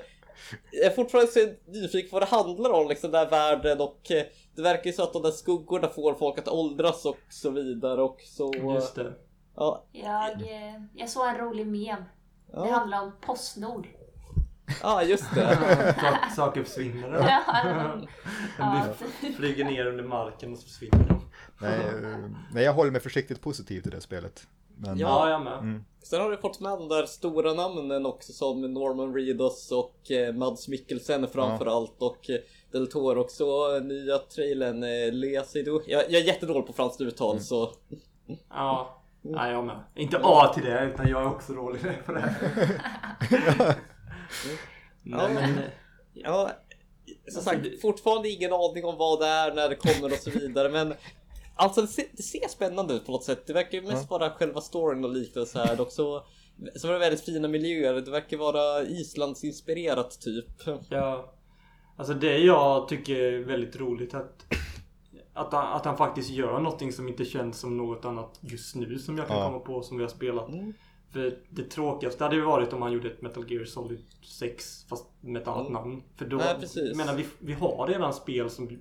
jag 0.72 0.85
är 0.91 0.95
fortfarande 0.95 1.31
så 1.31 1.39
nyfiken 1.72 2.09
på 2.09 2.14
vad 2.15 2.22
det 2.22 2.35
handlar 2.35 2.69
om, 2.69 2.88
liksom 2.88 3.11
den 3.11 3.19
här 3.19 3.30
världen. 3.30 3.81
Och 3.81 4.11
eh, 4.11 4.23
det 4.55 4.61
verkar 4.61 4.85
ju 4.85 4.93
så 4.93 5.03
att 5.03 5.14
de 5.14 5.22
där 5.22 5.31
skuggorna 5.31 5.88
får 5.88 6.14
folk 6.14 6.39
att 6.39 6.47
åldras 6.47 7.05
och 7.05 7.18
så 7.30 7.49
vidare. 7.49 8.01
Och 8.03 8.22
så... 8.26 8.53
Just 8.73 8.95
det. 8.95 9.14
Ja, 9.56 9.84
Jag, 9.91 10.32
eh, 10.41 10.82
jag 10.94 11.10
såg 11.10 11.27
en 11.27 11.38
rolig 11.38 11.68
mem. 11.68 11.99
Det 12.52 12.53
ja, 12.53 12.72
handlar 12.72 13.02
om 13.03 13.11
Postnord. 13.22 13.88
ja, 14.82 15.03
just 15.03 15.36
det. 15.36 15.56
Sak- 16.02 16.32
Saker 16.36 16.64
försvinner. 16.64 17.11
då. 17.11 17.18
Ja, 17.19 17.41
de- 17.98 18.07
ja, 18.60 18.86
De 19.22 19.34
flyger 19.34 19.65
ner 19.65 19.86
under 19.86 20.03
marken 20.03 20.52
och 20.53 20.57
så 20.60 20.68
försvinner 20.68 21.06
de. 21.10 21.22
nej, 21.61 21.80
eh, 21.80 22.18
nej, 22.53 22.64
jag 22.64 22.73
håller 22.73 22.91
mig 22.91 23.02
försiktigt 23.02 23.41
positiv 23.41 23.82
till 23.82 23.91
det 23.91 24.02
spelet. 24.02 24.48
Men, 24.77 24.98
Ja, 24.98 25.30
jag 25.30 25.41
med. 25.44 25.84
Sen 26.03 26.22
har 26.22 26.32
du 26.32 26.38
fått 26.38 26.60
med 26.60 26.72
de 26.72 26.90
där 26.90 27.06
stora 27.06 27.53
namnen 27.53 28.06
också 28.06 28.34
som 28.34 28.61
Norman 28.73 29.14
Reedus 29.14 29.72
och 29.72 30.11
eh, 30.11 30.34
Mads 30.34 30.68
Mikkelsen 30.68 31.27
framförallt 31.27 32.02
och 32.02 32.30
eh, 32.30 32.38
Del 32.72 32.88
Toro 32.91 33.19
också. 33.22 33.45
Nya 33.80 34.18
trailern 34.18 34.80
Lea 35.19 35.44
Seydoux. 35.44 35.86
Jag, 35.88 36.03
jag 36.03 36.22
är 36.22 36.26
jättedålig 36.26 36.68
på 36.68 36.73
franskt 36.73 37.02
uttal 37.02 37.40
så... 37.40 37.72
Ja. 38.49 38.94
Nej, 39.27 39.52
jag 39.52 39.65
med. 39.65 39.80
Inte 39.95 40.19
A 40.23 40.52
till 40.53 40.64
det, 40.64 40.85
utan 40.85 41.07
jag 41.10 41.22
är 41.22 41.27
också 41.27 41.53
dålig 41.53 41.81
på 42.06 42.11
det. 42.11 42.35
Nej, 45.03 45.34
men... 45.34 45.60
Ja, 46.14 46.52
som 47.27 47.41
sagt, 47.41 47.81
fortfarande 47.81 48.30
ingen 48.30 48.53
aning 48.53 48.85
om 48.85 48.97
vad 48.97 49.19
det 49.19 49.27
är, 49.27 49.56
när 49.56 49.69
det 49.69 49.76
kommer 49.76 50.11
och 50.11 50.18
så 50.18 50.30
vidare 50.30 50.69
men 50.69 50.93
Alltså 51.57 51.81
det 51.81 51.88
ser, 51.88 52.06
det 52.11 52.23
ser 52.23 52.47
spännande 52.47 52.93
ut 52.93 53.06
på 53.06 53.11
något 53.11 53.23
sätt. 53.23 53.47
Det 53.47 53.53
verkar 53.53 53.77
ju 53.77 53.88
mest 53.88 54.10
vara 54.10 54.30
själva 54.30 54.61
storyn 54.61 55.03
och 55.03 55.14
liknande 55.14 55.49
så 55.49 55.60
här. 55.60 55.81
Och 55.81 55.91
så 55.91 56.26
Så 56.76 56.88
var 56.88 56.93
det 56.93 56.99
väldigt 56.99 57.26
fina 57.26 57.47
miljöer. 57.47 57.93
Det 57.93 58.11
verkar 58.11 58.38
vara 58.38 58.84
Islandsinspirerat 58.84 60.22
typ. 60.22 60.45
Ja. 60.89 61.34
Alltså 61.97 62.14
det 62.14 62.38
jag 62.38 62.88
tycker 62.88 63.15
är 63.15 63.39
väldigt 63.39 63.76
roligt 63.76 64.14
att 64.14 64.45
att 65.35 65.53
han, 65.53 65.73
att 65.73 65.85
han 65.85 65.97
faktiskt 65.97 66.29
gör 66.29 66.59
någonting 66.59 66.91
som 66.91 67.07
inte 67.07 67.25
känns 67.25 67.59
som 67.59 67.77
något 67.77 68.05
annat 68.05 68.37
just 68.41 68.75
nu 68.75 68.99
som 68.99 69.17
jag 69.17 69.27
kan 69.27 69.37
Ja. 69.37 69.45
komma 69.45 69.59
på 69.59 69.81
som 69.81 69.97
vi 69.97 70.03
har 70.03 70.09
spelat. 70.09 70.49
Mm. 70.49 70.73
För 71.11 71.37
det 71.49 71.63
tråkigaste 71.63 72.23
hade 72.23 72.35
ju 72.35 72.41
varit 72.41 72.73
om 72.73 72.81
han 72.81 72.91
gjorde 72.91 73.07
ett 73.07 73.21
Metal 73.21 73.51
Gear 73.51 73.65
Solid 73.65 73.99
6 74.21 74.85
fast 74.89 75.05
med 75.21 75.41
ett 75.41 75.47
annat 75.47 75.61
Mm. 75.69 75.73
namn. 75.73 76.03
För 76.15 76.25
då, 76.25 76.37
Nej, 76.37 76.95
menar 76.95 77.15
vi, 77.15 77.25
vi 77.39 77.53
har 77.53 77.87
redan 77.87 78.13
spel 78.13 78.49
som, 78.49 78.79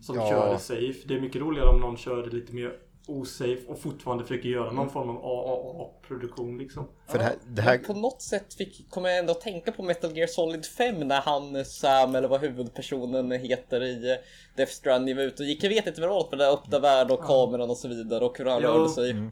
som 0.00 0.16
Ja. 0.16 0.28
kör 0.30 0.52
det 0.52 0.58
safe. 0.58 1.08
Det 1.08 1.14
är 1.14 1.20
mycket 1.20 1.42
roligare 1.42 1.68
om 1.68 1.80
någon 1.80 1.96
kör 1.96 2.22
det 2.22 2.30
lite 2.30 2.52
mer 2.54 2.76
osafe 3.06 3.62
och 3.68 3.78
fortfarande 3.78 4.24
försöker 4.24 4.48
göra 4.48 4.72
någon 4.72 4.90
form 4.90 5.10
av 5.10 5.16
AAA-produktion 5.24 6.58
liksom. 6.58 6.88
För 7.08 7.18
det 7.18 7.24
här, 7.24 7.34
det 7.46 7.62
här, 7.62 7.78
På 7.78 7.92
något 7.94 8.22
sätt 8.22 8.54
fick, 8.54 8.90
kommer 8.90 9.08
jag 9.08 9.18
ändå 9.18 9.32
att 9.32 9.40
tänka 9.40 9.72
på 9.72 9.82
Metal 9.82 10.16
Gear 10.16 10.26
Solid 10.26 10.66
5 10.66 11.08
när 11.08 11.20
han 11.20 11.64
Sam 11.64 12.14
eller 12.14 12.28
vad 12.28 12.40
huvudpersonen 12.40 13.32
heter 13.32 13.82
i 13.82 14.10
eh, 14.10 14.16
Death 14.56 14.72
Stranding 14.72 15.16
var 15.16 15.22
ute 15.22 15.42
och 15.42 15.48
gick. 15.48 15.64
Jag 15.64 15.68
vet 15.70 15.86
inte 15.86 16.00
vad 16.00 16.10
det 16.10 16.14
var 16.14 16.24
för 16.24 16.30
den 16.36 16.38
där 16.38 16.52
öppna 16.54 16.78
värld 16.78 17.10
och 17.10 17.20
kameran 17.24 17.70
och 17.70 17.76
så 17.76 17.88
vidare 17.88 18.24
och 18.24 18.38
hur 18.38 18.44
han 18.44 18.62
Jo. 18.62 18.68
rörde 18.68 18.88
sig. 18.90 19.10
Mm. 19.10 19.30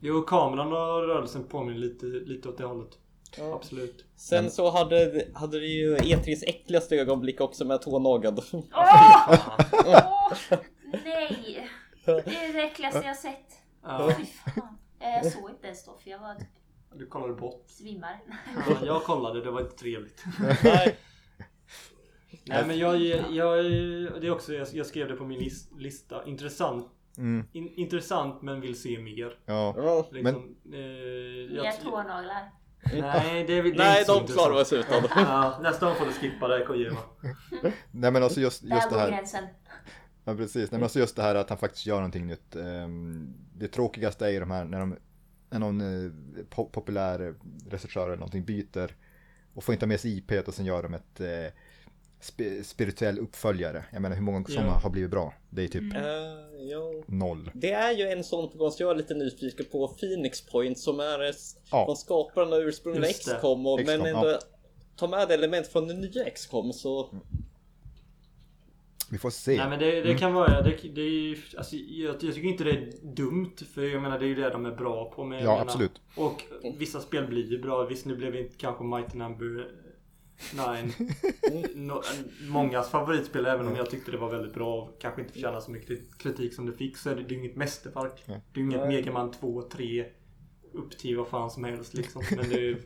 Jo, 0.00 0.22
kameran 0.22 0.66
och 0.72 1.08
rörelsen 1.08 1.44
påminner 1.44 1.78
lite, 1.78 2.06
lite 2.06 2.48
åt 2.48 2.58
det 2.58 2.64
hållet. 2.64 2.90
Ja. 3.38 3.54
Absolut. 3.54 4.04
Sen 4.16 4.44
Men- 4.44 4.50
så 4.52 4.70
hade, 4.70 5.24
hade 5.34 5.60
det 5.60 5.66
ju 5.66 5.96
E3s 5.96 6.44
äckligaste 6.46 6.96
ögonblick 6.96 7.40
också 7.40 7.64
med 7.64 7.82
tånagad. 7.82 8.40
Åh! 8.52 8.62
Åh! 9.86 10.58
Nej! 11.04 11.69
Det 12.04 12.10
är 12.36 12.52
det 12.52 12.62
äckligaste 12.62 13.02
jag 13.06 13.16
sett. 13.16 13.46
Ja, 13.82 14.12
Fy 14.18 14.24
fan. 14.26 14.78
Eh, 15.00 15.08
Jag 15.08 15.32
såg 15.32 15.50
inte 15.50 15.66
ens 15.66 15.84
då 15.84 15.96
för 16.02 16.10
jag 16.10 16.18
var 16.18 16.34
typ 16.34 16.48
du 16.94 17.06
kollade 17.06 17.34
bort. 17.34 17.64
svimmar. 17.66 18.20
Ja, 18.68 18.76
jag 18.86 19.02
kollade, 19.04 19.44
det 19.44 19.50
var 19.50 19.60
inte 19.60 19.76
trevligt. 19.76 20.24
Nej. 20.64 20.96
Nej 22.44 22.66
men 22.66 22.78
jag, 22.78 22.96
jag, 23.30 23.64
det 24.20 24.26
är 24.26 24.30
också, 24.30 24.52
jag, 24.54 24.68
jag 24.72 24.86
skrev 24.86 25.08
det 25.08 25.16
på 25.16 25.24
min 25.24 25.38
lis, 25.38 25.68
lista. 25.78 26.24
Intressant. 26.24 26.86
mm, 27.18 27.46
In, 27.52 27.68
intressant 27.76 28.42
men 28.42 28.60
vill 28.60 28.80
se 28.82 28.98
mer. 28.98 29.38
ja. 29.46 29.74
Ja. 29.76 30.06
Liksom, 30.10 30.56
eh, 30.66 30.78
Nya 30.78 31.64
jag, 31.64 31.80
tånaglar. 31.80 32.50
nej, 32.92 33.44
det 33.46 33.52
är, 33.58 33.62
det 33.62 33.68
är 33.70 33.74
Nej, 33.76 33.98
inte 34.00 34.12
så 34.12 34.20
de 34.20 34.26
klarar 34.26 34.58
intressant. 34.60 35.04
oss 35.04 35.12
utan. 35.12 35.24
Ja, 35.24 35.58
nästa 35.62 35.86
gång 35.86 35.94
får 35.94 36.06
du 36.06 36.12
skippa 36.12 36.48
det 36.48 36.64
Kojima. 36.66 37.00
Nej 37.90 38.10
men 38.10 38.22
alltså 38.22 38.40
just, 38.40 38.62
Där 38.68 38.74
just 38.76 38.88
det 38.88 38.94
går 38.94 39.00
här. 39.00 39.10
gränsen. 39.10 39.44
Ja 40.24 40.34
precis, 40.36 40.54
Nej, 40.56 40.68
men 40.70 40.82
alltså 40.82 40.98
just 40.98 41.16
det 41.16 41.22
här 41.22 41.34
att 41.34 41.48
han 41.48 41.58
faktiskt 41.58 41.86
gör 41.86 41.96
någonting 41.96 42.26
nytt. 42.26 42.56
Ehm, 42.56 43.34
Det 43.54 43.68
tråkigaste 43.68 44.26
är 44.26 44.30
ju 44.30 44.40
de 44.40 44.50
här 44.50 44.64
när, 44.64 44.80
de, 44.80 44.96
när 45.50 45.58
någon 45.58 45.80
eh, 45.80 46.10
po- 46.50 46.70
populär 46.70 47.34
regissör 47.70 48.06
eller 48.06 48.16
någonting 48.16 48.44
byter 48.44 48.96
och 49.54 49.64
får 49.64 49.72
inte 49.72 49.86
med 49.86 50.00
sig 50.00 50.18
IP 50.18 50.48
och 50.48 50.54
sen 50.54 50.66
gör 50.66 50.82
de 50.82 50.94
ett 50.94 51.20
eh, 51.20 51.52
spi- 52.20 52.62
spirituell 52.62 53.18
uppföljare. 53.18 53.84
Jag 53.92 54.02
menar 54.02 54.16
hur 54.16 54.22
många 54.22 54.44
som 54.44 54.64
Ja. 54.64 54.70
har 54.82 54.90
blivit 54.90 55.10
bra? 55.10 55.34
Det 55.50 55.62
är 55.64 55.68
typ 55.68 55.94
ja. 56.70 57.02
noll. 57.06 57.50
Det 57.54 57.72
är 57.72 57.92
ju 57.92 58.08
en 58.08 58.24
sån 58.24 58.50
på 58.58 58.72
jag 58.78 58.90
är 58.90 58.94
lite 58.94 59.14
nyfiken 59.14 59.66
på. 59.72 59.88
Phoenix 59.88 60.46
Point 60.46 60.78
som 60.78 61.00
är 61.00 61.34
Ja. 61.70 61.84
från 61.86 61.96
skaparen 61.96 62.52
av 62.52 62.58
ursprungliga. 62.58 63.12
XCOM. 63.12 63.62
Men 63.86 64.06
ändå 64.06 64.28
ja. 64.28 64.38
ta 64.96 65.08
med 65.08 65.30
element 65.30 65.66
från 65.66 65.88
det 65.88 65.94
nya 65.94 66.30
XCOM 66.30 66.72
så... 66.72 67.08
Vi 69.10 69.18
får 69.18 69.30
se. 69.30 69.56
Nej 69.56 69.68
men 69.68 69.78
det, 69.78 69.92
Mm. 70.00 70.08
det 70.08 70.18
kan 70.18 70.34
vara, 70.34 70.62
det, 70.62 70.76
det 70.94 71.00
är 71.00 71.10
ju, 71.10 71.36
alltså, 71.58 71.76
jag, 71.76 72.10
jag 72.12 72.20
tycker 72.34 72.44
inte 72.48 72.64
det 72.64 72.70
är 72.70 72.90
dumt. 73.16 73.56
För 73.74 73.82
jag 73.82 74.02
menar 74.02 74.18
det 74.18 74.24
är 74.24 74.28
ju 74.28 74.34
det 74.34 74.50
de 74.50 74.66
är 74.66 74.76
bra 74.76 75.12
på. 75.12 75.24
Men 75.24 75.38
Ja, 75.38 75.44
menar, 75.50 75.62
absolut. 75.62 76.00
Och 76.16 76.42
vissa 76.78 77.00
spel 77.00 77.26
blir 77.26 77.50
ju 77.50 77.58
bra. 77.62 77.84
Visst 77.86 78.06
nu 78.06 78.16
blev 78.16 78.36
inte 78.36 78.56
kanske 78.56 78.84
Mighty 78.84 79.18
Number 79.18 79.70
9 80.54 80.92
no, 81.74 82.02
mångas 82.48 82.90
favoritspel 82.90 83.46
även 83.46 83.66
om 83.66 83.76
jag 83.76 83.90
tyckte 83.90 84.10
det 84.10 84.16
var 84.18 84.30
väldigt 84.30 84.54
bra 84.54 84.82
och 84.82 85.00
kanske 85.00 85.20
inte 85.20 85.32
förtjänar 85.32 85.60
så 85.60 85.70
mycket 85.70 86.18
kritik 86.18 86.54
som 86.54 86.66
det 86.66 86.72
fick 86.72 86.96
så 86.96 87.10
är 87.10 87.16
det, 87.16 87.22
det 87.22 87.34
är 87.34 87.38
inget 87.38 87.56
mästerverk. 87.56 88.22
Det 88.26 88.60
är 88.60 88.64
inget 88.64 88.80
Nej. 88.80 88.88
Megaman 88.88 89.30
2, 89.32 89.62
3 89.62 90.04
upp 90.72 90.98
till 90.98 91.16
vad 91.16 91.28
fan 91.28 91.50
som 91.50 91.64
helst 91.64 91.94
liksom. 91.94 92.22
Men 92.36 92.48
det 92.48 92.54
är 92.54 92.60
ju 92.60 92.76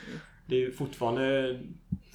det 0.46 0.56
är 0.56 0.60
ju 0.60 0.72
fortfarande, 0.72 1.60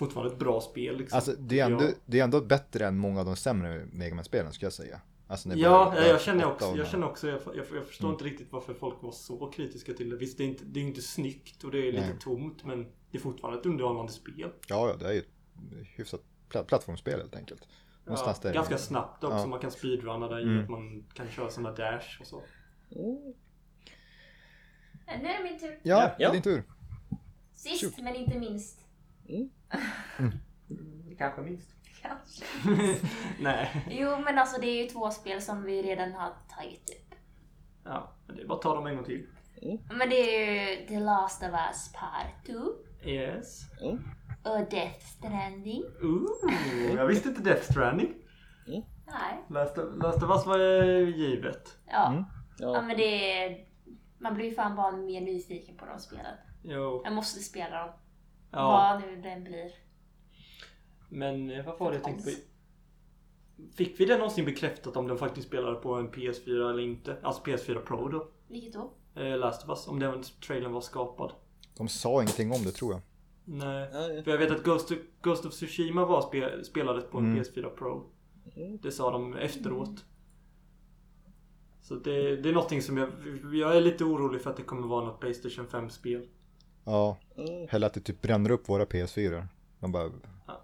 fortfarande 0.05 0.33
ett 0.33 0.39
bra 0.39 0.61
spel 0.61 0.97
liksom. 0.97 1.15
Alltså 1.15 1.33
det 1.39 1.59
är, 1.59 1.65
ändå, 1.65 1.83
Ja. 1.83 1.89
det 2.05 2.19
är 2.19 2.23
ändå 2.23 2.41
bättre 2.41 2.85
än 2.87 2.97
många 2.97 3.19
av 3.19 3.25
de 3.25 3.35
sämre 3.35 3.85
Megaman-spelen 3.91 4.53
skulle 4.53 4.65
jag 4.65 4.73
säga. 4.73 5.01
Alltså, 5.27 5.49
Ja, 5.55 5.91
börjar- 5.95 6.07
jag 6.09 6.21
känner 6.21 6.45
också, 6.45 6.75
jag 6.77 6.87
känner 6.87 7.07
också, 7.09 7.27
jag, 7.27 7.41
jag, 7.45 7.65
jag 7.75 7.85
förstår 7.87 8.05
Mm. 8.07 8.13
inte 8.13 8.25
riktigt 8.25 8.51
varför 8.51 8.73
folk 8.73 9.03
var 9.03 9.11
så 9.11 9.47
kritiska 9.51 9.93
till 9.93 10.09
det. 10.09 10.15
Visst, 10.15 10.37
det 10.37 10.43
är 10.43 10.47
inte, 10.47 10.63
det 10.65 10.79
är 10.79 10.83
inte 10.83 11.01
snyggt 11.01 11.63
och 11.63 11.71
det 11.71 11.77
är 11.87 11.91
lite 11.91 12.05
Nej. 12.07 12.19
tomt 12.19 12.65
men 12.65 12.83
det 13.11 13.17
är 13.17 13.21
fortfarande 13.21 13.59
ett 13.59 13.65
underhållande 13.65 14.11
spel. 14.11 14.35
Ja, 14.67 14.87
ja, 14.89 14.95
det 14.99 15.05
är 15.07 15.11
ju 15.13 15.19
ett 15.19 15.27
hyfsat 15.95 16.21
pla- 16.49 16.63
plattformsspel 16.63 17.19
helt 17.19 17.35
enkelt. 17.35 17.67
Ja, 18.05 18.35
där. 18.41 18.53
ganska 18.53 18.77
snabbt 18.77 19.23
också, 19.23 19.37
Ja. 19.37 19.45
man 19.47 19.59
kan 19.59 19.71
speedrunna 19.71 20.27
där 20.27 20.39
i 20.39 20.43
Mm. 20.43 20.63
att 20.63 20.69
man 20.69 21.03
kan 21.13 21.29
köra 21.29 21.49
såna 21.49 21.71
dash 21.71 22.21
och 22.21 22.27
så. 22.27 22.43
Mm. 22.95 23.33
Nu 25.21 25.27
är 25.27 25.37
det 25.37 25.43
min 25.43 25.59
tur. 25.59 25.79
Ja, 25.83 26.01
Ja. 26.03 26.13
det 26.17 26.23
är 26.25 26.31
din 26.33 26.41
tur. 26.41 26.63
Sist 27.53 27.97
men 27.97 28.15
inte 28.15 28.39
minst. 28.39 28.79
Kanske 31.17 31.41
minst. 31.41 31.69
Kanske. 32.01 32.45
Nej. 33.41 33.87
Jo 33.89 34.17
men 34.25 34.37
alltså 34.37 34.61
det 34.61 34.67
är 34.67 34.83
ju 34.83 34.89
två 34.89 35.09
spel 35.11 35.41
som 35.41 35.63
vi 35.63 35.81
redan 35.83 36.11
har 36.13 36.33
tagit 36.57 36.89
upp. 36.89 37.15
Ja, 37.83 38.13
men 38.27 38.35
det 38.35 38.41
är 38.41 38.47
bara 38.47 38.55
att 38.55 38.61
ta 38.61 38.75
dem 38.75 38.87
en 38.87 38.95
gång 38.95 39.05
till. 39.05 39.27
Men 39.89 40.09
det 40.09 40.15
är 40.15 40.79
ju 40.79 40.87
The 40.87 40.99
Last 40.99 41.43
of 41.43 41.49
Us 41.49 41.93
Part 41.93 42.45
2 42.45 42.53
Yes. 43.09 43.61
och 44.43 44.69
Death 44.69 44.99
Stranding. 45.05 45.83
Ooh, 46.01 46.53
jag 46.95 47.05
visste 47.07 47.29
inte 47.29 47.41
Death 47.41 47.71
Stranding. 47.71 48.13
Nej. 49.05 49.43
Last 49.49 49.77
of, 49.77 50.03
Last 50.03 50.23
of 50.23 50.29
Us 50.29 50.45
var 50.45 50.57
givet. 51.07 51.77
Ja. 51.85 52.07
Mm. 52.11 52.23
ja 52.59 52.73
Ja. 52.75 52.81
men 52.81 52.97
det 52.97 53.37
är... 53.43 53.65
Man 54.17 54.33
blir 54.35 54.45
ju 54.45 54.53
fan 54.55 54.75
bara 54.75 54.91
mer 54.91 55.21
nyfiken 55.21 55.77
på 55.77 55.85
de 55.85 55.99
spelen. 55.99 56.35
Jo. 56.63 57.01
Jag 57.03 57.13
måste 57.13 57.39
spela 57.39 57.79
dem. 57.79 57.89
Ja. 58.51 58.67
Vad 59.01 59.01
nu 59.09 59.21
den 59.21 59.43
blir. 59.43 59.71
Men 61.09 61.49
eh, 61.51 61.65
vad 61.65 61.79
var 61.79 61.89
det 61.91 61.95
jag 61.97 62.03
tänkte 62.03 62.31
på? 62.31 62.37
Fick 63.75 63.99
vi 63.99 64.05
det 64.05 64.17
någonsin 64.17 64.45
bekräftat 64.45 64.97
om 64.97 65.07
den 65.07 65.17
faktiskt 65.17 65.47
spelade 65.47 65.75
på 65.75 65.93
en 65.93 66.11
PS4 66.11 66.69
eller 66.69 66.79
inte? 66.83 67.17
Alltså 67.21 67.43
PS4 67.43 67.79
Pro 67.79 68.07
då? 68.07 68.27
Vilket 68.47 68.73
då? 68.73 68.91
Eh, 69.15 69.37
Last 69.37 69.63
of 69.63 69.69
Us. 69.69 69.87
Om 69.87 69.99
den 69.99 70.23
trailern 70.47 70.71
var 70.71 70.81
skapad. 70.81 71.31
De 71.77 71.87
sa 71.87 72.21
ingenting 72.21 72.51
om 72.51 72.63
det 72.63 72.71
tror 72.71 72.91
jag. 72.93 73.01
Nej. 73.45 73.89
Ja, 73.93 74.23
För 74.23 74.31
jag 74.31 74.37
vet 74.37 74.51
att 74.51 74.63
Ghost 74.63 74.91
of, 74.91 74.97
Ghost 75.21 75.45
of 75.45 75.53
Tsushima 75.53 76.05
var 76.05 76.21
spe, 76.21 76.63
spelades 76.63 77.09
på 77.09 77.17
en 77.17 77.25
Mm. 77.25 77.43
PS4 77.43 77.69
Pro. 77.69 78.09
Mm. 78.55 78.77
Det 78.81 78.91
sa 78.91 79.11
de 79.11 79.33
efteråt. 79.37 80.05
Så 81.81 81.95
det, 81.95 82.35
det 82.35 82.49
är 82.49 82.53
någonting 82.53 82.81
som 82.81 82.97
jag... 82.97 83.09
Jag 83.53 83.77
är 83.77 83.81
lite 83.81 84.03
orolig 84.03 84.41
för 84.41 84.49
att 84.49 84.57
det 84.57 84.63
kommer 84.63 84.87
vara 84.87 85.05
något 85.05 85.19
Playstation 85.19 85.67
5-spel. 85.67 86.27
Ja, 86.85 87.17
Mm. 87.37 87.67
eller 87.71 87.87
att 87.87 87.93
det 87.93 87.99
typ 87.99 88.21
bränner 88.21 88.51
upp 88.51 88.69
våra 88.69 88.85
PS4. 88.85 89.47
De 89.79 89.91
bara, 89.91 90.11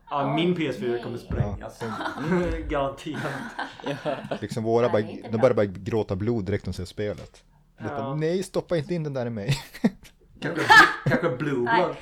Ja, 0.10 0.34
min 0.36 0.56
PS4 0.56 0.92
nej. 0.92 1.04
kommer 1.04 1.18
sprängas. 1.18 1.80
Garanterat. 2.70 4.42
liksom 4.42 4.64
våra 4.64 4.90
bara, 4.90 5.02
de 5.02 5.38
börjar 5.38 5.54
bara 5.56 5.66
gråta 5.66 6.16
blod 6.16 6.46
direkt 6.46 6.66
när 6.66 6.74
de 6.74 6.78
ser 6.78 6.86
spelet. 6.86 7.44
Ja. 7.78 7.88
Bara, 7.88 8.16
Nej, 8.16 8.44
stoppa 8.44 8.78
inte 8.78 8.94
in 8.96 9.04
den 9.04 9.14
där 9.14 9.26
i 9.26 9.30
mig. 9.30 9.50
Kanske, 10.42 10.64
kanske 11.06 11.30
Blue. 11.30 11.60
Blood. 11.62 11.96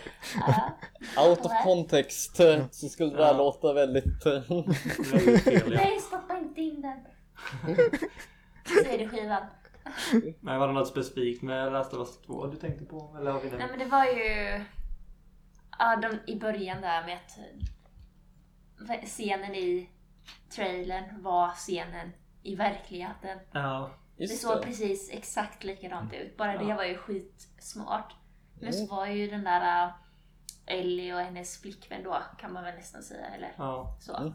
Out 1.30 1.46
of 1.46 1.52
context 1.64 2.36
så 2.72 2.90
skulle 2.90 3.10
det 3.12 3.18
där 3.18 3.26
Ja. 3.26 3.38
låta 3.38 3.74
väldigt... 3.74 4.26
Väldigt 4.26 5.44
fel, 5.44 5.62
ja. 5.74 5.78
Nej, 5.78 6.00
stoppa 6.00 6.38
inte 6.38 6.62
in 6.62 6.82
den. 6.82 6.98
CD-skivan. 8.84 9.42
Men 10.40 10.60
var 10.60 10.68
det 10.68 10.74
något 10.74 10.88
specifikt 10.88 11.42
med 11.44 11.72
Last 11.74 11.94
of 11.94 12.00
Us 12.00 12.22
2 12.22 12.48
du 12.48 12.58
tänkte 12.58 12.86
på? 12.86 13.16
Eller 13.20 13.32
har 13.32 13.40
vi 13.42 13.50
Nej 13.50 13.58
det? 13.60 13.68
men 13.70 13.80
det 13.80 13.86
var 13.86 14.06
ju... 14.06 14.64
Ja, 15.80 15.96
de, 15.96 16.32
i 16.32 16.40
början 16.40 16.82
där 16.82 17.06
med 17.06 17.16
att 17.18 17.38
eh, 18.90 19.06
scenen 19.06 19.56
i 19.56 19.90
trailern 20.50 21.22
var 21.24 21.50
scenen 21.52 22.12
i 22.44 22.56
verkligheten. 22.56 23.40
Ja. 23.52 23.90
Det 24.18 24.28
såg 24.28 24.58
det. 24.58 24.62
precis 24.64 25.10
exakt 25.14 25.64
likadant 25.64 26.14
ut. 26.14 26.38
Bara 26.38 26.58
det 26.58 26.64
Ja. 26.66 26.76
var 26.76 26.84
ju 26.84 26.98
skitsmart. 26.98 28.16
Men 28.54 28.74
Mm. 28.74 28.88
så 28.88 28.96
var 28.96 29.08
ju 29.08 29.28
den 29.28 29.44
där 29.44 29.86
äh, 29.88 29.92
Ellie 30.66 31.14
och 31.14 31.20
hennes 31.20 31.62
flickvän 31.62 32.04
då, 32.04 32.18
kan 32.40 32.54
man 32.54 32.64
väl 32.64 32.76
nästan 32.76 33.04
säga. 33.04 33.26
Eller 33.28 33.54
Ja. 33.58 33.98
så. 34.00 34.18
Mm. 34.18 34.34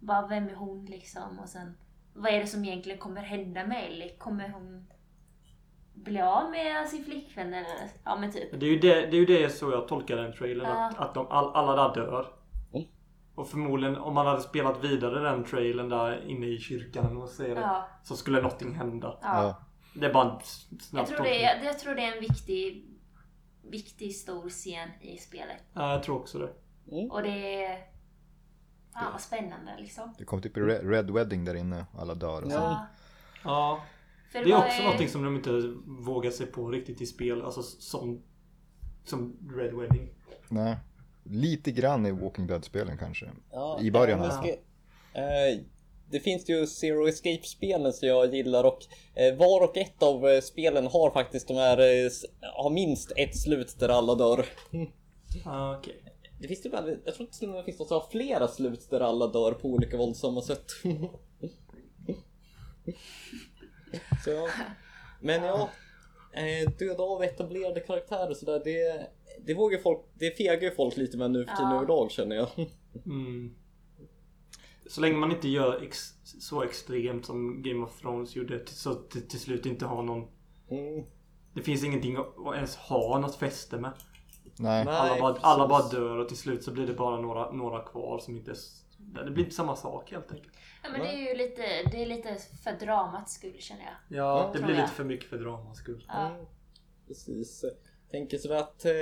Bara 0.00 0.26
vem 0.26 0.48
är 0.48 0.54
hon 0.54 0.84
liksom? 0.86 1.38
Och 1.38 1.48
sen, 1.48 1.76
vad 2.14 2.32
är 2.32 2.40
det 2.40 2.46
som 2.46 2.64
egentligen 2.64 2.98
kommer 2.98 3.20
hända 3.20 3.66
med 3.66 3.84
Ellie? 3.86 4.16
Kommer 4.18 4.48
hon 4.48 4.86
bli 5.94 6.20
av 6.20 6.50
med 6.50 6.88
sin 6.88 7.04
flickvän 7.04 7.54
eller? 7.54 7.90
Ja 8.04 8.16
men 8.16 8.32
typ. 8.32 8.60
Det 8.60 8.66
är 8.66 8.70
ju 8.70 8.78
det, 8.78 8.94
det, 8.94 9.16
är 9.16 9.20
ju 9.20 9.26
det 9.26 9.50
så 9.50 9.70
jag 9.70 9.88
tolkar 9.88 10.16
den 10.16 10.32
trailern. 10.32 10.66
Ja. 10.68 10.86
Att, 10.86 10.98
att 10.98 11.14
de, 11.14 11.26
all, 11.26 11.54
alla 11.54 11.88
där 11.88 11.94
dör. 11.94 12.26
Mm. 12.74 12.86
Och 13.34 13.48
förmodligen 13.48 13.96
om 13.96 14.14
man 14.14 14.26
hade 14.26 14.40
spelat 14.40 14.84
vidare 14.84 15.30
den 15.30 15.44
trailern 15.44 15.88
där 15.88 16.28
inne 16.28 16.46
i 16.46 16.58
kyrkan 16.58 17.16
och 17.16 17.28
ser 17.28 17.54
det. 17.54 17.60
Ja, 17.60 17.88
Så 18.02 18.16
skulle 18.16 18.40
någonting 18.40 18.74
hända. 18.74 19.18
ja. 19.22 19.60
Det 19.96 20.06
är 20.06 20.12
bara 20.12 20.30
en 20.30 20.40
snabb 20.80 21.00
Jag, 21.02 21.08
tror 21.08 21.24
det 21.24 21.44
är, 21.44 21.64
jag 21.64 21.78
tror 21.78 21.94
det 21.94 22.04
är 22.04 22.14
en 22.14 22.20
viktig 22.20 22.94
viktig 23.70 24.14
stor 24.14 24.48
scen 24.48 24.88
i 25.00 25.18
spelet. 25.18 25.62
Ja, 25.72 25.92
jag 25.92 26.02
tror 26.02 26.16
också 26.16 26.38
det. 26.38 26.50
Och 27.10 27.22
det 27.22 27.64
är... 27.64 27.93
Fan 28.94 29.12
vad 29.12 29.20
spännande 29.20 29.76
liksom. 29.78 30.14
Det 30.18 30.24
kom 30.24 30.42
typ 30.42 30.56
Re- 30.56 30.88
Red 30.90 31.10
Wedding 31.10 31.44
där 31.44 31.54
inne, 31.54 31.86
alla 31.98 32.14
dör. 32.14 32.42
Och 32.42 32.52
så. 32.52 32.56
Ja. 33.44 33.80
Det 34.32 34.38
är 34.38 34.56
också 34.56 34.82
någonting 34.82 35.08
som 35.08 35.22
de 35.24 35.36
inte 35.36 35.50
vågar 35.86 36.30
sig 36.30 36.46
på 36.46 36.70
riktigt 36.70 37.00
i 37.00 37.06
spel. 37.06 37.42
Alltså 37.42 37.62
som, 37.62 38.22
som 39.04 39.36
Red 39.56 39.74
Wedding. 39.74 40.08
Nej. 40.48 40.76
Lite 41.24 41.70
grann 41.72 42.06
i 42.06 42.10
Walking 42.10 42.46
Dead-spelen 42.46 42.98
kanske. 42.98 43.26
Ja, 43.50 43.78
I 43.80 43.90
början 43.90 44.18
eh, 44.20 44.26
nu 44.26 44.32
alltså. 44.32 44.42
ska- 44.42 45.20
eh, 45.20 45.58
det 46.10 46.20
finns 46.20 46.48
ju 46.50 46.66
Zero 46.66 47.08
Escape-spelen 47.08 47.92
som 47.92 48.08
jag 48.08 48.34
gillar 48.34 48.64
och 48.64 48.78
eh, 49.14 49.34
var 49.36 49.64
och 49.64 49.76
ett 49.76 50.02
av 50.02 50.28
eh, 50.28 50.40
spelen 50.40 50.86
har 50.86 51.10
faktiskt 51.10 51.48
de 51.48 51.54
här, 51.54 51.78
eh, 51.78 52.10
har 52.56 52.70
minst 52.70 53.12
ett 53.16 53.36
slut 53.38 53.76
där 53.78 53.88
alla 53.88 54.14
dör. 54.14 54.46
Ah, 55.44 55.76
okej. 55.78 56.03
Det 56.38 56.48
finns 56.48 56.62
typ 56.62 56.74
aldrig, 56.74 56.98
jag 57.04 57.14
tror 57.14 57.26
inte 57.26 57.46
det 57.46 57.64
finns 57.64 57.78
något 57.78 57.88
som 57.88 58.00
har 58.00 58.08
flera 58.10 58.48
slut 58.48 58.90
där 58.90 59.00
alla 59.00 59.26
dör 59.26 59.52
på 59.52 59.68
olika 59.68 59.96
våldsamma 59.96 60.42
sätt. 60.42 60.70
Så 64.24 64.30
ja. 64.30 64.48
Men 65.20 65.42
ja, 65.42 65.70
eh, 66.32 66.70
döda 66.78 67.02
av 67.02 67.22
etablerade 67.22 67.80
karaktärer 67.80 68.30
och 68.30 68.36
sådär, 68.36 68.62
det, 68.64 69.06
det 69.46 69.54
vågar 69.54 69.78
folk, 69.78 70.00
det 70.14 70.36
fegar 70.36 70.62
ju 70.62 70.74
folk 70.74 70.96
lite 70.96 71.16
med 71.16 71.30
nu 71.30 71.44
för 71.44 71.56
tiden 71.56 71.70
Ja. 71.70 71.76
överlag 71.76 72.10
känner 72.10 72.36
jag. 72.36 72.48
Mm. 73.06 73.54
Så 74.86 75.00
länge 75.00 75.16
man 75.16 75.32
inte 75.32 75.48
gör 75.48 75.82
ex, 75.82 76.14
så 76.24 76.62
extremt 76.62 77.26
som 77.26 77.62
Game 77.62 77.84
of 77.84 78.00
Thrones 78.00 78.36
gjorde 78.36 78.66
så 78.66 78.94
till, 78.94 79.28
till 79.28 79.40
slut 79.40 79.66
inte 79.66 79.86
har 79.86 80.02
någon... 80.02 80.28
Mm. 80.70 81.04
Det 81.54 81.62
finns 81.62 81.84
ingenting 81.84 82.16
att, 82.16 82.46
att 82.46 82.54
ens 82.54 82.76
ha 82.76 83.18
något 83.18 83.36
fäste 83.36 83.76
med. 83.76 83.92
Nej. 84.58 84.84
Nej. 84.84 84.94
Alla 84.94 85.20
bara, 85.20 85.38
alla 85.40 85.68
bara 85.68 85.82
dör 85.82 86.18
och 86.18 86.28
till 86.28 86.38
slut 86.38 86.64
så 86.64 86.70
blir 86.70 86.86
det 86.86 86.94
bara 86.94 87.20
några, 87.20 87.50
några 87.50 87.80
kvar 87.80 88.18
som 88.18 88.36
inte... 88.36 88.54
Det 89.24 89.30
blir 89.30 89.44
inte 89.44 89.56
samma 89.56 89.76
sak 89.76 90.10
helt 90.10 90.32
enkelt. 90.32 90.52
Ja 90.82 90.90
men 90.90 91.00
det 91.00 91.08
är 91.08 91.28
ju 91.28 91.34
lite, 91.38 91.62
det 91.92 92.02
är 92.02 92.06
lite 92.06 92.36
för 92.64 92.86
dramats 92.86 93.34
skull 93.34 93.56
känner 93.58 93.82
jag. 93.82 94.18
Ja, 94.18 94.50
det 94.52 94.58
blir 94.58 94.74
jag. 94.74 94.82
lite 94.82 94.92
för 94.92 95.04
mycket 95.04 95.30
för 95.30 95.38
dramas 95.38 95.78
skull. 95.78 96.04
Ja. 96.08 96.26
Mm, 96.26 96.46
precis. 97.08 97.64
Tänker 98.10 98.38
så 98.38 98.54
att 98.54 98.84
eh, 98.84 98.92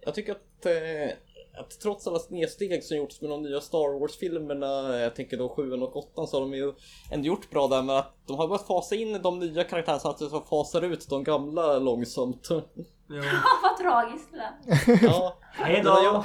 jag 0.00 0.14
tycker 0.14 0.32
att, 0.32 0.66
eh, 0.66 1.16
att 1.60 1.80
trots 1.80 2.06
alla 2.06 2.18
snedsteg 2.18 2.84
som 2.84 2.96
gjorts 2.96 3.20
med 3.20 3.30
de 3.30 3.42
nya 3.42 3.60
Star 3.60 4.00
Wars-filmerna, 4.00 4.98
jag 4.98 5.14
tänker 5.14 5.36
då 5.36 5.48
7 5.48 5.72
och 5.72 5.96
8 5.96 6.26
så 6.26 6.36
har 6.36 6.40
de 6.40 6.56
ju 6.56 6.72
ändå 7.12 7.26
gjort 7.26 7.50
bra 7.50 7.68
där 7.68 7.82
med 7.82 7.98
att 7.98 8.14
de 8.26 8.36
har 8.36 8.48
börjat 8.48 8.66
fasa 8.66 8.94
in 8.94 9.22
de 9.22 9.38
nya 9.38 9.64
karaktärerna 9.64 10.00
så 10.00 10.08
att 10.08 10.18
de 10.18 10.44
fasar 10.44 10.82
ut 10.82 11.08
de 11.08 11.24
gamla 11.24 11.78
långsamt. 11.78 12.48
Ja. 13.22 13.22
vad 13.62 13.76
tragiskt 13.78 14.28
det 14.32 14.36
lät. 14.36 15.02
Ja, 15.02 15.38
Hej 15.52 15.82
då! 15.84 16.24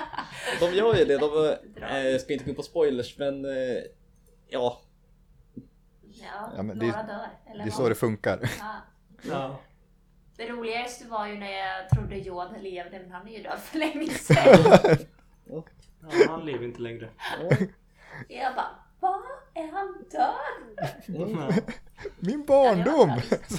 de 0.60 0.72
gör 0.74 0.94
ju 0.96 1.04
det. 1.04 1.18
De 1.18 1.46
eh, 1.82 2.18
ska 2.18 2.32
inte 2.32 2.44
gå 2.44 2.50
in 2.50 2.56
på 2.56 2.62
spoilers 2.62 3.18
men 3.18 3.44
eh, 3.44 3.82
ja. 4.48 4.80
Ja, 6.02 6.52
Ja, 6.56 6.62
men 6.62 6.78
det- 6.78 6.86
några 6.86 7.02
dör. 7.02 7.28
Eller 7.50 7.64
Det 7.64 7.70
är 7.70 7.72
så 7.72 7.88
det 7.88 7.94
funkar. 7.94 8.40
Ja. 8.60 8.74
Ja. 9.30 9.56
Det 10.36 10.48
roligaste 10.48 11.06
var 11.08 11.26
ju 11.26 11.38
när 11.38 11.50
jag 11.52 11.88
trodde 11.90 12.16
Yoda 12.16 12.50
levde 12.60 12.98
men 13.00 13.10
han 13.12 13.28
är 13.28 13.32
ju 13.36 13.42
död 13.42 13.58
för 13.58 13.78
länge 13.78 14.08
sedan. 14.10 14.96
ja, 15.44 15.62
han 16.28 16.44
lever 16.44 16.64
inte 16.64 16.80
längre. 16.80 17.08
Jag 18.28 18.54
bara, 18.54 18.70
va? 19.00 19.22
Är 19.54 19.72
han 19.72 20.04
död? 20.10 20.90
Ja. 21.06 21.52
Min 22.18 22.44
barndom! 22.44 23.10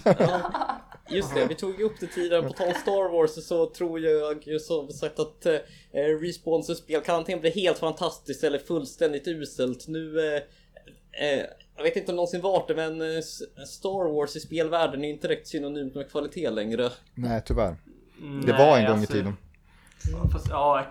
Ja, 1.10 1.16
just 1.18 1.36
det, 1.36 1.46
vi 1.46 1.56
tog 1.56 1.80
ju 1.80 1.84
upp 1.86 2.00
det 2.00 2.08
tidigare. 2.08 2.42
På 2.44 2.54
tal 2.54 2.68
om 2.68 2.74
Star 2.74 3.12
Wars 3.12 3.46
så 3.46 3.66
tror 3.70 4.00
jag 4.00 4.48
ju 4.48 4.60
som 4.60 4.90
sagt 4.90 5.20
att 5.20 5.46
eh, 5.46 5.60
Respawns 6.22 6.78
spel 6.78 7.02
kan 7.02 7.16
antingen 7.16 7.42
bli 7.42 7.50
helt 7.50 7.78
fantastiskt 7.80 8.44
eller 8.44 8.60
fullständigt 8.60 9.28
uselt. 9.28 9.88
Nu, 9.88 10.20
eh, 10.20 10.42
eh, 11.28 11.46
jag 11.76 11.84
vet 11.84 11.96
inte 11.96 12.12
om 12.12 12.16
någonsin 12.16 12.42
varit 12.42 12.68
det, 12.68 12.76
men 12.76 13.02
eh, 13.02 13.22
Star 13.68 14.14
Wars 14.14 14.36
i 14.36 14.40
spelvärlden 14.40 15.04
är 15.04 15.10
inte 15.10 15.28
direkt 15.28 15.48
synonymt 15.48 15.96
med 15.96 16.12
kvalitet 16.12 16.50
längre. 16.50 16.90
Nej, 17.16 17.42
tyvärr. 17.46 17.76
Det 18.46 18.54
var 18.54 18.78
en 18.78 18.84
nej, 18.84 18.88
gång 18.88 18.98
i 18.98 19.00
alltså- 19.00 19.14
tiden. 19.14 19.38
Fast, 20.32 20.48
ja, 20.50 20.86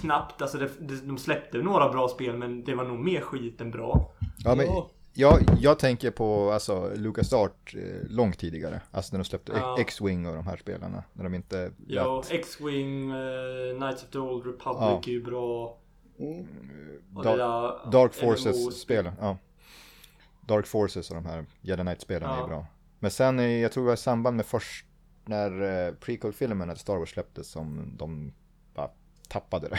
knappt. 0.00 0.42
Alltså 0.42 0.58
det, 0.58 0.68
det, 0.80 1.06
de 1.06 1.18
släppte 1.18 1.58
några 1.58 1.88
bra 1.88 2.08
spel 2.08 2.36
men 2.36 2.64
det 2.64 2.74
var 2.74 2.84
nog 2.84 2.98
mer 2.98 3.20
skit 3.20 3.60
än 3.60 3.70
bra. 3.70 4.12
Ja, 4.44 4.54
men 4.54 4.66
Ja. 4.66 4.90
Jag, 5.14 5.40
jag 5.60 5.78
tänker 5.78 6.10
på 6.10 6.50
alltså, 6.52 6.90
Lucas 6.96 7.32
Art 7.32 7.74
eh, 7.74 8.08
långt 8.10 8.38
tidigare. 8.38 8.80
Alltså 8.90 9.12
när 9.16 9.18
de 9.18 9.24
släppte 9.24 9.52
Ja. 9.56 9.76
X-Wing 9.80 10.26
och 10.26 10.34
de 10.34 10.46
här 10.46 10.56
spelarna. 10.56 11.04
När 11.12 11.24
de 11.24 11.34
inte 11.34 11.70
Ja, 11.86 12.22
X-Wing, 12.30 13.10
eh, 13.10 13.76
Knights 13.78 14.02
of 14.04 14.10
the 14.10 14.18
Old 14.18 14.46
Republic 14.46 14.80
Ja. 14.80 15.00
är 15.06 15.10
ju 15.10 15.22
bra. 15.22 15.78
Mm. 16.18 16.46
Dark- 17.10 17.24
det 17.24 17.30
där 17.36 17.90
Dark 17.92 18.22
MMO 18.22 18.30
Forces-spelen. 18.30 19.12
Ja. 19.20 19.36
Dark 20.40 20.66
Forces 20.66 21.10
och 21.10 21.16
de 21.16 21.26
här 21.26 21.46
Jedi 21.60 21.82
Knight-spelen 21.82 22.30
är 22.30 22.34
Ja. 22.34 22.40
ju 22.42 22.46
bra. 22.48 22.66
Men 22.98 23.10
sen, 23.10 23.38
eh, 23.38 23.46
jag 23.46 23.72
tror 23.72 23.84
det 23.84 23.86
var 23.86 23.94
i 23.94 23.96
samband 23.96 24.36
med 24.36 24.46
först 24.46 24.86
när 25.24 25.86
eh, 25.88 25.94
prequel-filmen 25.94 26.68
när 26.68 26.74
Star 26.74 26.96
Wars 26.96 27.10
släpptes 27.10 27.48
som 27.50 27.94
de 27.98 28.32
tappade 29.32 29.68
det. 29.68 29.78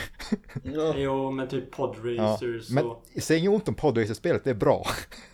Ja. 0.63 0.93
Jo, 0.97 1.31
men 1.31 1.47
typ 1.47 1.63
Ja. 1.63 1.75
Podracers 1.77 2.69
Men 2.69 2.85
och... 2.85 3.03
säg 3.21 3.37
inget 3.39 3.51
ont 3.51 3.67
om 3.67 3.75
Podracer-spelet, 3.75 4.43
det 4.43 4.49
är 4.49 4.53
bra. 4.53 4.85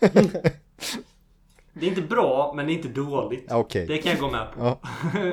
Det 1.72 1.86
är 1.86 1.88
inte 1.90 2.02
bra, 2.02 2.52
men 2.56 2.66
det 2.66 2.72
är 2.72 2.74
inte 2.74 2.88
dåligt. 2.88 3.44
Ja, 3.48 3.56
Okej. 3.56 3.86
Det 3.86 3.98
kan 3.98 4.12
jag 4.12 4.20
gå 4.20 4.30
med 4.30 4.46
på. 4.54 4.60
Ja. 4.64 4.80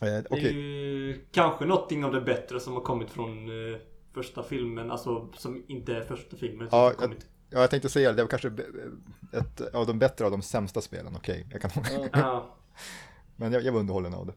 Eh, 0.00 0.22
Det 0.30 0.38
är 0.48 0.52
ju 0.52 1.24
kanske 1.32 1.64
någonting 1.64 2.04
av 2.04 2.12
det 2.12 2.20
bättre 2.20 2.60
som 2.60 2.72
har 2.74 2.80
kommit 2.80 3.10
från 3.10 3.48
eh, 3.72 3.78
första 4.14 4.42
filmen. 4.42 4.90
Alltså 4.90 5.28
som 5.36 5.64
inte 5.68 5.96
är 5.96 6.00
första 6.00 6.36
filmen. 6.36 6.70
Som 6.70 6.78
Ja, 6.78 6.84
har 6.84 6.90
jag- 6.90 6.96
kommit. 6.98 7.26
ja, 7.50 7.60
jag 7.60 7.70
tänkte 7.70 7.88
säga 7.88 8.08
det, 8.10 8.16
det 8.16 8.22
var 8.22 8.28
kanske 8.30 8.52
ett 9.32 9.74
av 9.74 9.86
de 9.86 9.98
bättre 9.98 10.24
av 10.24 10.30
de 10.30 10.42
sämsta 10.42 10.80
spelen, 10.80 11.16
okej. 11.16 11.46
Jag 11.52 11.60
kan 11.60 11.70
Ja. 12.12 12.54
Men 13.36 13.52
jag, 13.52 13.62
jag 13.64 13.72
var 13.72 13.80
underhållen 13.80 14.14
av 14.14 14.26
det. 14.26 14.32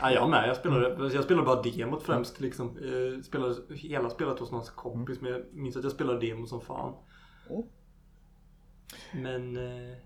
Ja, 0.00 0.10
jag 0.10 0.30
med. 0.30 0.48
Jag 0.48 0.56
spelade, 0.56 1.14
jag 1.14 1.24
spelade 1.24 1.46
bara 1.46 1.62
demot 1.62 2.02
främst 2.02 2.40
liksom. 2.40 2.68
Eh, 2.68 3.22
spelade 3.22 3.54
hela 3.74 4.10
spelet 4.10 4.38
hos 4.38 4.50
någons 4.50 4.70
kompis. 4.70 5.20
Men 5.20 5.32
jag 5.32 5.42
minns 5.52 5.76
att 5.76 5.82
jag 5.84 5.92
spelade 5.92 6.26
demo 6.26 6.46
som 6.46 6.60
fan. 6.60 6.94
Mm. 7.50 7.62
Men... 9.12 9.56
Eh, 9.90 9.96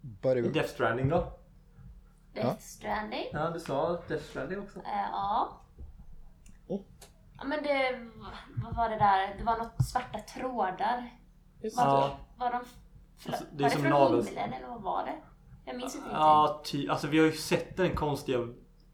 Bara, 0.00 0.40
Death 0.40 0.68
Stranding 0.68 1.08
då? 1.08 1.32
Death 2.34 2.60
Stranding. 2.60 3.24
Ja, 3.32 3.50
du 3.50 3.60
sa 3.60 4.00
Death 4.08 4.24
Stranding 4.24 4.58
också. 4.60 4.78
Eh, 4.78 5.08
ja. 5.12 5.60
Oh. 6.66 6.80
Ja 7.38 7.44
men 7.44 7.62
det, 7.62 8.10
vad 8.64 8.76
var 8.76 8.88
det 8.88 8.96
där? 8.96 9.34
Det 9.38 9.44
var 9.44 9.58
något 9.58 9.86
svarta 9.86 10.18
trådar. 10.18 11.10
Just 11.62 11.76
Var, 11.76 11.84
det. 11.86 11.90
Ja. 11.92 12.18
var 12.36 12.52
de, 12.52 12.60
Alltså, 13.26 13.44
det 13.52 13.64
är 13.64 13.68
var 13.68 13.68
det 13.68 13.70
som 13.70 13.82
från 13.82 14.24
himlen 14.26 14.52
eller 14.52 14.68
vad 14.68 14.82
var 14.82 15.04
det? 15.04 15.14
Jag 15.64 15.76
minns 15.76 15.96
inte. 15.96 16.08
Ja, 16.12 16.62
ty, 16.64 16.88
alltså 16.88 17.06
vi 17.06 17.18
har 17.18 17.26
ju 17.26 17.32
sett 17.32 17.76
den 17.76 17.94
konstiga 17.94 18.38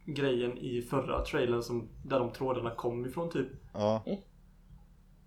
grejen 0.04 0.58
i 0.58 0.82
förra 0.82 1.24
trailern 1.24 1.62
som, 1.62 1.88
där 2.04 2.18
de 2.18 2.30
trådarna 2.32 2.70
kom 2.74 3.06
ifrån 3.06 3.30
typ. 3.30 3.48
ja. 3.72 4.02
Mm. 4.06 4.18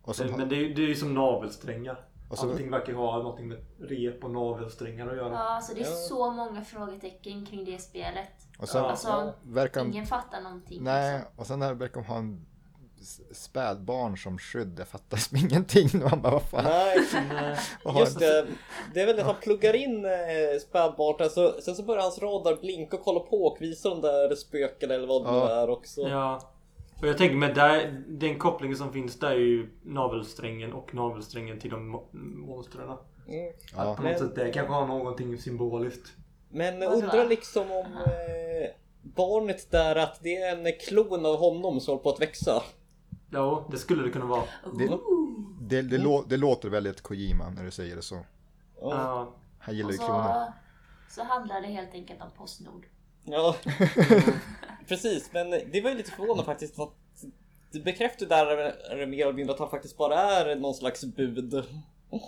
Och 0.02 0.16
så, 0.16 0.24
Men 0.38 0.50
det 0.50 0.56
är 0.56 0.60
ju 0.60 0.74
det 0.74 0.82
är 0.84 0.88
ju 0.88 0.96
som 0.96 1.14
navelsträngar. 1.14 2.06
och 2.30 2.38
så, 2.38 2.50
Allting 2.52 2.72
verkar 2.72 2.94
ha 2.94 3.18
någonting 3.18 3.48
med 3.48 3.66
rep 3.80 4.24
och 4.24 4.32
navelsträngar 4.32 5.08
att 5.08 5.16
göra. 5.18 5.34
Ja, 5.34 5.38
alltså 5.56 5.74
det 5.76 5.82
är 5.82 5.86
Ja. 5.86 5.92
så 5.92 6.32
många 6.32 6.62
frågetecken 6.62 7.46
kring 7.46 7.66
det 7.66 7.82
spelet. 7.82 8.30
och 8.60 8.70
sen 8.70 8.84
Ja. 8.84 8.90
Alltså, 8.90 9.34
verkar 9.44 9.86
ingen 9.86 10.06
fattar 10.06 10.42
någonting. 10.42 10.84
nej, 10.84 11.14
liksom. 11.18 11.32
och 11.40 11.48
sen 11.48 11.60
verkar 11.60 12.02
de 12.02 12.06
ha 12.08 12.18
en 12.18 12.46
spädbarn 13.32 14.18
som 14.18 14.38
skydd. 14.38 14.76
Jag 14.80 14.88
fattar 14.88 15.18
som 15.18 15.38
ingenting. 15.38 15.90
Och 16.04 16.10
han 16.10 16.22
bara, 16.22 16.32
vad 16.34 16.44
fan. 16.44 16.64
Nej, 16.64 16.98
Nej. 17.34 17.58
Har 17.84 18.00
just 18.00 18.20
det. 18.20 18.46
Det 18.94 19.02
är 19.02 19.06
väl 19.06 19.20
att 19.20 19.26
han 19.26 19.36
pluggar 19.42 19.74
in 19.76 20.06
eh, 20.06 20.12
spädbarn, 20.70 21.16
alltså, 21.24 21.56
sen 21.62 21.76
så 21.76 21.84
börjar 21.84 22.02
hans 22.02 22.20
radar 22.20 22.56
blinka 22.62 22.98
och 22.98 23.04
kolla 23.04 23.20
på 23.20 23.46
och 23.46 23.58
visa 23.62 23.90
de 23.90 24.02
där 24.02 24.36
spöken 24.36 24.92
eller 24.92 25.08
vad 25.08 25.26
det 25.26 25.32
nu 25.32 25.38
Ja. 25.38 25.50
är 25.64 25.70
också. 25.70 26.02
Ja. 26.02 26.52
Och 27.02 27.08
jag 27.08 27.18
tänker 27.18 27.36
med 27.36 27.56
där, 27.56 28.04
den 28.08 28.40
kopplingen 28.40 28.78
som 28.78 28.94
finns 28.94 29.20
där 29.20 29.32
är 29.32 29.36
ju 29.36 29.70
navelsträngen 29.84 30.74
och 30.74 30.96
navelsträngen 30.96 31.60
till 31.60 31.70
de 31.72 31.96
mo- 31.96 32.14
monstren. 32.48 32.84
Mm. 33.28 33.54
Ja. 33.76 33.84
På 33.84 33.90
något 33.90 34.00
Men- 34.12 34.20
sätt 34.20 34.36
det 34.36 34.52
kanske 34.52 34.74
har 34.74 34.88
någonting 34.88 35.38
symboliskt. 35.38 36.10
Men 36.50 36.84
undrar 36.84 37.26
liksom 37.28 37.72
om 37.72 37.86
eh, 37.86 38.70
barnet 39.02 39.72
där 39.72 39.96
att 39.96 40.20
det 40.24 40.36
är 40.38 40.58
en 40.58 40.74
klon 40.80 41.26
av 41.26 41.36
honom 41.38 41.80
som 41.80 41.92
håller 41.92 42.04
på 42.04 42.10
att 42.10 42.22
växa. 42.22 42.64
Ja, 43.30 43.68
det 43.72 43.78
skulle 43.78 44.04
det 44.04 44.10
kunna 44.10 44.26
vara. 44.26 44.44
Det, 44.78 44.98
det, 45.62 45.82
det, 45.82 45.98
lå, 45.98 46.24
det 46.28 46.38
låter 46.38 46.70
väldigt 46.70 47.02
Kojima 47.02 47.50
när 47.50 47.64
du 47.64 47.72
säger 47.72 47.96
det 47.96 48.02
så. 48.02 48.16
Ja. 48.82 48.90
Ja. 48.92 49.36
Han 49.60 49.76
gillar 49.76 49.92
ju 49.92 49.98
kloner. 49.98 50.46
så, 51.10 51.16
så 51.16 51.24
handlar 51.24 51.62
det 51.62 51.68
helt 51.68 51.94
enkelt 51.94 52.22
om 52.22 52.30
Postnord. 52.38 52.86
Ja, 53.24 53.56
precis. 54.88 55.30
Men 55.34 55.50
det 55.50 55.82
var 55.82 55.90
ju 55.90 55.98
lite 55.98 56.12
förvånande 56.12 56.44
faktiskt 56.44 56.80
att 56.80 56.94
det 57.72 57.80
bekräftar 57.80 58.26
där 58.26 59.06
mer 59.08 59.24
eller 59.26 59.34
mindre 59.34 59.54
att 59.54 59.60
han 59.60 59.70
faktiskt 59.70 59.98
bara 59.98 60.16
är 60.16 60.56
någon 60.56 60.74
slags 60.74 61.06
bud. 61.06 61.54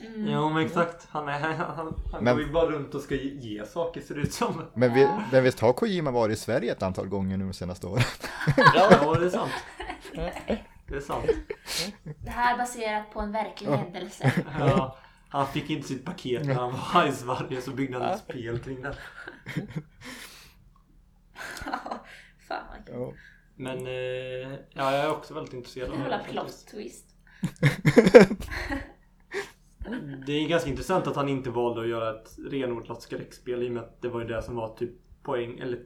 Mm. 0.05 0.27
Jo 0.27 0.49
men 0.49 0.65
exakt. 0.65 1.07
Han, 1.09 1.27
är, 1.27 1.39
han, 1.39 1.93
han 2.11 2.23
Men- 2.23 2.35
går 2.35 2.45
ju 2.45 2.51
bara 2.51 2.65
runt 2.71 2.95
och 2.95 3.01
ska 3.01 3.15
ge, 3.15 3.33
ge 3.33 3.65
saker 3.65 4.01
ser 4.01 4.15
det 4.15 4.21
ut 4.21 4.33
som. 4.33 4.63
Men, 4.73 4.93
vi, 4.93 5.09
men 5.31 5.43
visst 5.43 5.59
har 5.59 5.73
Kojima 5.73 6.11
varit 6.11 6.37
i 6.37 6.39
Sverige 6.39 6.71
ett 6.71 6.83
antal 6.83 7.07
gånger 7.07 7.37
nu 7.37 7.45
de 7.45 7.53
senaste 7.53 7.87
åren? 7.87 8.03
Ja 8.75 9.15
det 9.19 9.25
är 9.25 9.29
sant. 9.29 9.51
Det 10.89 10.95
är 10.95 10.99
sant. 10.99 11.25
Det 12.23 12.29
här 12.29 12.53
är 12.53 12.57
baserat 12.57 13.11
på 13.13 13.19
en 13.19 13.31
verklig 13.31 13.69
händelse. 13.71 14.31
Ja, 14.59 14.97
han 15.29 15.47
fick 15.47 15.69
inte 15.69 15.87
sitt 15.87 16.05
paket 16.05 16.45
när 16.45 16.53
han 16.53 16.73
var 16.93 17.07
i 17.07 17.11
Sverige 17.11 17.61
så 17.61 17.71
byggde 17.71 17.99
han 17.99 18.09
ett 18.13 18.19
spel 18.19 18.59
kring 18.59 18.81
det. 18.81 18.95
Fan 22.47 22.63
vad 22.69 22.85
kul. 22.85 22.95
Ja. 22.95 23.13
Men 23.55 23.87
eh, 23.87 23.93
ja, 24.73 24.93
jag 24.95 25.05
är 25.05 25.11
också 25.11 25.33
väldigt 25.33 25.53
intresserad 25.53 25.89
av 25.91 25.99
Jävla 25.99 26.17
det. 26.17 26.23
plot 26.23 26.43
faktiskt. 26.43 26.69
twist. 26.71 27.05
Det 30.25 30.31
är 30.33 30.47
ganska 30.47 30.69
intressant 30.69 31.07
att 31.07 31.15
han 31.15 31.29
inte 31.29 31.49
valde 31.49 31.81
att 31.81 31.87
göra 31.87 32.09
ett 32.21 32.35
renodlat 32.51 33.01
skräckspel 33.01 33.63
i 33.63 33.67
och 33.67 33.71
med 33.71 33.83
att 33.83 34.01
det 34.01 34.09
var 34.09 34.21
ju 34.21 34.27
det 34.27 34.41
som 34.41 34.55
var 34.55 34.75
typ 34.75 34.91
poäng 35.23 35.59
eller 35.59 35.79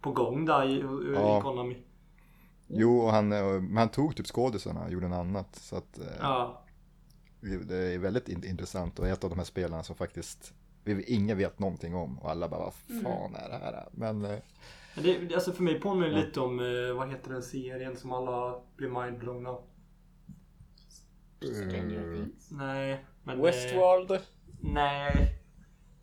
på 0.00 0.12
gång 0.12 0.44
där 0.44 0.64
i, 0.68 0.72
i 0.74 1.12
Ja. 1.14 1.40
Konami. 1.42 1.76
Jo, 2.68 2.98
och 3.00 3.10
han, 3.12 3.32
eh, 3.32 3.44
men 3.44 3.76
han 3.76 3.88
tog 3.88 4.16
typ 4.16 4.26
skådisarna 4.26 4.84
och 4.84 4.90
gjorde 4.92 5.08
något 5.08 5.16
annat. 5.18 5.56
Så 5.56 5.76
att 5.76 5.98
eh, 5.98 6.04
Ja, 6.20 6.62
det 7.40 7.76
är 7.94 7.98
väldigt 7.98 8.28
in- 8.28 8.44
intressant 8.44 8.98
och 8.98 9.08
ett 9.08 9.24
av 9.24 9.30
de 9.30 9.38
här 9.38 9.44
spelarna 9.46 9.82
som 9.82 9.96
faktiskt 9.96 10.52
vi, 10.84 11.02
ingen 11.02 11.38
vet 11.38 11.58
någonting 11.58 11.94
om 11.94 12.18
och 12.18 12.30
alla 12.30 12.48
bara 12.48 12.60
vad 12.60 12.74
fan 13.02 13.34
är 13.34 13.48
det 13.48 13.54
här? 13.64 13.88
Men 13.92 14.24
eh, 14.24 14.38
Men 14.94 15.04
det, 15.04 15.34
alltså 15.34 15.52
för 15.52 15.62
mig 15.62 15.80
påminner 15.80 16.08
det 16.08 16.16
lite 16.26 16.40
om, 16.40 16.56
vad 16.96 17.10
heter 17.10 17.30
den 17.32 17.42
serien 17.42 17.96
som 17.96 18.12
alla 18.12 18.60
blir 18.76 18.88
mindblown 18.88 19.46
av? 19.46 19.62
Things. 21.40 22.50
Nej, 22.50 23.04
men... 23.24 23.38
eh, 23.38 23.44
Westworld. 23.44 24.20
Nej, 24.60 25.32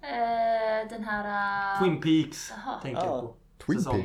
Eh, 0.02 0.90
den 0.90 1.04
här... 1.04 1.74
eh, 1.76 1.80
Twin 1.84 2.02
Peaks 2.02 2.52
Jaha. 2.52 2.80
tänker 2.82 3.02
jag 3.06 3.22
på. 3.22 3.36
Twin 3.66 3.78
Säsong, 3.78 4.02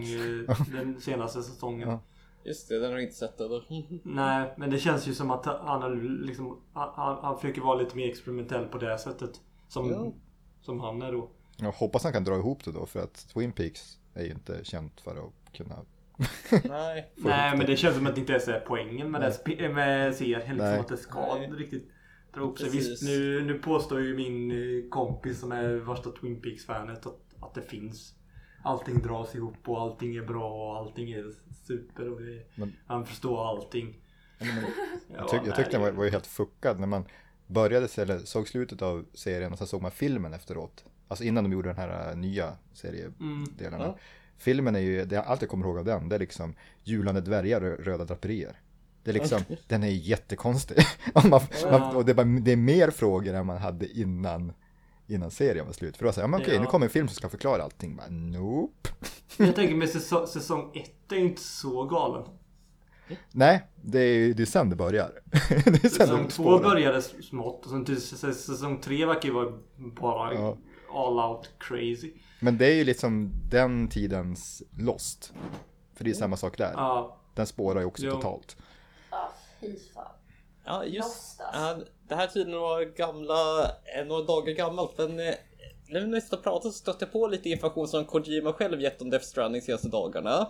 Peaks? 0.46 0.68
den 0.72 1.00
senaste 1.00 1.42
säsongen. 1.42 1.88
Ja. 1.88 2.00
Just 2.44 2.68
det, 2.68 2.78
den 2.78 2.84
har 2.84 2.92
jag 2.92 3.02
inte 3.02 3.14
sett 3.14 3.40
eller? 3.40 3.64
Nej, 4.02 4.54
men 4.56 4.70
det 4.70 4.78
känns 4.78 5.08
ju 5.08 5.14
som 5.14 5.30
att 5.30 5.46
han, 5.46 5.98
liksom, 6.26 6.60
han, 6.72 7.18
han, 7.22 7.36
försöker 7.40 7.60
vara 7.60 7.78
lite 7.78 7.96
mer 7.96 8.08
experimentell 8.08 8.64
på 8.64 8.78
det 8.78 8.98
sättet. 8.98 9.40
Som, 9.68 9.90
Ja. 9.90 10.12
som 10.60 10.80
han 10.80 11.02
är 11.02 11.12
då. 11.12 11.30
jag 11.56 11.72
hoppas 11.72 12.04
han 12.04 12.12
kan 12.12 12.24
dra 12.24 12.34
ihop 12.36 12.64
det 12.64 12.72
då 12.72 12.86
för 12.86 13.00
att 13.00 13.28
Twin 13.34 13.52
Peaks 13.52 13.98
är 14.14 14.24
ju 14.24 14.30
inte 14.30 14.64
känt 14.64 15.00
för 15.00 15.10
att 15.10 15.52
kunna 15.56 15.76
Nej. 16.64 17.12
Nej, 17.16 17.56
men 17.56 17.66
det. 17.66 17.76
känns 17.76 17.96
som 17.96 18.06
att 18.06 18.14
det 18.14 18.20
inte 18.20 18.32
ens 18.32 18.48
är 18.48 18.60
poängen 18.60 19.10
med, 19.10 19.34
det, 19.46 19.68
med 19.68 20.14
serien. 20.14 20.56
Liksom 20.56 20.80
att 20.80 20.88
det 20.88 20.96
ska 20.96 21.34
Nej. 21.34 21.50
riktigt 21.50 21.90
dra 22.34 22.40
ihop 22.40 22.58
sig. 22.58 22.70
Visst, 22.70 23.02
nu, 23.02 23.44
nu 23.44 23.58
påstår 23.58 24.00
ju 24.00 24.16
min 24.16 24.50
eh, 24.50 24.88
kompis 24.90 25.40
som 25.40 25.52
är 25.52 25.68
värsta 25.74 26.10
Twin 26.10 26.42
Peaks-fanet 26.42 27.06
att, 27.06 27.20
att 27.40 27.54
det 27.54 27.62
finns 27.62 28.14
Allting 28.62 29.02
dras 29.02 29.34
ihop 29.34 29.68
och 29.68 29.80
allting 29.80 30.16
är 30.16 30.22
bra 30.22 30.52
och 30.52 30.76
allting 30.76 31.12
är 31.12 31.24
super 31.66 32.12
och 32.12 32.20
det, 32.20 32.42
Men- 32.54 32.72
han 32.86 33.06
förstår 33.06 33.48
allting. 33.48 33.96
Ja, 34.38 34.46
men- 34.46 34.64
Ja, 35.10 35.16
Jag, 35.16 35.28
tyck, 35.28 35.40
jag 35.44 35.56
tyckte 35.56 35.70
den 35.72 35.80
det- 35.80 35.90
var, 35.90 35.96
var 35.96 36.04
ju 36.04 36.10
helt 36.10 36.26
fuckad 36.26 36.80
när 36.80 36.86
man 36.86 37.04
började 37.46 37.88
se, 37.88 38.02
eller 38.02 38.18
såg 38.18 38.48
slutet 38.48 38.82
av 38.82 39.04
serien 39.14 39.52
och 39.52 39.58
sen 39.58 39.66
såg 39.66 39.82
man 39.82 39.90
filmen 39.90 40.34
efteråt. 40.34 40.84
Alltså 41.08 41.24
innan 41.24 41.44
de 41.44 41.52
gjorde 41.52 41.68
den 41.68 41.76
här 41.76 42.10
äh, 42.10 42.16
nya 42.16 42.52
seriedelarna. 42.72 43.76
Mm. 43.76 43.80
Ja. 43.86 43.96
Filmen 44.38 44.76
är 44.76 44.80
ju, 44.80 45.04
det, 45.04 45.22
allt 45.22 45.40
jag 45.42 45.50
kommer 45.50 45.66
ihåg 45.66 45.78
av 45.78 45.84
den, 45.84 46.08
det 46.08 46.14
är 46.14 46.18
liksom 46.20 46.54
julande 46.84 47.20
dvärgar 47.20 47.60
och 47.64 47.84
röda 47.84 48.04
draperier. 48.04 48.60
Det 49.02 49.10
är 49.10 49.14
liksom, 49.14 49.40
den 49.68 49.82
är 49.82 49.88
jättekonstig. 49.88 50.76
Och 51.14 51.24
man, 51.24 51.40
man, 51.70 51.96
och 51.96 52.04
det, 52.04 52.12
är 52.12 52.14
bara, 52.14 52.26
det 52.40 52.52
är 52.52 52.56
mer 52.56 52.90
frågor 52.90 53.34
än 53.34 53.46
man 53.46 53.58
hade 53.58 53.88
innan, 53.98 54.52
innan 55.08 55.30
serien 55.30 55.66
var 55.66 55.72
slut. 55.72 55.96
För 55.96 56.04
då 56.04 56.12
sa 56.12 56.20
jag, 56.20 56.24
ja, 56.24 56.30
men 56.30 56.40
okej, 56.40 56.54
Ja. 56.54 56.60
nu 56.60 56.66
kommer 56.66 56.86
en 56.86 56.90
film 56.90 57.08
som 57.08 57.14
ska 57.14 57.28
förklara 57.28 57.62
allting. 57.62 57.96
Bara, 57.96 58.08
nope. 58.08 58.88
Jag 59.36 59.54
tänker 59.54 59.74
med 59.74 59.88
säsong, 59.90 60.26
säsong 60.26 60.70
ett 60.74 61.12
är 61.12 61.16
ju 61.16 61.24
inte 61.24 61.42
så 61.42 61.84
galen. 61.84 62.24
Nej, 63.32 63.66
det 63.82 63.98
är, 63.98 64.34
det 64.34 64.42
är 64.42 64.46
sen 64.46 64.70
det 64.70 64.76
börjar. 64.76 65.12
det 65.64 65.84
är 65.84 65.88
Säsong 65.88 66.22
det 66.24 66.30
två 66.30 66.58
började 66.58 67.02
smått 67.02 67.64
och 67.64 67.70
sen 67.70 67.84
till 67.84 68.00
säsong 68.02 68.80
tre 68.80 69.06
verkar 69.06 69.28
ju 69.28 69.34
vara 69.34 69.52
bara 69.76 70.34
Ja. 70.34 70.56
all 70.94 71.18
out 71.30 71.50
crazy. 71.58 72.12
Men 72.40 72.58
det 72.58 72.66
är 72.66 72.74
ju 72.74 72.84
liksom 72.84 73.32
den 73.50 73.88
tidens 73.88 74.62
Lost. 74.78 75.32
För 75.94 76.04
det 76.04 76.10
är 76.10 76.14
samma 76.14 76.36
sak 76.36 76.58
där. 76.58 76.72
Ja, 76.76 77.18
Den 77.34 77.46
spårar 77.46 77.80
ju 77.80 77.86
också 77.86 78.06
Jo. 78.06 78.12
totalt. 78.12 78.56
Ja, 79.10 79.32
fy 79.60 79.76
fan. 79.94 80.04
Ja, 80.64 80.84
just 80.84 81.06
Lost, 81.08 81.40
alltså. 81.40 81.86
Det 82.08 82.14
här 82.14 82.26
tydligen 82.26 82.60
var 82.60 82.82
gamla, 82.82 83.64
eh, 83.96 84.06
några 84.06 84.22
dagar 84.22 84.52
gammalt, 84.54 84.98
men 84.98 85.20
eh, 85.20 85.34
när 85.88 86.00
vi 86.00 86.06
nästan 86.06 86.42
pratade 86.42 86.72
så 86.72 86.78
stötte 86.78 87.04
jag 87.04 87.12
på 87.12 87.26
lite 87.26 87.48
information 87.48 87.88
som 87.88 88.04
Kojima 88.04 88.52
själv 88.52 88.80
gett 88.80 89.02
om 89.02 89.10
Death 89.10 89.24
Stranding 89.24 89.62
senaste 89.62 89.88
dagarna. 89.88 90.48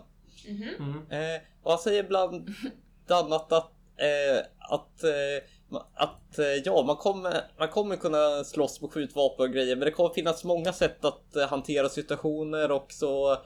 mm. 0.79 1.11
Eh, 1.11 1.41
och 1.63 1.71
han 1.71 1.81
säger 1.81 2.03
bland 2.03 2.49
annat 3.09 3.53
att, 3.53 3.73
eh, 3.97 4.45
att, 4.59 5.05
eh, 5.05 5.81
att 5.95 6.39
ja, 6.65 6.83
man 6.87 6.97
kommer, 6.97 7.35
man 7.59 7.69
kommer 7.69 7.97
kunna 7.97 8.45
slåss 8.45 8.81
med 8.81 8.91
skjutvapen 8.91 9.47
och 9.47 9.53
grejer, 9.53 9.77
men 9.77 9.85
det 9.85 9.91
kommer 9.91 10.11
finnas 10.11 10.45
många 10.45 10.73
sätt 10.73 11.05
att 11.05 11.51
hantera 11.51 11.89
situationer 11.89 12.71
och 12.71 12.87
så 12.93 13.37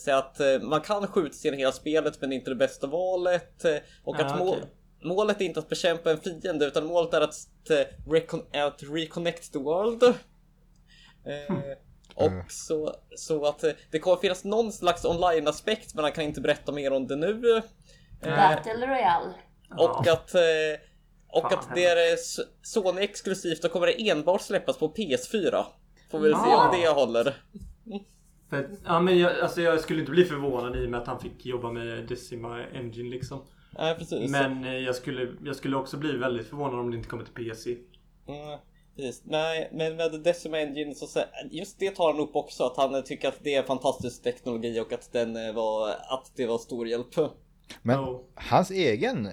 säga 0.00 0.18
att 0.18 0.40
man 0.62 0.80
kan 0.80 1.06
skjuta 1.06 1.32
sig 1.34 1.56
hela 1.56 1.72
spelet, 1.72 2.20
men 2.20 2.30
det 2.30 2.34
är 2.34 2.38
inte 2.38 2.50
det 2.50 2.56
bästa 2.56 2.86
valet. 2.86 3.64
Och 4.04 4.16
Ja, 4.18 4.24
att 4.24 4.38
må- 4.38 4.50
okej. 4.50 4.62
Målet 5.02 5.40
är 5.40 5.44
inte 5.44 5.60
att 5.60 5.68
bekämpa 5.68 6.10
en 6.10 6.20
fiende, 6.20 6.66
utan 6.66 6.86
målet 6.86 7.14
är 7.14 7.20
att, 7.20 7.34
eh, 7.70 7.76
recon- 8.06 8.66
att 8.66 8.82
reconnect 8.82 9.52
the 9.52 9.58
world. 9.58 10.02
Eh, 10.02 11.56
Mm. 12.26 12.38
och 12.40 12.52
så, 12.52 12.94
så 13.16 13.44
att 13.46 13.64
eh, 13.64 13.70
det 13.90 13.98
kommer 13.98 14.16
finnas 14.16 14.44
någon 14.44 14.72
slags 14.72 15.04
online-aspekt 15.04 15.94
men 15.94 16.04
han 16.04 16.12
kan 16.12 16.24
inte 16.24 16.40
berätta 16.40 16.72
mer 16.72 16.92
om 16.92 17.06
det 17.06 17.16
nu. 17.16 17.56
Eh, 17.56 18.36
Battle 18.36 18.86
Royale. 18.86 19.34
och 19.78 20.06
att, 20.08 20.34
eh, 20.34 20.40
och 21.28 21.42
Fan, 21.50 21.58
att 21.58 21.74
det 21.74 21.84
är 21.84 22.16
Sony 22.62 23.02
exklusivt, 23.02 23.62
då 23.62 23.68
kommer 23.68 23.86
det 23.86 24.08
enbart 24.10 24.40
släppas 24.42 24.78
på 24.78 24.88
PS4. 24.88 25.64
Får 26.10 26.18
vi 26.18 26.28
väl 26.28 26.38
se 26.38 26.50
Ah. 26.50 26.68
om 26.68 26.80
det 26.80 26.88
håller. 26.88 27.36
För, 28.50 28.70
ja, 28.86 29.00
men 29.00 29.18
jag, 29.18 29.40
alltså 29.40 29.60
jag 29.60 29.80
skulle 29.80 30.00
inte 30.00 30.10
bli 30.12 30.24
förvånad 30.24 30.76
i 30.76 30.86
och 30.86 30.90
med 30.90 31.00
att 31.00 31.06
han 31.06 31.20
fick 31.20 31.46
jobba 31.46 31.70
med 31.72 32.06
Decima 32.08 32.64
Engine 32.74 33.10
liksom. 33.10 33.44
Nej 33.78 33.94
precis. 33.94 34.30
Men 34.30 34.64
eh, 34.64 34.74
jag 34.74 34.94
skulle, 34.94 35.28
jag 35.44 35.56
skulle 35.56 35.76
också 35.76 35.96
bli 35.96 36.16
väldigt 36.16 36.46
förvånad 36.46 36.80
om 36.80 36.90
det 36.90 36.96
inte 36.96 37.08
kommer 37.08 37.24
till 37.24 37.34
PC. 37.46 37.70
Mm, 38.28 38.58
precis. 38.96 39.22
Nej, 39.24 39.70
men 39.72 39.96
med 39.96 40.20
Decima 40.22 40.58
Engine 40.58 40.94
så 40.94 41.20
just 41.50 41.78
det 41.78 41.90
tar 41.90 42.12
han 42.12 42.20
upp 42.20 42.36
också 42.36 42.64
att 42.64 42.76
han 42.76 43.04
tycker 43.04 43.28
att 43.28 43.38
det 43.44 43.54
är 43.54 43.62
fantastisk 43.62 44.22
teknologi 44.22 44.80
och 44.80 44.92
att 44.92 45.12
den 45.12 45.36
eh, 45.48 45.54
var, 45.54 45.88
att 45.90 46.32
det 46.36 46.46
var 46.46 46.58
stor 46.58 46.88
hjälp. 46.88 47.06
Men 47.82 47.98
Oh. 48.00 48.20
hans 48.34 48.70
egen 48.70 49.26
eh, 49.26 49.32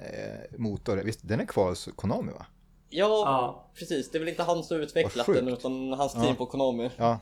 motor, 0.58 0.98
visst 0.98 1.28
den 1.28 1.40
är 1.40 1.46
kvar 1.46 1.70
hos 1.70 1.90
Konami 1.96 2.32
va? 2.32 2.46
Ja, 2.90 3.06
Ja, 3.08 3.70
precis. 3.80 4.12
Det 4.12 4.18
är 4.18 4.20
väl 4.20 4.30
inte 4.30 4.44
han 4.44 4.64
som 4.64 4.78
utvecklat 4.78 5.26
den 5.26 5.48
utan 5.48 5.94
hans 5.94 6.14
team 6.14 6.26
Ja. 6.26 6.36
på 6.36 6.46
Konami. 6.46 6.90
Ja, 6.98 7.20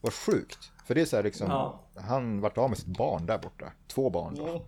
vad 0.00 0.12
sjukt. 0.14 0.58
För 0.86 0.94
det 0.94 1.00
är 1.00 1.04
så 1.04 1.16
här 1.16 1.22
liksom, 1.22 1.46
Ja. 1.50 1.80
han 1.96 2.40
vart 2.40 2.58
av 2.58 2.68
med 2.68 2.78
sitt 2.78 2.98
barn 2.98 3.26
där 3.26 3.38
borta. 3.38 3.72
Två 3.88 4.10
barn 4.10 4.34
då. 4.34 4.46
Mm. 4.48 4.60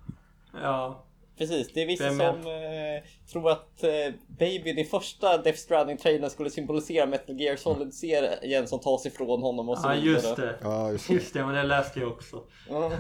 ja. 0.63 1.05
Precis, 1.39 1.73
det 1.75 1.83
är 1.83 1.87
vissa 1.87 2.09
som 2.11 2.21
eh, 2.21 3.31
tror 3.33 3.51
att 3.51 3.83
eh, 3.85 3.91
babyn 4.27 4.79
i 4.79 4.85
första 4.85 5.39
Death 5.39 5.59
Stranding-trailern 5.59 6.31
skulle 6.31 6.51
symbolisera 6.51 7.07
Metal 7.07 7.41
Gear 7.41 7.57
Solid-serien 7.57 8.67
som 8.67 8.81
tas 8.81 9.07
ifrån 9.07 9.43
honom 9.43 9.69
och 9.69 9.79
så 9.79 9.89
ja 9.89 9.93
vidare. 9.95 10.13
just 10.13 10.37
det. 10.37 10.59
Ja, 10.63 10.91
just 10.91 11.09
det. 11.09 11.15
Just 11.15 11.35
det, 11.35 11.47
men 11.47 11.55
det 11.55 11.63
läste 11.63 12.01
jag 12.01 12.09
också. 12.13 12.45
Ja. 12.71 12.93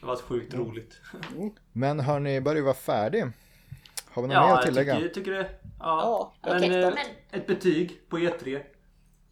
Det 0.00 0.06
var 0.06 0.16
sjukt 0.16 0.54
roligt. 0.54 1.00
Men 1.72 2.00
hörni, 2.00 2.40
börjar 2.40 2.54
vi 2.56 2.60
vara 2.62 2.74
färdig? 2.74 3.22
Har 4.10 4.22
vi 4.22 4.28
något 4.28 4.28
mer 4.28 4.34
Ja, 4.34 4.44
att 4.52 4.56
jag 4.58 4.64
tillägga? 4.64 4.94
tycker, 4.96 5.08
tycker 5.14 5.32
det. 5.32 5.48
Ja. 5.80 6.32
Ja, 6.42 6.48
men, 6.54 6.62
eh, 6.62 6.70
men- 6.80 7.40
ett 7.40 7.46
betyg 7.46 8.08
på 8.08 8.18
E3. 8.18 8.60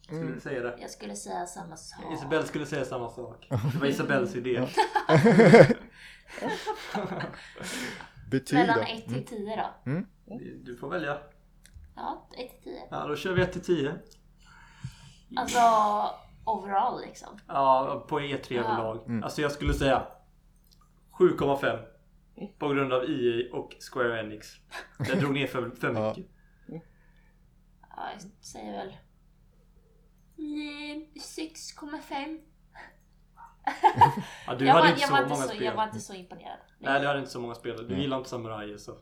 Skulle 0.05 0.21
Mm. 0.21 0.39
säga 0.41 0.59
det? 0.59 0.77
Jag 0.81 0.89
skulle 0.89 1.15
säga 1.15 1.45
samma 1.45 1.77
sak. 1.77 1.99
Isabelle 2.13 2.45
skulle 2.47 2.65
säga 2.65 2.85
samma 2.85 3.09
sak. 3.09 3.47
Det 3.49 3.79
var 3.79 3.87
Isabelles 3.87 4.35
idé. 4.35 4.61
Betyg 8.31 8.59
Mellan 8.59 8.77
då? 8.77 8.83
1 8.83 9.07
till 9.07 9.25
10 9.25 9.55
då? 9.85 9.91
Du 10.63 10.77
får 10.77 10.89
välja. 10.89 11.17
Ja, 11.95 12.27
1 12.37 12.63
till 12.63 12.73
10. 12.73 12.87
Ja, 12.91 13.07
då 13.07 13.15
kör 13.15 13.33
vi 13.33 13.41
1 13.41 13.51
till 13.53 13.61
10. 13.61 13.95
Alltså 15.35 15.59
overall 16.45 17.01
liksom. 17.01 17.39
Ja, 17.47 18.05
på 18.09 18.19
E3 18.19 18.59
överlag. 18.59 19.21
Alltså 19.23 19.41
jag 19.41 19.51
skulle 19.51 19.73
säga 19.73 20.07
7,5. 21.19 21.85
På 22.59 22.67
grund 22.67 22.93
av 22.93 23.03
EA 23.09 23.53
och 23.55 23.75
Square 23.91 24.19
Enix. 24.19 24.47
Det 24.99 25.15
drog 25.15 25.33
ner 25.33 25.47
för, 25.47 25.69
för 25.69 25.93
Ja. 25.93 26.09
mycket. 26.09 26.31
Ja, 27.95 28.09
jag 28.13 28.21
säger 28.45 28.71
väl 28.71 28.97
mm, 30.37 31.05
6,5. 31.15 32.39
Ja, 34.47 34.55
du 34.55 34.65
Jag, 34.65 34.73
hade 34.73 34.83
var- 34.83 34.89
inte 34.89 35.01
jag, 35.01 35.09
så 35.09 35.23
många 35.23 35.35
så- 35.35 35.47
spel. 35.49 35.63
jag 35.63 35.75
var 35.75 35.83
inte 35.83 35.99
så 35.99 36.13
imponerad. 36.13 36.57
Nej, 36.79 37.01
du 37.01 37.07
hade 37.07 37.19
inte 37.19 37.31
så 37.31 37.39
många 37.39 37.55
spel. 37.55 37.77
Du 37.77 37.83
Mm. 37.85 37.99
gillar 37.99 38.17
inte 38.17 38.29
samurajer 38.29 38.77
så. 38.77 38.95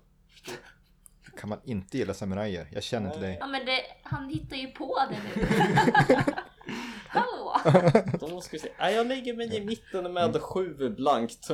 kan 1.40 1.50
man 1.50 1.60
inte 1.64 1.98
gilla 1.98 2.14
samurajer? 2.14 2.68
Jag 2.72 2.84
känner 2.84 3.08
inte 3.08 3.20
dig. 3.20 3.38
Ja 3.40 3.48
men 3.48 3.66
det, 3.66 3.82
han 4.04 4.30
hittar 4.30 4.56
ju 4.58 4.68
på 4.68 5.00
det 5.10 5.18
nu. 5.36 5.48
Hallå! 7.08 7.56
Då 8.20 8.42
ska 8.42 8.52
vi 8.58 8.60
se. 8.60 8.70
Nej, 8.80 8.96
jag 8.96 9.08
lägger 9.08 9.36
mig 9.36 9.56
i 9.58 9.66
mitten 9.66 10.14
med 10.14 10.42
sju 10.42 10.90
blankt. 10.98 11.50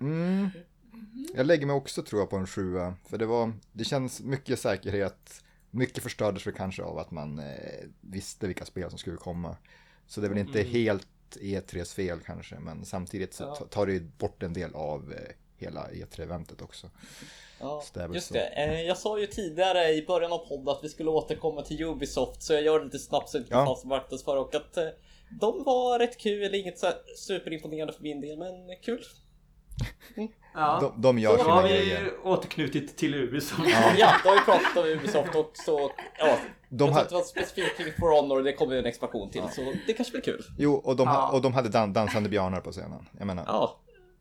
Mm. 0.00 0.50
Jag 1.34 1.46
lägger 1.46 1.66
mig 1.66 1.76
också 1.76 2.02
tror 2.02 2.20
jag 2.20 2.30
på 2.30 2.36
en 2.36 2.46
sjua. 2.46 2.94
För 3.10 3.18
det 3.18 3.26
var, 3.26 3.52
det 3.72 3.84
känns 3.84 4.20
mycket 4.20 4.58
säkerhet. 4.60 5.44
Mycket 5.70 6.02
förstördes 6.02 6.46
väl 6.46 6.54
kanske 6.54 6.82
av 6.82 6.98
att 6.98 7.10
man 7.10 7.38
eh, 7.38 7.44
visste 8.00 8.46
vilka 8.46 8.64
spel 8.64 8.90
som 8.90 8.98
skulle 8.98 9.16
komma. 9.16 9.56
Så 10.06 10.20
det 10.20 10.26
är 10.26 10.28
väl 10.28 10.38
inte 10.38 10.60
Mm. 10.60 10.72
helt 10.72 11.06
E3s 11.36 11.94
fel 11.94 12.18
kanske. 12.26 12.58
Men 12.58 12.84
samtidigt 12.84 13.34
så 13.34 13.54
tar 13.54 13.86
det 13.86 13.92
ju 13.92 14.00
bort 14.18 14.42
en 14.42 14.52
del 14.52 14.74
av 14.74 15.12
eh, 15.12 15.34
hela 15.56 15.88
E3-eventet 15.90 16.62
också. 16.62 16.90
Ja, 17.60 17.82
just 18.14 18.32
det. 18.32 18.46
Eh, 18.46 18.80
Jag 18.82 18.98
sa 18.98 19.18
ju 19.20 19.26
tidigare 19.26 19.88
i 19.92 20.06
början 20.06 20.32
av 20.32 20.38
podden 20.48 20.68
att 20.68 20.84
vi 20.84 20.88
skulle 20.88 21.10
återkomma 21.10 21.62
till 21.62 21.84
Ubisoft 21.84 22.42
så 22.42 22.52
jag 22.52 22.62
gör 22.62 22.78
det 22.78 22.84
lite 22.84 22.98
snabbt 22.98 23.28
så 23.28 23.38
inte 23.38 23.50
Ja. 23.54 23.66
fanns 23.66 23.84
marknadsför 23.84 24.36
och 24.36 24.54
att 24.54 24.76
eh, 24.76 24.88
de 25.40 25.64
var 25.64 25.98
rätt 25.98 26.18
kul, 26.18 26.54
inget 26.54 26.78
så 26.78 26.92
superimponerande 27.16 27.92
för 27.92 28.02
min 28.02 28.20
del 28.20 28.38
men 28.38 28.76
kul. 28.82 29.04
Ja. 30.54 30.78
De, 30.80 31.02
de 31.02 31.18
gör 31.18 31.32
Då 31.36 31.38
sina 31.42 31.54
har 31.54 31.62
vi 31.62 31.68
grejer. 31.68 32.00
ju 32.00 32.10
återknutit 32.22 32.96
till 32.96 33.14
Ubisoft. 33.14 33.62
Ja, 33.98 34.12
då 34.24 34.28
har 34.30 34.36
vi 34.36 34.42
pratat 34.44 34.76
om 34.76 34.84
Ubisoft 34.84 35.34
och 35.34 35.50
så 35.54 35.90
ja, 36.18 36.36
De 36.68 36.86
jag 36.88 36.94
ha- 36.94 37.04
det 37.04 37.14
var 37.14 37.22
specifikt 37.22 37.76
kring 37.76 37.92
For 38.00 38.10
Honor 38.20 38.42
det 38.42 38.52
kommer 38.52 38.76
en 38.76 38.86
expansion 38.86 39.30
till 39.30 39.42
så 39.52 39.72
det 39.86 39.92
kanske 39.92 40.12
blir 40.12 40.22
kul. 40.22 40.44
Jo, 40.58 40.74
och 40.74 40.96
de, 40.96 41.08
ha- 41.08 41.14
Ja. 41.14 41.36
och 41.36 41.42
de 41.42 41.54
hade 41.54 41.68
dan- 41.68 41.92
dansande 41.92 42.28
björnar 42.28 42.60
på 42.60 42.70
scenen. 42.72 43.06
Jag 43.18 43.26
menar, 43.26 43.44
Ja, 43.46 43.78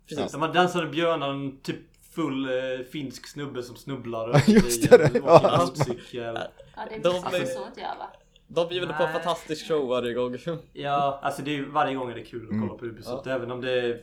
precis. 0.09 0.31
De 0.31 0.41
har 0.41 0.53
dansade 0.53 0.87
björnar, 0.87 1.29
en 1.29 1.61
typ 1.61 1.79
full 2.15 2.45
eh, 2.45 2.85
finsk 2.91 3.27
snubbe 3.27 3.63
som 3.63 3.75
snubblar. 3.75 4.43
Just 4.47 4.89
det, 4.89 5.15
i 5.15 5.21
ja. 5.25 5.57
motorcykel. 5.67 6.39
Ja 6.75 6.81
det 6.89 6.95
är 6.95 6.99
De- 6.99 7.23
precis 7.31 7.55
så 7.55 7.65
inte 7.65 7.79
jag 7.81 7.95
va? 7.95 8.09
De 8.47 8.67
bjuder 8.67 8.93
på 8.93 9.03
en 9.03 9.13
fantastisk 9.13 9.67
show 9.67 9.87
varje 9.87 10.13
gång. 10.13 10.37
Ja, 10.73 11.19
alltså 11.23 11.41
det 11.41 11.51
är 11.51 11.55
ju 11.55 11.69
varje 11.69 11.95
gång 11.95 12.11
är 12.11 12.15
det 12.15 12.23
kul 12.23 12.43
att 12.45 12.51
Mm. 12.51 12.67
kolla 12.67 12.79
på 12.79 12.85
Ubisoft. 12.85 13.27
Även 13.27 13.51
om 13.51 13.61
det 13.61 13.71
är, 13.71 14.01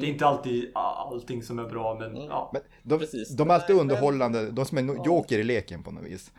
det 0.00 0.06
är 0.06 0.10
inte 0.10 0.26
alltid 0.26 0.70
allting 0.74 1.42
som 1.42 1.58
är 1.58 1.64
bra 1.64 1.94
men 1.94 2.10
Mm. 2.10 2.22
ja. 2.28 2.50
men 2.52 2.62
de, 2.82 2.98
Precis. 2.98 3.36
de 3.36 3.50
är 3.50 3.54
alltid 3.54 3.76
Nej, 3.76 3.84
men- 3.84 3.90
underhållande. 3.96 4.50
De 4.50 4.64
som 4.64 4.78
är 4.78 4.82
no- 4.82 5.06
joker 5.06 5.38
i 5.38 5.44
leken 5.44 5.82
på 5.82 5.90
något 5.90 6.04
vis. 6.04 6.30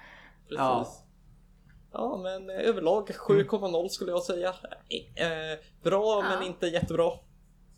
Precis. 0.50 0.58
Ja. 0.60 0.88
Ja. 1.92 2.20
men 2.24 2.50
eh, 2.50 2.56
överlag 2.70 3.10
7,0 3.10 3.88
skulle 3.90 4.12
jag 4.12 4.24
säga. 4.24 4.50
Eh, 5.16 5.60
bra 5.84 6.22
men 6.22 6.42
Ja. 6.42 6.48
inte 6.48 6.68
jättebra. 6.68 7.12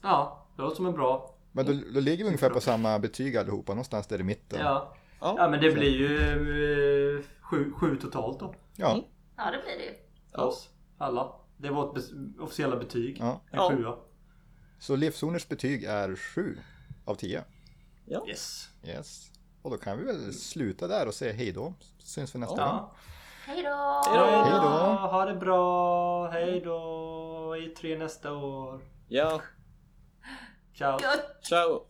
Ja, 0.02 0.48
det 0.56 0.62
låter 0.62 0.76
som 0.76 0.86
en 0.86 0.94
bra. 0.94 1.36
Men 1.52 1.66
då, 1.66 1.72
då 1.94 2.00
ligger 2.00 2.24
vi 2.24 2.28
ungefär 2.28 2.50
på 2.50 2.62
samma 2.62 3.00
betyg 3.00 3.38
allihopa. 3.38 3.72
Någonstans 3.74 4.08
där 4.08 4.20
i 4.20 4.24
mitten. 4.24 4.60
Ja. 4.62 4.94
Ja. 5.22 5.36
Ja 5.38 5.50
men 5.50 5.62
det 5.62 5.72
blir 5.72 5.90
ju 5.98 6.18
eh, 7.18 7.24
sju, 7.42 7.72
sju 7.80 7.96
totalt 7.96 8.40
då. 8.40 8.54
Ja. 8.76 8.92
Mm. 8.92 9.04
Ja 9.38 9.44
det 9.52 9.58
blir 9.66 9.78
det 9.78 9.84
ju. 9.92 9.94
För 10.36 10.42
oss 10.46 10.70
alla. 10.98 11.32
Det 11.58 11.68
är 11.68 11.72
vårt 11.72 11.98
bes- 11.98 12.40
officiella 12.42 12.76
betyg. 12.76 13.18
ja. 13.20 13.32
En 13.32 13.40
Ja. 13.52 13.70
sjua. 13.70 13.96
Så 14.80 14.96
Livzoners 14.96 15.48
betyg 15.48 15.84
är 15.84 16.16
7 16.16 16.60
av 17.06 17.16
10. 17.16 17.44
Yes. 18.28 18.70
Yes. 18.84 19.32
Och 19.62 19.72
då 19.72 19.78
kan 19.78 19.98
vi 19.98 20.04
väl 20.04 20.34
sluta 20.34 20.88
där 20.88 21.08
och 21.08 21.14
säga 21.14 21.34
hej 21.34 21.52
då. 21.52 21.74
Syns 21.98 22.36
vi 22.36 22.40
nästa 22.40 22.56
gång. 22.56 22.66
Ja. 22.66 22.96
Hej 23.46 23.64
då! 23.64 24.04
Hej 24.08 24.18
då. 24.18 24.26
Hej 24.26 24.52
då. 24.52 24.68
Ha 25.08 25.26
det 25.26 25.36
bra. 25.36 26.28
Hej 26.30 26.62
då. 26.62 27.58
I 27.58 27.70
tre 27.70 27.98
nästa 27.98 28.34
år. 28.34 28.82
Ja, 29.08 29.42
Ciao. 30.80 31.00
Ciao. 31.42 31.89